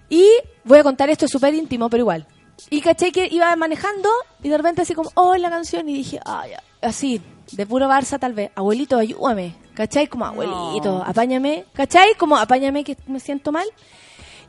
Y 0.08 0.26
voy 0.64 0.78
a 0.78 0.82
contar 0.82 1.10
esto 1.10 1.26
es 1.26 1.30
súper 1.30 1.54
íntimo, 1.54 1.90
pero 1.90 2.02
igual. 2.02 2.26
Y 2.70 2.80
caché 2.80 3.12
que 3.12 3.28
iba 3.30 3.54
manejando 3.56 4.08
y 4.42 4.48
de 4.48 4.56
repente 4.56 4.82
así 4.82 4.94
como, 4.94 5.10
oh, 5.14 5.36
la 5.36 5.50
canción, 5.50 5.88
y 5.88 5.94
dije, 5.94 6.20
ah, 6.24 6.46
ya. 6.48 6.62
Así, 6.80 7.20
de 7.52 7.66
puro 7.66 7.88
Barça 7.88 8.18
tal 8.18 8.32
vez, 8.32 8.50
abuelito, 8.54 8.96
ayúdame, 8.96 9.54
¿cachai? 9.78 10.08
Como, 10.08 10.24
abuelito, 10.24 11.04
apáñame, 11.06 11.64
¿cachai? 11.72 12.14
Como, 12.16 12.36
apáñame 12.36 12.82
que 12.82 12.96
me 13.06 13.20
siento 13.20 13.52
mal. 13.52 13.66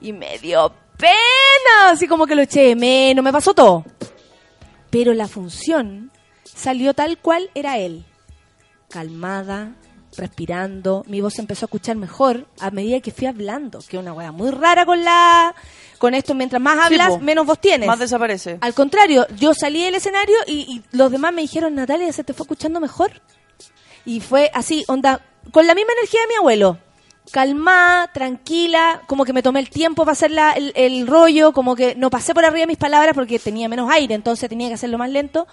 y 0.01 0.11
me 0.11 0.39
dio 0.39 0.73
pena, 0.97 1.91
así 1.91 2.07
como 2.07 2.26
que 2.26 2.34
lo 2.34 2.41
eché 2.41 2.64
de 2.64 2.76
menos, 2.76 3.23
me 3.23 3.31
pasó 3.31 3.53
todo. 3.53 3.85
Pero 4.89 5.14
la 5.14 5.27
función 5.27 6.11
salió 6.43 6.95
tal 6.95 7.19
cual 7.19 7.51
era 7.53 7.77
él. 7.77 8.06
Calmada, 8.89 9.73
respirando, 10.18 11.03
mi 11.06 11.22
voz 11.22 11.38
empezó 11.38 11.65
a 11.65 11.68
escuchar 11.68 11.95
mejor 11.95 12.47
a 12.60 12.72
medida 12.72 12.99
que 12.99 13.11
fui 13.11 13.27
hablando, 13.27 13.80
que 13.88 13.97
es 13.97 14.01
una 14.01 14.14
weá 14.14 14.31
muy 14.31 14.49
rara 14.49 14.84
con 14.88 15.03
la 15.03 15.53
con 15.99 16.15
esto, 16.15 16.34
mientras 16.34 16.60
más 16.60 16.88
hablas, 16.88 17.22
menos 17.22 17.45
voz 17.45 17.60
tienes. 17.60 17.85
Más 17.85 17.99
desaparece. 17.99 18.57
Al 18.61 18.73
contrario, 18.73 19.27
yo 19.38 19.53
salí 19.53 19.84
del 19.84 19.93
escenario 19.93 20.38
y, 20.47 20.61
y 20.61 20.97
los 20.97 21.11
demás 21.11 21.34
me 21.34 21.41
dijeron, 21.41 21.76
Natalia, 21.76 22.11
¿se 22.14 22.23
te 22.23 22.34
fue 22.34 22.45
escuchando 22.45 22.80
mejor? 22.80 23.11
Y 24.10 24.22
fue 24.22 24.49
así, 24.53 24.84
onda, 24.88 25.22
con 25.52 25.68
la 25.68 25.76
misma 25.76 25.94
energía 25.94 26.22
de 26.22 26.27
mi 26.27 26.36
abuelo. 26.36 26.77
Calmada, 27.31 28.11
tranquila, 28.11 29.02
como 29.06 29.23
que 29.23 29.34
me 29.34 29.44
tomé 29.44 29.60
el 29.60 29.69
tiempo 29.69 30.03
para 30.03 30.14
hacer 30.14 30.31
la- 30.31 30.53
el, 30.53 30.72
el 30.76 31.06
rollo, 31.06 31.53
como 31.53 31.76
que 31.76 31.94
no 31.95 32.10
pasé 32.10 32.34
por 32.34 32.44
arriba 32.44 32.65
mis 32.65 32.77
palabras 32.77 33.14
porque 33.14 33.38
tenía 33.38 33.69
menos 33.69 33.91
aire, 33.91 34.15
entonces 34.15 34.49
tenía 34.49 34.68
que 34.68 34.73
hacerlo 34.73 34.98
más 34.98 35.11
lento. 35.11 35.45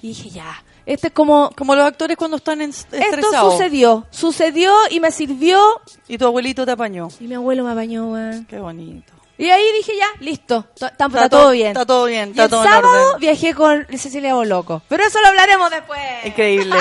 Y 0.00 0.08
dije, 0.08 0.30
ya, 0.30 0.64
este 0.86 1.08
es 1.08 1.12
como... 1.12 1.50
Como 1.58 1.74
los 1.74 1.84
actores 1.84 2.16
cuando 2.16 2.38
están 2.38 2.62
en- 2.62 2.70
Esto 2.70 2.96
estresados. 2.96 3.52
sucedió, 3.52 4.06
sucedió 4.10 4.72
y 4.90 4.98
me 5.00 5.10
sirvió 5.10 5.60
Y 6.08 6.16
tu 6.16 6.24
abuelito 6.24 6.64
te 6.64 6.72
apañó. 6.72 7.08
y 7.20 7.24
mi 7.24 7.34
abuelo 7.34 7.64
me 7.64 7.72
apañó, 7.72 8.10
weón. 8.12 8.46
Qué 8.46 8.58
bonito. 8.58 9.12
Y 9.40 9.48
ahí 9.50 9.62
dije, 9.78 9.92
ya, 9.98 10.06
listo, 10.20 10.62
to- 10.78 10.86
está, 10.86 10.88
está 10.88 11.06
Está 11.06 11.28
todo 11.30 11.40
todo- 11.40 11.50
bien. 11.52 11.68
está 11.68 11.86
todo 11.86 12.04
bien, 12.04 12.32
Y 12.36 12.40
el 12.40 12.50
todo 12.50 12.62
en 12.62 12.70
sábado 12.70 13.06
orden. 13.08 13.20
viajé 13.20 13.54
con 13.54 13.86
Cecilia 13.96 14.34
Boloco. 14.34 14.82
Pero 14.88 15.02
eso 15.04 15.18
lo 15.22 15.28
hablaremos 15.28 15.70
después. 15.70 16.00
Increíble. 16.24 16.76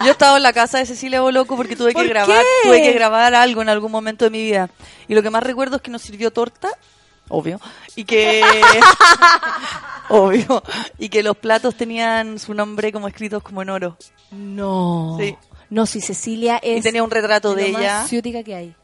Yo 0.00 0.06
he 0.06 0.10
estado 0.10 0.36
en 0.36 0.42
la 0.44 0.52
casa 0.52 0.78
de 0.78 0.86
Cecilia 0.86 1.20
Boloco 1.20 1.56
porque 1.56 1.74
tuve 1.74 1.92
¿Por 1.92 2.02
que 2.04 2.08
grabar, 2.08 2.38
qué? 2.62 2.68
tuve 2.68 2.82
que 2.82 2.92
grabar 2.92 3.34
algo 3.34 3.62
en 3.62 3.68
algún 3.68 3.90
momento 3.90 4.24
de 4.24 4.30
mi 4.30 4.42
vida. 4.42 4.70
Y 5.08 5.14
lo 5.16 5.22
que 5.22 5.30
más 5.30 5.42
recuerdo 5.42 5.76
es 5.76 5.82
que 5.82 5.90
nos 5.90 6.02
sirvió 6.02 6.30
torta, 6.32 6.68
obvio, 7.28 7.60
y 7.96 8.04
que 8.04 8.42
obvio, 10.08 10.62
y 10.98 11.08
que 11.08 11.22
los 11.22 11.36
platos 11.36 11.74
tenían 11.74 12.38
su 12.38 12.54
nombre 12.54 12.92
como 12.92 13.08
escritos 13.08 13.42
como 13.42 13.62
en 13.62 13.70
oro. 13.70 13.96
No. 14.30 15.16
Sí. 15.18 15.36
No, 15.72 15.86
si 15.86 16.02
Cecilia 16.02 16.58
es... 16.62 16.80
Y 16.80 16.82
tenía 16.82 17.02
un 17.02 17.10
retrato 17.10 17.54
de 17.54 17.68
ella. 17.68 17.78
más 18.00 18.08
ciútica 18.10 18.42
que 18.42 18.54
hay. 18.54 18.74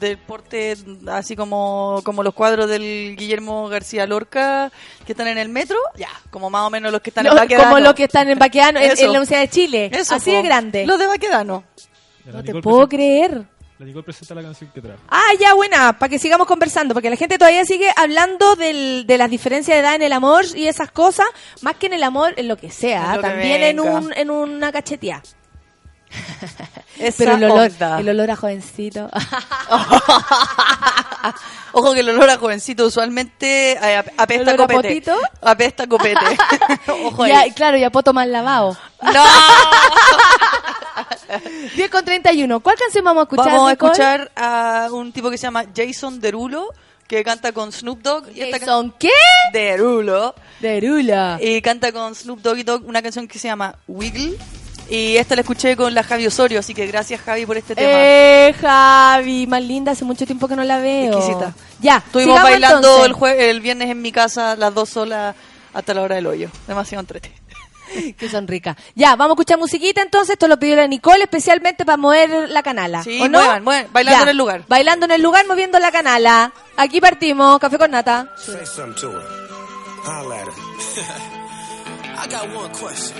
del 0.00 0.18
porte 0.18 0.76
así 1.06 1.36
como, 1.36 2.00
como 2.04 2.24
los 2.24 2.34
cuadros 2.34 2.68
del 2.68 3.14
Guillermo 3.16 3.68
García 3.68 4.04
Lorca 4.06 4.72
que 5.06 5.12
están 5.12 5.28
en 5.28 5.38
el 5.38 5.48
metro, 5.48 5.76
ya, 5.96 6.08
como 6.30 6.50
más 6.50 6.62
o 6.66 6.70
menos 6.70 6.90
los 6.90 7.00
que 7.02 7.10
están 7.10 7.24
Lo- 7.24 7.30
en 7.30 7.36
Baquedano. 7.36 7.68
como 7.70 7.78
los 7.78 7.94
que 7.94 8.04
están 8.04 8.28
en 8.28 8.38
Baquedano, 8.38 8.80
en, 8.80 8.86
Eso. 8.90 9.02
en 9.02 9.12
la 9.12 9.18
Universidad 9.20 9.40
de 9.42 9.48
Chile. 9.48 9.90
Eso, 9.92 10.16
Así 10.16 10.30
po. 10.32 10.36
de 10.38 10.42
grande. 10.42 10.86
Los 10.86 10.98
de 10.98 11.06
Baquedano. 11.06 11.62
Ya, 12.26 12.32
No 12.32 12.42
te 12.42 12.52
puedo 12.60 12.88
presenta- 12.88 12.88
creer. 12.88 13.44
La 13.78 13.86
Nicole 13.86 14.02
presenta 14.04 14.34
la 14.34 14.42
canción 14.42 14.70
que 14.74 14.80
trajo. 14.80 14.98
Ah, 15.08 15.30
ya, 15.38 15.54
buena, 15.54 15.98
para 15.98 16.08
que 16.10 16.18
sigamos 16.18 16.46
conversando, 16.48 16.94
porque 16.94 17.10
la 17.10 17.16
gente 17.16 17.38
todavía 17.38 17.64
sigue 17.64 17.88
hablando 17.96 18.56
del- 18.56 19.04
de 19.06 19.18
las 19.18 19.30
diferencias 19.30 19.76
de 19.76 19.80
edad 19.82 19.94
en 19.94 20.02
el 20.02 20.12
amor 20.12 20.44
y 20.56 20.66
esas 20.66 20.90
cosas, 20.90 21.26
más 21.60 21.76
que 21.76 21.86
en 21.86 21.92
el 21.92 22.02
amor, 22.02 22.34
en 22.36 22.48
lo 22.48 22.56
que 22.56 22.70
sea, 22.72 23.12
que 23.16 23.22
también 23.22 23.62
en, 23.62 23.78
un, 23.80 24.12
en 24.16 24.30
una 24.30 24.72
cacheteada. 24.72 25.22
Esa 26.98 27.18
Pero 27.18 27.32
el 27.36 27.44
olor, 27.44 27.70
onda. 27.70 28.00
el 28.00 28.08
olor 28.08 28.30
a 28.30 28.36
jovencito. 28.36 29.10
Ojo 31.72 31.92
que 31.94 32.00
el 32.00 32.08
olor 32.10 32.30
a 32.30 32.36
jovencito 32.38 32.86
usualmente 32.86 33.72
eh, 33.72 33.96
ap- 33.96 34.08
apesta 34.16 34.52
¿Olor 34.52 34.54
a 34.54 34.56
copete. 34.74 34.88
potito? 34.88 35.16
Apesta 35.42 35.86
copete. 35.88 36.20
Ojo 37.04 37.24
claro, 37.56 37.76
ya 37.76 37.90
poto 37.90 38.12
más 38.12 38.28
lavado. 38.28 38.76
¡No! 39.02 39.24
10 41.74 41.90
con 41.90 42.04
31. 42.04 42.60
¿Cuál 42.60 42.76
canción 42.76 43.04
vamos 43.04 43.22
a 43.22 43.24
escuchar? 43.24 43.46
Vamos 43.46 43.68
a 43.68 43.72
Nicole? 43.72 43.92
escuchar 43.92 44.30
a 44.36 44.88
un 44.92 45.12
tipo 45.12 45.30
que 45.30 45.38
se 45.38 45.42
llama 45.48 45.64
Jason 45.74 46.20
Derulo, 46.20 46.68
que 47.08 47.24
canta 47.24 47.50
con 47.52 47.72
Snoop 47.72 48.00
Dogg. 48.02 48.28
Y 48.36 48.52
Jason, 48.52 48.94
¿qué? 48.98 49.10
Derulo. 49.52 50.34
Derula. 50.60 51.38
Y 51.40 51.60
canta 51.60 51.90
con 51.90 52.14
Snoop 52.14 52.40
Dogg 52.40 52.58
y 52.58 52.62
Dogg 52.62 52.86
una 52.86 53.02
canción 53.02 53.26
que 53.26 53.38
se 53.40 53.48
llama 53.48 53.74
Wiggle. 53.88 54.38
Y 54.90 55.16
esta 55.16 55.34
la 55.34 55.40
escuché 55.40 55.76
con 55.76 55.94
la 55.94 56.02
Javi 56.02 56.26
Osorio, 56.26 56.60
así 56.60 56.74
que 56.74 56.86
gracias 56.86 57.20
Javi 57.22 57.46
por 57.46 57.56
este 57.56 57.74
tema. 57.74 57.88
Eh, 57.92 58.54
Javi, 58.60 59.46
más 59.46 59.62
linda, 59.62 59.92
hace 59.92 60.04
mucho 60.04 60.26
tiempo 60.26 60.46
que 60.46 60.56
no 60.56 60.64
la 60.64 60.78
veo. 60.78 61.16
Exquisita. 61.16 61.54
Ya, 61.80 61.96
Estuvimos 62.04 62.42
bailando 62.42 62.76
entonces. 62.78 63.06
el, 63.06 63.14
jue- 63.14 63.36
el 63.50 63.60
viernes 63.60 63.88
en 63.90 64.02
mi 64.02 64.12
casa, 64.12 64.56
las 64.56 64.74
dos 64.74 64.90
solas, 64.90 65.34
hasta 65.72 65.94
la 65.94 66.02
hora 66.02 66.16
del 66.16 66.26
hoyo. 66.26 66.50
Demasiado 66.66 67.00
entrete. 67.00 67.32
Que 68.18 68.28
son 68.28 68.48
ricas. 68.48 68.76
Ya, 68.96 69.10
vamos 69.14 69.32
a 69.32 69.34
escuchar 69.34 69.58
musiquita 69.58 70.02
entonces. 70.02 70.32
Esto 70.32 70.48
lo 70.48 70.58
pidió 70.58 70.74
la 70.74 70.86
Nicole 70.88 71.22
especialmente 71.22 71.84
para 71.84 71.96
mover 71.96 72.48
la 72.50 72.62
canala. 72.62 73.04
Sí, 73.04 73.20
¿O 73.20 73.28
no? 73.28 73.38
muevan, 73.38 73.62
muevan, 73.62 73.86
bailando 73.92 74.18
Ya, 74.18 74.22
en 74.24 74.28
el 74.30 74.36
lugar. 74.36 74.64
Bailando 74.66 75.04
en 75.06 75.12
el 75.12 75.22
lugar, 75.22 75.46
moviendo 75.46 75.78
la 75.78 75.92
canala. 75.92 76.52
Aquí 76.76 77.00
partimos, 77.00 77.58
café 77.60 77.78
con 77.78 77.90
nata. 77.92 78.32
Say 78.36 78.66
something 78.66 79.00
to 79.00 79.12
her. 79.12 79.22
Holla 80.04 80.34
at 80.40 80.46
her. 80.48 80.54
I 82.18 82.26
got 82.28 82.48
one 82.56 82.70
question. 82.72 83.16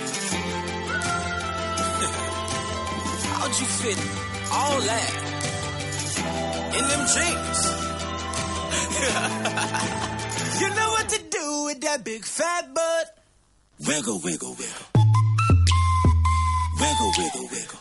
How'd 3.37 3.59
you 3.59 3.65
fit 3.65 3.99
all 4.51 4.79
that 4.79 5.11
in 6.77 6.83
them 6.91 7.03
jeans? 7.13 7.61
you 10.61 10.69
know 10.69 10.89
what 10.95 11.09
to 11.09 11.19
do 11.29 11.63
with 11.65 11.81
that 11.81 12.03
big 12.05 12.23
fat 12.23 12.73
butt. 12.73 13.17
Wiggle, 13.85 14.19
wiggle, 14.23 14.55
wiggle. 14.55 14.87
Wiggle, 16.79 17.11
wiggle, 17.17 17.47
wiggle. 17.51 17.79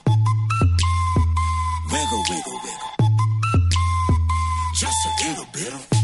Wiggle, 1.92 2.24
wiggle, 2.30 2.58
wiggle. 2.64 2.92
Just 4.74 5.06
a 5.06 5.28
little 5.28 5.46
bit 5.52 5.72
of 5.72 6.03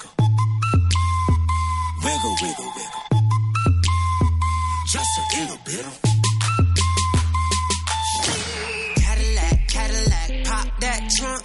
Wiggle, 2.23 2.37
wiggle, 2.43 2.71
wiggle. 2.75 3.01
Just 4.91 5.09
a 5.17 5.39
little 5.39 5.57
bit. 5.65 5.85
Cadillac, 8.97 9.67
Cadillac, 9.67 10.45
pop 10.45 10.67
that 10.81 11.09
trunk. 11.17 11.43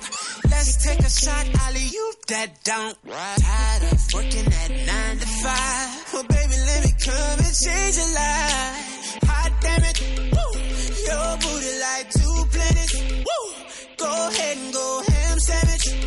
Let's 0.51 0.85
take 0.85 0.98
a 0.98 1.09
shot, 1.09 1.47
alley 1.62 1.81
you 1.81 2.12
that 2.28 2.62
don't. 2.65 2.98
Tired 3.09 3.93
of 3.93 4.07
working 4.12 4.53
at 4.53 4.70
nine 4.70 5.16
to 5.16 5.27
five. 5.27 6.12
Well, 6.12 6.24
baby, 6.24 6.57
let 6.66 6.85
me 6.85 6.93
come 7.03 7.39
and 7.40 7.57
change 7.57 7.97
your 7.97 8.12
life. 8.12 9.19
Hot 9.24 9.53
damn 9.62 9.82
it, 9.82 9.98
woo. 10.36 10.61
Your 11.09 11.39
booty 11.40 11.73
like 11.81 12.11
two 12.11 12.44
planets. 12.53 12.94
Woo. 13.24 13.40
Go 13.97 14.28
ahead 14.28 14.57
and 14.59 14.74
go 14.74 15.03
ham 15.09 15.39
sandwich. 15.39 16.06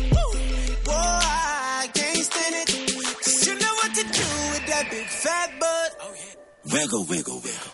Wiggle, 6.72 7.04
wiggle, 7.06 7.40
wiggle. 7.40 7.72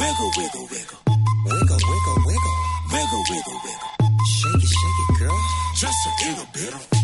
Wiggle, 0.00 0.30
wiggle, 0.38 0.68
wiggle. 0.70 0.98
Wiggle, 1.44 1.76
wiggle, 1.76 2.16
wiggle. 2.24 2.56
Wiggle, 2.92 3.24
wiggle, 3.28 3.60
wiggle. 3.62 3.90
Shake 4.26 4.54
it, 4.54 4.68
shake 4.68 5.00
it, 5.10 5.18
girl. 5.18 5.40
Just 5.76 5.98
a 6.06 6.28
little 6.28 6.46
bit 6.54 7.03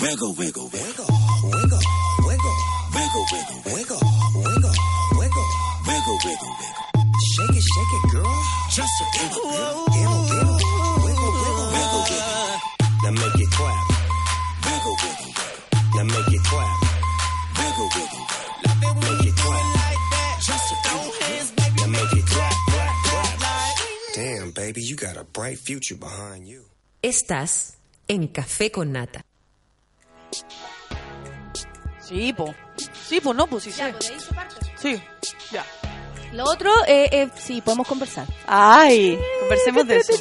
Wiggle, 0.00 0.34
wiggle, 0.34 0.68
wiggle, 0.72 1.06
wiggle, 1.44 1.78
wiggle, 2.24 2.54
wiggle, 2.94 3.24
wiggle, 3.30 3.62
wiggle, 3.66 4.00
wiggle, 4.34 4.74
wiggle, 5.14 5.46
wiggle, 5.86 6.18
wiggle, 6.24 6.52
wiggle. 6.58 6.86
Shake 7.32 7.56
it, 7.56 7.62
shake 7.62 7.92
it, 7.94 8.10
girl. 8.10 8.42
Just 8.70 8.92
a 9.00 9.22
little, 9.22 9.50
little, 9.50 9.84
little. 9.86 10.31
Baby, 24.62 24.80
you 24.82 24.96
got 24.96 25.16
a 25.16 25.24
bright 25.24 25.58
future 25.58 25.96
behind 25.96 26.46
you. 26.46 26.62
Estás 27.02 27.74
en 28.06 28.28
Café 28.28 28.70
con 28.70 28.92
Nata. 28.92 29.22
Sí, 32.00 32.32
po. 32.32 32.54
Sí, 33.08 33.20
pues 33.20 33.36
no, 33.36 33.46
pues 33.48 33.64
sí 33.64 33.72
sé. 33.72 33.92
Sí, 34.76 35.00
ya. 35.50 35.64
Lo 36.32 36.44
otro, 36.44 36.70
eh, 36.86 37.08
eh, 37.12 37.28
sí, 37.36 37.60
podemos 37.60 37.86
conversar. 37.88 38.26
Ay, 38.46 39.18
conversemos 39.40 39.86
de 39.86 39.96
eso. 39.98 40.12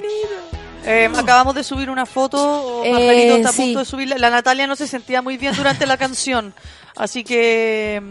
Eh, 0.85 1.09
acabamos 1.15 1.53
de 1.53 1.63
subir 1.63 1.89
una 1.89 2.05
foto, 2.07 2.37
o 2.79 2.83
Eh, 2.83 2.91
Margarito 2.91 3.35
está 3.35 3.49
a 3.49 3.53
sí. 3.53 3.61
punto 3.61 3.79
de 3.79 3.85
subirla. 3.85 4.17
La 4.17 4.29
Natalia 4.31 4.65
no 4.65 4.75
se 4.75 4.87
sentía 4.87 5.21
muy 5.21 5.37
bien 5.37 5.55
durante 5.55 5.85
la 5.85 5.97
canción, 6.03 6.53
así 6.95 7.23
que... 7.23 8.01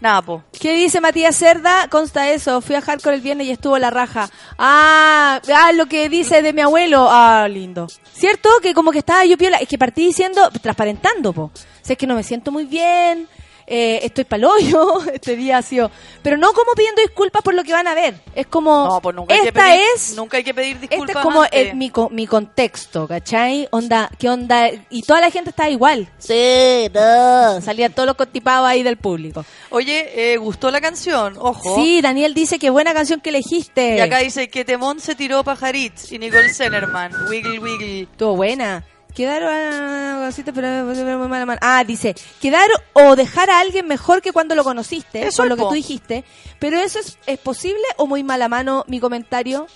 nada, 0.00 0.22
po. 0.22 0.42
¿Qué 0.58 0.74
dice 0.74 1.00
Matías 1.00 1.36
Cerda? 1.36 1.88
Consta 1.88 2.30
eso. 2.30 2.60
Fui 2.60 2.74
a 2.74 2.80
Hardcore 2.80 3.16
el 3.16 3.22
viernes 3.22 3.46
y 3.46 3.50
estuvo 3.50 3.78
la 3.78 3.90
raja. 3.90 4.28
Ah, 4.58 5.40
ah, 5.54 5.72
lo 5.72 5.86
que 5.86 6.08
dice 6.08 6.42
de 6.42 6.52
mi 6.52 6.60
abuelo. 6.60 7.08
Ah, 7.10 7.46
lindo. 7.48 7.86
¿Cierto? 8.12 8.48
Que 8.62 8.74
como 8.74 8.92
que 8.92 8.98
estaba 8.98 9.24
yo 9.24 9.36
piola. 9.36 9.58
Es 9.58 9.68
que 9.68 9.78
partí 9.78 10.06
diciendo, 10.06 10.50
transparentando, 10.62 11.32
po. 11.32 11.42
O 11.44 11.50
sea, 11.82 11.94
es 11.94 11.98
que 11.98 12.06
no 12.06 12.14
me 12.14 12.22
siento 12.22 12.52
muy 12.52 12.64
bien. 12.64 13.28
Eh, 13.66 14.00
estoy 14.02 14.24
paloyo. 14.24 15.00
Este 15.14 15.36
día 15.36 15.58
ha 15.58 15.62
sido. 15.62 15.90
Pero 16.22 16.36
no 16.36 16.52
como 16.52 16.72
pidiendo 16.74 17.00
disculpas 17.02 17.42
por 17.42 17.54
lo 17.54 17.62
que 17.64 17.72
van 17.72 17.86
a 17.86 17.94
ver. 17.94 18.14
Es 18.34 18.46
como. 18.46 18.86
No, 18.86 19.00
pues 19.00 19.14
nunca 19.16 19.34
hay 19.34 19.40
que 19.42 19.48
esta 19.48 19.60
pedir- 19.68 19.80
es. 19.96 20.14
nunca 20.16 20.36
hay 20.36 20.44
que 20.44 20.54
pedir 20.54 20.80
disculpas 20.80 21.08
Este 21.08 21.18
es 21.18 21.22
como 21.22 21.44
el- 21.50 21.74
mi, 21.76 21.90
co- 21.90 22.10
mi 22.10 22.26
contexto, 22.26 23.06
¿cachai? 23.08 23.68
Onda, 23.70 24.10
¿qué 24.18 24.28
onda? 24.28 24.68
Y 24.90 25.02
toda 25.02 25.20
la 25.20 25.30
gente 25.30 25.50
está 25.50 25.68
igual. 25.70 26.08
Sí, 26.18 26.88
no. 26.92 27.60
Salían 27.60 27.92
todos 27.92 28.06
los 28.06 28.16
constipados 28.16 28.68
ahí 28.68 28.82
del 28.82 28.96
público. 28.96 29.44
Oye, 29.70 30.32
eh, 30.32 30.36
¿gustó 30.36 30.70
la 30.70 30.80
canción? 30.80 31.36
Ojo. 31.38 31.76
Sí, 31.76 32.00
Daniel 32.00 32.34
dice 32.34 32.58
que 32.58 32.70
buena 32.70 32.92
canción 32.94 33.20
que 33.20 33.30
elegiste. 33.30 33.96
Y 33.96 34.00
acá 34.00 34.18
dice 34.18 34.48
que 34.48 34.64
Temón 34.64 35.00
se 35.00 35.14
tiró 35.14 35.42
Pajaritz 35.44 36.12
y 36.12 36.18
Nicole 36.18 36.52
Zenerman. 36.52 37.12
Wiggle, 37.28 37.58
wiggle. 37.58 38.00
Estuvo 38.02 38.36
buena. 38.36 38.84
Quedar 39.14 39.42
ah, 39.44 40.30
mala 41.28 41.46
mano. 41.46 41.60
Ah, 41.62 41.84
dice, 41.84 42.14
quedar 42.40 42.68
o 42.94 43.14
dejar 43.14 43.48
a 43.48 43.60
alguien 43.60 43.86
mejor 43.86 44.20
que 44.20 44.32
cuando 44.32 44.54
lo 44.56 44.64
conociste, 44.64 45.26
Eso 45.26 45.42
por 45.42 45.48
lo 45.48 45.56
que 45.56 45.62
tú 45.62 45.72
dijiste. 45.72 46.24
Pero 46.58 46.78
eso 46.78 46.98
es, 46.98 47.18
es 47.26 47.38
posible 47.38 47.84
o 47.96 48.06
muy 48.06 48.24
mala 48.24 48.48
mano 48.48 48.84
mi 48.88 48.98
comentario. 48.98 49.66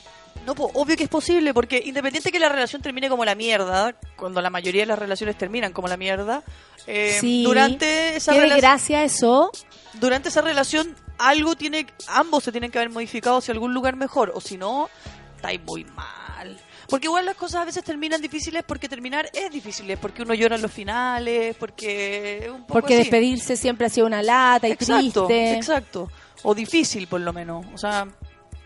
No, 0.44 0.52
obvio 0.52 0.97
que 0.97 1.05
es 1.05 1.09
posible, 1.10 1.52
porque 1.52 1.82
independiente 1.85 2.32
que 2.32 2.39
la 2.39 2.48
relación 2.48 2.81
termine 2.81 3.09
como 3.09 3.24
la 3.24 3.35
mierda, 3.35 3.94
cuando 4.16 4.40
la 4.40 4.51
mayoría 4.51 4.82
de 4.82 4.86
las 4.86 4.98
relaciones 4.98 5.36
terminan 5.36 5.73
como 5.73 5.89
la 5.89 5.97
mierda, 5.97 6.43
eh, 6.86 7.16
sí. 7.20 7.44
durante 7.44 8.16
esa 8.16 8.32
Qué 8.32 8.40
relación 8.40 8.56
desgracia 8.56 9.05
eso. 9.05 9.52
durante 9.94 10.31
esa 10.31 10.40
relación 10.40 10.97
algo 11.19 11.55
tiene 11.55 11.86
ambos 12.06 12.44
se 12.44 12.52
tienen 12.52 12.70
que 12.70 12.78
haber 12.78 12.90
modificado 12.90 13.39
hacia 13.39 13.52
algún 13.52 13.74
lugar 13.74 13.97
mejor 13.97 14.32
o 14.35 14.40
si 14.40 14.56
no 14.56 14.89
estáis 15.36 15.60
muy 15.65 15.85
mal 15.85 16.56
porque 16.89 17.06
igual 17.06 17.27
las 17.27 17.36
cosas 17.36 17.62
a 17.62 17.65
veces 17.66 17.85
terminan 17.85 18.20
difíciles 18.20 18.65
porque 18.66 18.89
terminar 18.89 19.28
es 19.32 19.51
difícil 19.51 19.90
es 19.90 19.98
porque 19.98 20.23
uno 20.23 20.35
llora 20.35 20.56
en 20.56 20.62
los 20.62 20.73
finales 20.73 21.55
porque 21.56 22.39
es 22.44 22.48
un 22.51 22.62
poco 22.62 22.73
Porque 22.74 22.94
así. 22.94 23.02
despedirse 23.05 23.56
siempre 23.56 23.86
ha 23.86 23.90
sido 23.90 24.06
una 24.06 24.23
lata 24.23 24.69
y 24.69 24.73
exacto 24.73 25.27
triste. 25.27 25.55
exacto 25.56 26.10
o 26.43 26.55
difícil 26.55 27.06
por 27.06 27.20
lo 27.20 27.32
menos 27.32 27.66
o 27.74 27.78
sea 27.78 28.06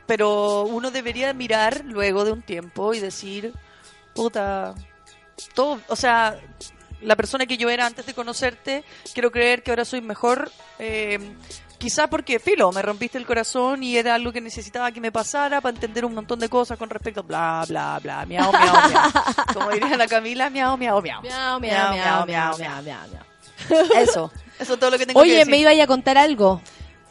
pero 0.07 0.65
uno 0.65 0.91
debería 0.91 1.33
mirar 1.33 1.83
luego 1.85 2.25
de 2.25 2.33
un 2.33 2.43
tiempo 2.43 2.95
y 2.95 3.01
decir 3.01 3.53
puta 4.15 4.75
todo 5.55 5.81
o 5.89 5.97
sea 5.97 6.39
la 7.01 7.17
persona 7.17 7.47
que 7.47 7.57
yo 7.57 7.69
era 7.69 7.85
antes 7.85 8.07
de 8.07 8.15
conocerte, 8.15 8.85
quiero 9.13 9.33
creer 9.33 9.65
que 9.65 9.73
ahora 9.73 9.85
soy 9.85 10.01
mejor. 10.01 10.53
Eh, 10.79 11.19
quizá 11.83 12.07
porque, 12.07 12.39
filo, 12.39 12.71
me 12.71 12.81
rompiste 12.81 13.19
el 13.19 13.27
corazón 13.27 13.83
y 13.83 13.97
era 13.97 14.15
algo 14.15 14.31
que 14.31 14.41
necesitaba 14.41 14.93
que 14.93 15.01
me 15.01 15.11
pasara 15.11 15.61
para 15.61 15.75
entender 15.75 16.05
un 16.05 16.15
montón 16.15 16.39
de 16.39 16.49
cosas 16.49 16.79
con 16.79 16.89
respecto, 16.89 17.25
bla, 17.25 17.65
bla, 17.67 17.99
bla, 18.01 18.25
miau, 18.25 18.53
miau, 18.53 18.75
miau. 18.89 19.11
Como 19.53 19.71
diría 19.71 19.97
la 19.97 20.07
Camila, 20.07 20.49
miau, 20.49 20.77
miau, 20.77 21.03
miau. 21.03 21.21
Miau, 21.23 21.59
miau, 21.59 21.93
miau, 21.93 22.27
miau, 22.27 22.57
miau, 22.57 22.83
miau. 22.85 23.25
Eso, 23.97 24.31
eso 24.61 24.75
es 24.75 24.79
todo 24.79 24.91
lo 24.91 24.99
que 24.99 25.07
tengo 25.07 25.21
que 25.21 25.25
Oye, 25.27 25.39
decir. 25.39 25.51
me 25.51 25.59
iba 25.59 25.71
a 25.73 25.87
contar 25.89 26.17
algo. 26.19 26.61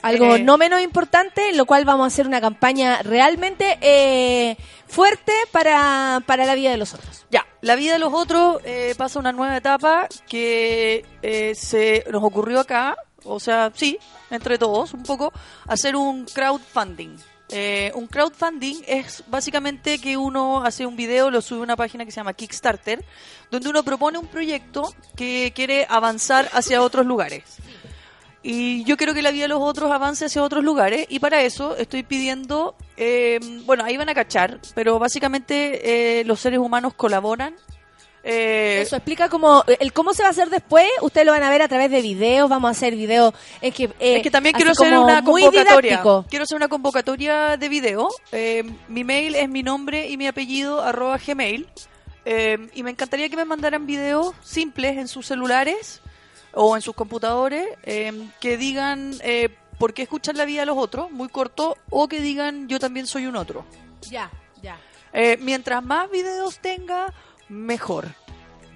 Algo 0.04 0.36
Eh. 0.38 0.40
no 0.42 0.58
menos 0.58 0.82
importante, 0.82 1.50
en 1.50 1.58
lo 1.58 1.66
cual 1.66 1.84
vamos 1.84 2.06
a 2.06 2.08
hacer 2.08 2.26
una 2.26 2.40
campaña 2.40 3.02
realmente 3.04 3.78
eh, 3.82 4.56
fuerte 4.88 5.34
para, 5.52 6.24
para 6.26 6.46
la 6.46 6.56
vida 6.56 6.72
de 6.72 6.78
los 6.78 6.94
otros. 6.94 7.26
Ya, 7.30 7.46
la 7.60 7.76
vida 7.76 7.94
de 7.94 8.00
los 8.00 8.14
otros 8.14 8.62
eh, 8.64 8.96
pasa 8.98 9.20
una 9.20 9.34
nueva 9.34 9.58
etapa 9.58 10.08
que 10.28 11.06
se 11.56 12.06
nos 12.10 12.24
ocurrió 12.24 12.62
acá, 12.62 12.96
o 13.24 13.40
sea, 13.40 13.72
sí, 13.74 13.98
entre 14.30 14.58
todos, 14.58 14.94
un 14.94 15.04
poco, 15.04 15.32
hacer 15.68 15.96
un 15.96 16.26
crowdfunding. 16.26 17.18
Eh, 17.54 17.92
un 17.96 18.08
crowdfunding 18.08 18.82
es 18.88 19.24
básicamente 19.28 20.00
que 20.00 20.16
uno 20.16 20.64
hace 20.64 20.86
un 20.86 20.96
video, 20.96 21.30
lo 21.30 21.42
sube 21.42 21.60
a 21.60 21.64
una 21.64 21.76
página 21.76 22.06
que 22.06 22.12
se 22.12 22.18
llama 22.18 22.34
Kickstarter, 22.34 23.04
donde 23.50 23.70
uno 23.70 23.84
propone 23.84 24.18
un 24.18 24.28
proyecto 24.28 24.94
que 25.18 25.52
quiere 25.54 25.86
avanzar 25.90 26.50
hacia 26.54 26.82
otros 26.82 27.06
lugares. 27.06 27.44
Y 28.44 28.84
yo 28.86 28.98
quiero 28.98 29.14
que 29.14 29.22
la 29.22 29.32
vida 29.32 29.44
de 29.44 29.50
los 29.50 29.62
otros 29.62 29.92
avance 29.92 30.26
hacia 30.26 30.42
otros 30.42 30.64
lugares 30.64 31.06
y 31.10 31.20
para 31.20 31.44
eso 31.44 31.76
estoy 31.76 32.02
pidiendo, 32.04 32.76
eh, 32.98 33.40
bueno, 33.66 33.84
ahí 33.84 33.98
van 33.98 34.10
a 34.10 34.16
cachar, 34.16 34.60
pero 34.74 34.98
básicamente 34.98 36.20
eh, 36.20 36.24
los 36.26 36.40
seres 36.40 36.60
humanos 36.60 36.94
colaboran. 36.96 37.54
Eh, 38.24 38.82
Eso 38.82 38.96
explica 38.96 39.30
cómo 39.30 39.64
el 39.80 39.94
cómo 39.94 40.14
se 40.14 40.22
va 40.22 40.28
a 40.28 40.32
hacer 40.32 40.50
después. 40.50 40.86
Ustedes 41.02 41.26
lo 41.26 41.32
van 41.32 41.44
a 41.44 41.50
ver 41.50 41.62
a 41.62 41.68
través 41.68 41.90
de 41.90 42.02
videos. 42.02 42.50
Vamos 42.50 42.70
a 42.70 42.72
hacer 42.72 42.96
videos. 42.96 43.34
Es 43.62 43.74
que, 43.74 43.86
eh, 43.86 44.18
es 44.18 44.24
que 44.24 44.32
también 44.32 44.54
quiero 44.56 44.72
hacer 44.72 44.98
una 44.98 45.22
muy 45.22 45.44
convocatoria. 45.44 46.04
Quiero 46.30 46.44
hacer 46.44 46.56
una 46.56 46.68
convocatoria 46.68 47.58
de 47.58 47.70
video. 47.70 48.10
Eh, 48.32 48.64
mi 48.88 49.04
mail 49.04 49.36
es 49.36 49.50
mi 49.50 49.64
nombre 49.64 50.10
y 50.10 50.18
mi 50.18 50.28
apellido 50.28 50.82
arroba 50.82 51.18
gmail. 51.18 51.68
Eh, 52.26 52.70
y 52.76 52.84
me 52.84 52.92
encantaría 52.92 53.30
que 53.30 53.36
me 53.36 53.46
mandaran 53.46 53.88
videos 53.88 54.36
simples 54.44 54.98
en 54.98 55.08
sus 55.08 55.26
celulares 55.26 56.02
o 56.54 56.76
en 56.76 56.84
sus 56.84 56.94
computadores 56.94 57.66
que 57.84 58.58
digan 58.58 59.16
eh, 59.22 59.50
por 59.80 59.96
qué 59.96 60.04
escuchan 60.04 60.38
la 60.38 60.46
vida 60.46 60.60
de 60.60 60.68
los 60.68 60.78
otros, 60.78 61.10
muy 61.10 61.30
corto, 61.30 61.76
o 61.90 62.08
que 62.08 62.22
digan 62.22 62.68
yo 62.68 62.80
también 62.80 63.08
soy 63.08 63.26
un 63.26 63.36
otro. 63.36 63.66
Ya, 64.12 64.30
ya. 64.62 64.78
Mientras 65.40 65.84
más 65.84 66.12
videos 66.12 66.60
tenga, 66.60 67.12
mejor. 67.52 68.08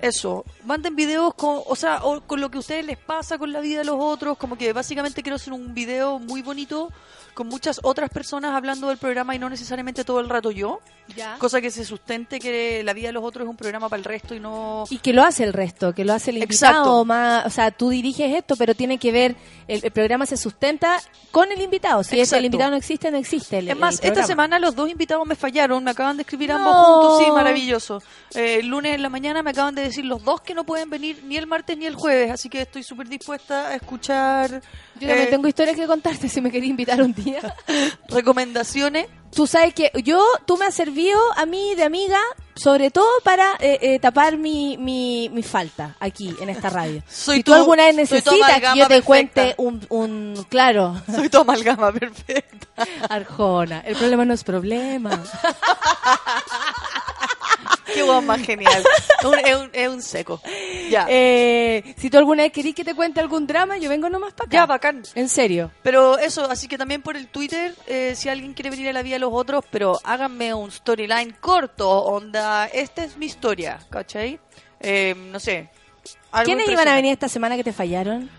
Eso, 0.01 0.45
manden 0.65 0.95
videos 0.95 1.33
con, 1.33 1.61
o 1.65 1.75
sea, 1.75 2.03
o 2.03 2.21
con 2.21 2.41
lo 2.41 2.51
que 2.51 2.57
a 2.57 2.59
ustedes 2.59 2.85
les 2.85 2.97
pasa 2.97 3.37
con 3.37 3.51
la 3.51 3.61
vida 3.61 3.79
de 3.79 3.85
los 3.85 3.95
otros, 3.97 4.37
como 4.37 4.57
que 4.57 4.73
básicamente 4.73 5.23
quiero 5.23 5.37
hacer 5.37 5.53
un 5.53 5.73
video 5.73 6.19
muy 6.19 6.41
bonito 6.41 6.91
con 7.35 7.47
muchas 7.47 7.79
otras 7.83 8.09
personas 8.09 8.55
hablando 8.55 8.87
del 8.87 8.97
programa 8.97 9.35
y 9.35 9.39
no 9.39 9.49
necesariamente 9.49 10.03
todo 10.03 10.19
el 10.21 10.29
rato 10.29 10.49
yo. 10.49 10.79
Ya. 11.15 11.37
Cosa 11.37 11.61
que 11.61 11.69
se 11.69 11.85
sustente 11.85 12.39
que 12.39 12.81
la 12.83 12.93
vida 12.93 13.09
de 13.09 13.13
los 13.13 13.23
otros 13.23 13.43
es 13.45 13.49
un 13.49 13.57
programa 13.57 13.89
para 13.89 13.99
el 13.99 14.05
resto 14.05 14.33
y 14.33 14.39
no... 14.39 14.85
Y 14.89 14.97
que 14.97 15.13
lo 15.13 15.21
hace 15.21 15.43
el 15.43 15.53
resto, 15.53 15.93
que 15.93 16.03
lo 16.03 16.13
hace 16.13 16.31
el 16.31 16.37
invitado. 16.37 16.71
Exacto. 16.71 17.05
Más, 17.05 17.45
o 17.45 17.49
sea, 17.51 17.69
tú 17.69 17.89
diriges 17.89 18.33
esto, 18.33 18.55
pero 18.55 18.73
tiene 18.73 18.97
que 18.97 19.11
ver, 19.11 19.35
el, 19.67 19.81
el 19.83 19.91
programa 19.91 20.25
se 20.25 20.37
sustenta 20.37 20.99
con 21.29 21.51
el 21.51 21.61
invitado. 21.61 22.03
Si 22.03 22.19
es 22.19 22.31
el 22.31 22.45
invitado 22.45 22.71
no 22.71 22.77
existe, 22.77 23.11
no 23.11 23.17
existe. 23.17 23.59
El, 23.59 23.69
Es 23.69 23.77
más, 23.77 23.99
el 24.01 24.09
esta 24.09 24.23
semana 24.23 24.57
los 24.57 24.75
dos 24.75 24.89
invitados 24.89 25.27
me 25.27 25.35
fallaron, 25.35 25.83
me 25.83 25.91
acaban 25.91 26.17
de 26.17 26.21
escribir 26.21 26.51
ambos 26.53 26.73
juntos, 26.73 27.23
sí, 27.23 27.31
maravilloso. 27.31 28.01
Eh, 28.33 28.57
el 28.61 28.67
lunes 28.67 28.95
en 28.95 29.01
la 29.01 29.09
mañana 29.09 29.43
me 29.43 29.51
acaban 29.51 29.75
de 29.75 29.81
decir 29.83 30.05
los 30.05 30.23
dos 30.23 30.41
que 30.41 30.53
no 30.53 30.63
pueden 30.63 30.89
venir 30.89 31.21
ni 31.25 31.37
el 31.37 31.45
martes 31.45 31.77
ni 31.77 31.85
el 31.85 31.95
jueves, 31.95 32.31
así 32.31 32.49
que 32.49 32.61
estoy 32.61 32.83
súper 32.83 33.09
dispuesta 33.09 33.67
a 33.67 33.75
escuchar 33.75 34.61
Yo 34.95 35.07
también 35.07 35.27
eh, 35.27 35.29
tengo 35.29 35.47
historias 35.47 35.75
que 35.75 35.85
contarte 35.85 36.29
si 36.29 36.41
me 36.41 36.49
quería 36.49 36.69
invitar 36.69 37.01
un 37.01 37.13
día. 37.13 37.24
recomendaciones. 38.09 39.07
Tú 39.33 39.47
sabes 39.47 39.73
que 39.73 39.91
yo, 40.03 40.23
tú 40.45 40.55
me 40.55 40.65
has 40.65 40.73
servido 40.75 41.19
a 41.35 41.45
mí 41.45 41.75
de 41.75 41.83
amiga, 41.83 42.19
sobre 42.55 42.89
todo 42.89 43.05
para 43.23 43.55
eh, 43.59 43.77
eh, 43.81 43.99
tapar 43.99 44.37
mi, 44.37 44.77
mi, 44.77 45.27
mi 45.29 45.43
falta 45.43 45.97
aquí 45.99 46.33
en 46.39 46.47
esta 46.49 46.69
radio. 46.69 47.03
Soy 47.09 47.37
si 47.37 47.43
tú 47.43 47.51
tu- 47.51 47.55
alguna 47.57 47.83
vez 47.85 47.95
necesitas 47.95 48.31
que 48.61 48.79
yo 48.79 48.87
te 48.87 49.01
perfecta. 49.01 49.01
cuente 49.05 49.55
un, 49.57 49.85
un, 49.89 50.45
claro, 50.47 50.95
Soy 51.13 51.27
tu 51.27 51.39
amalgama 51.39 51.91
perfecta. 51.91 52.67
Arjona, 53.09 53.81
el 53.81 53.97
problema 53.97 54.23
no 54.23 54.33
es 54.33 54.43
problema. 54.45 55.21
Qué 57.93 58.03
guau 58.03 58.21
más 58.21 58.41
genial. 58.41 58.83
Es 59.19 59.25
un, 59.25 59.39
es 59.39 59.55
un- 59.55 59.69
es 59.73 59.89
un 59.89 60.01
seco. 60.01 60.41
Ya. 60.89 61.07
Eh, 61.09 61.95
si 61.97 62.09
tú 62.09 62.17
alguna 62.17 62.43
vez 62.43 62.51
querís 62.51 62.75
que 62.75 62.83
te 62.83 62.93
cuente 62.93 63.19
algún 63.19 63.47
drama, 63.47 63.77
yo 63.77 63.89
vengo 63.89 64.09
nomás 64.09 64.33
para 64.33 64.47
acá. 64.47 64.57
Ya, 64.57 64.65
bacán. 64.65 65.03
En 65.15 65.29
serio. 65.29 65.71
Pero 65.83 66.17
eso, 66.17 66.49
así 66.49 66.67
que 66.67 66.77
también 66.77 67.01
por 67.01 67.17
el 67.17 67.27
Twitter, 67.27 67.75
eh, 67.87 68.13
si 68.15 68.29
alguien 68.29 68.53
quiere 68.53 68.69
venir 68.69 68.89
a 68.89 68.93
la 68.93 69.03
vida 69.03 69.15
de 69.15 69.19
los 69.19 69.33
otros, 69.33 69.63
pero 69.71 69.99
háganme 70.03 70.53
un 70.53 70.71
storyline 70.71 71.35
corto, 71.39 71.89
onda, 71.89 72.65
esta 72.67 73.03
es 73.03 73.17
mi 73.17 73.25
historia, 73.25 73.79
¿cachai? 73.89 74.39
Eh, 74.79 75.15
no 75.31 75.39
sé, 75.39 75.69
¿Quiénes 76.43 76.67
iban 76.69 76.87
a 76.87 76.95
venir 76.95 77.13
esta 77.13 77.29
semana 77.29 77.55
que 77.55 77.63
te 77.63 77.73
fallaron? 77.73 78.29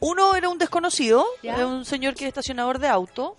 Uno 0.00 0.34
era 0.34 0.48
un 0.48 0.58
desconocido, 0.58 1.24
era 1.42 1.66
un 1.66 1.84
señor 1.84 2.14
que 2.14 2.24
es 2.24 2.28
estacionador 2.28 2.78
de 2.78 2.88
auto. 2.88 3.34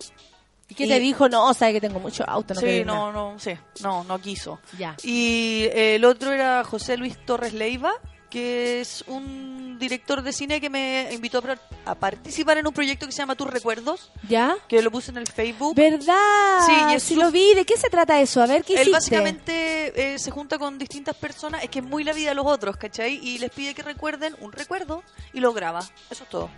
¿Y 0.68 0.74
qué 0.74 0.86
te 0.86 0.98
dijo? 0.98 1.28
No, 1.28 1.54
sabe 1.54 1.74
que 1.74 1.80
tengo 1.80 1.98
mucho 1.98 2.28
auto, 2.28 2.52
no 2.54 2.60
sí, 2.60 2.84
no, 2.84 2.94
nada. 2.94 3.12
no, 3.12 3.38
sí, 3.38 3.52
no, 3.82 4.04
no 4.04 4.20
quiso. 4.20 4.60
Ya. 4.76 4.96
Y 5.02 5.64
eh, 5.72 5.94
el 5.94 6.04
otro 6.04 6.32
era 6.32 6.62
José 6.64 6.98
Luis 6.98 7.16
Torres 7.24 7.54
Leiva, 7.54 7.92
que 8.30 8.80
es 8.80 9.02
un 9.06 9.78
director 9.78 10.22
de 10.22 10.32
cine 10.32 10.60
que 10.60 10.68
me 10.68 11.08
invitó 11.12 11.38
a, 11.38 11.42
par- 11.42 11.60
a 11.86 11.94
participar 11.94 12.58
en 12.58 12.66
un 12.66 12.72
proyecto 12.74 13.06
que 13.06 13.12
se 13.12 13.18
llama 13.18 13.34
Tus 13.36 13.48
Recuerdos, 13.48 14.10
¿Ya? 14.28 14.56
que 14.68 14.82
lo 14.82 14.90
puse 14.90 15.10
en 15.12 15.16
el 15.18 15.26
Facebook. 15.26 15.74
¿Verdad? 15.74 16.58
Sí, 16.66 16.72
y 16.94 17.00
sí 17.00 17.14
su- 17.14 17.20
lo 17.20 17.30
vi. 17.30 17.54
¿De 17.54 17.64
qué 17.64 17.76
se 17.76 17.88
trata 17.88 18.20
eso? 18.20 18.42
A 18.42 18.46
ver, 18.46 18.64
¿qué 18.64 18.74
Él 18.74 18.80
hiciste? 18.88 18.92
básicamente 18.92 20.14
eh, 20.14 20.18
se 20.18 20.30
junta 20.30 20.58
con 20.58 20.78
distintas 20.78 21.16
personas, 21.16 21.62
es 21.64 21.70
que 21.70 21.78
es 21.78 21.84
muy 21.84 22.04
la 22.04 22.12
vida 22.12 22.30
de 22.30 22.34
los 22.34 22.46
otros, 22.46 22.76
¿cachai? 22.76 23.14
Y 23.22 23.38
les 23.38 23.50
pide 23.50 23.74
que 23.74 23.82
recuerden 23.82 24.36
un 24.40 24.52
recuerdo 24.52 25.02
y 25.32 25.40
lo 25.40 25.52
graba. 25.52 25.80
Eso 26.10 26.24
es 26.24 26.28
todo. 26.30 26.50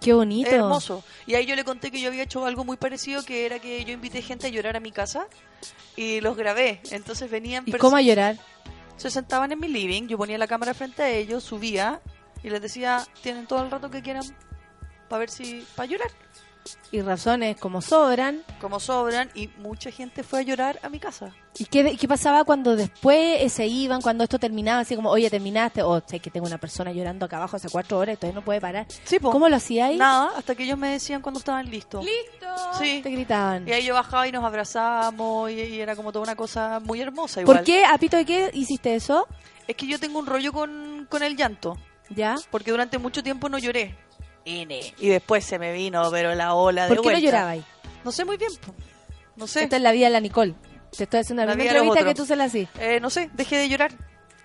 Qué 0.00 0.12
bonito. 0.12 0.50
Hermoso. 0.50 1.02
Y 1.26 1.34
ahí 1.34 1.46
yo 1.46 1.56
le 1.56 1.64
conté 1.64 1.90
que 1.90 2.00
yo 2.00 2.08
había 2.08 2.22
hecho 2.22 2.44
algo 2.44 2.64
muy 2.64 2.76
parecido, 2.76 3.22
que 3.24 3.46
era 3.46 3.58
que 3.58 3.84
yo 3.84 3.92
invité 3.92 4.20
gente 4.22 4.46
a 4.46 4.50
llorar 4.50 4.76
a 4.76 4.80
mi 4.80 4.92
casa 4.92 5.26
y 5.96 6.20
los 6.20 6.36
grabé. 6.36 6.80
Entonces 6.90 7.30
venían 7.30 7.64
¿Y 7.66 7.72
cómo 7.72 7.96
a 7.96 8.02
llorar? 8.02 8.36
Se 8.96 9.10
sentaban 9.10 9.52
en 9.52 9.60
mi 9.60 9.68
living, 9.68 10.08
yo 10.08 10.16
ponía 10.16 10.38
la 10.38 10.46
cámara 10.46 10.74
frente 10.74 11.02
a 11.02 11.10
ellos, 11.10 11.44
subía 11.44 12.00
y 12.42 12.50
les 12.50 12.62
decía, 12.62 13.06
tienen 13.22 13.46
todo 13.46 13.62
el 13.62 13.70
rato 13.70 13.90
que 13.90 14.02
quieran 14.02 14.24
para 15.08 15.20
ver 15.20 15.30
si... 15.30 15.66
para 15.74 15.86
llorar. 15.86 16.10
Y 16.90 17.00
razones 17.00 17.56
como 17.58 17.80
sobran. 17.80 18.42
Como 18.60 18.80
sobran 18.80 19.30
y 19.34 19.48
mucha 19.58 19.90
gente 19.90 20.22
fue 20.22 20.40
a 20.40 20.42
llorar 20.42 20.78
a 20.82 20.88
mi 20.88 20.98
casa. 20.98 21.32
¿Y 21.58 21.64
qué, 21.64 21.96
qué 21.96 22.06
pasaba 22.08 22.44
cuando 22.44 22.76
después 22.76 23.50
se 23.52 23.66
iban, 23.66 24.02
cuando 24.02 24.24
esto 24.24 24.38
terminaba? 24.38 24.80
Así 24.80 24.94
como, 24.94 25.10
oye, 25.10 25.30
terminaste, 25.30 25.82
o 25.82 26.02
sé 26.06 26.20
que 26.20 26.30
tengo 26.30 26.46
una 26.46 26.58
persona 26.58 26.92
llorando 26.92 27.24
acá 27.26 27.38
abajo 27.38 27.56
hace 27.56 27.68
cuatro 27.70 27.98
horas 27.98 28.18
todavía 28.18 28.40
no 28.40 28.44
puede 28.44 28.60
parar. 28.60 28.86
¿Cómo 29.22 29.48
lo 29.48 29.56
hacía 29.56 29.86
ahí? 29.86 29.96
Nada, 29.96 30.32
hasta 30.36 30.54
que 30.54 30.64
ellos 30.64 30.78
me 30.78 30.88
decían 30.88 31.22
cuando 31.22 31.38
estaban 31.38 31.70
listos. 31.70 32.04
¡Listo! 32.04 32.46
Sí. 32.78 33.00
Te 33.02 33.10
gritaban. 33.10 33.66
Y 33.66 33.72
ahí 33.72 33.84
yo 33.84 33.94
bajaba 33.94 34.28
y 34.28 34.32
nos 34.32 34.44
abrazábamos 34.44 35.50
y, 35.50 35.54
y 35.60 35.80
era 35.80 35.96
como 35.96 36.12
toda 36.12 36.24
una 36.24 36.36
cosa 36.36 36.80
muy 36.80 37.00
hermosa 37.00 37.40
igual. 37.40 37.58
¿Por 37.58 37.64
qué, 37.64 37.84
a 37.84 37.96
pito 37.98 38.16
de 38.16 38.24
qué 38.24 38.50
hiciste 38.52 38.94
eso? 38.94 39.26
Es 39.66 39.76
que 39.76 39.86
yo 39.86 39.98
tengo 39.98 40.18
un 40.18 40.26
rollo 40.26 40.52
con, 40.52 41.06
con 41.08 41.22
el 41.22 41.36
llanto. 41.36 41.76
¿Ya? 42.10 42.36
Porque 42.52 42.70
durante 42.70 42.98
mucho 42.98 43.22
tiempo 43.22 43.48
no 43.48 43.58
lloré. 43.58 43.96
N. 44.46 44.94
Y 44.98 45.08
después 45.08 45.44
se 45.44 45.58
me 45.58 45.72
vino, 45.72 46.08
pero 46.10 46.34
la 46.34 46.54
ola 46.54 46.84
de 46.84 46.88
¿Por 46.88 46.96
qué 46.98 47.02
no 47.02 47.02
vuelta. 47.02 47.20
llorabas 47.20 47.52
ahí? 47.52 47.64
No 48.04 48.12
sé 48.12 48.24
muy 48.24 48.36
bien. 48.36 48.50
No 49.36 49.46
sé. 49.46 49.64
Esta 49.64 49.76
es 49.76 49.82
la 49.82 49.92
vida 49.92 50.06
de 50.06 50.12
la 50.12 50.20
Nicole. 50.20 50.54
Te 50.96 51.04
estoy 51.04 51.20
haciendo 51.20 51.42
la 51.44 51.50
La 51.50 51.56
misma 51.56 51.72
entrevista 51.78 52.04
que 52.04 52.14
tú 52.14 52.24
se 52.24 52.36
la 52.36 52.44
hacís. 52.44 52.68
Eh, 52.78 53.00
no 53.00 53.10
sé, 53.10 53.28
dejé 53.34 53.56
de 53.58 53.68
llorar. 53.68 53.92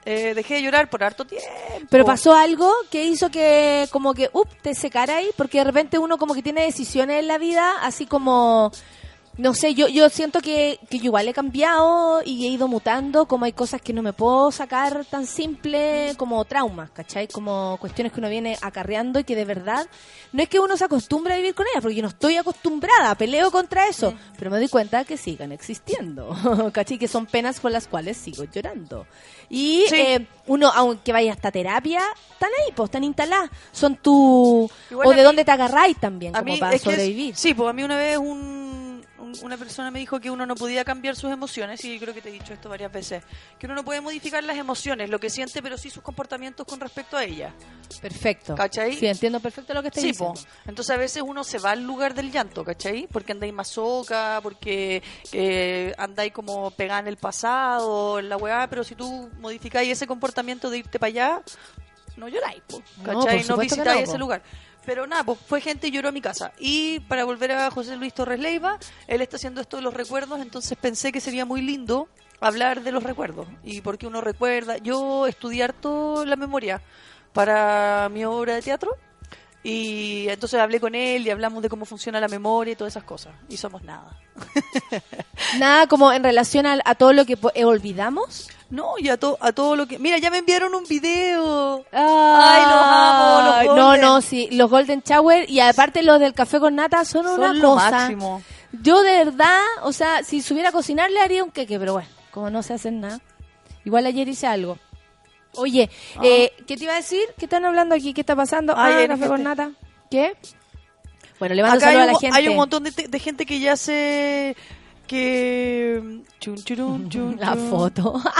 Eh, 0.03 0.33
dejé 0.33 0.55
de 0.55 0.63
llorar 0.63 0.89
por 0.89 1.03
harto 1.03 1.25
tiempo. 1.25 1.47
Pero 1.89 2.03
pasó 2.03 2.33
algo 2.33 2.73
que 2.89 3.03
hizo 3.05 3.29
que 3.29 3.87
como 3.91 4.13
que, 4.15 4.29
up, 4.33 4.47
te 4.61 4.73
secara 4.73 5.17
ahí, 5.17 5.29
porque 5.37 5.59
de 5.59 5.63
repente 5.65 5.99
uno 5.99 6.17
como 6.17 6.33
que 6.33 6.41
tiene 6.41 6.63
decisiones 6.63 7.19
en 7.19 7.27
la 7.27 7.37
vida, 7.37 7.75
así 7.83 8.07
como, 8.07 8.71
no 9.41 9.53
sé, 9.55 9.73
yo 9.73 9.87
yo 9.87 10.07
siento 10.09 10.39
que, 10.39 10.79
que 10.89 10.99
yo 10.99 11.05
igual 11.05 11.27
he 11.27 11.33
cambiado 11.33 12.21
y 12.23 12.45
he 12.45 12.49
ido 12.49 12.67
mutando, 12.67 13.27
como 13.27 13.45
hay 13.45 13.53
cosas 13.53 13.81
que 13.81 13.91
no 13.91 14.01
me 14.03 14.13
puedo 14.13 14.51
sacar 14.51 15.03
tan 15.05 15.25
simple 15.25 16.13
como 16.17 16.45
traumas, 16.45 16.91
¿cachai? 16.91 17.27
Como 17.27 17.77
cuestiones 17.81 18.13
que 18.13 18.19
uno 18.19 18.29
viene 18.29 18.57
acarreando 18.61 19.19
y 19.19 19.23
que 19.23 19.35
de 19.35 19.45
verdad, 19.45 19.87
no 20.31 20.43
es 20.43 20.47
que 20.49 20.59
uno 20.59 20.77
se 20.77 20.85
acostumbre 20.85 21.33
a 21.33 21.37
vivir 21.37 21.55
con 21.55 21.65
ellas, 21.67 21.81
porque 21.81 21.95
yo 21.95 22.03
no 22.03 22.09
estoy 22.09 22.37
acostumbrada, 22.37 23.15
peleo 23.15 23.49
contra 23.51 23.87
eso, 23.87 24.13
pero 24.37 24.51
me 24.51 24.57
doy 24.57 24.67
cuenta 24.69 25.03
que 25.05 25.17
sigan 25.17 25.51
existiendo, 25.51 26.29
¿cachai? 26.73 26.97
Que 26.99 27.07
son 27.07 27.25
penas 27.25 27.59
por 27.59 27.71
las 27.71 27.87
cuales 27.87 28.17
sigo 28.17 28.43
llorando. 28.43 29.07
Y 29.49 29.85
Sí. 29.89 29.95
eh, 29.95 30.27
uno, 30.47 30.71
aunque 30.73 31.11
vaya 31.11 31.31
hasta 31.33 31.51
terapia, 31.51 32.01
están 32.31 32.49
ahí, 32.63 32.71
pues, 32.75 32.87
están 32.87 33.03
instaladas. 33.03 33.49
Son 33.71 33.95
tu... 33.95 34.69
Igual 34.89 35.07
o 35.07 35.11
de 35.11 35.17
mí- 35.17 35.23
dónde 35.23 35.43
te 35.45 35.51
agarráis 35.51 35.97
también, 35.99 36.31
como 36.33 36.57
para 36.59 36.75
es- 36.75 36.81
sobrevivir. 36.81 37.35
sí, 37.35 37.53
pues 37.53 37.69
a 37.69 37.73
mí 37.73 37.83
una 37.83 37.97
vez 37.97 38.17
un- 38.17 38.70
una 39.41 39.57
persona 39.57 39.91
me 39.91 39.99
dijo 39.99 40.19
que 40.19 40.29
uno 40.31 40.45
no 40.45 40.55
podía 40.55 40.83
cambiar 40.85 41.15
sus 41.15 41.31
emociones, 41.31 41.83
y 41.85 41.99
creo 41.99 42.13
que 42.13 42.21
te 42.21 42.29
he 42.29 42.31
dicho 42.31 42.53
esto 42.53 42.69
varias 42.69 42.91
veces, 42.91 43.23
que 43.59 43.65
uno 43.65 43.75
no 43.75 43.83
puede 43.83 44.01
modificar 44.01 44.43
las 44.43 44.57
emociones, 44.57 45.09
lo 45.09 45.19
que 45.19 45.29
siente, 45.29 45.61
pero 45.61 45.77
sí 45.77 45.89
sus 45.89 46.03
comportamientos 46.03 46.65
con 46.65 46.79
respecto 46.79 47.17
a 47.17 47.23
ella. 47.23 47.53
Perfecto. 48.01 48.55
¿Cachai? 48.55 48.95
Sí, 48.95 49.07
entiendo 49.07 49.39
perfecto 49.39 49.73
lo 49.73 49.81
que 49.81 49.89
estás 49.89 50.01
Sí, 50.01 50.09
diciendo. 50.09 50.33
po. 50.33 50.69
Entonces 50.69 50.95
a 50.95 50.97
veces 50.97 51.23
uno 51.25 51.43
se 51.43 51.59
va 51.59 51.71
al 51.71 51.83
lugar 51.83 52.13
del 52.13 52.31
llanto, 52.31 52.63
¿cachai? 52.63 53.07
Porque 53.11 53.31
andáis 53.31 53.53
masoca, 53.53 54.39
porque 54.41 55.03
eh, 55.31 55.93
andáis 55.97 56.31
como 56.33 56.71
pegada 56.71 56.99
en 57.01 57.07
el 57.07 57.17
pasado, 57.17 58.19
en 58.19 58.29
la 58.29 58.37
weá, 58.37 58.67
pero 58.69 58.83
si 58.83 58.95
tú 58.95 59.29
modificáis 59.39 59.89
ese 59.91 60.07
comportamiento 60.07 60.69
de 60.69 60.79
irte 60.79 60.99
para 60.99 61.07
allá, 61.09 61.41
no 62.17 62.27
lloráis, 62.27 62.61
po, 62.67 62.81
No, 62.97 63.03
¿cachai? 63.03 63.43
No, 63.45 63.55
que 63.55 63.61
visitáis 63.63 64.01
no, 64.01 64.09
ese 64.09 64.17
lugar. 64.17 64.41
Pero 64.85 65.05
nada, 65.07 65.23
pues 65.23 65.39
fue 65.45 65.61
gente 65.61 65.87
y 65.87 65.91
lloró 65.91 66.09
a 66.09 66.11
mi 66.11 66.21
casa. 66.21 66.53
Y 66.59 66.99
para 67.01 67.23
volver 67.23 67.51
a 67.51 67.69
José 67.71 67.95
Luis 67.97 68.13
Torres 68.13 68.39
Leiva, 68.39 68.79
él 69.07 69.21
está 69.21 69.35
haciendo 69.35 69.61
esto 69.61 69.77
de 69.77 69.83
los 69.83 69.93
recuerdos, 69.93 70.41
entonces 70.41 70.77
pensé 70.79 71.11
que 71.11 71.21
sería 71.21 71.45
muy 71.45 71.61
lindo 71.61 72.09
hablar 72.39 72.81
de 72.81 72.91
los 72.91 73.03
recuerdos 73.03 73.47
y 73.63 73.81
por 73.81 73.97
qué 73.97 74.07
uno 74.07 74.19
recuerda. 74.19 74.77
Yo 74.77 75.27
estudié 75.27 75.63
harto 75.63 76.25
la 76.25 76.35
memoria 76.35 76.81
para 77.33 78.09
mi 78.09 78.25
obra 78.25 78.55
de 78.55 78.61
teatro 78.61 78.97
y 79.63 80.27
entonces 80.27 80.59
hablé 80.59 80.79
con 80.79 80.95
él 80.95 81.25
y 81.25 81.29
hablamos 81.29 81.61
de 81.61 81.69
cómo 81.69 81.85
funciona 81.85 82.19
la 82.19 82.27
memoria 82.27 82.73
y 82.73 82.75
todas 82.75 82.93
esas 82.93 83.03
cosas. 83.03 83.33
Y 83.47 83.57
somos 83.57 83.83
nada. 83.83 84.17
Nada 85.59 85.87
como 85.87 86.11
en 86.11 86.23
relación 86.23 86.65
a, 86.65 86.79
a 86.83 86.95
todo 86.95 87.13
lo 87.13 87.25
que 87.25 87.37
eh, 87.53 87.65
olvidamos. 87.65 88.49
No, 88.71 88.93
y 88.97 89.09
a, 89.09 89.17
to- 89.17 89.37
a 89.41 89.51
todo 89.51 89.75
lo 89.75 89.85
que... 89.85 89.99
Mira, 89.99 90.17
ya 90.17 90.31
me 90.31 90.37
enviaron 90.37 90.73
un 90.73 90.85
video. 90.85 91.83
Ay, 91.91 92.63
los 92.63 92.81
amo, 92.83 93.41
los 93.65 93.75
No, 93.75 93.85
Golden. 93.87 94.01
no, 94.01 94.21
sí, 94.21 94.47
los 94.51 94.69
Golden 94.69 95.03
Shower 95.05 95.49
y 95.49 95.59
aparte 95.59 96.01
los 96.03 96.19
del 96.19 96.33
café 96.33 96.59
con 96.59 96.75
nata 96.75 97.03
son, 97.05 97.25
Son 97.25 97.39
una 97.39 97.53
lo 97.53 97.73
cosa. 97.73 97.91
máximo. 97.91 98.41
Yo 98.81 99.01
de 99.03 99.25
verdad, 99.25 99.59
o 99.83 99.91
sea, 99.91 100.23
si 100.23 100.41
supiera 100.41 100.71
cocinar 100.71 101.11
le 101.11 101.19
haría 101.19 101.43
un 101.43 101.51
queque, 101.51 101.77
pero 101.77 101.93
bueno, 101.93 102.07
como 102.31 102.49
no 102.49 102.63
se 102.63 102.73
hacen 102.73 103.01
nada. 103.01 103.19
Igual 103.83 104.05
ayer 104.05 104.27
hice 104.29 104.47
algo. 104.47 104.77
Oye, 105.55 105.89
eh, 106.23 106.53
¿qué 106.65 106.77
te 106.77 106.85
iba 106.85 106.93
a 106.93 106.95
decir? 106.95 107.23
¿Qué 107.37 107.45
están 107.45 107.65
hablando 107.65 107.93
aquí? 107.93 108.13
¿Qué 108.13 108.21
está 108.21 108.37
pasando? 108.37 108.73
Ay, 108.77 108.93
ah, 108.93 108.97
hay 108.99 109.07
café 109.09 109.27
con 109.27 109.43
nata. 109.43 109.71
¿Qué? 110.09 110.33
Bueno, 111.39 111.55
le 111.55 111.61
mando 111.63 111.77
Acá 111.77 111.87
saludo 111.87 112.03
a 112.03 112.05
la 112.05 112.19
gente. 112.19 112.37
hay 112.37 112.47
un 112.47 112.55
montón 112.55 112.83
de, 112.85 112.91
de 112.91 113.19
gente 113.19 113.45
que 113.45 113.59
ya 113.59 113.75
se... 113.75 114.55
que... 115.11 116.21
chun, 116.39 116.55
churun, 116.55 117.09
chun, 117.13 117.37
La 117.39 117.53
chun. 117.53 117.69
foto. 117.69 118.21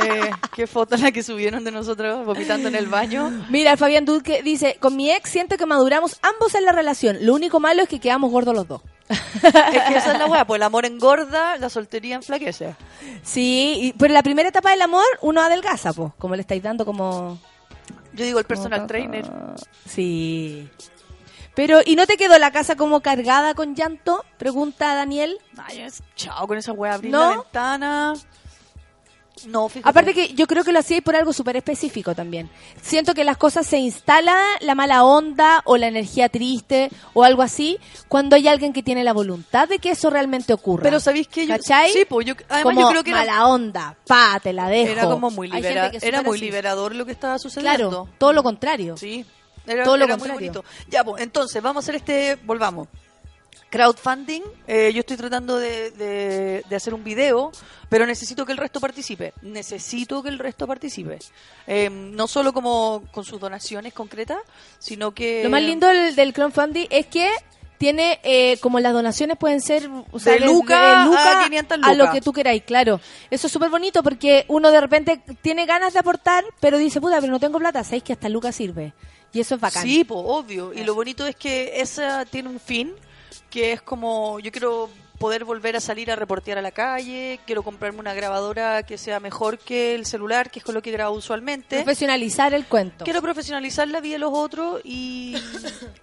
Eh, 0.00 0.30
¿Qué 0.54 0.68
foto 0.68 0.96
la 0.96 1.10
que 1.10 1.24
subieron 1.24 1.64
de 1.64 1.72
nosotros 1.72 2.24
vomitando 2.24 2.68
en 2.68 2.76
el 2.76 2.86
baño? 2.86 3.32
Mira, 3.50 3.76
Fabián 3.76 4.04
Duque 4.04 4.44
dice, 4.44 4.76
con 4.78 4.94
mi 4.94 5.10
ex 5.10 5.28
siento 5.28 5.56
que 5.56 5.66
maduramos 5.66 6.20
ambos 6.22 6.54
en 6.54 6.64
la 6.64 6.70
relación. 6.70 7.16
Lo 7.22 7.34
único 7.34 7.58
malo 7.58 7.82
es 7.82 7.88
que 7.88 7.98
quedamos 7.98 8.30
gordos 8.30 8.54
los 8.54 8.68
dos. 8.68 8.80
Es 9.08 9.82
que 9.88 9.96
esa 9.96 10.12
es 10.12 10.18
la 10.20 10.26
weá, 10.26 10.44
pues 10.46 10.58
el 10.58 10.62
amor 10.62 10.86
engorda, 10.86 11.56
la 11.56 11.68
soltería 11.68 12.14
enflaquece. 12.14 12.76
Sí, 13.24 13.76
y- 13.80 13.92
pero 13.94 14.06
en 14.12 14.14
la 14.14 14.22
primera 14.22 14.50
etapa 14.50 14.70
del 14.70 14.82
amor 14.82 15.02
uno 15.20 15.40
adelgaza, 15.40 15.92
pues, 15.92 16.12
como 16.16 16.36
le 16.36 16.42
estáis 16.42 16.62
dando 16.62 16.84
como... 16.86 17.36
Yo 18.12 18.24
digo 18.24 18.38
el 18.38 18.44
personal 18.44 18.86
trainer. 18.86 19.28
Sí. 19.84 20.68
Pero, 21.58 21.80
¿y 21.84 21.96
no 21.96 22.06
te 22.06 22.16
quedó 22.16 22.38
la 22.38 22.52
casa 22.52 22.76
como 22.76 23.00
cargada 23.00 23.52
con 23.54 23.74
llanto? 23.74 24.24
Pregunta 24.38 24.94
Daniel. 24.94 25.38
Ay, 25.56 25.80
es- 25.80 26.04
chao 26.14 26.46
con 26.46 26.56
esa 26.56 26.70
weá, 26.70 26.94
abrir 26.94 27.10
¿No? 27.10 27.18
la 27.30 27.36
ventana. 27.38 28.14
No, 29.46 29.68
fíjate. 29.68 29.88
Aparte 29.88 30.14
que 30.14 30.34
yo 30.34 30.46
creo 30.46 30.62
que 30.62 30.70
lo 30.70 30.78
hacía 30.78 31.00
por 31.00 31.16
algo 31.16 31.32
súper 31.32 31.56
específico 31.56 32.14
también. 32.14 32.48
Siento 32.80 33.12
que 33.12 33.24
las 33.24 33.36
cosas 33.36 33.66
se 33.66 33.78
instala 33.78 34.36
la 34.60 34.76
mala 34.76 35.02
onda 35.02 35.62
o 35.64 35.76
la 35.76 35.88
energía 35.88 36.28
triste 36.28 36.90
o 37.12 37.24
algo 37.24 37.42
así 37.42 37.78
cuando 38.06 38.36
hay 38.36 38.46
alguien 38.46 38.72
que 38.72 38.84
tiene 38.84 39.02
la 39.02 39.12
voluntad 39.12 39.68
de 39.68 39.80
que 39.80 39.90
eso 39.90 40.10
realmente 40.10 40.52
ocurra. 40.52 40.84
Pero 40.84 41.00
¿sabéis 41.00 41.26
que 41.26 41.44
yo- 41.46 41.54
¿Cachai? 41.56 41.92
sí, 41.92 42.04
pues, 42.08 42.24
yo- 42.24 42.34
además 42.48 42.62
como 42.62 42.80
yo 42.82 42.88
creo 42.90 43.02
que 43.04 43.10
era- 43.10 43.18
mala 43.20 43.46
onda, 43.48 43.96
pa, 44.06 44.38
te 44.40 44.52
la 44.52 44.68
dejo. 44.68 44.92
Era 44.92 45.02
como 45.06 45.30
muy, 45.30 45.48
libera- 45.48 45.90
era 46.02 46.22
muy 46.22 46.36
así. 46.38 46.44
liberador 46.44 46.94
lo 46.94 47.04
que 47.04 47.12
estaba 47.12 47.38
sucediendo. 47.40 47.76
Claro, 47.90 48.08
todo 48.18 48.32
lo 48.32 48.42
contrario. 48.44 48.96
Sí, 48.96 49.24
era, 49.68 49.84
Todo 49.84 49.96
lo 49.96 50.04
era 50.04 50.16
muy 50.16 50.28
bonito. 50.30 50.64
Ya, 50.88 51.04
pues, 51.04 51.22
entonces, 51.22 51.62
vamos 51.62 51.82
a 51.82 51.84
hacer 51.84 51.96
este, 51.96 52.36
volvamos. 52.44 52.88
Crowdfunding, 53.70 54.42
eh, 54.66 54.92
yo 54.94 55.00
estoy 55.00 55.18
tratando 55.18 55.58
de, 55.58 55.90
de- 55.90 56.64
de 56.66 56.76
hacer 56.76 56.94
un 56.94 57.04
video, 57.04 57.52
pero 57.90 58.06
necesito 58.06 58.46
que 58.46 58.52
el 58.52 58.58
resto 58.58 58.80
participe. 58.80 59.34
Necesito 59.42 60.22
que 60.22 60.30
el 60.30 60.38
resto 60.38 60.66
participe. 60.66 61.18
Eh, 61.66 61.90
no 61.90 62.26
solo 62.28 62.54
como 62.54 63.02
con 63.12 63.24
sus 63.24 63.38
donaciones 63.38 63.92
concretas, 63.92 64.38
sino 64.78 65.12
que... 65.12 65.44
Lo 65.44 65.50
más 65.50 65.62
lindo 65.62 65.86
del, 65.86 66.16
del 66.16 66.32
crowdfunding 66.32 66.86
es 66.88 67.06
que 67.08 67.30
tiene 67.76 68.20
eh, 68.22 68.56
como 68.60 68.80
las 68.80 68.92
donaciones 68.94 69.36
pueden 69.36 69.60
ser 69.60 69.88
o 70.10 70.18
sea, 70.18 70.32
De 70.32 70.40
luca 70.40 71.04
luca 71.04 71.42
a 71.42 71.44
500 71.44 71.78
a 71.82 71.94
lo 71.94 72.10
que 72.10 72.20
tú 72.22 72.32
queráis, 72.32 72.62
claro. 72.64 73.00
Eso 73.30 73.46
es 73.48 73.52
súper 73.52 73.68
bonito 73.68 74.02
porque 74.02 74.46
uno 74.48 74.70
de 74.70 74.80
repente 74.80 75.20
tiene 75.42 75.66
ganas 75.66 75.92
de 75.92 75.98
aportar, 76.00 76.42
pero 76.58 76.78
dice, 76.78 77.00
puta, 77.02 77.20
pero 77.20 77.32
no 77.32 77.38
tengo 77.38 77.58
plata, 77.58 77.84
sabéis 77.84 78.02
que 78.02 78.14
hasta 78.14 78.28
lucas 78.30 78.56
sirve. 78.56 78.94
Y 79.32 79.40
eso 79.40 79.56
es 79.56 79.60
bacán. 79.60 79.82
Sí, 79.82 80.04
pues 80.04 80.20
obvio. 80.22 80.72
Y 80.72 80.84
lo 80.84 80.94
bonito 80.94 81.26
es 81.26 81.36
que 81.36 81.80
esa 81.80 82.24
tiene 82.24 82.48
un 82.48 82.60
fin, 82.60 82.94
que 83.50 83.72
es 83.72 83.82
como, 83.82 84.38
yo 84.40 84.50
quiero 84.50 84.90
poder 85.18 85.44
volver 85.44 85.76
a 85.76 85.80
salir 85.80 86.10
a 86.10 86.16
reportear 86.16 86.58
a 86.58 86.62
la 86.62 86.70
calle, 86.70 87.40
quiero 87.44 87.62
comprarme 87.62 88.00
una 88.00 88.14
grabadora 88.14 88.82
que 88.84 88.96
sea 88.96 89.20
mejor 89.20 89.58
que 89.58 89.94
el 89.94 90.06
celular, 90.06 90.50
que 90.50 90.60
es 90.60 90.64
con 90.64 90.74
lo 90.74 90.82
que 90.82 90.90
grabo 90.90 91.16
usualmente. 91.16 91.76
Profesionalizar 91.76 92.54
el 92.54 92.66
cuento. 92.66 93.04
Quiero 93.04 93.20
profesionalizar 93.20 93.88
la 93.88 94.00
vida 94.00 94.14
de 94.14 94.18
los 94.20 94.32
otros 94.32 94.80
y, 94.84 95.36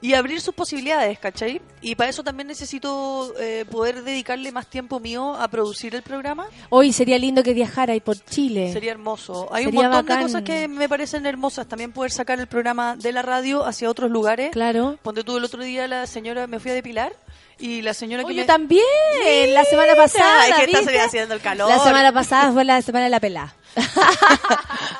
y 0.01 0.13
abrir 0.13 0.41
sus 0.41 0.53
posibilidades, 0.53 1.17
¿cachai? 1.19 1.61
Y 1.81 1.95
para 1.95 2.09
eso 2.09 2.23
también 2.23 2.47
necesito 2.47 3.33
eh, 3.39 3.65
poder 3.69 4.03
dedicarle 4.03 4.51
más 4.51 4.67
tiempo 4.67 4.99
mío 4.99 5.35
a 5.35 5.47
producir 5.47 5.95
el 5.95 6.01
programa. 6.01 6.47
Hoy 6.69 6.91
sería 6.91 7.17
lindo 7.17 7.43
que 7.43 7.53
viajara 7.53 7.93
ahí 7.93 8.01
por 8.01 8.17
Chile. 8.17 8.71
Sería 8.73 8.91
hermoso. 8.91 9.47
Hay 9.51 9.67
un 9.67 9.75
montón 9.75 9.91
bacán. 9.91 10.19
de 10.19 10.23
cosas 10.25 10.41
que 10.43 10.67
me 10.67 10.89
parecen 10.89 11.25
hermosas. 11.25 11.67
También 11.67 11.91
poder 11.91 12.11
sacar 12.11 12.39
el 12.39 12.47
programa 12.47 12.95
de 12.95 13.11
la 13.11 13.21
radio 13.21 13.65
hacia 13.65 13.89
otros 13.89 14.11
lugares. 14.11 14.51
Claro. 14.51 14.97
Ponte 15.01 15.23
tú 15.23 15.37
el 15.37 15.43
otro 15.43 15.63
día 15.63 15.87
la 15.87 16.05
señora, 16.07 16.47
me 16.47 16.59
fui 16.59 16.71
a 16.71 16.73
depilar 16.73 17.13
y 17.59 17.81
la 17.81 17.93
señora 17.93 18.23
que 18.23 18.27
Oye, 18.29 18.41
me... 18.41 18.45
también, 18.45 18.83
la 19.53 19.63
semana 19.65 19.95
pasada, 19.95 20.47
es 20.47 20.55
que 20.55 20.63
está 20.65 20.79
¿viste? 20.79 20.99
haciendo 21.01 21.33
el 21.35 21.41
calor. 21.41 21.69
La 21.69 21.79
semana 21.79 22.11
pasada 22.11 22.51
fue 22.51 22.63
la 22.65 22.81
semana 22.81 23.05
de 23.05 23.11
la 23.11 23.19
pelada. 23.19 23.55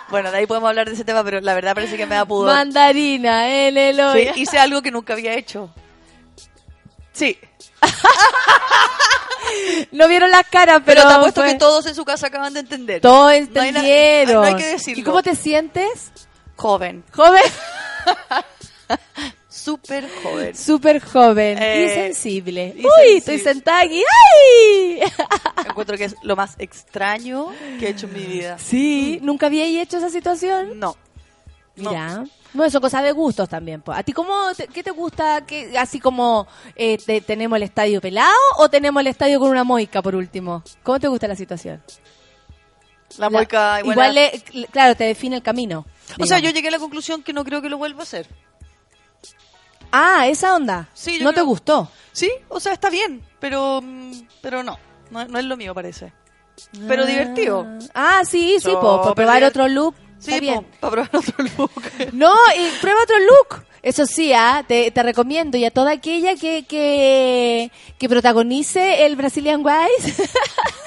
Bueno, 0.10 0.32
de 0.32 0.38
ahí 0.38 0.46
podemos 0.46 0.70
hablar 0.70 0.88
de 0.88 0.94
ese 0.94 1.04
tema, 1.04 1.24
pero 1.24 1.42
la 1.42 1.54
verdad 1.56 1.74
parece 1.74 1.98
que 1.98 2.06
me 2.06 2.16
da 2.16 2.24
pudor. 2.26 2.54
Mandarina 2.54 3.50
el. 3.50 4.00
Sí, 4.14 4.42
hice 4.42 4.60
algo 4.60 4.82
que 4.82 4.92
nunca 4.92 5.14
había 5.14 5.34
hecho. 5.34 5.70
Sí. 7.12 7.38
No 9.92 10.08
vieron 10.08 10.32
las 10.32 10.46
caras, 10.48 10.82
pero, 10.86 11.02
Pero, 11.02 11.10
te 11.10 11.16
apuesto 11.16 11.42
fue- 11.42 11.52
que 11.54 11.60
todos 11.60 11.86
en 11.86 11.96
su 11.96 12.04
casa 12.04 12.28
acaban 12.28 12.54
de 12.54 12.62
entender. 12.62 13.00
todos 13.02 13.20
No 13.22 13.28
hay 13.28 13.42
na- 13.42 13.46
entendieron. 13.62 14.36
No 14.36 14.42
hay, 14.44 14.56
que 14.56 14.66
decirlo. 14.66 15.02
¿Y 15.02 15.04
cómo 15.04 15.24
te 15.24 15.36
sientes? 15.36 16.12
Joven. 16.56 17.04
Joven. 17.14 17.44
Súper 19.66 20.08
joven. 20.24 20.56
Súper 20.56 21.02
joven 21.04 21.58
y 21.58 21.62
Eh, 21.64 21.92
sensible. 21.96 22.74
y 22.78 22.80
Uy, 22.80 22.84
sensible. 22.84 23.18
estoy 23.18 23.40
sentada 23.40 23.80
aquí. 23.82 24.02
¡Ay! 24.04 25.00
Encuentro 25.68 25.98
que 25.98 26.06
es 26.06 26.16
lo 26.22 26.36
más 26.36 26.56
extraño 26.60 27.48
que 27.80 27.88
he 27.88 27.90
hecho 27.90 28.06
en 28.06 28.14
mi 28.14 28.20
vida. 28.26 28.58
Sí, 28.60 29.20
¿nunca 29.24 29.48
había 29.48 29.66
hecho 29.82 29.98
esa 29.98 30.10
situación? 30.10 30.80
No. 30.80 30.96
Mira. 31.76 32.24
Bueno, 32.54 32.70
son 32.70 32.82
cosas 32.82 33.04
de 33.04 33.12
gustos 33.12 33.50
también. 33.50 33.84
¿A 33.88 34.02
ti 34.02 34.14
cómo, 34.14 34.34
te- 34.56 34.68
qué 34.70 34.82
te 34.82 34.92
gusta? 34.92 35.46
¿Qué- 35.46 35.78
así 35.78 36.00
como 36.00 36.48
eh, 36.76 36.98
te- 37.06 37.20
tenemos 37.20 37.58
el 37.58 37.64
estadio 37.64 38.00
pelado 38.00 38.32
o 38.60 38.70
tenemos 38.70 39.02
el 39.02 39.08
estadio 39.08 39.40
con 39.42 39.50
una 39.50 39.66
moica 39.66 40.02
por 40.02 40.16
último? 40.16 40.64
¿Cómo 40.84 40.98
te 41.00 41.10
gusta 41.10 41.28
la 41.28 41.36
situación? 41.36 41.84
La 43.18 43.30
moica 43.30 43.80
igual 43.82 43.94
igual, 43.94 44.16
le- 44.16 44.68
claro, 44.68 44.96
te 44.96 45.04
define 45.06 45.36
el 45.38 45.42
camino. 45.44 45.86
O 46.20 46.26
sea, 46.26 46.40
yo 46.40 46.50
llegué 46.52 46.70
a 46.70 46.72
la 46.72 46.80
conclusión 46.80 47.24
que 47.24 47.34
no 47.34 47.44
creo 47.44 47.62
que 47.62 47.68
lo 47.70 47.78
vuelva 47.78 48.02
a 48.02 48.04
hacer. 48.04 48.28
Ah, 49.98 50.28
esa 50.28 50.54
onda. 50.54 50.90
Sí, 50.94 51.20
yo 51.20 51.24
¿No 51.24 51.34
te 51.34 51.42
gustó? 51.42 51.90
Sí, 52.12 52.30
o 52.50 52.60
sea, 52.60 52.74
está 52.74 52.90
bien, 52.90 53.24
pero 53.40 53.80
mm, 53.82 54.12
pero 54.42 54.62
no. 54.62 54.78
No, 55.10 55.26
no 55.26 55.40
es 55.40 55.46
lo 55.46 55.56
mío, 55.56 55.74
parece. 55.74 56.12
Pero 56.86 57.06
divertido. 57.06 57.66
Ah, 57.94 58.24
sí, 58.26 58.56
sí, 58.60 58.72
So, 58.72 58.82
po, 58.82 59.16
probar 59.16 59.44
otro 59.46 59.70
look. 59.70 59.96
Sí, 60.20 60.38
para 60.82 60.92
probar 60.92 61.16
otro 61.16 61.46
look. 61.58 61.72
No, 62.12 62.34
y 62.58 62.82
prueba 62.82 63.04
otro 63.04 63.16
look. 63.20 63.66
Eso 63.86 64.06
sí, 64.08 64.34
ah, 64.34 64.66
te, 64.68 64.90
te 64.90 65.04
recomiendo. 65.04 65.58
Y 65.60 65.64
a 65.66 65.70
toda 65.72 65.92
aquella 65.92 66.36
que, 66.36 66.66
que, 66.68 67.72
que 68.00 68.10
protagonice 68.10 69.06
el 69.06 69.16
Brazilian 69.16 69.64
Wise, 69.64 70.24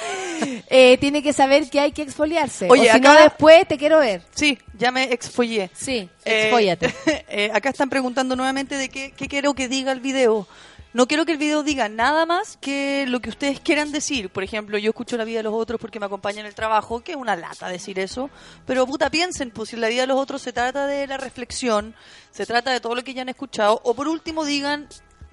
eh, 0.68 0.98
tiene 0.98 1.22
que 1.22 1.32
saber 1.32 1.70
que 1.70 1.80
hay 1.80 1.92
que 1.92 2.02
exfoliarse. 2.02 2.66
Oye, 2.68 2.90
o 2.90 2.92
si 2.92 3.00
no, 3.00 3.10
acá- 3.12 3.22
después 3.22 3.68
te 3.68 3.78
quiero 3.78 4.00
ver. 4.00 4.22
Sí, 4.34 4.58
ya 4.76 4.90
me 4.90 5.04
exfollé. 5.12 5.70
Sí, 5.74 6.08
Eh, 6.24 6.42
exfóllate. 6.46 6.92
eh, 7.28 7.50
acá 7.54 7.70
están 7.70 7.88
preguntando 7.88 8.34
nuevamente 8.36 8.74
de 8.76 8.88
qué, 8.88 9.12
qué 9.16 9.28
quiero 9.28 9.54
que 9.54 9.68
diga 9.68 9.92
el 9.92 10.00
video. 10.00 10.46
No 10.94 11.06
quiero 11.06 11.26
que 11.26 11.32
el 11.32 11.38
video 11.38 11.62
diga 11.62 11.90
nada 11.90 12.24
más 12.24 12.56
que 12.56 13.04
lo 13.06 13.20
que 13.20 13.28
ustedes 13.28 13.60
quieran 13.60 13.92
decir. 13.92 14.30
Por 14.30 14.42
ejemplo, 14.42 14.78
yo 14.78 14.88
escucho 14.88 15.18
la 15.18 15.24
vida 15.24 15.40
de 15.40 15.42
los 15.42 15.52
otros 15.52 15.78
porque 15.78 16.00
me 16.00 16.06
acompaña 16.06 16.40
en 16.40 16.46
el 16.46 16.54
trabajo, 16.54 17.00
que 17.00 17.12
es 17.12 17.18
una 17.18 17.36
lata 17.36 17.68
decir 17.68 17.98
eso. 17.98 18.30
Pero 18.64 18.86
puta, 18.86 19.10
piensen, 19.10 19.50
pues 19.50 19.68
si 19.68 19.76
la 19.76 19.88
vida 19.88 20.02
de 20.02 20.06
los 20.06 20.18
otros 20.18 20.40
se 20.40 20.54
trata 20.54 20.86
de 20.86 21.06
la 21.06 21.18
reflexión, 21.18 21.94
se 22.30 22.46
trata 22.46 22.70
de 22.70 22.80
todo 22.80 22.94
lo 22.94 23.04
que 23.04 23.12
ya 23.12 23.20
han 23.20 23.28
escuchado. 23.28 23.82
O 23.84 23.92
por 23.92 24.08
último 24.08 24.46
digan, 24.46 24.88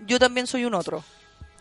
yo 0.05 0.19
también 0.19 0.45
soy 0.45 0.65
un 0.65 0.73
otro. 0.73 1.05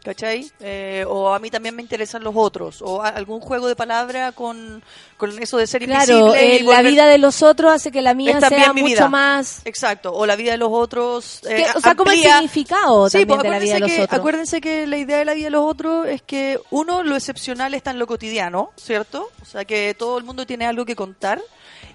¿Cachai? 0.04 0.50
Eh, 0.60 1.02
o 1.08 1.32
a 1.32 1.38
mí 1.38 1.50
también 1.50 1.74
me 1.74 1.80
interesan 1.80 2.22
los 2.22 2.34
otros. 2.36 2.82
O 2.82 3.00
algún 3.02 3.40
juego 3.40 3.68
de 3.68 3.74
palabra 3.74 4.32
con, 4.32 4.82
con 5.16 5.42
eso 5.42 5.56
de 5.56 5.66
ser 5.66 5.82
Claro, 5.86 6.18
invisible. 6.28 6.56
eh, 6.56 6.62
la 6.62 6.82
vida 6.82 7.06
de 7.06 7.16
los 7.16 7.42
otros 7.42 7.72
hace 7.72 7.90
que 7.90 8.02
la 8.02 8.12
mía 8.12 8.38
sea 8.38 8.74
mi 8.74 8.82
mucho 8.82 8.94
vida. 8.96 9.08
más... 9.08 9.62
Exacto, 9.64 10.12
o 10.12 10.26
la 10.26 10.36
vida 10.36 10.52
de 10.52 10.58
los 10.58 10.68
otros. 10.70 11.40
eh, 11.48 11.64
o 11.74 11.80
sea, 11.80 11.94
como 11.94 12.10
el 12.10 12.18
amplía- 12.18 12.34
significado 12.34 13.08
Sí, 13.08 13.24
también 13.24 13.38
pues, 13.40 13.42
de 13.44 13.50
la 13.50 13.58
vida 13.58 13.74
de 13.74 13.80
los 13.80 13.88
acuérdense 13.90 13.96
que, 13.96 14.02
otros. 14.04 14.18
Acuérdense 14.20 14.60
que 14.60 14.86
la 14.86 14.98
idea 14.98 15.16
de 15.16 15.24
la 15.24 15.32
vida 15.34 15.44
de 15.46 15.50
los 15.52 15.64
otros 15.64 16.06
es 16.06 16.20
que, 16.20 16.60
uno, 16.70 17.02
lo 17.02 17.16
excepcional 17.16 17.72
está 17.72 17.90
en 17.92 17.98
lo 17.98 18.06
cotidiano, 18.06 18.72
¿cierto? 18.76 19.30
O 19.40 19.44
sea, 19.46 19.64
que 19.64 19.94
todo 19.98 20.18
el 20.18 20.24
mundo 20.24 20.44
tiene 20.44 20.66
algo 20.66 20.84
que 20.84 20.94
contar 20.94 21.40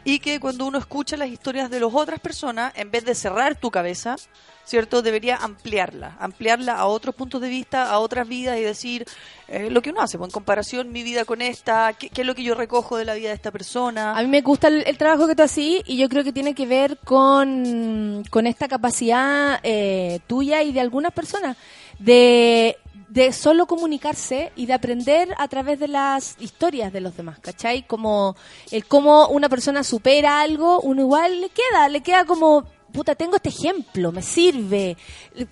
y 0.09 0.17
que 0.17 0.39
cuando 0.39 0.65
uno 0.65 0.79
escucha 0.79 1.15
las 1.17 1.29
historias 1.29 1.69
de 1.69 1.79
las 1.79 1.93
otras 1.93 2.19
personas, 2.19 2.73
en 2.75 2.89
vez 2.89 3.05
de 3.05 3.13
cerrar 3.13 3.55
tu 3.55 3.69
cabeza, 3.69 4.15
¿cierto? 4.65 5.03
Debería 5.03 5.35
ampliarla, 5.35 6.17
ampliarla 6.19 6.73
a 6.77 6.87
otros 6.87 7.13
puntos 7.13 7.39
de 7.41 7.47
vista, 7.47 7.91
a 7.91 7.99
otras 7.99 8.27
vidas 8.27 8.57
y 8.57 8.61
decir 8.61 9.05
eh, 9.47 9.69
lo 9.69 9.83
que 9.83 9.91
uno 9.91 10.01
hace, 10.01 10.17
pues, 10.17 10.29
en 10.29 10.31
comparación 10.31 10.91
mi 10.91 11.03
vida 11.03 11.25
con 11.25 11.43
esta, 11.43 11.93
¿qué, 11.93 12.09
es 12.11 12.25
lo 12.25 12.33
que 12.33 12.41
yo 12.41 12.55
recojo 12.55 12.97
de 12.97 13.05
la 13.05 13.13
vida 13.13 13.29
de 13.29 13.35
esta 13.35 13.51
persona. 13.51 14.17
A 14.17 14.23
mí 14.23 14.27
me 14.27 14.41
gusta 14.41 14.67
el, 14.67 14.83
el 14.87 14.97
trabajo 14.97 15.27
que 15.27 15.35
tú 15.35 15.43
haces 15.43 15.83
y 15.85 15.97
yo 15.97 16.09
creo 16.09 16.23
que 16.23 16.33
tiene 16.33 16.55
que 16.55 16.65
ver 16.65 16.97
con, 17.05 18.23
con 18.31 18.47
esta 18.47 18.67
capacidad 18.67 19.59
eh, 19.61 20.21
tuya 20.25 20.63
y 20.63 20.71
de 20.71 20.79
algunas 20.79 21.13
personas 21.13 21.55
de, 21.99 22.77
de 23.09 23.33
solo 23.33 23.65
comunicarse 23.65 24.51
y 24.55 24.65
de 24.67 24.73
aprender 24.73 25.33
a 25.37 25.47
través 25.47 25.79
de 25.79 25.87
las 25.87 26.35
historias 26.39 26.93
de 26.93 27.01
los 27.01 27.17
demás, 27.17 27.39
¿cachai? 27.39 27.85
Como 27.87 28.35
el 28.71 28.85
cómo 28.85 29.27
una 29.29 29.49
persona 29.49 29.83
supera 29.83 30.39
algo, 30.41 30.79
uno 30.81 31.01
igual 31.01 31.41
le 31.41 31.49
queda, 31.49 31.89
le 31.89 32.01
queda 32.01 32.25
como... 32.25 32.65
Puta, 32.91 33.13
tengo 33.13 33.35
este 33.35 33.49
ejemplo, 33.49 34.11
me 34.11 34.23
sirve, 34.23 34.97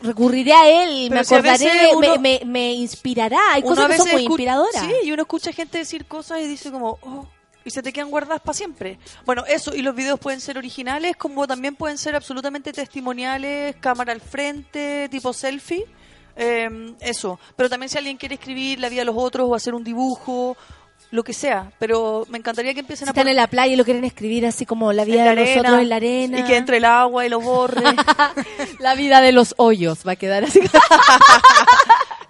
recurriré 0.02 0.54
a 0.54 0.68
él, 0.84 1.06
Pero 1.10 1.14
me 1.16 1.20
acordaré, 1.20 1.90
uno- 1.96 2.00
me, 2.00 2.40
me, 2.40 2.46
me 2.46 2.74
inspirará. 2.74 3.38
Hay 3.52 3.62
cosas 3.62 3.88
que 3.90 3.98
son 3.98 4.10
muy 4.12 4.24
inspiradoras. 4.24 4.82
Sí, 4.84 4.92
y 5.04 5.12
uno 5.12 5.22
escucha 5.22 5.52
gente 5.54 5.78
decir 5.78 6.06
cosas 6.08 6.40
y 6.42 6.48
dice 6.48 6.72
como, 6.72 6.98
oh, 7.02 7.28
y 7.64 7.70
se 7.70 7.84
te 7.84 7.94
quedan 7.94 8.10
guardadas 8.10 8.42
para 8.42 8.56
siempre. 8.56 8.98
Bueno, 9.24 9.44
eso, 9.48 9.76
y 9.76 9.84
los 9.84 9.94
videos 9.94 10.20
pueden 10.20 10.42
ser 10.42 10.58
originales, 10.58 11.16
como 11.16 11.46
también 11.46 11.76
pueden 11.76 12.00
ser 12.00 12.16
absolutamente 12.16 12.74
testimoniales, 12.74 13.76
cámara 13.76 14.14
al 14.14 14.22
frente, 14.22 15.08
tipo 15.12 15.32
selfie. 15.32 15.86
Eh, 16.38 16.96
eso, 17.02 17.40
pero 17.56 17.70
también 17.70 17.90
si 17.90 17.98
alguien 17.98 18.18
quiere 18.18 18.36
escribir 18.36 18.80
la 18.80 18.90
vida 18.90 19.02
de 19.02 19.06
los 19.06 19.16
otros 19.18 19.48
o 19.50 19.56
hacer 19.56 19.74
un 19.74 19.84
dibujo, 19.84 20.56
lo 21.10 21.24
que 21.24 21.34
sea, 21.34 21.72
pero 21.80 22.26
me 22.30 22.38
encantaría 22.38 22.74
que 22.74 22.82
empiecen 22.82 23.06
Si 23.06 23.10
a 23.10 23.12
están 23.12 23.28
en 23.30 23.38
la 23.38 23.48
playa 23.48 23.74
y 23.74 23.76
lo 23.78 23.86
quieren 23.86 24.04
escribir 24.04 24.46
así 24.46 24.66
como 24.66 24.92
la 24.92 25.06
vida 25.06 25.24
la 25.24 25.24
de 25.24 25.30
arena, 25.30 25.56
nosotros 25.56 25.82
en 25.82 25.90
la 25.90 25.96
arena. 25.96 26.40
y 26.40 26.44
que 26.44 26.58
entre 26.58 26.78
el 26.78 26.86
agua 26.86 27.26
y 27.26 27.30
lo 27.30 27.40
borre. 27.40 27.82
la 28.80 28.96
vida 28.96 29.22
de 29.22 29.32
los 29.32 29.56
hoyos 29.58 30.00
va 30.06 30.14
a 30.14 30.16
quedar 30.18 30.44
así. 30.44 30.60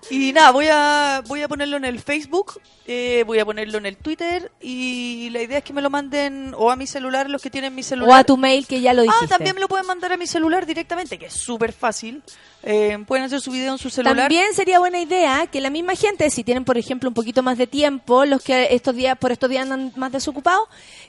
Y 0.10 0.32
nada, 0.32 0.52
voy 0.52 0.68
a, 0.72 1.22
voy 1.28 1.42
a 1.42 1.48
ponerlo 1.48 1.76
en 1.78 1.84
el 1.86 2.00
Facebook, 2.00 2.62
eh, 2.86 3.24
voy 3.28 3.40
a 3.40 3.46
ponerlo 3.46 3.78
en 3.78 3.86
el 3.86 3.98
Twitter 3.98 4.52
y 4.62 5.30
la 5.32 5.42
idea 5.42 5.58
es 5.58 5.64
que 5.64 5.74
me 5.74 5.82
lo 5.82 5.90
manden 5.90 6.54
o 6.58 6.72
a 6.72 6.76
mi 6.78 6.88
celular, 6.88 7.30
los 7.30 7.42
que 7.42 7.50
tienen 7.50 7.76
mi 7.76 7.84
celular. 7.84 8.10
o 8.10 8.14
a 8.14 8.24
tu 8.24 8.38
mail 8.38 8.66
que 8.66 8.80
ya 8.80 8.94
lo 8.94 9.02
dijiste. 9.02 9.26
Ah, 9.26 9.28
también 9.28 9.56
me 9.56 9.62
lo 9.62 9.68
pueden 9.68 9.86
mandar 9.86 10.14
a 10.14 10.18
mi 10.18 10.26
celular 10.26 10.66
directamente, 10.66 11.18
que 11.20 11.26
es 11.26 11.34
súper 11.34 11.74
fácil. 11.74 12.24
Eh, 12.64 12.98
pueden 13.06 13.26
hacer 13.26 13.40
su 13.42 13.52
video 13.52 13.74
en 13.74 13.78
su 13.78 13.90
celular. 13.90 14.16
También 14.16 14.54
sería 14.54 14.80
buena 14.80 15.00
idea 15.00 15.46
que 15.48 15.62
la 15.62 15.70
misma 15.70 15.96
gente, 15.96 16.30
si 16.30 16.44
tienen 16.44 16.64
por 16.66 16.78
ejemplo 16.78 17.10
un 17.10 17.14
poquito 17.14 17.44
más 17.44 17.58
de 17.58 17.68
tiempo, 17.68 18.26
los 18.26 18.42
que 18.42 18.70
estos 18.72 18.96
días 18.96 19.18
por 19.18 19.32
estos 19.32 19.50
días 19.50 19.64
andan 19.64 19.92
más 19.96 20.12
desocupados, 20.12 20.68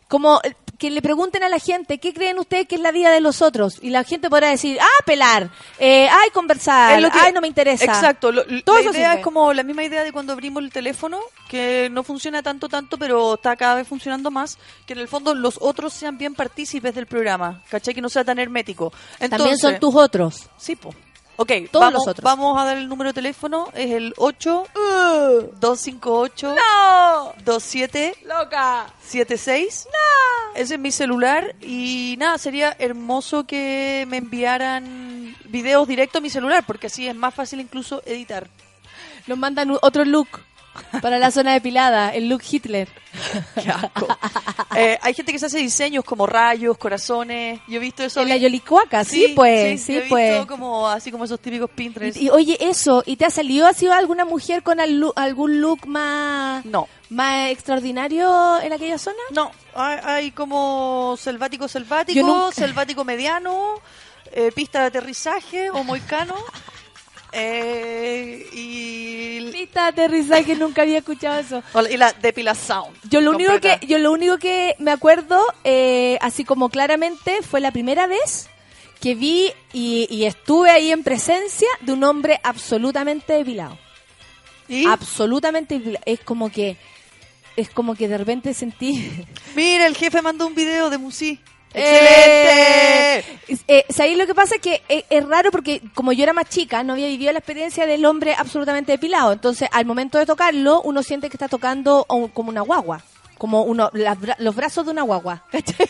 como 0.08 0.40
eh, 0.44 0.54
que 0.78 0.90
le 0.90 1.02
pregunten 1.02 1.42
a 1.42 1.48
la 1.48 1.58
gente 1.58 1.98
qué 1.98 2.12
creen 2.14 2.38
ustedes 2.38 2.66
que 2.68 2.76
es 2.76 2.80
la 2.80 2.92
vida 2.92 3.10
de 3.10 3.20
los 3.20 3.42
otros 3.42 3.78
y 3.82 3.90
la 3.90 4.04
gente 4.04 4.30
podrá 4.30 4.48
decir, 4.50 4.78
ah, 4.80 5.02
pelar, 5.04 5.50
eh, 5.78 6.08
ay, 6.10 6.30
conversar, 6.30 6.94
que- 7.10 7.18
ay, 7.18 7.32
no 7.32 7.40
me 7.40 7.48
interesa. 7.48 7.84
Exacto. 7.84 8.30
lo- 8.30 8.44
Todo 8.62 8.78
idea 8.90 9.08
sirve. 9.10 9.20
es 9.20 9.24
como 9.24 9.52
la 9.52 9.62
misma 9.62 9.84
idea 9.84 10.04
de 10.04 10.12
cuando 10.12 10.32
abrimos 10.32 10.62
el 10.62 10.70
teléfono, 10.72 11.20
que 11.48 11.88
no 11.90 12.02
funciona 12.02 12.42
tanto, 12.42 12.68
tanto, 12.68 12.98
pero 12.98 13.34
está 13.34 13.56
cada 13.56 13.76
vez 13.76 13.88
funcionando 13.88 14.30
más, 14.30 14.58
que 14.86 14.92
en 14.94 14.98
el 15.00 15.08
fondo 15.08 15.34
los 15.34 15.58
otros 15.60 15.92
sean 15.92 16.18
bien 16.18 16.34
partícipes 16.34 16.94
del 16.94 17.06
programa, 17.06 17.62
¿cachai? 17.70 17.94
Que 17.94 18.00
no 18.00 18.08
sea 18.08 18.24
tan 18.24 18.38
hermético. 18.38 18.90
También 19.18 19.32
Entonces, 19.32 19.60
son 19.60 19.78
tus 19.78 19.94
otros. 19.94 20.48
Sí, 20.56 20.76
po. 20.76 20.94
Ok, 21.40 21.52
Todos 21.70 21.84
vamos, 21.86 21.92
los 22.00 22.08
otros. 22.08 22.24
vamos 22.24 22.60
a 22.60 22.64
dar 22.64 22.78
el 22.78 22.88
número 22.88 23.10
de 23.10 23.14
teléfono, 23.14 23.68
es 23.72 23.92
el 23.92 24.12
8 24.16 24.64
258 25.60 26.54
¡No! 26.56 27.32
27 27.36 28.16
¡Loca! 28.24 28.92
76. 29.06 29.86
¡No! 29.86 30.54
Ese 30.60 30.74
es 30.74 30.80
mi 30.80 30.90
celular 30.90 31.54
y 31.60 32.16
nada, 32.18 32.38
sería 32.38 32.74
hermoso 32.80 33.44
que 33.44 34.04
me 34.08 34.16
enviaran 34.16 35.36
videos 35.44 35.86
directo 35.86 36.18
a 36.18 36.20
mi 36.20 36.28
celular, 36.30 36.64
porque 36.66 36.88
así 36.88 37.06
es 37.06 37.14
más 37.14 37.32
fácil 37.32 37.60
incluso 37.60 38.02
editar. 38.04 38.48
Nos 39.28 39.38
mandan 39.38 39.76
otro 39.82 40.04
look. 40.04 40.28
Para 41.02 41.18
la 41.18 41.32
zona 41.32 41.54
depilada, 41.54 42.10
el 42.14 42.28
look 42.28 42.40
Hitler. 42.48 42.88
Qué 43.62 43.68
asco. 43.68 44.06
Eh, 44.76 44.96
hay 45.02 45.12
gente 45.12 45.32
que 45.32 45.38
se 45.40 45.46
hace 45.46 45.58
diseños 45.58 46.04
como 46.04 46.24
rayos, 46.24 46.78
corazones. 46.78 47.60
Yo 47.66 47.76
he 47.78 47.80
visto 47.80 48.04
eso. 48.04 48.20
En 48.20 48.28
la 48.28 48.36
Yolicuaca, 48.36 49.02
sí, 49.04 49.32
pues, 49.34 49.82
sí, 49.82 49.94
yo 49.94 50.00
he 50.02 50.08
pues. 50.08 50.30
visto 50.34 50.46
como, 50.46 50.88
así 50.88 51.10
como 51.10 51.24
esos 51.24 51.40
típicos 51.40 51.68
Pinterest. 51.70 52.16
Y, 52.16 52.26
y, 52.26 52.30
oye, 52.30 52.56
eso, 52.60 53.02
¿y 53.04 53.16
te 53.16 53.24
ha 53.24 53.30
salido 53.30 53.66
ha 53.66 53.72
sido 53.72 53.92
alguna 53.92 54.24
mujer 54.24 54.62
con 54.62 54.78
al- 54.78 55.12
algún 55.16 55.60
look 55.60 55.84
más 55.88 56.64
No. 56.64 56.86
más 57.10 57.50
extraordinario 57.50 58.60
en 58.60 58.72
aquella 58.72 58.98
zona? 58.98 59.18
No, 59.32 59.50
hay, 59.74 59.98
hay 60.04 60.30
como 60.30 61.16
selvático 61.18 61.66
selvático, 61.66 62.24
nunca- 62.24 62.54
selvático 62.54 63.04
mediano, 63.04 63.80
eh, 64.30 64.52
pista 64.54 64.80
de 64.82 64.86
aterrizaje 64.86 65.70
o 65.70 65.82
moicano. 65.82 66.36
eh, 67.32 68.46
y, 68.52 69.50
Pista 69.52 69.82
de 69.84 69.88
aterrizaje, 69.88 70.54
nunca 70.54 70.82
había 70.82 70.98
escuchado 70.98 71.40
eso. 71.40 71.62
y 71.90 71.96
la 71.96 72.12
depila 72.12 72.54
sound. 72.54 72.96
Yo 73.10 73.20
lo 73.20 73.32
único 73.32 73.58
que 73.60 73.80
yo 73.86 73.98
lo 73.98 74.12
único 74.12 74.38
que 74.38 74.76
me 74.78 74.92
acuerdo, 74.92 75.42
eh, 75.64 76.16
así 76.20 76.44
como 76.44 76.68
claramente, 76.68 77.42
fue 77.42 77.60
la 77.60 77.72
primera 77.72 78.06
vez 78.06 78.48
que 79.00 79.14
vi 79.14 79.50
y, 79.72 80.06
y 80.10 80.24
estuve 80.26 80.70
ahí 80.70 80.92
en 80.92 81.02
presencia 81.02 81.68
de 81.80 81.92
un 81.92 82.04
hombre 82.04 82.38
absolutamente 82.44 83.32
depilado. 83.32 83.76
¿Y? 84.68 84.86
Absolutamente 84.86 85.74
depilado. 85.78 86.04
Es 86.06 86.20
como 86.20 86.50
que 86.50 86.76
es 87.56 87.70
como 87.70 87.96
que 87.96 88.06
de 88.06 88.16
repente 88.16 88.54
sentí 88.54 89.26
Mira, 89.56 89.88
el 89.88 89.96
jefe 89.96 90.22
mandó 90.22 90.46
un 90.46 90.54
video 90.54 90.90
de 90.90 90.98
Musi. 90.98 91.40
¡Excelente! 91.74 93.38
Eh, 93.66 93.84
¿sabéis 93.88 94.18
lo 94.18 94.26
que 94.26 94.34
pasa? 94.34 94.56
Es 94.56 94.60
que 94.60 94.82
es, 94.88 95.04
es 95.10 95.26
raro 95.26 95.50
porque 95.50 95.82
como 95.94 96.12
yo 96.12 96.22
era 96.22 96.32
más 96.32 96.48
chica, 96.48 96.82
no 96.82 96.94
había 96.94 97.06
vivido 97.06 97.32
la 97.32 97.38
experiencia 97.38 97.86
del 97.86 98.04
hombre 98.04 98.34
absolutamente 98.36 98.92
depilado. 98.92 99.32
Entonces, 99.32 99.68
al 99.72 99.86
momento 99.86 100.18
de 100.18 100.26
tocarlo, 100.26 100.82
uno 100.82 101.02
siente 101.02 101.28
que 101.28 101.36
está 101.36 101.48
tocando 101.48 102.06
como 102.32 102.50
una 102.50 102.62
guagua. 102.62 103.02
Como 103.36 103.62
uno, 103.62 103.90
las 103.92 104.18
los 104.38 104.54
brazos 104.56 104.84
de 104.84 104.92
una 104.92 105.02
guagua. 105.02 105.44
¿cachai? 105.52 105.88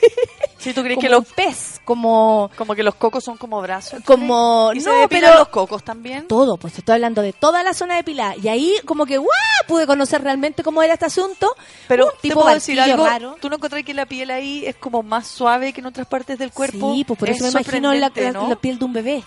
Si 0.59 0.75
tú 0.75 0.83
crees 0.83 0.97
como 0.97 1.03
que 1.07 1.09
los 1.09 1.25
pez, 1.27 1.81
como... 1.85 2.51
como 2.57 2.75
que 2.75 2.83
los 2.83 2.97
cocos 2.97 3.23
son 3.23 3.37
como 3.37 3.61
brazos. 3.63 4.01
Como... 4.05 4.73
¿Y 4.75 4.81
se 4.81 4.91
no, 4.91 4.97
depilan 5.01 5.31
pero... 5.31 5.39
los 5.39 5.49
cocos 5.49 5.85
también? 5.85 6.27
Todo, 6.27 6.57
pues 6.57 6.77
estoy 6.79 6.95
hablando 6.95 7.23
de 7.23 7.33
toda 7.33 7.63
la 7.63 7.73
zona 7.75 7.95
depilada. 7.97 8.35
Y 8.37 8.49
ahí 8.49 8.75
como 8.85 9.07
que, 9.07 9.19
¡guau! 9.19 9.31
Pude 9.69 9.87
conocer 9.87 10.23
realmente 10.23 10.63
cómo 10.65 10.83
era 10.83 10.95
este 10.95 11.07
asunto. 11.07 11.55
Pero 11.87 12.07
un 12.07 12.13
¿te 12.13 12.19
tipo 12.29 12.41
puedo 12.41 12.55
decir 12.55 12.81
algo? 12.81 13.07
raro. 13.07 13.37
¿Tú 13.41 13.49
no 13.49 13.57
encontrás 13.57 13.85
que 13.85 13.95
la 13.95 14.07
piel 14.07 14.31
ahí 14.33 14.65
es 14.67 14.75
como 14.77 15.03
más 15.05 15.29
suave 15.29 15.73
que 15.73 15.81
en 15.81 15.87
otras 15.87 16.07
partes 16.09 16.39
del 16.39 16.51
cuerpo? 16.51 16.93
Sí, 16.93 17.05
pues 17.05 17.19
por 17.19 17.29
Es 17.29 17.37
eso 17.37 17.45
me 17.45 17.51
imagino 17.51 17.95
la, 17.95 18.07
sorprendente, 18.09 18.39
la- 18.39 18.41
¿no? 18.45 18.49
la 18.49 18.57
piel 18.57 18.79
de 18.81 18.85
un 18.85 18.93
bebé. 18.93 19.25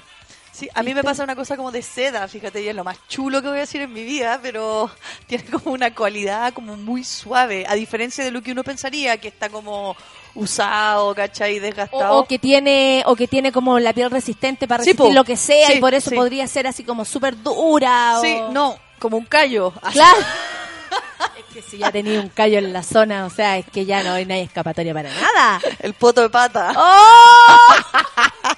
Sí, 0.51 0.67
a 0.75 0.83
mí 0.83 0.93
me 0.93 1.01
pasa 1.01 1.23
una 1.23 1.33
cosa 1.35 1.55
como 1.55 1.71
de 1.71 1.81
seda, 1.81 2.27
fíjate, 2.27 2.61
y 2.61 2.67
es 2.67 2.75
lo 2.75 2.83
más 2.83 2.97
chulo 3.07 3.41
que 3.41 3.47
voy 3.47 3.57
a 3.57 3.61
decir 3.61 3.81
en 3.81 3.93
mi 3.93 4.03
vida, 4.03 4.37
pero 4.43 4.91
tiene 5.27 5.45
como 5.45 5.71
una 5.73 5.95
cualidad 5.95 6.51
como 6.53 6.75
muy 6.75 7.05
suave, 7.05 7.65
a 7.69 7.73
diferencia 7.75 8.21
de 8.25 8.31
lo 8.31 8.41
que 8.41 8.51
uno 8.51 8.61
pensaría, 8.63 9.17
que 9.17 9.29
está 9.29 9.47
como 9.49 9.95
usado, 10.35 11.13
¿cachai? 11.15 11.59
Desgastado. 11.59 12.17
o 12.17 12.25
que 12.25 12.39
tiene 12.39 13.03
o 13.05 13.15
que 13.15 13.27
tiene 13.27 13.51
como 13.51 13.79
la 13.79 13.93
piel 13.93 14.09
resistente 14.11 14.67
para 14.67 14.79
resistir 14.83 15.13
lo 15.13 15.23
que 15.23 15.35
sea 15.37 15.67
Sí, 15.67 15.73
y 15.73 15.79
por 15.79 15.93
eso 15.93 16.09
sí. 16.09 16.15
podría 16.15 16.47
ser 16.47 16.67
así 16.67 16.83
como 16.83 17.05
súper 17.05 17.41
dura. 17.41 18.19
o- 18.19 18.21
Sí, 18.21 18.37
no, 18.51 18.77
como 18.99 19.17
un 19.17 19.25
callo. 19.25 19.73
Claro. 19.91 20.17
es 21.37 21.53
que 21.53 21.61
si 21.61 21.77
ya 21.77 21.91
tenía 21.91 22.19
un 22.21 22.29
callo 22.29 22.57
en 22.59 22.71
la 22.73 22.83
zona, 22.83 23.25
o 23.25 23.29
sea, 23.29 23.57
es 23.57 23.65
que 23.71 23.85
ya 23.85 24.03
no 24.03 24.13
hay, 24.13 24.25
no 24.25 24.33
hay 24.33 24.41
escapatoria 24.41 24.93
para 24.93 25.09
nada. 25.09 25.61
El 25.79 25.93
poto 25.93 26.21
de 26.21 26.29
pata. 26.29 26.73
¡Oh! 26.77 27.57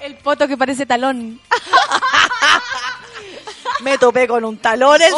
El 0.00 0.16
poto 0.16 0.46
que 0.48 0.56
parece 0.56 0.84
talón. 0.86 1.40
Me 3.84 3.98
topé 3.98 4.26
con 4.26 4.44
un 4.44 4.56
talón 4.58 5.00
el 5.00 5.12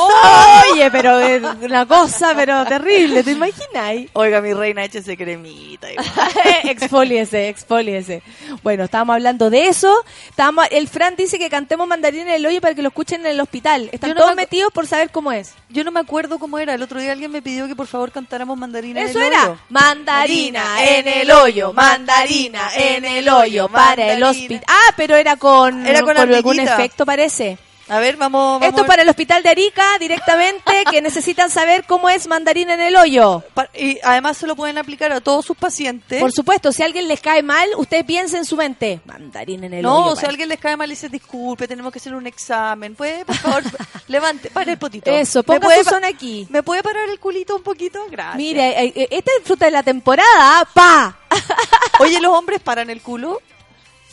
Oye, 0.73 0.91
pero 0.91 1.21
es 1.21 1.43
una 1.63 1.87
cosa, 1.87 2.33
pero 2.35 2.65
terrible, 2.67 3.23
¿te 3.23 3.31
imagináis? 3.33 4.11
Oiga, 4.13 4.41
mi 4.41 4.53
reina, 4.53 4.85
échese 4.85 5.17
cremita. 5.17 5.89
exfoliese, 6.65 7.49
exfoliese. 7.49 8.23
Bueno, 8.63 8.85
estábamos 8.85 9.15
hablando 9.15 9.51
de 9.51 9.69
eso. 9.69 9.95
Estábamos, 10.29 10.67
el 10.71 10.89
Fran 10.89 11.15
dice 11.17 11.39
que 11.39 11.49
cantemos 11.49 11.87
mandarín 11.87 12.23
en 12.23 12.29
el 12.35 12.47
hoyo 12.47 12.61
para 12.61 12.75
que 12.75 12.83
lo 12.83 12.89
escuchen 12.89 13.21
en 13.21 13.27
el 13.29 13.41
hospital. 13.41 13.89
Están 13.93 14.11
no 14.11 14.17
todos 14.17 14.31
me 14.31 14.43
metidos 14.43 14.73
por 14.73 14.87
saber 14.87 15.11
cómo 15.11 15.33
es. 15.33 15.55
Yo 15.69 15.85
no 15.85 15.91
me 15.91 16.01
acuerdo 16.01 16.39
cómo 16.39 16.59
era. 16.59 16.75
El 16.75 16.83
otro 16.83 17.01
día 17.01 17.13
alguien 17.13 17.31
me 17.31 17.43
pidió 17.43 17.67
que 17.69 17.77
por 17.77 17.87
favor 17.87 18.11
cantáramos 18.13 18.59
mandarina 18.59 19.03
Eso 19.03 19.19
en 19.21 19.27
el 19.27 19.33
era. 19.33 19.45
hoyo. 19.45 19.59
Mandarina 19.69 20.85
en 20.85 21.09
el 21.09 21.31
hoyo, 21.31 21.73
mandarina 21.73 22.71
en 22.75 23.05
el 23.05 23.29
hoyo 23.29 23.69
para 23.69 24.13
el 24.13 24.23
hospital. 24.23 24.65
Ah, 24.67 24.93
pero 24.97 25.17
era 25.17 25.37
con, 25.37 25.87
Era 25.87 26.03
con 26.03 26.17
algún 26.17 26.59
ardillita. 26.59 26.75
efecto, 26.75 27.07
parece. 27.07 27.59
A 27.89 28.01
ver, 28.01 28.17
vamos. 28.17 28.61
vamos 28.61 28.67
Esto 28.69 28.83
ver. 28.83 28.87
para 28.89 29.03
el 29.03 29.09
hospital 29.09 29.43
de 29.45 29.49
Arica 29.51 29.85
directamente, 30.01 30.85
que 30.91 31.01
necesitan 31.01 31.51
saber 31.51 31.85
cómo 31.87 32.09
es 32.09 32.27
mandarina 32.27 32.75
en 32.75 32.81
el 32.81 32.97
hoyo. 32.97 33.45
Y 33.75 33.99
además 34.03 34.37
se 34.39 34.47
lo 34.49 34.57
pueden 34.57 34.77
aplicar 34.79 35.13
a 35.13 35.21
todos 35.21 35.45
sus 35.47 35.57
pacientes. 35.57 36.21
Por 36.21 36.33
supuesto, 36.33 36.73
si 36.73 36.83
a 36.83 36.87
alguien 36.87 37.07
les 37.07 37.21
cae 37.21 37.43
mal, 37.45 37.69
usted 37.77 38.05
piense 38.05 38.37
en 38.39 38.45
su 38.45 38.57
mente. 38.57 39.01
Mandarina 39.05 39.67
en 39.67 39.75
el 39.75 39.83
no, 39.83 40.07
hoyo. 40.07 40.17
si 40.17 40.19
a 40.19 40.23
para- 40.23 40.31
alguien 40.31 40.49
les 40.49 40.59
cae 40.59 40.77
mal 40.77 40.89
y 40.89 40.95
dice 40.95 41.09
disculpe, 41.09 41.69
tenemos 41.69 41.93
que 41.93 42.01
hacer 42.01 42.15
un 42.15 42.27
examen. 42.27 42.97
¿Puede, 42.97 43.25
por 43.25 43.37
favor, 43.37 43.63
levante, 44.09 44.51
pare 44.51 44.73
el 44.73 44.79
potito? 44.79 45.11
Eso, 45.11 45.45
¿Me 45.47 45.61
ponga 45.61 45.77
su 45.77 45.85
zona 45.85 46.09
aquí. 46.09 46.47
¿Me 46.51 46.63
puede 46.65 46.83
parar 46.83 47.09
el 47.09 47.21
culito 47.21 47.55
un 47.55 47.63
poquito? 47.63 48.05
Gracias. 48.11 48.37
Mire, 48.37 48.83
eh, 48.85 48.93
eh, 48.97 49.09
esta 49.13 49.31
es 49.39 49.45
fruta 49.45 49.67
de 49.67 49.71
la 49.71 49.83
temporada, 49.85 50.67
pa. 50.75 51.19
Oye, 52.01 52.21
¿los 52.21 52.33
hombres 52.33 52.61
paran 52.61 52.91
el 52.91 53.01
culo? 53.01 53.41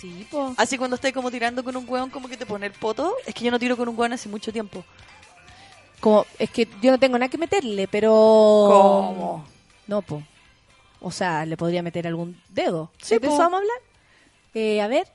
Sí, 0.04 0.28
po. 0.30 0.54
Así 0.58 0.78
cuando 0.78 0.96
estáis 0.96 1.14
como 1.14 1.32
tirando 1.32 1.64
con 1.64 1.78
un 1.78 1.86
hueón, 1.88 2.10
como 2.10 2.28
que 2.28 2.36
te 2.36 2.46
pone 2.46 2.66
el 2.66 2.74
poto. 2.74 3.16
Es 3.26 3.34
que 3.34 3.46
yo 3.46 3.52
no 3.52 3.58
tiro 3.58 3.78
con 3.78 3.88
un 3.88 3.98
hueón 3.98 4.12
hace 4.12 4.28
mucho 4.28 4.52
tiempo. 4.52 4.84
Como, 6.02 6.26
es 6.38 6.50
que 6.50 6.68
yo 6.82 6.92
no 6.92 7.00
tengo 7.00 7.18
nada 7.18 7.30
que 7.30 7.38
meterle, 7.38 7.88
pero... 7.88 8.10
¿Cómo? 8.12 9.46
No, 9.88 10.02
po. 10.02 10.22
O 11.00 11.10
sea, 11.10 11.46
le 11.46 11.56
podría 11.56 11.82
meter 11.82 12.06
algún 12.06 12.38
dedo. 12.50 12.92
Sí, 13.02 13.14
¿De 13.14 13.22
po. 13.22 13.28
eso 13.28 13.38
vamos 13.38 13.54
a 13.54 13.58
hablar? 13.60 13.78
Eh, 14.56 14.82
a 14.82 14.88
ver. 14.90 15.08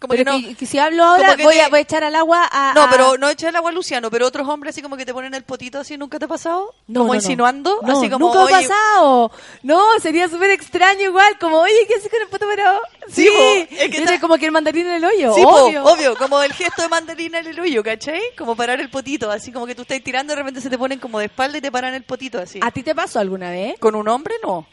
Como 0.00 0.10
Pero 0.10 0.32
que 0.32 0.40
no- 0.50 0.56
que 0.56 0.66
si 0.66 0.78
hablo 0.78 1.04
ahora, 1.04 1.36
voy, 1.42 1.54
te- 1.54 1.62
a, 1.62 1.68
voy 1.68 1.78
a 1.78 1.82
echar 1.82 2.02
al 2.04 2.14
agua 2.16 2.48
a... 2.50 2.72
No, 2.74 2.88
pero 2.90 3.16
no 3.16 3.28
echa 3.28 3.48
el 3.48 3.56
agua 3.56 3.70
a 3.70 3.72
Luciano, 3.72 4.10
pero 4.10 4.26
otros 4.26 4.46
hombres 4.48 4.74
así 4.74 4.82
como 4.82 4.96
que 4.96 5.06
te 5.06 5.14
ponen 5.14 5.32
el 5.34 5.44
potito 5.44 5.78
así, 5.78 5.96
¿nunca 5.96 6.18
te 6.18 6.24
ha 6.24 6.28
pasado? 6.28 6.74
No, 6.88 7.00
como 7.00 7.12
no, 7.14 7.20
insinuando, 7.20 7.78
No, 7.82 7.96
así 7.98 8.10
como, 8.10 8.26
nunca 8.26 8.44
ha 8.44 8.60
pasado. 8.60 9.30
No, 9.62 9.82
sería 10.02 10.28
súper 10.28 10.50
extraño 10.50 11.02
igual, 11.02 11.38
como, 11.38 11.58
oye, 11.60 11.86
¿qué 11.86 11.94
haces 11.94 12.10
con 12.10 12.20
el 12.20 12.28
poto 12.28 12.46
parado? 12.46 12.80
Sí, 13.08 13.28
Sí, 13.28 13.66
es 13.70 13.90
que 13.90 13.98
está- 13.98 14.18
como 14.20 14.36
que 14.36 14.46
el 14.46 14.52
mandarín 14.52 14.86
en 14.86 14.94
el 14.94 15.04
hoyo, 15.04 15.32
Sí, 15.34 15.42
po, 15.42 15.48
obvio. 15.66 15.84
obvio, 15.84 16.16
como 16.16 16.42
el 16.42 16.52
gesto 16.52 16.82
de 16.82 16.88
mandarina 16.88 17.38
en 17.38 17.46
el 17.46 17.60
hoyo, 17.60 17.82
¿cachai? 17.82 18.20
Como 18.36 18.56
parar 18.56 18.80
el 18.80 18.90
potito, 18.90 19.30
así 19.30 19.52
como 19.52 19.66
que 19.66 19.74
tú 19.74 19.82
estás 19.82 20.02
tirando 20.02 20.32
y 20.32 20.36
de 20.36 20.42
repente 20.42 20.60
se 20.60 20.68
te 20.70 20.76
ponen 20.76 20.98
como 20.98 21.18
de 21.20 21.26
espalda 21.26 21.58
y 21.58 21.60
te 21.60 21.70
paran 21.70 21.94
el 21.94 22.02
potito 22.02 22.38
así. 22.40 22.58
¿A 22.62 22.70
ti 22.70 22.82
te 22.82 22.94
pasó 22.94 23.20
alguna 23.20 23.50
vez? 23.50 23.78
Con 23.78 23.94
un 23.94 24.08
hombre 24.08 24.34
no. 24.42 24.66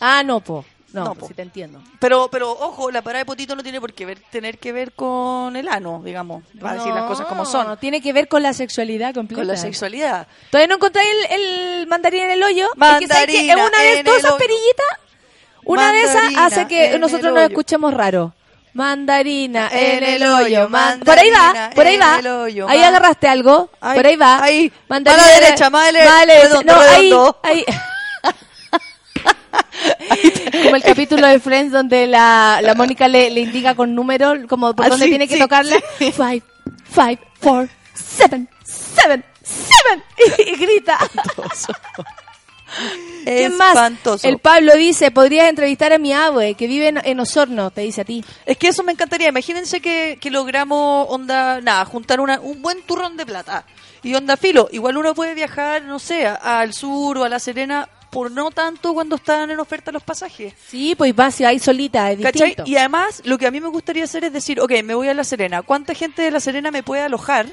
Ah, 0.00 0.22
no, 0.24 0.40
po. 0.40 0.64
No, 0.92 1.04
No, 1.04 1.14
pues 1.14 1.28
sí 1.28 1.34
te 1.34 1.42
entiendo. 1.42 1.80
Pero, 2.00 2.28
pero 2.32 2.50
ojo, 2.50 2.90
la 2.90 3.00
parada 3.02 3.20
de 3.20 3.24
potito 3.24 3.54
no 3.54 3.62
tiene 3.62 3.80
por 3.80 3.92
qué 3.92 4.06
ver, 4.06 4.18
tener 4.30 4.58
que 4.58 4.72
ver 4.72 4.92
con 4.92 5.54
el 5.54 5.68
ano, 5.68 6.02
digamos, 6.04 6.42
para 6.60 6.74
decir 6.74 6.92
las 6.92 7.04
cosas 7.04 7.26
como 7.26 7.44
son. 7.44 7.66
No, 7.68 7.76
tiene 7.78 8.00
que 8.02 8.12
ver 8.12 8.26
con 8.26 8.42
la 8.42 8.52
sexualidad 8.52 9.14
completa. 9.14 9.40
Con 9.40 9.46
la 9.46 9.56
sexualidad. 9.56 10.26
¿Todavía 10.50 10.66
no 10.66 10.74
encontráis 10.76 11.08
el, 11.30 11.40
el 11.80 11.86
mandarín 11.86 12.24
en 12.24 12.30
el 12.30 12.42
hoyo? 12.42 12.64
Es 12.66 12.70
que. 12.72 12.76
Mandarina 12.78 13.52
Es 13.62 13.68
una 13.68 13.78
de 13.82 13.98
en 14.00 14.04
todas 14.04 14.18
esas 14.18 14.32
perillitas, 14.32 14.86
una 15.64 15.92
de 15.92 16.00
esas 16.02 16.14
Mandarina 16.14 16.44
hace 16.46 16.66
que 16.66 16.92
en 16.94 17.00
nosotros 17.00 17.32
nos 17.34 17.42
escuchemos 17.44 17.94
raro. 17.94 18.34
Mandarina 18.72 19.68
En 19.72 20.02
en 20.02 20.22
el 20.22 20.22
hoyo. 20.24 20.68
man- 20.68 21.00
Por 21.00 21.18
ahí 21.18 21.28
va, 21.30 21.38
mandarina 21.38 21.70
por 21.74 21.86
ahí 21.86 21.94
en 21.94 22.00
va. 22.00 22.42
hoyo, 22.42 22.68
Ahí 22.68 22.82
agarraste 22.82 23.28
algo. 23.28 23.68
Por 23.80 24.06
ahí 24.06 24.16
va. 24.16 24.42
ahí. 24.42 24.72
Mandarina 24.88 25.22
a 25.22 25.26
la 25.26 25.34
en 25.36 25.40
derecha, 25.44 25.70
más 25.70 25.92
redondo, 25.92 26.72
No, 26.74 26.80
ahí, 26.80 27.12
ahí. 27.42 27.64
Como 30.64 30.76
el 30.76 30.82
capítulo 30.82 31.26
de 31.26 31.40
Friends 31.40 31.72
donde 31.72 32.06
la, 32.06 32.60
la 32.62 32.74
Mónica 32.74 33.08
le, 33.08 33.30
le 33.30 33.40
indica 33.40 33.74
con 33.74 33.94
números 33.94 34.38
como 34.48 34.74
por 34.74 34.86
Ah, 34.86 34.88
dónde 34.90 35.06
sí, 35.06 35.10
tiene 35.10 35.26
que 35.28 35.36
sí, 35.36 35.42
sí. 35.98 36.12
Five, 36.12 36.42
five, 36.84 37.18
four, 37.40 37.68
seven, 37.94 38.48
seven, 38.64 39.24
seven. 39.42 40.04
Y, 40.38 40.50
y 40.50 40.56
grita. 40.56 40.98
¿Quién 43.24 43.56
más? 43.56 43.70
Espantoso. 43.70 44.28
El 44.28 44.38
Pablo 44.38 44.74
dice, 44.76 45.10
podrías 45.10 45.48
entrevistar 45.48 45.92
a 45.92 45.98
mi 45.98 46.12
abue 46.12 46.54
que 46.54 46.66
vive 46.66 46.88
en, 46.88 47.00
en 47.04 47.20
Osorno, 47.20 47.70
te 47.70 47.82
dice 47.82 48.02
a 48.02 48.04
ti. 48.04 48.24
Es 48.46 48.56
que 48.56 48.68
eso 48.68 48.82
me 48.82 48.92
encantaría. 48.92 49.28
Imagínense 49.28 49.80
que, 49.80 50.18
que 50.20 50.30
logramos, 50.30 51.06
onda, 51.08 51.60
nada, 51.60 51.84
juntar 51.84 52.20
una, 52.20 52.40
un 52.40 52.62
buen 52.62 52.82
turrón 52.82 53.16
de 53.16 53.26
plata. 53.26 53.64
Y 54.02 54.14
onda 54.14 54.36
filo, 54.36 54.68
igual 54.72 54.96
uno 54.96 55.14
puede 55.14 55.34
viajar, 55.34 55.82
no 55.82 55.98
sé, 55.98 56.26
al 56.26 56.72
sur 56.72 57.18
o 57.18 57.24
a 57.24 57.28
La 57.28 57.38
Serena 57.38 57.88
por 58.10 58.30
no 58.30 58.50
tanto 58.50 58.92
cuando 58.92 59.16
están 59.16 59.50
en 59.50 59.60
oferta 59.60 59.92
los 59.92 60.02
pasajes. 60.02 60.52
Sí, 60.68 60.94
pues 60.96 61.14
va, 61.18 61.30
si 61.30 61.44
hay 61.44 61.58
solita, 61.58 62.10
es. 62.10 62.18
Y 62.66 62.76
además, 62.76 63.22
lo 63.24 63.38
que 63.38 63.46
a 63.46 63.50
mí 63.50 63.60
me 63.60 63.68
gustaría 63.68 64.04
hacer 64.04 64.24
es 64.24 64.32
decir, 64.32 64.60
ok, 64.60 64.72
me 64.84 64.94
voy 64.94 65.08
a 65.08 65.14
La 65.14 65.24
Serena. 65.24 65.62
¿Cuánta 65.62 65.94
gente 65.94 66.22
de 66.22 66.30
La 66.30 66.40
Serena 66.40 66.70
me 66.70 66.82
puede 66.82 67.02
alojar? 67.02 67.46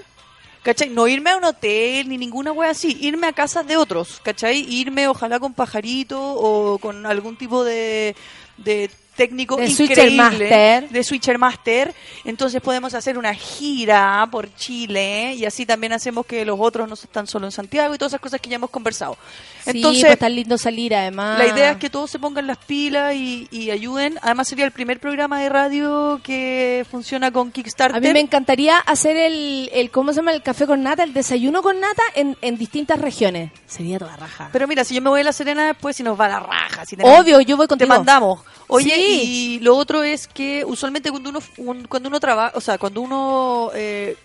¿Cachai? 0.63 0.89
No 0.89 1.07
irme 1.07 1.29
a 1.29 1.37
un 1.37 1.45
hotel 1.45 2.09
ni 2.09 2.17
ninguna 2.17 2.51
wea 2.51 2.71
así, 2.71 2.97
irme 2.99 3.27
a 3.27 3.33
casas 3.33 3.65
de 3.67 3.77
otros, 3.77 4.19
¿cachai? 4.21 4.65
Irme 4.67 5.07
ojalá 5.07 5.39
con 5.39 5.53
pajarito 5.53 6.19
o 6.19 6.77
con 6.79 7.05
algún 7.05 7.37
tipo 7.37 7.63
de, 7.63 8.15
de 8.57 8.89
técnico 9.17 9.57
De 9.57 9.65
increíble 9.67 9.95
Switcher 9.95 10.11
Master. 10.15 10.89
de 10.89 11.03
Switcher 11.03 11.37
Master. 11.37 11.93
Entonces 12.23 12.61
podemos 12.61 12.93
hacer 12.93 13.17
una 13.17 13.33
gira 13.33 14.25
por 14.31 14.53
Chile 14.55 15.33
y 15.35 15.43
así 15.45 15.65
también 15.65 15.91
hacemos 15.93 16.25
que 16.25 16.45
los 16.45 16.57
otros 16.59 16.87
no 16.87 16.93
están 16.93 17.27
solo 17.27 17.45
en 17.47 17.51
Santiago 17.51 17.93
y 17.93 17.97
todas 17.97 18.11
esas 18.11 18.21
cosas 18.21 18.39
que 18.39 18.49
ya 18.49 18.55
hemos 18.55 18.69
conversado. 18.69 19.17
sí, 19.65 19.71
Entonces, 19.71 20.05
pues 20.05 20.19
tan 20.19 20.35
lindo 20.35 20.57
salir 20.57 20.95
además. 20.95 21.37
la 21.39 21.47
idea 21.47 21.71
es 21.71 21.77
que 21.77 21.89
todos 21.89 22.09
se 22.11 22.19
pongan 22.19 22.47
las 22.47 22.57
pilas 22.59 23.13
y, 23.15 23.47
y 23.51 23.71
ayuden. 23.71 24.17
Además 24.21 24.47
sería 24.47 24.65
el 24.65 24.71
primer 24.71 24.99
programa 24.99 25.41
de 25.41 25.49
radio 25.49 26.21
que 26.23 26.85
funciona 26.89 27.31
con 27.31 27.51
Kickstarter. 27.51 27.97
A 27.97 27.99
mí 27.99 28.13
me 28.13 28.19
encantaría 28.19 28.77
hacer 28.77 29.17
el, 29.17 29.69
el, 29.73 29.89
¿cómo 29.91 30.11
se 30.13 30.17
llama? 30.17 30.31
El 30.33 30.43
café 30.43 30.65
con 30.67 30.83
nata, 30.83 31.03
el 31.03 31.13
desayuno 31.13 31.61
con 31.61 31.79
nata 31.79 32.03
en, 32.15 32.37
en 32.41 32.57
distintas 32.57 32.99
regiones. 33.01 33.51
Sería 33.65 33.97
toda 33.99 34.15
raja. 34.15 34.49
Pero 34.53 34.67
mira, 34.67 34.83
si 34.83 34.93
yo 34.95 35.01
me 35.01 35.09
voy 35.09 35.21
a 35.21 35.23
La 35.23 35.33
Serena 35.33 35.65
después, 35.67 35.95
si 35.95 36.03
nos 36.03 36.19
va 36.19 36.27
la 36.27 36.39
raja. 36.39 36.85
Si 36.85 36.95
Obvio, 37.01 37.41
yo 37.41 37.57
voy 37.57 37.65
te 37.65 37.69
contigo. 37.69 37.89
mandamos. 37.89 38.41
Oye, 38.67 38.93
Sí. 38.93 39.06
Y 39.07 39.59
lo 39.61 39.75
otro 39.75 40.03
es 40.03 40.27
que 40.27 40.63
usualmente 40.65 41.09
cuando 41.11 41.29
uno 41.29 41.39
un- 41.57 41.85
cuando 41.85 42.09
uno 42.09 42.19
trabaja, 42.19 42.57
o 42.57 42.61
sea, 42.61 42.77
cuando 42.77 43.01
uno 43.01 43.71
eh, 43.73 44.15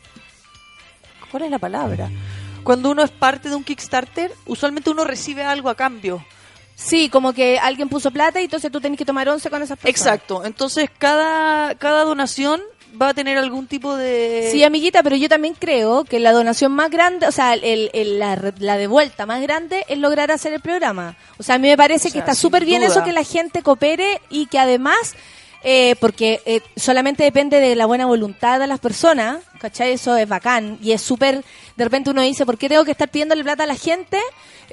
¿cuál 1.31 1.45
es 1.45 1.51
la 1.51 1.59
palabra? 1.59 2.11
Cuando 2.63 2.91
uno 2.91 3.03
es 3.03 3.11
parte 3.11 3.49
de 3.49 3.57
un 3.57 3.65
Kickstarter, 3.65 4.33
usualmente 4.47 4.91
uno 4.91 5.05
recibe 5.05 5.43
algo 5.43 5.69
a 5.69 5.75
cambio. 5.75 6.25
Sí, 6.77 7.09
como 7.09 7.33
que 7.33 7.59
alguien 7.59 7.89
puso 7.89 8.11
plata 8.11 8.41
y 8.41 8.45
entonces 8.45 8.71
tú 8.73 8.81
tenés 8.81 8.99
que 8.99 9.05
tomar 9.05 9.29
once 9.29 9.51
con 9.51 9.63
esas 9.63 9.79
personas. 9.79 9.97
Exacto. 10.01 10.45
Entonces, 10.45 10.89
cada 10.99 11.75
cada 11.77 12.05
donación 12.05 12.61
va 13.01 13.09
a 13.11 13.15
tener 13.15 13.39
algún 13.39 13.67
tipo 13.67 13.97
de 13.97 14.49
Sí, 14.53 14.63
amiguita, 14.65 15.03
pero 15.03 15.17
yo 15.17 15.29
también 15.29 15.55
creo 15.59 16.05
que 16.05 16.21
la 16.21 16.33
donación 16.33 16.73
más 16.73 16.91
grande, 16.91 17.27
o 17.27 17.33
sea, 17.33 17.55
el, 17.55 17.91
el- 17.93 18.19
la, 18.19 18.37
re- 18.37 18.53
la 18.59 18.77
devuelta 18.77 19.27
más 19.27 19.41
grande 19.43 19.85
es 19.89 19.99
lograr 19.99 20.31
hacer 20.31 20.53
el 20.53 20.61
programa. 20.61 21.17
O 21.39 21.43
sea, 21.43 21.55
a 21.55 21.59
mí 21.59 21.69
me 21.69 21.77
parece 21.77 22.09
O 22.09 22.13
que 22.13 22.19
está 22.19 22.35
súper 22.35 22.65
bien 22.65 22.83
eso 22.83 23.03
que 23.05 23.13
la 23.13 23.25
gente 23.25 23.63
coopere 23.63 24.21
y 24.31 24.47
que 24.47 24.59
además, 24.59 25.15
eh, 25.65 25.95
porque 26.01 26.41
eh, 26.47 26.61
solamente 26.77 27.23
depende 27.25 27.61
de 27.61 27.75
la 27.77 27.87
buena 27.87 28.07
voluntad 28.07 28.59
de 28.61 28.67
las 28.67 28.81
personas, 28.81 29.39
¿cachai? 29.61 29.93
Eso 29.93 30.17
es 30.17 30.29
bacán 30.29 30.79
y 30.83 30.93
es 30.93 31.03
súper, 31.03 31.45
de 31.77 31.85
repente 31.85 32.11
uno 32.11 32.21
dice, 32.23 32.45
¿por 32.47 32.59
qué 32.59 32.69
tengo 32.69 32.85
que 32.85 32.91
estar 32.93 33.09
pidiéndole 33.09 33.43
plata 33.45 33.63
a 33.65 33.67
la 33.67 33.77
gente 33.77 34.19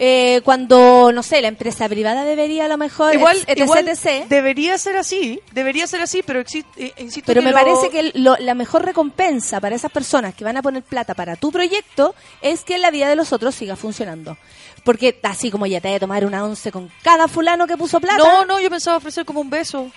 eh, 0.02 0.40
cuando, 0.46 1.12
no 1.12 1.22
sé, 1.24 1.42
la 1.42 1.50
empresa 1.50 1.90
privada 1.90 2.24
debería 2.24 2.66
a 2.66 2.68
lo 2.70 2.78
mejor, 2.78 3.14
Igual, 3.14 3.38
etc, 3.48 3.58
igual 3.58 3.88
etc. 3.90 4.26
debería 4.30 4.78
ser 4.78 4.96
así, 4.96 5.42
debería 5.52 5.88
ser 5.88 6.02
así, 6.02 6.24
pero 6.26 6.40
existe, 6.40 6.86
eh, 6.86 6.94
insisto 7.00 7.28
Pero 7.28 7.42
que 7.42 7.46
me 7.46 7.52
lo- 7.52 7.58
parece 7.58 7.90
que 7.90 8.12
lo- 8.18 8.38
la 8.38 8.54
mejor 8.56 8.86
recompensa 8.86 9.60
para 9.60 9.76
esas 9.76 9.92
personas 9.92 10.34
que 10.36 10.46
van 10.46 10.56
a 10.58 10.62
poner 10.62 10.84
plata 10.84 11.14
para 11.16 11.36
tu 11.36 11.52
proyecto 11.52 12.16
es 12.42 12.64
que 12.64 12.78
la 12.78 12.92
vida 12.92 13.10
de 13.10 13.16
los 13.18 13.34
otros 13.34 13.56
siga 13.56 13.76
funcionando. 13.76 14.38
Porque 14.86 15.20
así 15.24 15.52
como 15.52 15.66
ya 15.66 15.82
te 15.82 15.90
de 15.90 16.00
tomar 16.00 16.26
una 16.26 16.46
once 16.46 16.72
con 16.72 16.90
cada 17.04 17.28
fulano 17.28 17.68
que 17.68 17.76
puso 17.76 18.00
plata. 18.00 18.18
No, 18.18 18.46
no, 18.46 18.62
yo 18.62 18.70
pensaba 18.70 18.96
ofrecer 18.98 19.26
como 19.26 19.42
un 19.42 19.50
beso. 19.50 19.92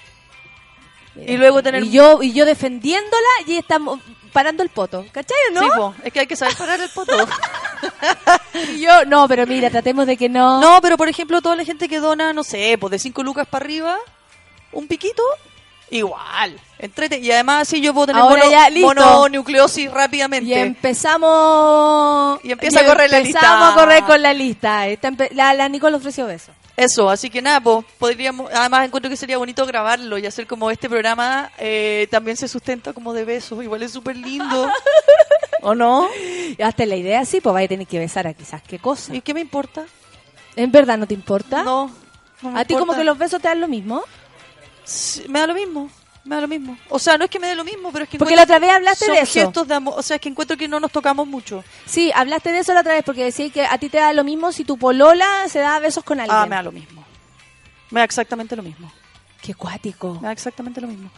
Y 1.17 1.37
luego 1.37 1.63
tener 1.63 1.85
Y 1.85 1.91
yo, 1.91 2.23
y 2.23 2.33
yo 2.33 2.45
defendiéndola 2.47 3.29
y 3.47 3.57
estamos 3.57 4.01
parando 4.33 4.63
el 4.63 4.71
poto. 4.71 5.05
¿Cachai 5.13 5.37
o 5.51 5.55
no? 5.55 5.61
Sí, 5.61 5.69
po, 5.77 5.95
es 6.05 6.13
que 6.13 6.21
hay 6.21 6.27
que 6.27 6.37
saber 6.37 6.57
parar 6.57 6.81
el 6.81 6.89
poto. 6.91 7.13
Y 8.75 8.81
yo, 8.81 9.05
no, 9.07 9.27
pero 9.29 9.47
mira, 9.47 9.71
tratemos 9.71 10.07
de 10.07 10.17
que 10.17 10.29
no. 10.29 10.61
No, 10.61 10.81
pero 10.81 10.97
por 10.97 11.09
ejemplo, 11.09 11.43
toda 11.43 11.57
la 11.57 11.65
gente 11.65 11.89
que 11.89 11.99
dona, 12.01 12.33
no 12.33 12.45
sé, 12.45 12.77
pues 12.79 12.91
de 12.93 12.99
5 12.99 13.23
lucas 13.23 13.47
para 13.49 13.65
arriba, 13.65 13.97
un 14.73 14.87
piquito, 14.87 15.23
igual. 15.91 16.59
Entrete. 16.79 17.19
Y 17.19 17.31
además 17.33 17.63
así 17.63 17.81
yo 17.81 17.93
puedo 17.93 18.07
tener 18.09 18.23
Ahora 18.23 18.45
mono- 18.45 18.51
ya, 18.51 18.69
mononucleosis 18.81 19.91
rápidamente. 19.91 20.49
Y 20.51 20.55
empezamos. 20.55 22.41
Y 22.45 22.53
empieza 22.53 22.81
a 22.81 22.87
correr 22.87 23.11
la 23.11 23.19
Empezamos 23.19 23.59
lista. 23.59 23.69
a 23.69 23.75
correr 23.75 24.05
con 24.05 24.23
la 24.23 24.33
lista. 24.33 24.87
Esta 24.89 25.11
la, 25.33 25.55
la 25.55 25.69
Nicole 25.69 25.97
ofreció 25.97 26.27
beso. 26.27 26.53
Eso, 26.77 27.11
así 27.11 27.29
que 27.29 27.43
nada, 27.43 27.61
pues 27.61 27.85
podríamos, 27.99 28.51
además 28.53 28.87
encuentro 28.87 29.11
que 29.11 29.17
sería 29.17 29.37
bonito 29.37 29.67
grabarlo 29.67 30.17
y 30.17 30.27
hacer 30.27 30.47
como 30.47 30.71
este 30.71 30.89
programa 30.89 31.51
eh, 31.59 32.09
también 32.11 32.37
se 32.37 32.49
sustenta 32.49 32.93
como 32.95 33.13
de 33.13 33.25
besos, 33.25 33.63
igual 33.63 33.83
es 33.83 33.93
súper 33.93 34.17
lindo. 34.17 34.69
¿O 35.63 35.75
no? 35.75 36.09
Y 36.17 36.61
hasta 36.63 36.87
la 36.87 36.97
idea 36.97 37.25
sí, 37.25 37.41
pues 37.41 37.53
vaya 37.53 37.67
a 37.67 37.69
tener 37.69 37.87
que 37.87 37.99
besar 37.99 38.27
a 38.27 38.35
quizás 38.35 38.63
qué 38.63 38.79
cosa. 38.79 39.15
¿Y 39.15 39.21
qué 39.21 39.35
me 39.35 39.41
importa? 39.41 39.85
¿En 40.57 40.73
verdad 40.73 40.99
no 40.99 41.07
te 41.07 41.15
importa? 41.15 41.63
No. 41.63 41.91
no 42.43 42.51
me 42.51 42.61
¿A 42.61 42.65
ti 42.65 42.75
como 42.75 42.95
que 42.95 43.05
los 43.05 43.17
besos 43.19 43.41
te 43.41 43.49
dan 43.49 43.61
lo 43.61 43.69
mismo? 43.69 44.03
Sí, 44.85 45.25
me 45.29 45.41
da 45.41 45.47
lo 45.47 45.55
mismo. 45.55 45.91
Me 46.25 46.37
da 46.37 46.43
lo 46.43 46.49
mismo. 46.49 46.79
O 46.89 46.99
sea, 47.01 47.19
no 47.19 47.25
es 47.25 47.31
que 47.31 47.41
me 47.41 47.49
dé 47.49 47.55
lo 47.57 47.65
mismo, 47.65 47.91
pero 47.93 48.05
es 48.05 48.09
que 48.11 48.17
Porque 48.19 48.37
la 48.37 48.45
otra 48.45 48.59
vez 48.61 48.71
hablaste 48.71 49.07
son 49.07 49.15
de 49.17 49.21
eso. 49.23 49.33
gestos 49.33 49.67
de 49.67 49.75
amor. 49.75 49.95
O 49.97 50.03
sea, 50.03 50.17
es 50.17 50.23
que 50.23 50.29
encuentro 50.29 50.57
que 50.57 50.69
no 50.69 50.79
nos 50.79 50.93
tocamos 50.93 51.27
mucho. 51.27 51.65
Sí, 51.85 52.13
hablaste 52.15 52.53
de 52.53 52.61
eso 52.61 52.73
la 52.75 52.81
otra 52.81 52.95
vez 52.95 53.03
porque 53.05 53.25
decías 53.25 53.51
que 53.53 53.67
a 53.67 53.77
ti 53.79 53.89
te 53.89 53.99
da 53.99 54.13
lo 54.13 54.23
mismo 54.23 54.53
si 54.53 54.65
tu 54.65 54.79
polola 54.79 55.27
se 55.49 55.59
da 55.59 55.79
besos 55.81 56.05
con 56.05 56.21
alguien. 56.21 56.37
Ah, 56.39 56.47
me 56.47 56.55
da 56.57 56.63
lo 56.63 56.71
mismo. 56.73 57.05
Me 57.91 58.01
da 58.01 58.05
exactamente 58.05 58.55
lo 58.55 58.63
mismo. 58.63 58.91
Qué 59.43 59.55
cuático. 59.55 60.15
Me 60.21 60.29
da 60.29 60.33
exactamente 60.33 60.81
lo 60.81 60.87
mismo. 60.87 61.11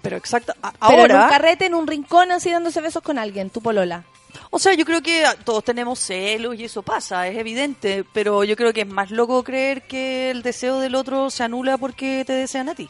Pero 0.00 0.16
exacta. 0.16 0.54
a- 0.62 0.72
Pero 0.88 1.04
en 1.04 1.10
un 1.10 1.16
ahora. 1.16 1.28
carrete, 1.28 1.66
en 1.66 1.74
un 1.74 1.86
rincón, 1.86 2.32
así 2.32 2.50
dándose 2.50 2.80
besos 2.80 3.02
con 3.02 3.18
alguien, 3.18 3.50
tu 3.50 3.60
polola. 3.60 4.04
O 4.50 4.58
sea, 4.58 4.72
yo 4.74 4.84
creo 4.86 5.02
que 5.02 5.26
ah, 5.26 5.34
todos 5.44 5.62
tenemos 5.64 5.98
celos 5.98 6.54
y 6.56 6.64
eso 6.64 6.82
pasa, 6.82 7.28
es 7.28 7.36
evidente. 7.36 8.04
Pero 8.14 8.44
yo 8.44 8.56
creo 8.56 8.72
que 8.72 8.82
es 8.82 8.88
más 8.88 9.10
loco 9.10 9.44
creer 9.44 9.82
que 9.82 10.30
el 10.30 10.42
deseo 10.42 10.78
del 10.80 10.94
otro 10.94 11.28
se 11.30 11.42
anula 11.42 11.76
porque 11.76 12.24
te 12.26 12.32
desean 12.32 12.68
a 12.70 12.74
ti. 12.74 12.88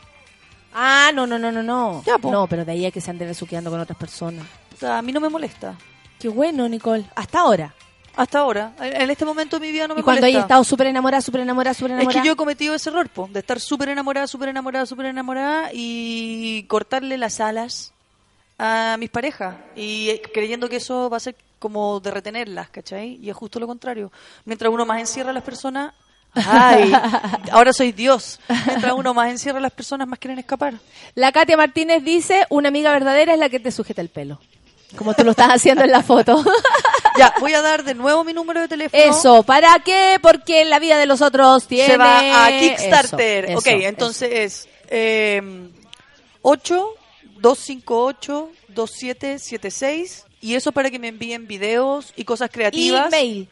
Ah, 0.80 1.10
no, 1.12 1.26
no, 1.26 1.38
no, 1.38 1.50
no, 1.50 1.62
no. 1.62 2.02
Ya, 2.06 2.18
po. 2.18 2.30
No, 2.30 2.46
pero 2.46 2.64
de 2.64 2.70
ahí 2.72 2.86
a 2.86 2.90
que 2.92 3.00
se 3.00 3.10
ande 3.10 3.26
besuqueando 3.26 3.68
con 3.70 3.80
otras 3.80 3.98
personas. 3.98 4.46
O 4.74 4.78
sea, 4.78 4.98
a 4.98 5.02
mí 5.02 5.10
no 5.12 5.20
me 5.20 5.28
molesta. 5.28 5.74
Qué 6.20 6.28
bueno, 6.28 6.68
Nicole. 6.68 7.04
Hasta 7.16 7.40
ahora. 7.40 7.74
Hasta 8.14 8.38
ahora. 8.40 8.72
En 8.80 9.02
en 9.02 9.10
este 9.10 9.24
momento 9.24 9.58
de 9.58 9.66
mi 9.66 9.72
vida 9.72 9.88
no 9.88 9.94
me 9.94 10.00
y 10.00 10.04
cuando 10.04 10.20
molesta. 10.20 10.36
hayas 10.38 10.44
estado 10.44 10.62
súper 10.64 10.86
enamorada, 10.88 11.20
súper 11.20 11.40
enamorada, 11.40 11.74
súper 11.74 11.90
Es 11.92 11.96
enamorada. 11.96 12.22
que 12.22 12.26
yo 12.26 12.32
he 12.32 12.36
cometido 12.36 12.74
ese 12.74 12.90
error, 12.90 13.08
po, 13.08 13.28
de 13.32 13.40
estar 13.40 13.58
súper 13.60 13.88
enamorada, 13.88 14.26
súper 14.28 14.48
enamorada, 14.50 14.86
súper 14.86 15.06
enamorada 15.06 15.70
y 15.72 16.62
cortarle 16.68 17.18
las 17.18 17.40
alas 17.40 17.92
a 18.58 18.96
mis 18.98 19.10
parejas 19.10 19.56
y 19.76 20.10
eh, 20.10 20.22
creyendo 20.34 20.68
que 20.68 20.76
eso 20.76 21.08
va 21.10 21.16
a 21.18 21.20
ser 21.20 21.36
como 21.60 22.00
de 22.00 22.10
retenerlas, 22.10 22.70
¿cachai? 22.70 23.18
Y 23.22 23.30
es 23.30 23.36
justo 23.36 23.60
lo 23.60 23.66
contrario. 23.68 24.10
Mientras 24.44 24.72
uno 24.72 24.84
más 24.86 24.98
encierra 25.00 25.30
a 25.30 25.32
las 25.34 25.44
personas, 25.44 25.92
¡ay! 26.46 26.92
Ahora 27.52 27.72
soy 27.72 27.92
Dios. 27.92 28.40
Mientras 28.66 28.92
uno 28.92 29.14
más 29.14 29.30
encierra 29.30 29.58
a 29.58 29.62
las 29.62 29.72
personas, 29.72 30.06
más 30.06 30.18
quieren 30.18 30.38
escapar. 30.38 30.74
La 31.14 31.32
Katia 31.32 31.56
Martínez 31.56 32.04
dice, 32.04 32.46
una 32.50 32.68
amiga 32.68 32.92
verdadera 32.92 33.32
es 33.32 33.38
la 33.38 33.48
que 33.48 33.60
te 33.60 33.70
sujeta 33.70 34.00
el 34.00 34.08
pelo. 34.08 34.40
Como 34.96 35.14
tú 35.14 35.22
lo 35.22 35.32
estás 35.32 35.48
haciendo 35.48 35.84
en 35.84 35.90
la 35.90 36.02
foto. 36.02 36.42
Ya, 37.18 37.34
voy 37.40 37.52
a 37.52 37.62
dar 37.62 37.82
de 37.82 37.94
nuevo 37.94 38.22
mi 38.22 38.32
número 38.32 38.60
de 38.60 38.68
teléfono. 38.68 39.02
Eso, 39.02 39.42
¿para 39.42 39.76
qué? 39.80 40.20
Porque 40.22 40.64
la 40.64 40.78
vida 40.78 40.98
de 40.98 41.06
los 41.06 41.20
otros 41.20 41.66
tiene... 41.66 41.94
Se 41.94 41.96
va 41.96 42.46
a 42.46 42.50
Kickstarter. 42.50 43.46
Eso, 43.46 43.58
ok, 43.58 43.66
eso, 43.66 43.88
entonces 43.88 44.30
es 44.32 44.68
eh, 44.88 45.42
8 46.42 46.94
258 47.40 48.50
2776 48.68 50.26
y 50.40 50.54
eso 50.54 50.70
para 50.70 50.90
que 50.90 51.00
me 51.00 51.08
envíen 51.08 51.48
videos 51.48 52.12
y 52.14 52.24
cosas 52.24 52.50
creativas. 52.52 53.12
Email. 53.12 53.48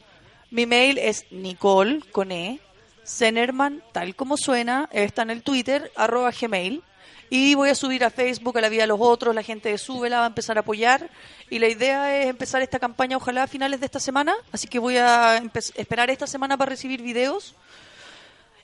Mi 0.51 0.67
mail 0.67 0.99
es 0.99 1.27
Nicole 1.31 2.01
con 2.13 2.31
E, 2.31 2.61
Zenerman, 3.07 3.83
tal 3.93 4.17
como 4.17 4.37
suena, 4.37 4.89
está 4.93 5.23
en 5.23 5.31
el 5.31 5.43
Twitter, 5.43 5.93
arroba 5.97 6.31
gmail. 6.31 6.83
Y 7.29 7.55
voy 7.55 7.71
a 7.71 7.75
subir 7.75 8.05
a 8.05 8.11
Facebook 8.11 8.57
a 8.57 8.61
la 8.61 8.69
vida 8.69 8.83
de 8.83 8.87
los 8.87 9.01
otros, 9.01 9.35
la 9.35 9.43
gente 9.43 9.69
de 9.69 9.79
Súbela 9.79 10.19
va 10.19 10.25
a 10.25 10.29
empezar 10.29 10.57
a 10.57 10.61
apoyar. 10.61 11.11
Y 11.51 11.59
la 11.59 11.69
idea 11.69 12.21
es 12.21 12.29
empezar 12.29 12.63
esta 12.63 12.79
campaña 12.79 13.17
ojalá 13.17 13.45
a 13.45 13.47
finales 13.49 13.81
de 13.81 13.87
esta 13.87 13.99
semana. 13.99 14.35
Así 14.53 14.69
que 14.69 14.79
voy 14.79 14.97
a 14.97 15.43
esperar 15.75 16.11
esta 16.11 16.27
semana 16.27 16.57
para 16.57 16.71
recibir 16.71 17.03
videos. 17.03 17.55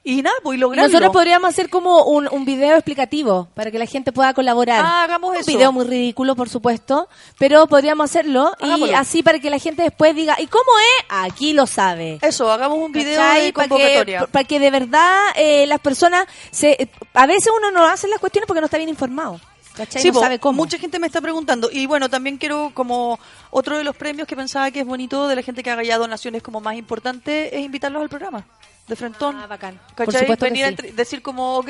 Y 0.04 0.20
nada, 0.22 0.34
a 0.44 0.56
lograrlo. 0.56 0.88
Nosotros 0.88 1.12
podríamos 1.12 1.48
hacer 1.48 1.70
como 1.70 2.04
un, 2.04 2.28
un 2.32 2.44
video 2.44 2.74
explicativo 2.74 3.48
para 3.54 3.70
que 3.70 3.78
la 3.78 3.86
gente 3.86 4.10
pueda 4.10 4.34
colaborar. 4.34 4.84
Ah, 4.84 5.04
hagamos 5.04 5.30
un 5.30 5.36
eso. 5.36 5.46
video 5.46 5.70
muy 5.70 5.84
ridículo, 5.84 6.34
por 6.34 6.48
supuesto, 6.48 7.08
pero 7.38 7.68
podríamos 7.68 8.10
hacerlo 8.10 8.52
y 8.60 8.90
así 8.94 9.22
para 9.22 9.38
que 9.38 9.48
la 9.48 9.58
gente 9.58 9.82
después 9.82 10.16
diga, 10.16 10.40
¿y 10.40 10.48
cómo 10.48 10.64
es? 10.98 11.06
Aquí 11.08 11.52
lo 11.52 11.68
sabe. 11.68 12.18
Eso, 12.20 12.50
hagamos 12.50 12.78
un 12.78 12.90
video 12.90 13.16
¿Cachai? 13.16 13.46
de 13.46 13.52
Para 13.52 13.68
que, 13.68 13.70
convocatoria. 13.70 14.26
para 14.26 14.44
que 14.44 14.58
de 14.58 14.70
verdad 14.70 15.16
eh, 15.36 15.66
las 15.68 15.78
personas 15.78 16.26
se 16.50 16.88
a 17.14 17.26
veces 17.26 17.52
uno 17.56 17.70
no 17.70 17.84
hace 17.86 18.08
las 18.08 18.18
cuestiones 18.18 18.48
porque 18.48 18.60
no 18.60 18.66
está 18.66 18.78
bien 18.78 18.88
informado. 18.88 19.40
¿Cachai? 19.74 20.02
Sí, 20.02 20.08
no 20.08 20.14
po, 20.14 20.20
sabe 20.20 20.38
cómo. 20.40 20.56
mucha 20.56 20.78
gente 20.78 20.98
me 20.98 21.06
está 21.06 21.20
preguntando. 21.20 21.70
Y 21.72 21.86
bueno, 21.86 22.10
también 22.10 22.38
quiero, 22.38 22.72
como 22.74 23.18
otro 23.50 23.78
de 23.78 23.84
los 23.84 23.96
premios 23.96 24.26
que 24.26 24.36
pensaba 24.36 24.70
que 24.70 24.80
es 24.80 24.86
bonito 24.86 25.28
de 25.28 25.36
la 25.36 25.42
gente 25.42 25.62
que 25.62 25.70
haga 25.70 25.82
ya 25.84 25.96
donaciones 25.96 26.42
como 26.42 26.60
más 26.60 26.74
importante, 26.76 27.56
es 27.56 27.64
invitarlos 27.64 28.02
al 28.02 28.08
programa. 28.08 28.44
De 28.88 28.96
frentón. 28.96 29.36
Ah, 29.36 29.46
bacán. 29.46 29.80
¿Cachai? 29.94 30.26
Por 30.26 30.38
Venir 30.38 30.64
a 30.64 30.68
sí. 30.70 30.90
decir 30.92 31.22
como, 31.22 31.56
ok, 31.58 31.68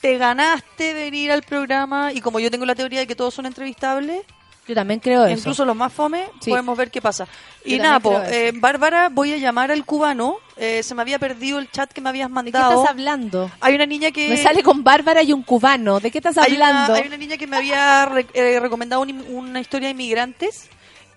te 0.00 0.18
ganaste 0.18 0.94
venir 0.94 1.30
al 1.32 1.42
programa. 1.42 2.12
Y 2.12 2.20
como 2.20 2.40
yo 2.40 2.50
tengo 2.50 2.64
la 2.66 2.74
teoría 2.74 3.00
de 3.00 3.06
que 3.06 3.14
todos 3.14 3.34
son 3.34 3.46
entrevistables, 3.46 4.22
Yo 4.66 4.74
también 4.74 4.98
creo 5.00 5.26
eso. 5.26 5.38
incluso 5.38 5.64
los 5.66 5.76
más 5.76 5.92
fome, 5.92 6.26
Sí. 6.40 6.50
podemos 6.50 6.76
ver 6.78 6.90
qué 6.90 7.02
pasa. 7.02 7.26
Yo 7.64 7.76
Y 7.76 7.78
nada, 7.78 8.00
po, 8.00 8.18
eh, 8.18 8.52
Bárbara, 8.54 9.10
voy 9.10 9.32
a 9.34 9.36
llamar 9.36 9.70
al 9.70 9.84
cubano. 9.84 10.36
Eh, 10.56 10.82
se 10.82 10.94
me 10.94 11.02
había 11.02 11.18
perdido 11.18 11.58
el 11.58 11.70
chat 11.70 11.92
que 11.92 12.00
me 12.00 12.08
habías 12.08 12.28
¿De 12.28 12.30
qué 12.30 12.34
mandado. 12.34 12.72
estás 12.80 12.90
hablando? 12.90 13.50
Hay 13.60 13.74
una 13.74 13.86
niña 13.86 14.10
que... 14.10 14.28
Me 14.30 14.36
sale 14.42 14.62
con 14.62 14.82
Bárbara 14.82 15.22
y 15.22 15.32
un 15.32 15.42
cubano. 15.42 16.00
¿De 16.00 16.10
qué 16.10 16.18
estás 16.18 16.38
Hay 16.38 16.56
una, 16.56 16.68
hablando? 16.68 16.94
hay 16.94 17.06
una 17.08 17.16
niña 17.18 17.36
que 17.36 17.46
me 17.46 17.56
había 17.58 18.06
re- 18.06 18.26
eh, 18.34 18.58
recomendado 18.60 19.02
un- 19.02 19.24
una 19.28 19.60
historia 19.60 19.88
de 19.88 19.92
inmigrantes 19.92 20.68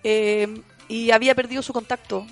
eh, 0.04 0.60
y 0.88 1.10
había 1.10 1.34
perdido 1.34 1.62
su 1.62 1.72
contacto. 1.72 2.26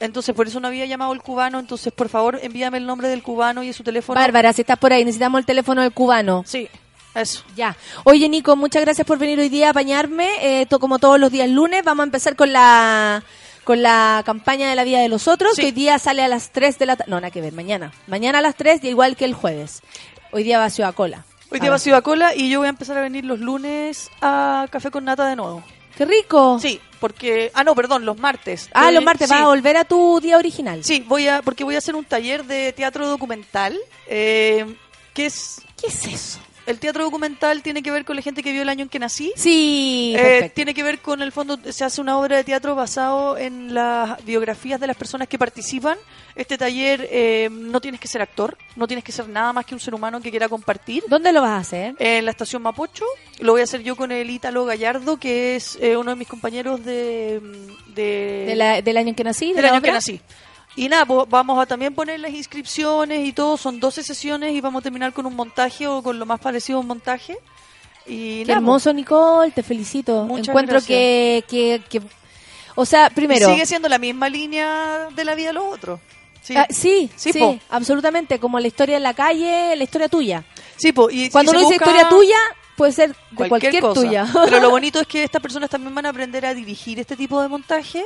Entonces, 0.00 0.34
por 0.34 0.46
eso 0.48 0.58
no 0.60 0.68
había 0.68 0.86
llamado 0.86 1.12
el 1.12 1.20
cubano. 1.22 1.58
Entonces, 1.58 1.92
por 1.92 2.08
favor, 2.08 2.38
envíame 2.42 2.78
el 2.78 2.86
nombre 2.86 3.08
del 3.08 3.22
cubano 3.22 3.62
y 3.62 3.72
su 3.72 3.82
teléfono. 3.84 4.18
Bárbara, 4.18 4.52
si 4.52 4.62
estás 4.62 4.78
por 4.78 4.92
ahí, 4.92 5.04
necesitamos 5.04 5.38
el 5.38 5.46
teléfono 5.46 5.82
del 5.82 5.92
cubano. 5.92 6.42
Sí, 6.46 6.68
eso. 7.14 7.42
Ya. 7.54 7.76
Oye, 8.04 8.28
Nico, 8.28 8.56
muchas 8.56 8.82
gracias 8.82 9.06
por 9.06 9.18
venir 9.18 9.38
hoy 9.38 9.48
día 9.50 9.68
a 9.68 9.70
apañarme. 9.70 10.28
Eh, 10.62 10.66
to- 10.66 10.78
como 10.80 10.98
todos 10.98 11.20
los 11.20 11.30
días 11.30 11.48
lunes, 11.50 11.84
vamos 11.84 12.04
a 12.04 12.06
empezar 12.06 12.34
con 12.34 12.52
la 12.52 13.22
con 13.64 13.82
la 13.82 14.22
campaña 14.24 14.68
de 14.68 14.74
la 14.74 14.82
vida 14.84 15.00
de 15.00 15.08
los 15.08 15.28
otros, 15.28 15.54
que 15.54 15.66
hoy 15.66 15.70
día 15.72 15.98
sale 15.98 16.22
a 16.22 16.28
las 16.28 16.50
3 16.50 16.78
de 16.78 16.86
la 16.86 16.96
tarde. 16.96 17.10
No, 17.10 17.16
nada 17.20 17.30
que 17.30 17.40
ver, 17.42 17.52
mañana. 17.52 17.92
Mañana 18.08 18.38
a 18.38 18.42
las 18.42 18.56
3, 18.56 18.82
y 18.82 18.88
igual 18.88 19.16
que 19.16 19.26
el 19.26 19.34
jueves. 19.34 19.82
Hoy 20.32 20.42
día 20.44 20.58
va 20.58 20.64
a 20.64 20.70
Ciudad 20.70 20.94
Cola. 20.94 21.24
Hoy 21.52 21.60
día 21.60 21.68
va 21.70 21.76
a. 21.76 21.78
Ciudad 21.78 22.02
Cola 22.02 22.34
y 22.34 22.48
yo 22.48 22.58
voy 22.60 22.66
a 22.66 22.70
empezar 22.70 22.96
a 22.96 23.02
venir 23.02 23.24
los 23.26 23.38
lunes 23.38 24.08
a 24.22 24.66
Café 24.70 24.90
con 24.90 25.04
Nata 25.04 25.26
de 25.26 25.36
nuevo. 25.36 25.62
¡Qué 26.00 26.06
rico! 26.06 26.58
Sí, 26.58 26.80
porque... 26.98 27.50
Ah, 27.52 27.62
no, 27.62 27.74
perdón, 27.74 28.06
los 28.06 28.16
martes. 28.16 28.70
Ah, 28.72 28.90
los 28.90 29.04
martes, 29.04 29.28
sí. 29.28 29.34
vas 29.34 29.42
a 29.42 29.48
volver 29.48 29.76
a 29.76 29.84
tu 29.84 30.18
día 30.18 30.38
original. 30.38 30.82
Sí, 30.82 31.04
voy 31.06 31.28
a, 31.28 31.42
porque 31.42 31.62
voy 31.62 31.74
a 31.74 31.78
hacer 31.78 31.94
un 31.94 32.06
taller 32.06 32.46
de 32.46 32.72
teatro 32.72 33.06
documental. 33.06 33.78
Eh, 34.06 34.64
¿Qué 35.12 35.26
es? 35.26 35.60
¿Qué 35.78 35.88
es 35.88 36.06
eso? 36.06 36.40
El 36.70 36.78
teatro 36.78 37.04
documental 37.04 37.62
tiene 37.62 37.82
que 37.82 37.90
ver 37.90 38.04
con 38.04 38.16
la 38.16 38.22
gente 38.22 38.42
que 38.42 38.52
vio 38.52 38.62
el 38.62 38.68
año 38.68 38.82
en 38.84 38.88
que 38.88 38.98
nací. 38.98 39.32
Sí, 39.36 40.14
Eh, 40.16 40.50
tiene 40.54 40.72
que 40.74 40.82
ver 40.82 41.00
con 41.00 41.20
el 41.22 41.32
fondo, 41.32 41.58
se 41.70 41.84
hace 41.84 42.00
una 42.00 42.16
obra 42.18 42.36
de 42.36 42.44
teatro 42.44 42.74
basado 42.74 43.36
en 43.36 43.74
las 43.74 44.24
biografías 44.24 44.78
de 44.80 44.86
las 44.86 44.96
personas 44.96 45.28
que 45.28 45.38
participan. 45.38 45.98
Este 46.36 46.56
taller 46.56 47.08
eh, 47.10 47.48
no 47.50 47.80
tienes 47.80 48.00
que 48.00 48.08
ser 48.08 48.22
actor, 48.22 48.56
no 48.76 48.86
tienes 48.86 49.04
que 49.04 49.12
ser 49.12 49.28
nada 49.28 49.52
más 49.52 49.66
que 49.66 49.74
un 49.74 49.80
ser 49.80 49.94
humano 49.94 50.20
que 50.20 50.30
quiera 50.30 50.48
compartir. 50.48 51.02
¿Dónde 51.08 51.32
lo 51.32 51.42
vas 51.42 51.50
a 51.50 51.56
hacer? 51.58 51.94
En 51.98 52.24
la 52.24 52.30
estación 52.30 52.62
Mapocho. 52.62 53.04
Lo 53.40 53.52
voy 53.52 53.60
a 53.62 53.64
hacer 53.64 53.82
yo 53.82 53.96
con 53.96 54.12
el 54.12 54.30
Ítalo 54.30 54.64
Gallardo, 54.64 55.16
que 55.18 55.56
es 55.56 55.76
eh, 55.80 55.96
uno 55.96 56.10
de 56.12 56.16
mis 56.16 56.28
compañeros 56.28 56.84
de, 56.84 57.40
de- 57.94 58.44
De 58.46 58.54
la- 58.56 58.80
del 58.82 58.96
año 58.96 59.08
en 59.10 59.14
que 59.14 59.24
nací. 59.24 59.48
de 59.48 59.54
del 59.54 59.62
la 59.64 59.70
año 59.72 59.80
que 59.82 59.88
obra? 59.90 59.94
nací. 59.94 60.20
Y 60.82 60.88
nada, 60.88 61.04
pues 61.04 61.28
vamos 61.28 61.60
a 61.60 61.66
también 61.66 61.94
poner 61.94 62.20
las 62.20 62.32
inscripciones 62.32 63.26
y 63.26 63.32
todo. 63.32 63.56
Son 63.56 63.78
12 63.80 64.02
sesiones 64.02 64.52
y 64.54 64.60
vamos 64.60 64.80
a 64.80 64.82
terminar 64.84 65.12
con 65.12 65.26
un 65.26 65.36
montaje 65.36 65.86
o 65.86 66.02
con 66.02 66.18
lo 66.18 66.24
más 66.26 66.40
parecido 66.40 66.78
a 66.78 66.80
un 66.80 66.86
montaje. 66.86 67.36
Y 68.06 68.38
Qué 68.40 68.44
nada, 68.46 68.58
hermoso, 68.60 68.92
Nicole, 68.92 69.50
te 69.50 69.62
felicito. 69.62 70.24
Muchas 70.24 70.48
Encuentro 70.48 70.74
gracias. 70.74 70.88
que, 70.88 71.44
que, 71.48 71.82
que- 71.88 72.02
O 72.76 72.84
sea, 72.86 73.10
primero... 73.10 73.48
Sigue 73.50 73.66
siendo 73.66 73.88
la 73.88 73.98
misma 73.98 74.28
línea 74.30 75.08
de 75.14 75.24
la 75.24 75.34
vida 75.34 75.48
de 75.48 75.52
los 75.54 75.64
otros. 75.64 76.00
Sí, 76.40 76.54
Ah, 76.56 76.66
sí, 76.70 77.10
Sí, 77.14 77.60
absolutamente. 77.68 78.38
Como 78.38 78.58
la 78.58 78.66
historia 78.66 78.96
en 78.96 79.02
la 79.02 79.12
calle, 79.12 79.76
la 79.76 79.84
historia 79.84 80.08
tuya. 80.08 80.44
Sí, 80.76 80.92
po, 80.92 81.10
y- 81.10 81.28
Cuando 81.28 81.50
uno 81.52 81.60
dice 81.60 81.74
historia 81.74 82.08
tuya, 82.08 82.38
puede 82.76 82.92
ser 82.92 83.14
de 83.32 83.48
cualquier, 83.48 83.80
cosa. 83.80 84.00
tuya. 84.00 84.26
Pero 84.46 84.60
lo 84.60 84.70
bonito 84.76 84.98
es 84.98 85.06
que 85.06 85.24
estas 85.24 85.42
personas 85.42 85.68
también 85.68 85.94
van 85.94 86.06
a 86.06 86.08
aprender 86.08 86.46
a 86.46 86.54
dirigir 86.54 86.98
este 86.98 87.16
tipo 87.16 87.42
de 87.42 87.48
montaje, 87.48 88.02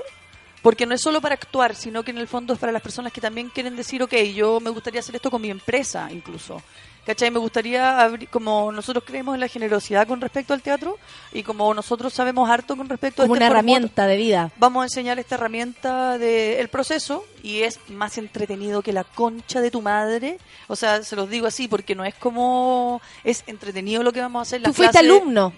porque 0.65 0.87
no 0.87 0.95
es 0.95 1.03
solo 1.03 1.21
para 1.21 1.35
actuar, 1.35 1.75
sino 1.75 2.03
que 2.03 2.11
en 2.11 2.17
el 2.17 2.27
fondo 2.27 2.55
es 2.55 2.59
para 2.59 2.73
las 2.73 2.81
personas 2.81 3.13
que 3.13 3.21
también 3.21 3.51
quieren 3.51 3.77
decir, 3.77 4.03
ok, 4.03 4.15
yo 4.35 4.61
me 4.61 4.71
gustaría 4.71 5.01
hacer 5.01 5.15
esto 5.15 5.31
con 5.31 5.43
mi 5.43 5.51
empresa 5.51 6.09
incluso. 6.11 6.63
¿Cachai? 7.05 7.31
Me 7.31 7.39
gustaría 7.39 8.01
abrir, 8.01 8.31
como 8.31 8.73
nosotros 8.73 9.05
creemos 9.07 9.35
en 9.35 9.41
la 9.41 9.49
generosidad 9.49 10.09
con 10.09 10.23
respecto 10.23 10.55
al 10.55 10.63
teatro 10.63 10.97
y 11.35 11.43
como 11.43 11.75
nosotros 11.75 12.15
sabemos 12.15 12.49
harto 12.49 12.79
con 12.79 12.89
respecto 12.89 13.23
Como 13.25 13.35
a 13.35 13.37
este 13.37 13.45
una 13.45 13.55
formato, 13.55 13.69
herramienta 13.69 14.07
de 14.07 14.17
vida. 14.17 14.51
Vamos 14.57 14.81
a 14.81 14.85
enseñar 14.87 15.19
esta 15.19 15.35
herramienta 15.35 16.17
del 16.17 16.69
proceso 16.69 17.27
y 17.43 17.61
es 17.61 17.79
más 17.91 18.17
entretenido 18.17 18.81
que 18.81 18.95
la 18.95 19.05
concha 19.05 19.61
de 19.61 19.71
tu 19.71 19.83
madre. 19.83 20.39
O 20.69 20.77
sea, 20.77 21.03
se 21.03 21.15
los 21.15 21.29
digo 21.29 21.47
así 21.47 21.69
porque 21.69 21.95
no 21.95 22.07
es 22.07 22.15
como... 22.15 23.03
Es 23.23 23.45
entretenido 23.47 24.03
lo 24.03 24.15
que 24.15 24.23
vamos 24.23 24.41
a 24.41 24.43
hacer. 24.45 24.63
Tú 24.63 24.73
fuiste 24.73 24.99
alumno. 24.99 25.53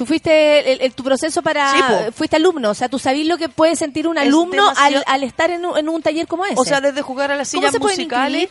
Tú 0.00 0.06
fuiste 0.06 0.72
el, 0.72 0.80
el- 0.80 0.94
tu 0.94 1.04
proceso 1.04 1.42
para... 1.42 1.72
Sí, 1.72 1.78
fuiste 2.14 2.36
alumno. 2.36 2.70
O 2.70 2.74
sea, 2.74 2.88
tú 2.88 2.98
sabías 2.98 3.26
lo 3.26 3.36
que 3.36 3.50
puede 3.50 3.76
sentir 3.76 4.08
un 4.08 4.16
alumno 4.16 4.72
al, 4.78 5.04
al 5.06 5.22
estar 5.24 5.50
en 5.50 5.66
un, 5.66 5.76
en 5.76 5.90
un 5.90 6.00
taller 6.00 6.26
como 6.26 6.46
ese. 6.46 6.54
O 6.56 6.64
sea, 6.64 6.80
desde 6.80 7.02
jugar 7.02 7.30
a 7.30 7.36
las 7.36 7.50
¿Cómo 7.50 7.66
sillas 7.68 7.78
musicales. 7.78 8.48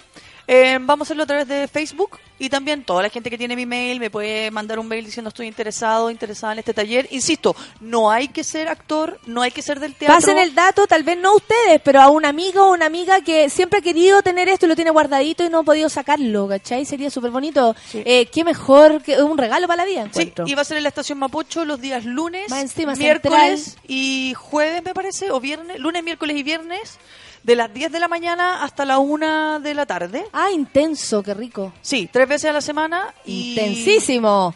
Eh, 0.51 0.80
vamos 0.81 1.05
a 1.05 1.07
hacerlo 1.07 1.23
a 1.23 1.27
través 1.27 1.47
de 1.47 1.67
Facebook 1.67 2.17
y 2.39 2.49
también 2.49 2.84
toda 2.84 3.03
la 3.03 3.09
gente 3.09 3.30
que 3.30 3.38
tiene 3.38 3.55
mi 3.55 3.67
mail 3.67 3.99
me 3.99 4.09
puede 4.09 4.49
mandar 4.49 4.80
un 4.80 4.88
mail 4.88 5.05
diciendo 5.05 5.27
estoy 5.27 5.45
interesado, 5.45 6.09
interesada 6.09 6.53
en 6.53 6.59
este 6.59 6.73
taller. 6.73 7.07
Insisto, 7.11 7.55
no 7.81 8.09
hay 8.09 8.30
que 8.30 8.43
ser 8.43 8.67
actor, 8.67 9.19
no 9.27 9.43
hay 9.43 9.51
que 9.51 9.61
ser 9.61 9.80
del 9.80 9.93
teatro. 9.93 10.15
Pasen 10.15 10.39
el 10.39 10.55
dato, 10.55 10.88
tal 10.88 11.03
vez 11.03 11.17
no 11.19 11.35
ustedes, 11.35 11.80
pero 11.84 12.01
a 12.01 12.09
un 12.09 12.26
amigo 12.26 12.63
o 12.65 12.73
una 12.73 12.88
amiga 12.88 13.21
que 13.21 13.47
siempre 13.49 13.77
ha 13.80 13.81
querido 13.84 14.23
tener 14.23 14.49
esto 14.49 14.65
y 14.65 14.69
lo 14.69 14.76
tiene 14.76 14.89
guardadito 14.89 15.43
y 15.43 15.49
no 15.49 15.59
ha 15.59 15.63
podido 15.63 15.88
sacarlo, 15.88 16.47
¿cachai? 16.47 16.84
Sería 16.84 17.11
súper 17.11 17.30
bonito. 17.30 17.76
Eh, 17.93 18.26
qué 18.34 18.43
mejor 18.43 19.03
que 19.03 19.21
un 19.21 19.38
regalo 19.38 19.67
para 19.67 19.84
la 19.84 19.85
vida, 19.85 20.03
Sí, 20.05 20.21
encuentro. 20.21 20.45
y 20.47 20.55
va 20.55 20.63
a 20.63 20.65
ser 20.65 20.77
en 20.77 20.84
la 20.84 20.89
estación 20.89 21.19
Mapocho 21.19 21.63
los 21.65 21.80
días 21.80 22.05
lunes, 22.05 22.51
encima, 22.51 22.95
miércoles 22.95 23.61
central. 23.63 23.84
y 23.88 24.34
jueves, 24.35 24.81
me 24.84 24.93
parece, 24.95 25.30
o 25.30 25.39
viernes, 25.39 25.80
lunes, 25.80 26.03
miércoles 26.03 26.38
y 26.38 26.41
viernes, 26.43 26.97
de 27.44 27.56
las 27.56 27.74
10 27.74 27.91
de 27.91 27.99
la 27.99 28.07
mañana 28.07 28.64
hasta 28.64 28.86
la 28.86 28.99
1 28.99 29.60
de 29.61 29.74
la 29.74 29.86
tarde. 29.86 30.26
Ah, 30.34 30.52
intenso, 30.52 31.24
qué 31.24 31.34
rico. 31.34 31.74
Sí, 31.82 32.10
tres 32.11 32.28
veces 32.28 32.49
a 32.49 32.53
la 32.53 32.61
semana. 32.61 33.14
Y 33.26 33.52
Intensísimo. 33.52 34.53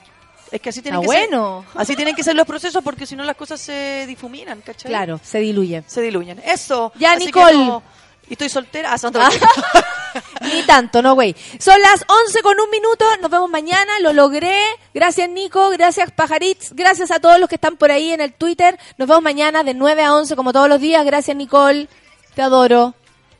Es 0.52 0.62
que 0.62 0.70
así 0.70 0.82
tienen 0.84 1.02
que 1.02 1.08
bueno. 1.08 1.66
ser. 1.72 1.82
Así 1.82 1.96
tienen 1.96 2.16
que 2.16 2.24
ser 2.24 2.36
los 2.36 2.46
procesos 2.46 2.84
porque 2.84 3.08
si 3.08 3.16
no 3.16 3.24
las 3.24 3.36
cosas 3.36 3.60
se 3.60 4.06
difuminan, 4.06 4.62
¿cachai? 4.62 4.90
Claro, 4.90 5.20
se 5.24 5.40
diluye. 5.40 5.84
Se 5.88 6.02
diluyen. 6.02 6.40
Eso. 6.46 6.92
Ya, 7.00 7.14
Así 7.14 7.26
Nicole. 7.26 7.52
que 7.54 7.58
no- 7.58 7.84
Y 8.30 8.34
estoy 8.34 8.50
soltera. 8.50 8.94
Ah, 8.94 8.98
son 9.00 9.14
Ni 10.54 10.62
tanto, 10.64 11.02
no, 11.02 11.16
güey. 11.16 11.36
Son 11.60 11.82
las 11.82 12.06
11 12.28 12.42
con 12.44 12.60
un 12.60 12.70
minuto. 12.70 13.04
Nos 13.22 13.32
vemos 13.32 13.50
mañana. 13.50 14.00
Lo 14.02 14.14
logré. 14.14 14.60
Gracias, 14.94 15.28
Nico. 15.30 15.70
Gracias, 15.72 16.12
Pajaritz. 16.12 16.74
Gracias 16.74 17.10
a 17.10 17.20
todos 17.20 17.40
los 17.40 17.50
que 17.50 17.56
están 17.56 17.76
por 17.78 17.92
ahí 17.92 18.12
en 18.12 18.22
el 18.22 18.34
Twitter. 18.34 18.78
Nos 18.98 19.08
vemos 19.08 19.24
mañana 19.24 19.64
de 19.64 19.74
9 19.74 20.04
a 20.04 20.14
11, 20.14 20.36
como 20.36 20.54
todos 20.54 20.70
los 20.70 20.80
días. 20.80 21.04
Gracias, 21.04 21.36
Nicole. 21.36 21.88
Te 22.36 22.42
adoro. 22.42 22.94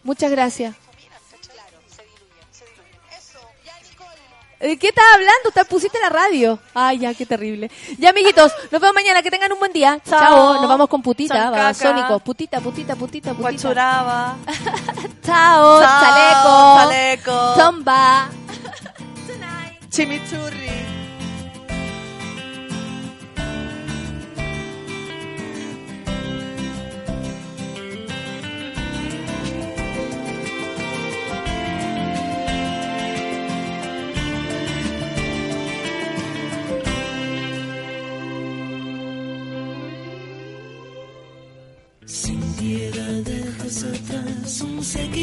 Muchas 0.04 0.32
gracias. 0.32 0.76
¿De 4.60 4.78
qué 4.78 4.88
estás 4.88 5.04
hablando? 5.14 5.52
Te 5.54 5.66
pusiste 5.66 6.00
la 6.00 6.08
radio. 6.08 6.58
Ay, 6.74 7.00
ya, 7.00 7.14
qué 7.14 7.26
terrible. 7.26 7.70
Ya, 7.98 8.12
amiguitos, 8.12 8.50
nos 8.72 8.80
vemos 8.80 8.94
mañana. 8.94 9.22
Que 9.22 9.30
tengan 9.30 9.52
un 9.52 9.60
buen 9.60 9.74
día. 9.74 10.00
Chao. 10.10 10.20
Chao. 10.20 10.54
Nos 10.56 10.70
vamos 10.70 10.88
con 10.88 11.02
putita, 11.02 11.50
babasónico. 11.50 12.20
Putita, 12.20 12.62
putita, 12.62 12.96
putita, 12.96 13.32
putita. 13.32 13.34
Guachuraba. 13.34 14.38
Chao, 15.22 15.82
Chao, 15.82 16.02
chaleco. 16.02 16.76
chaleco. 16.78 17.56
Zomba. 17.58 18.30
Chimichurri. 19.90 20.93
Atrás 44.84 45.23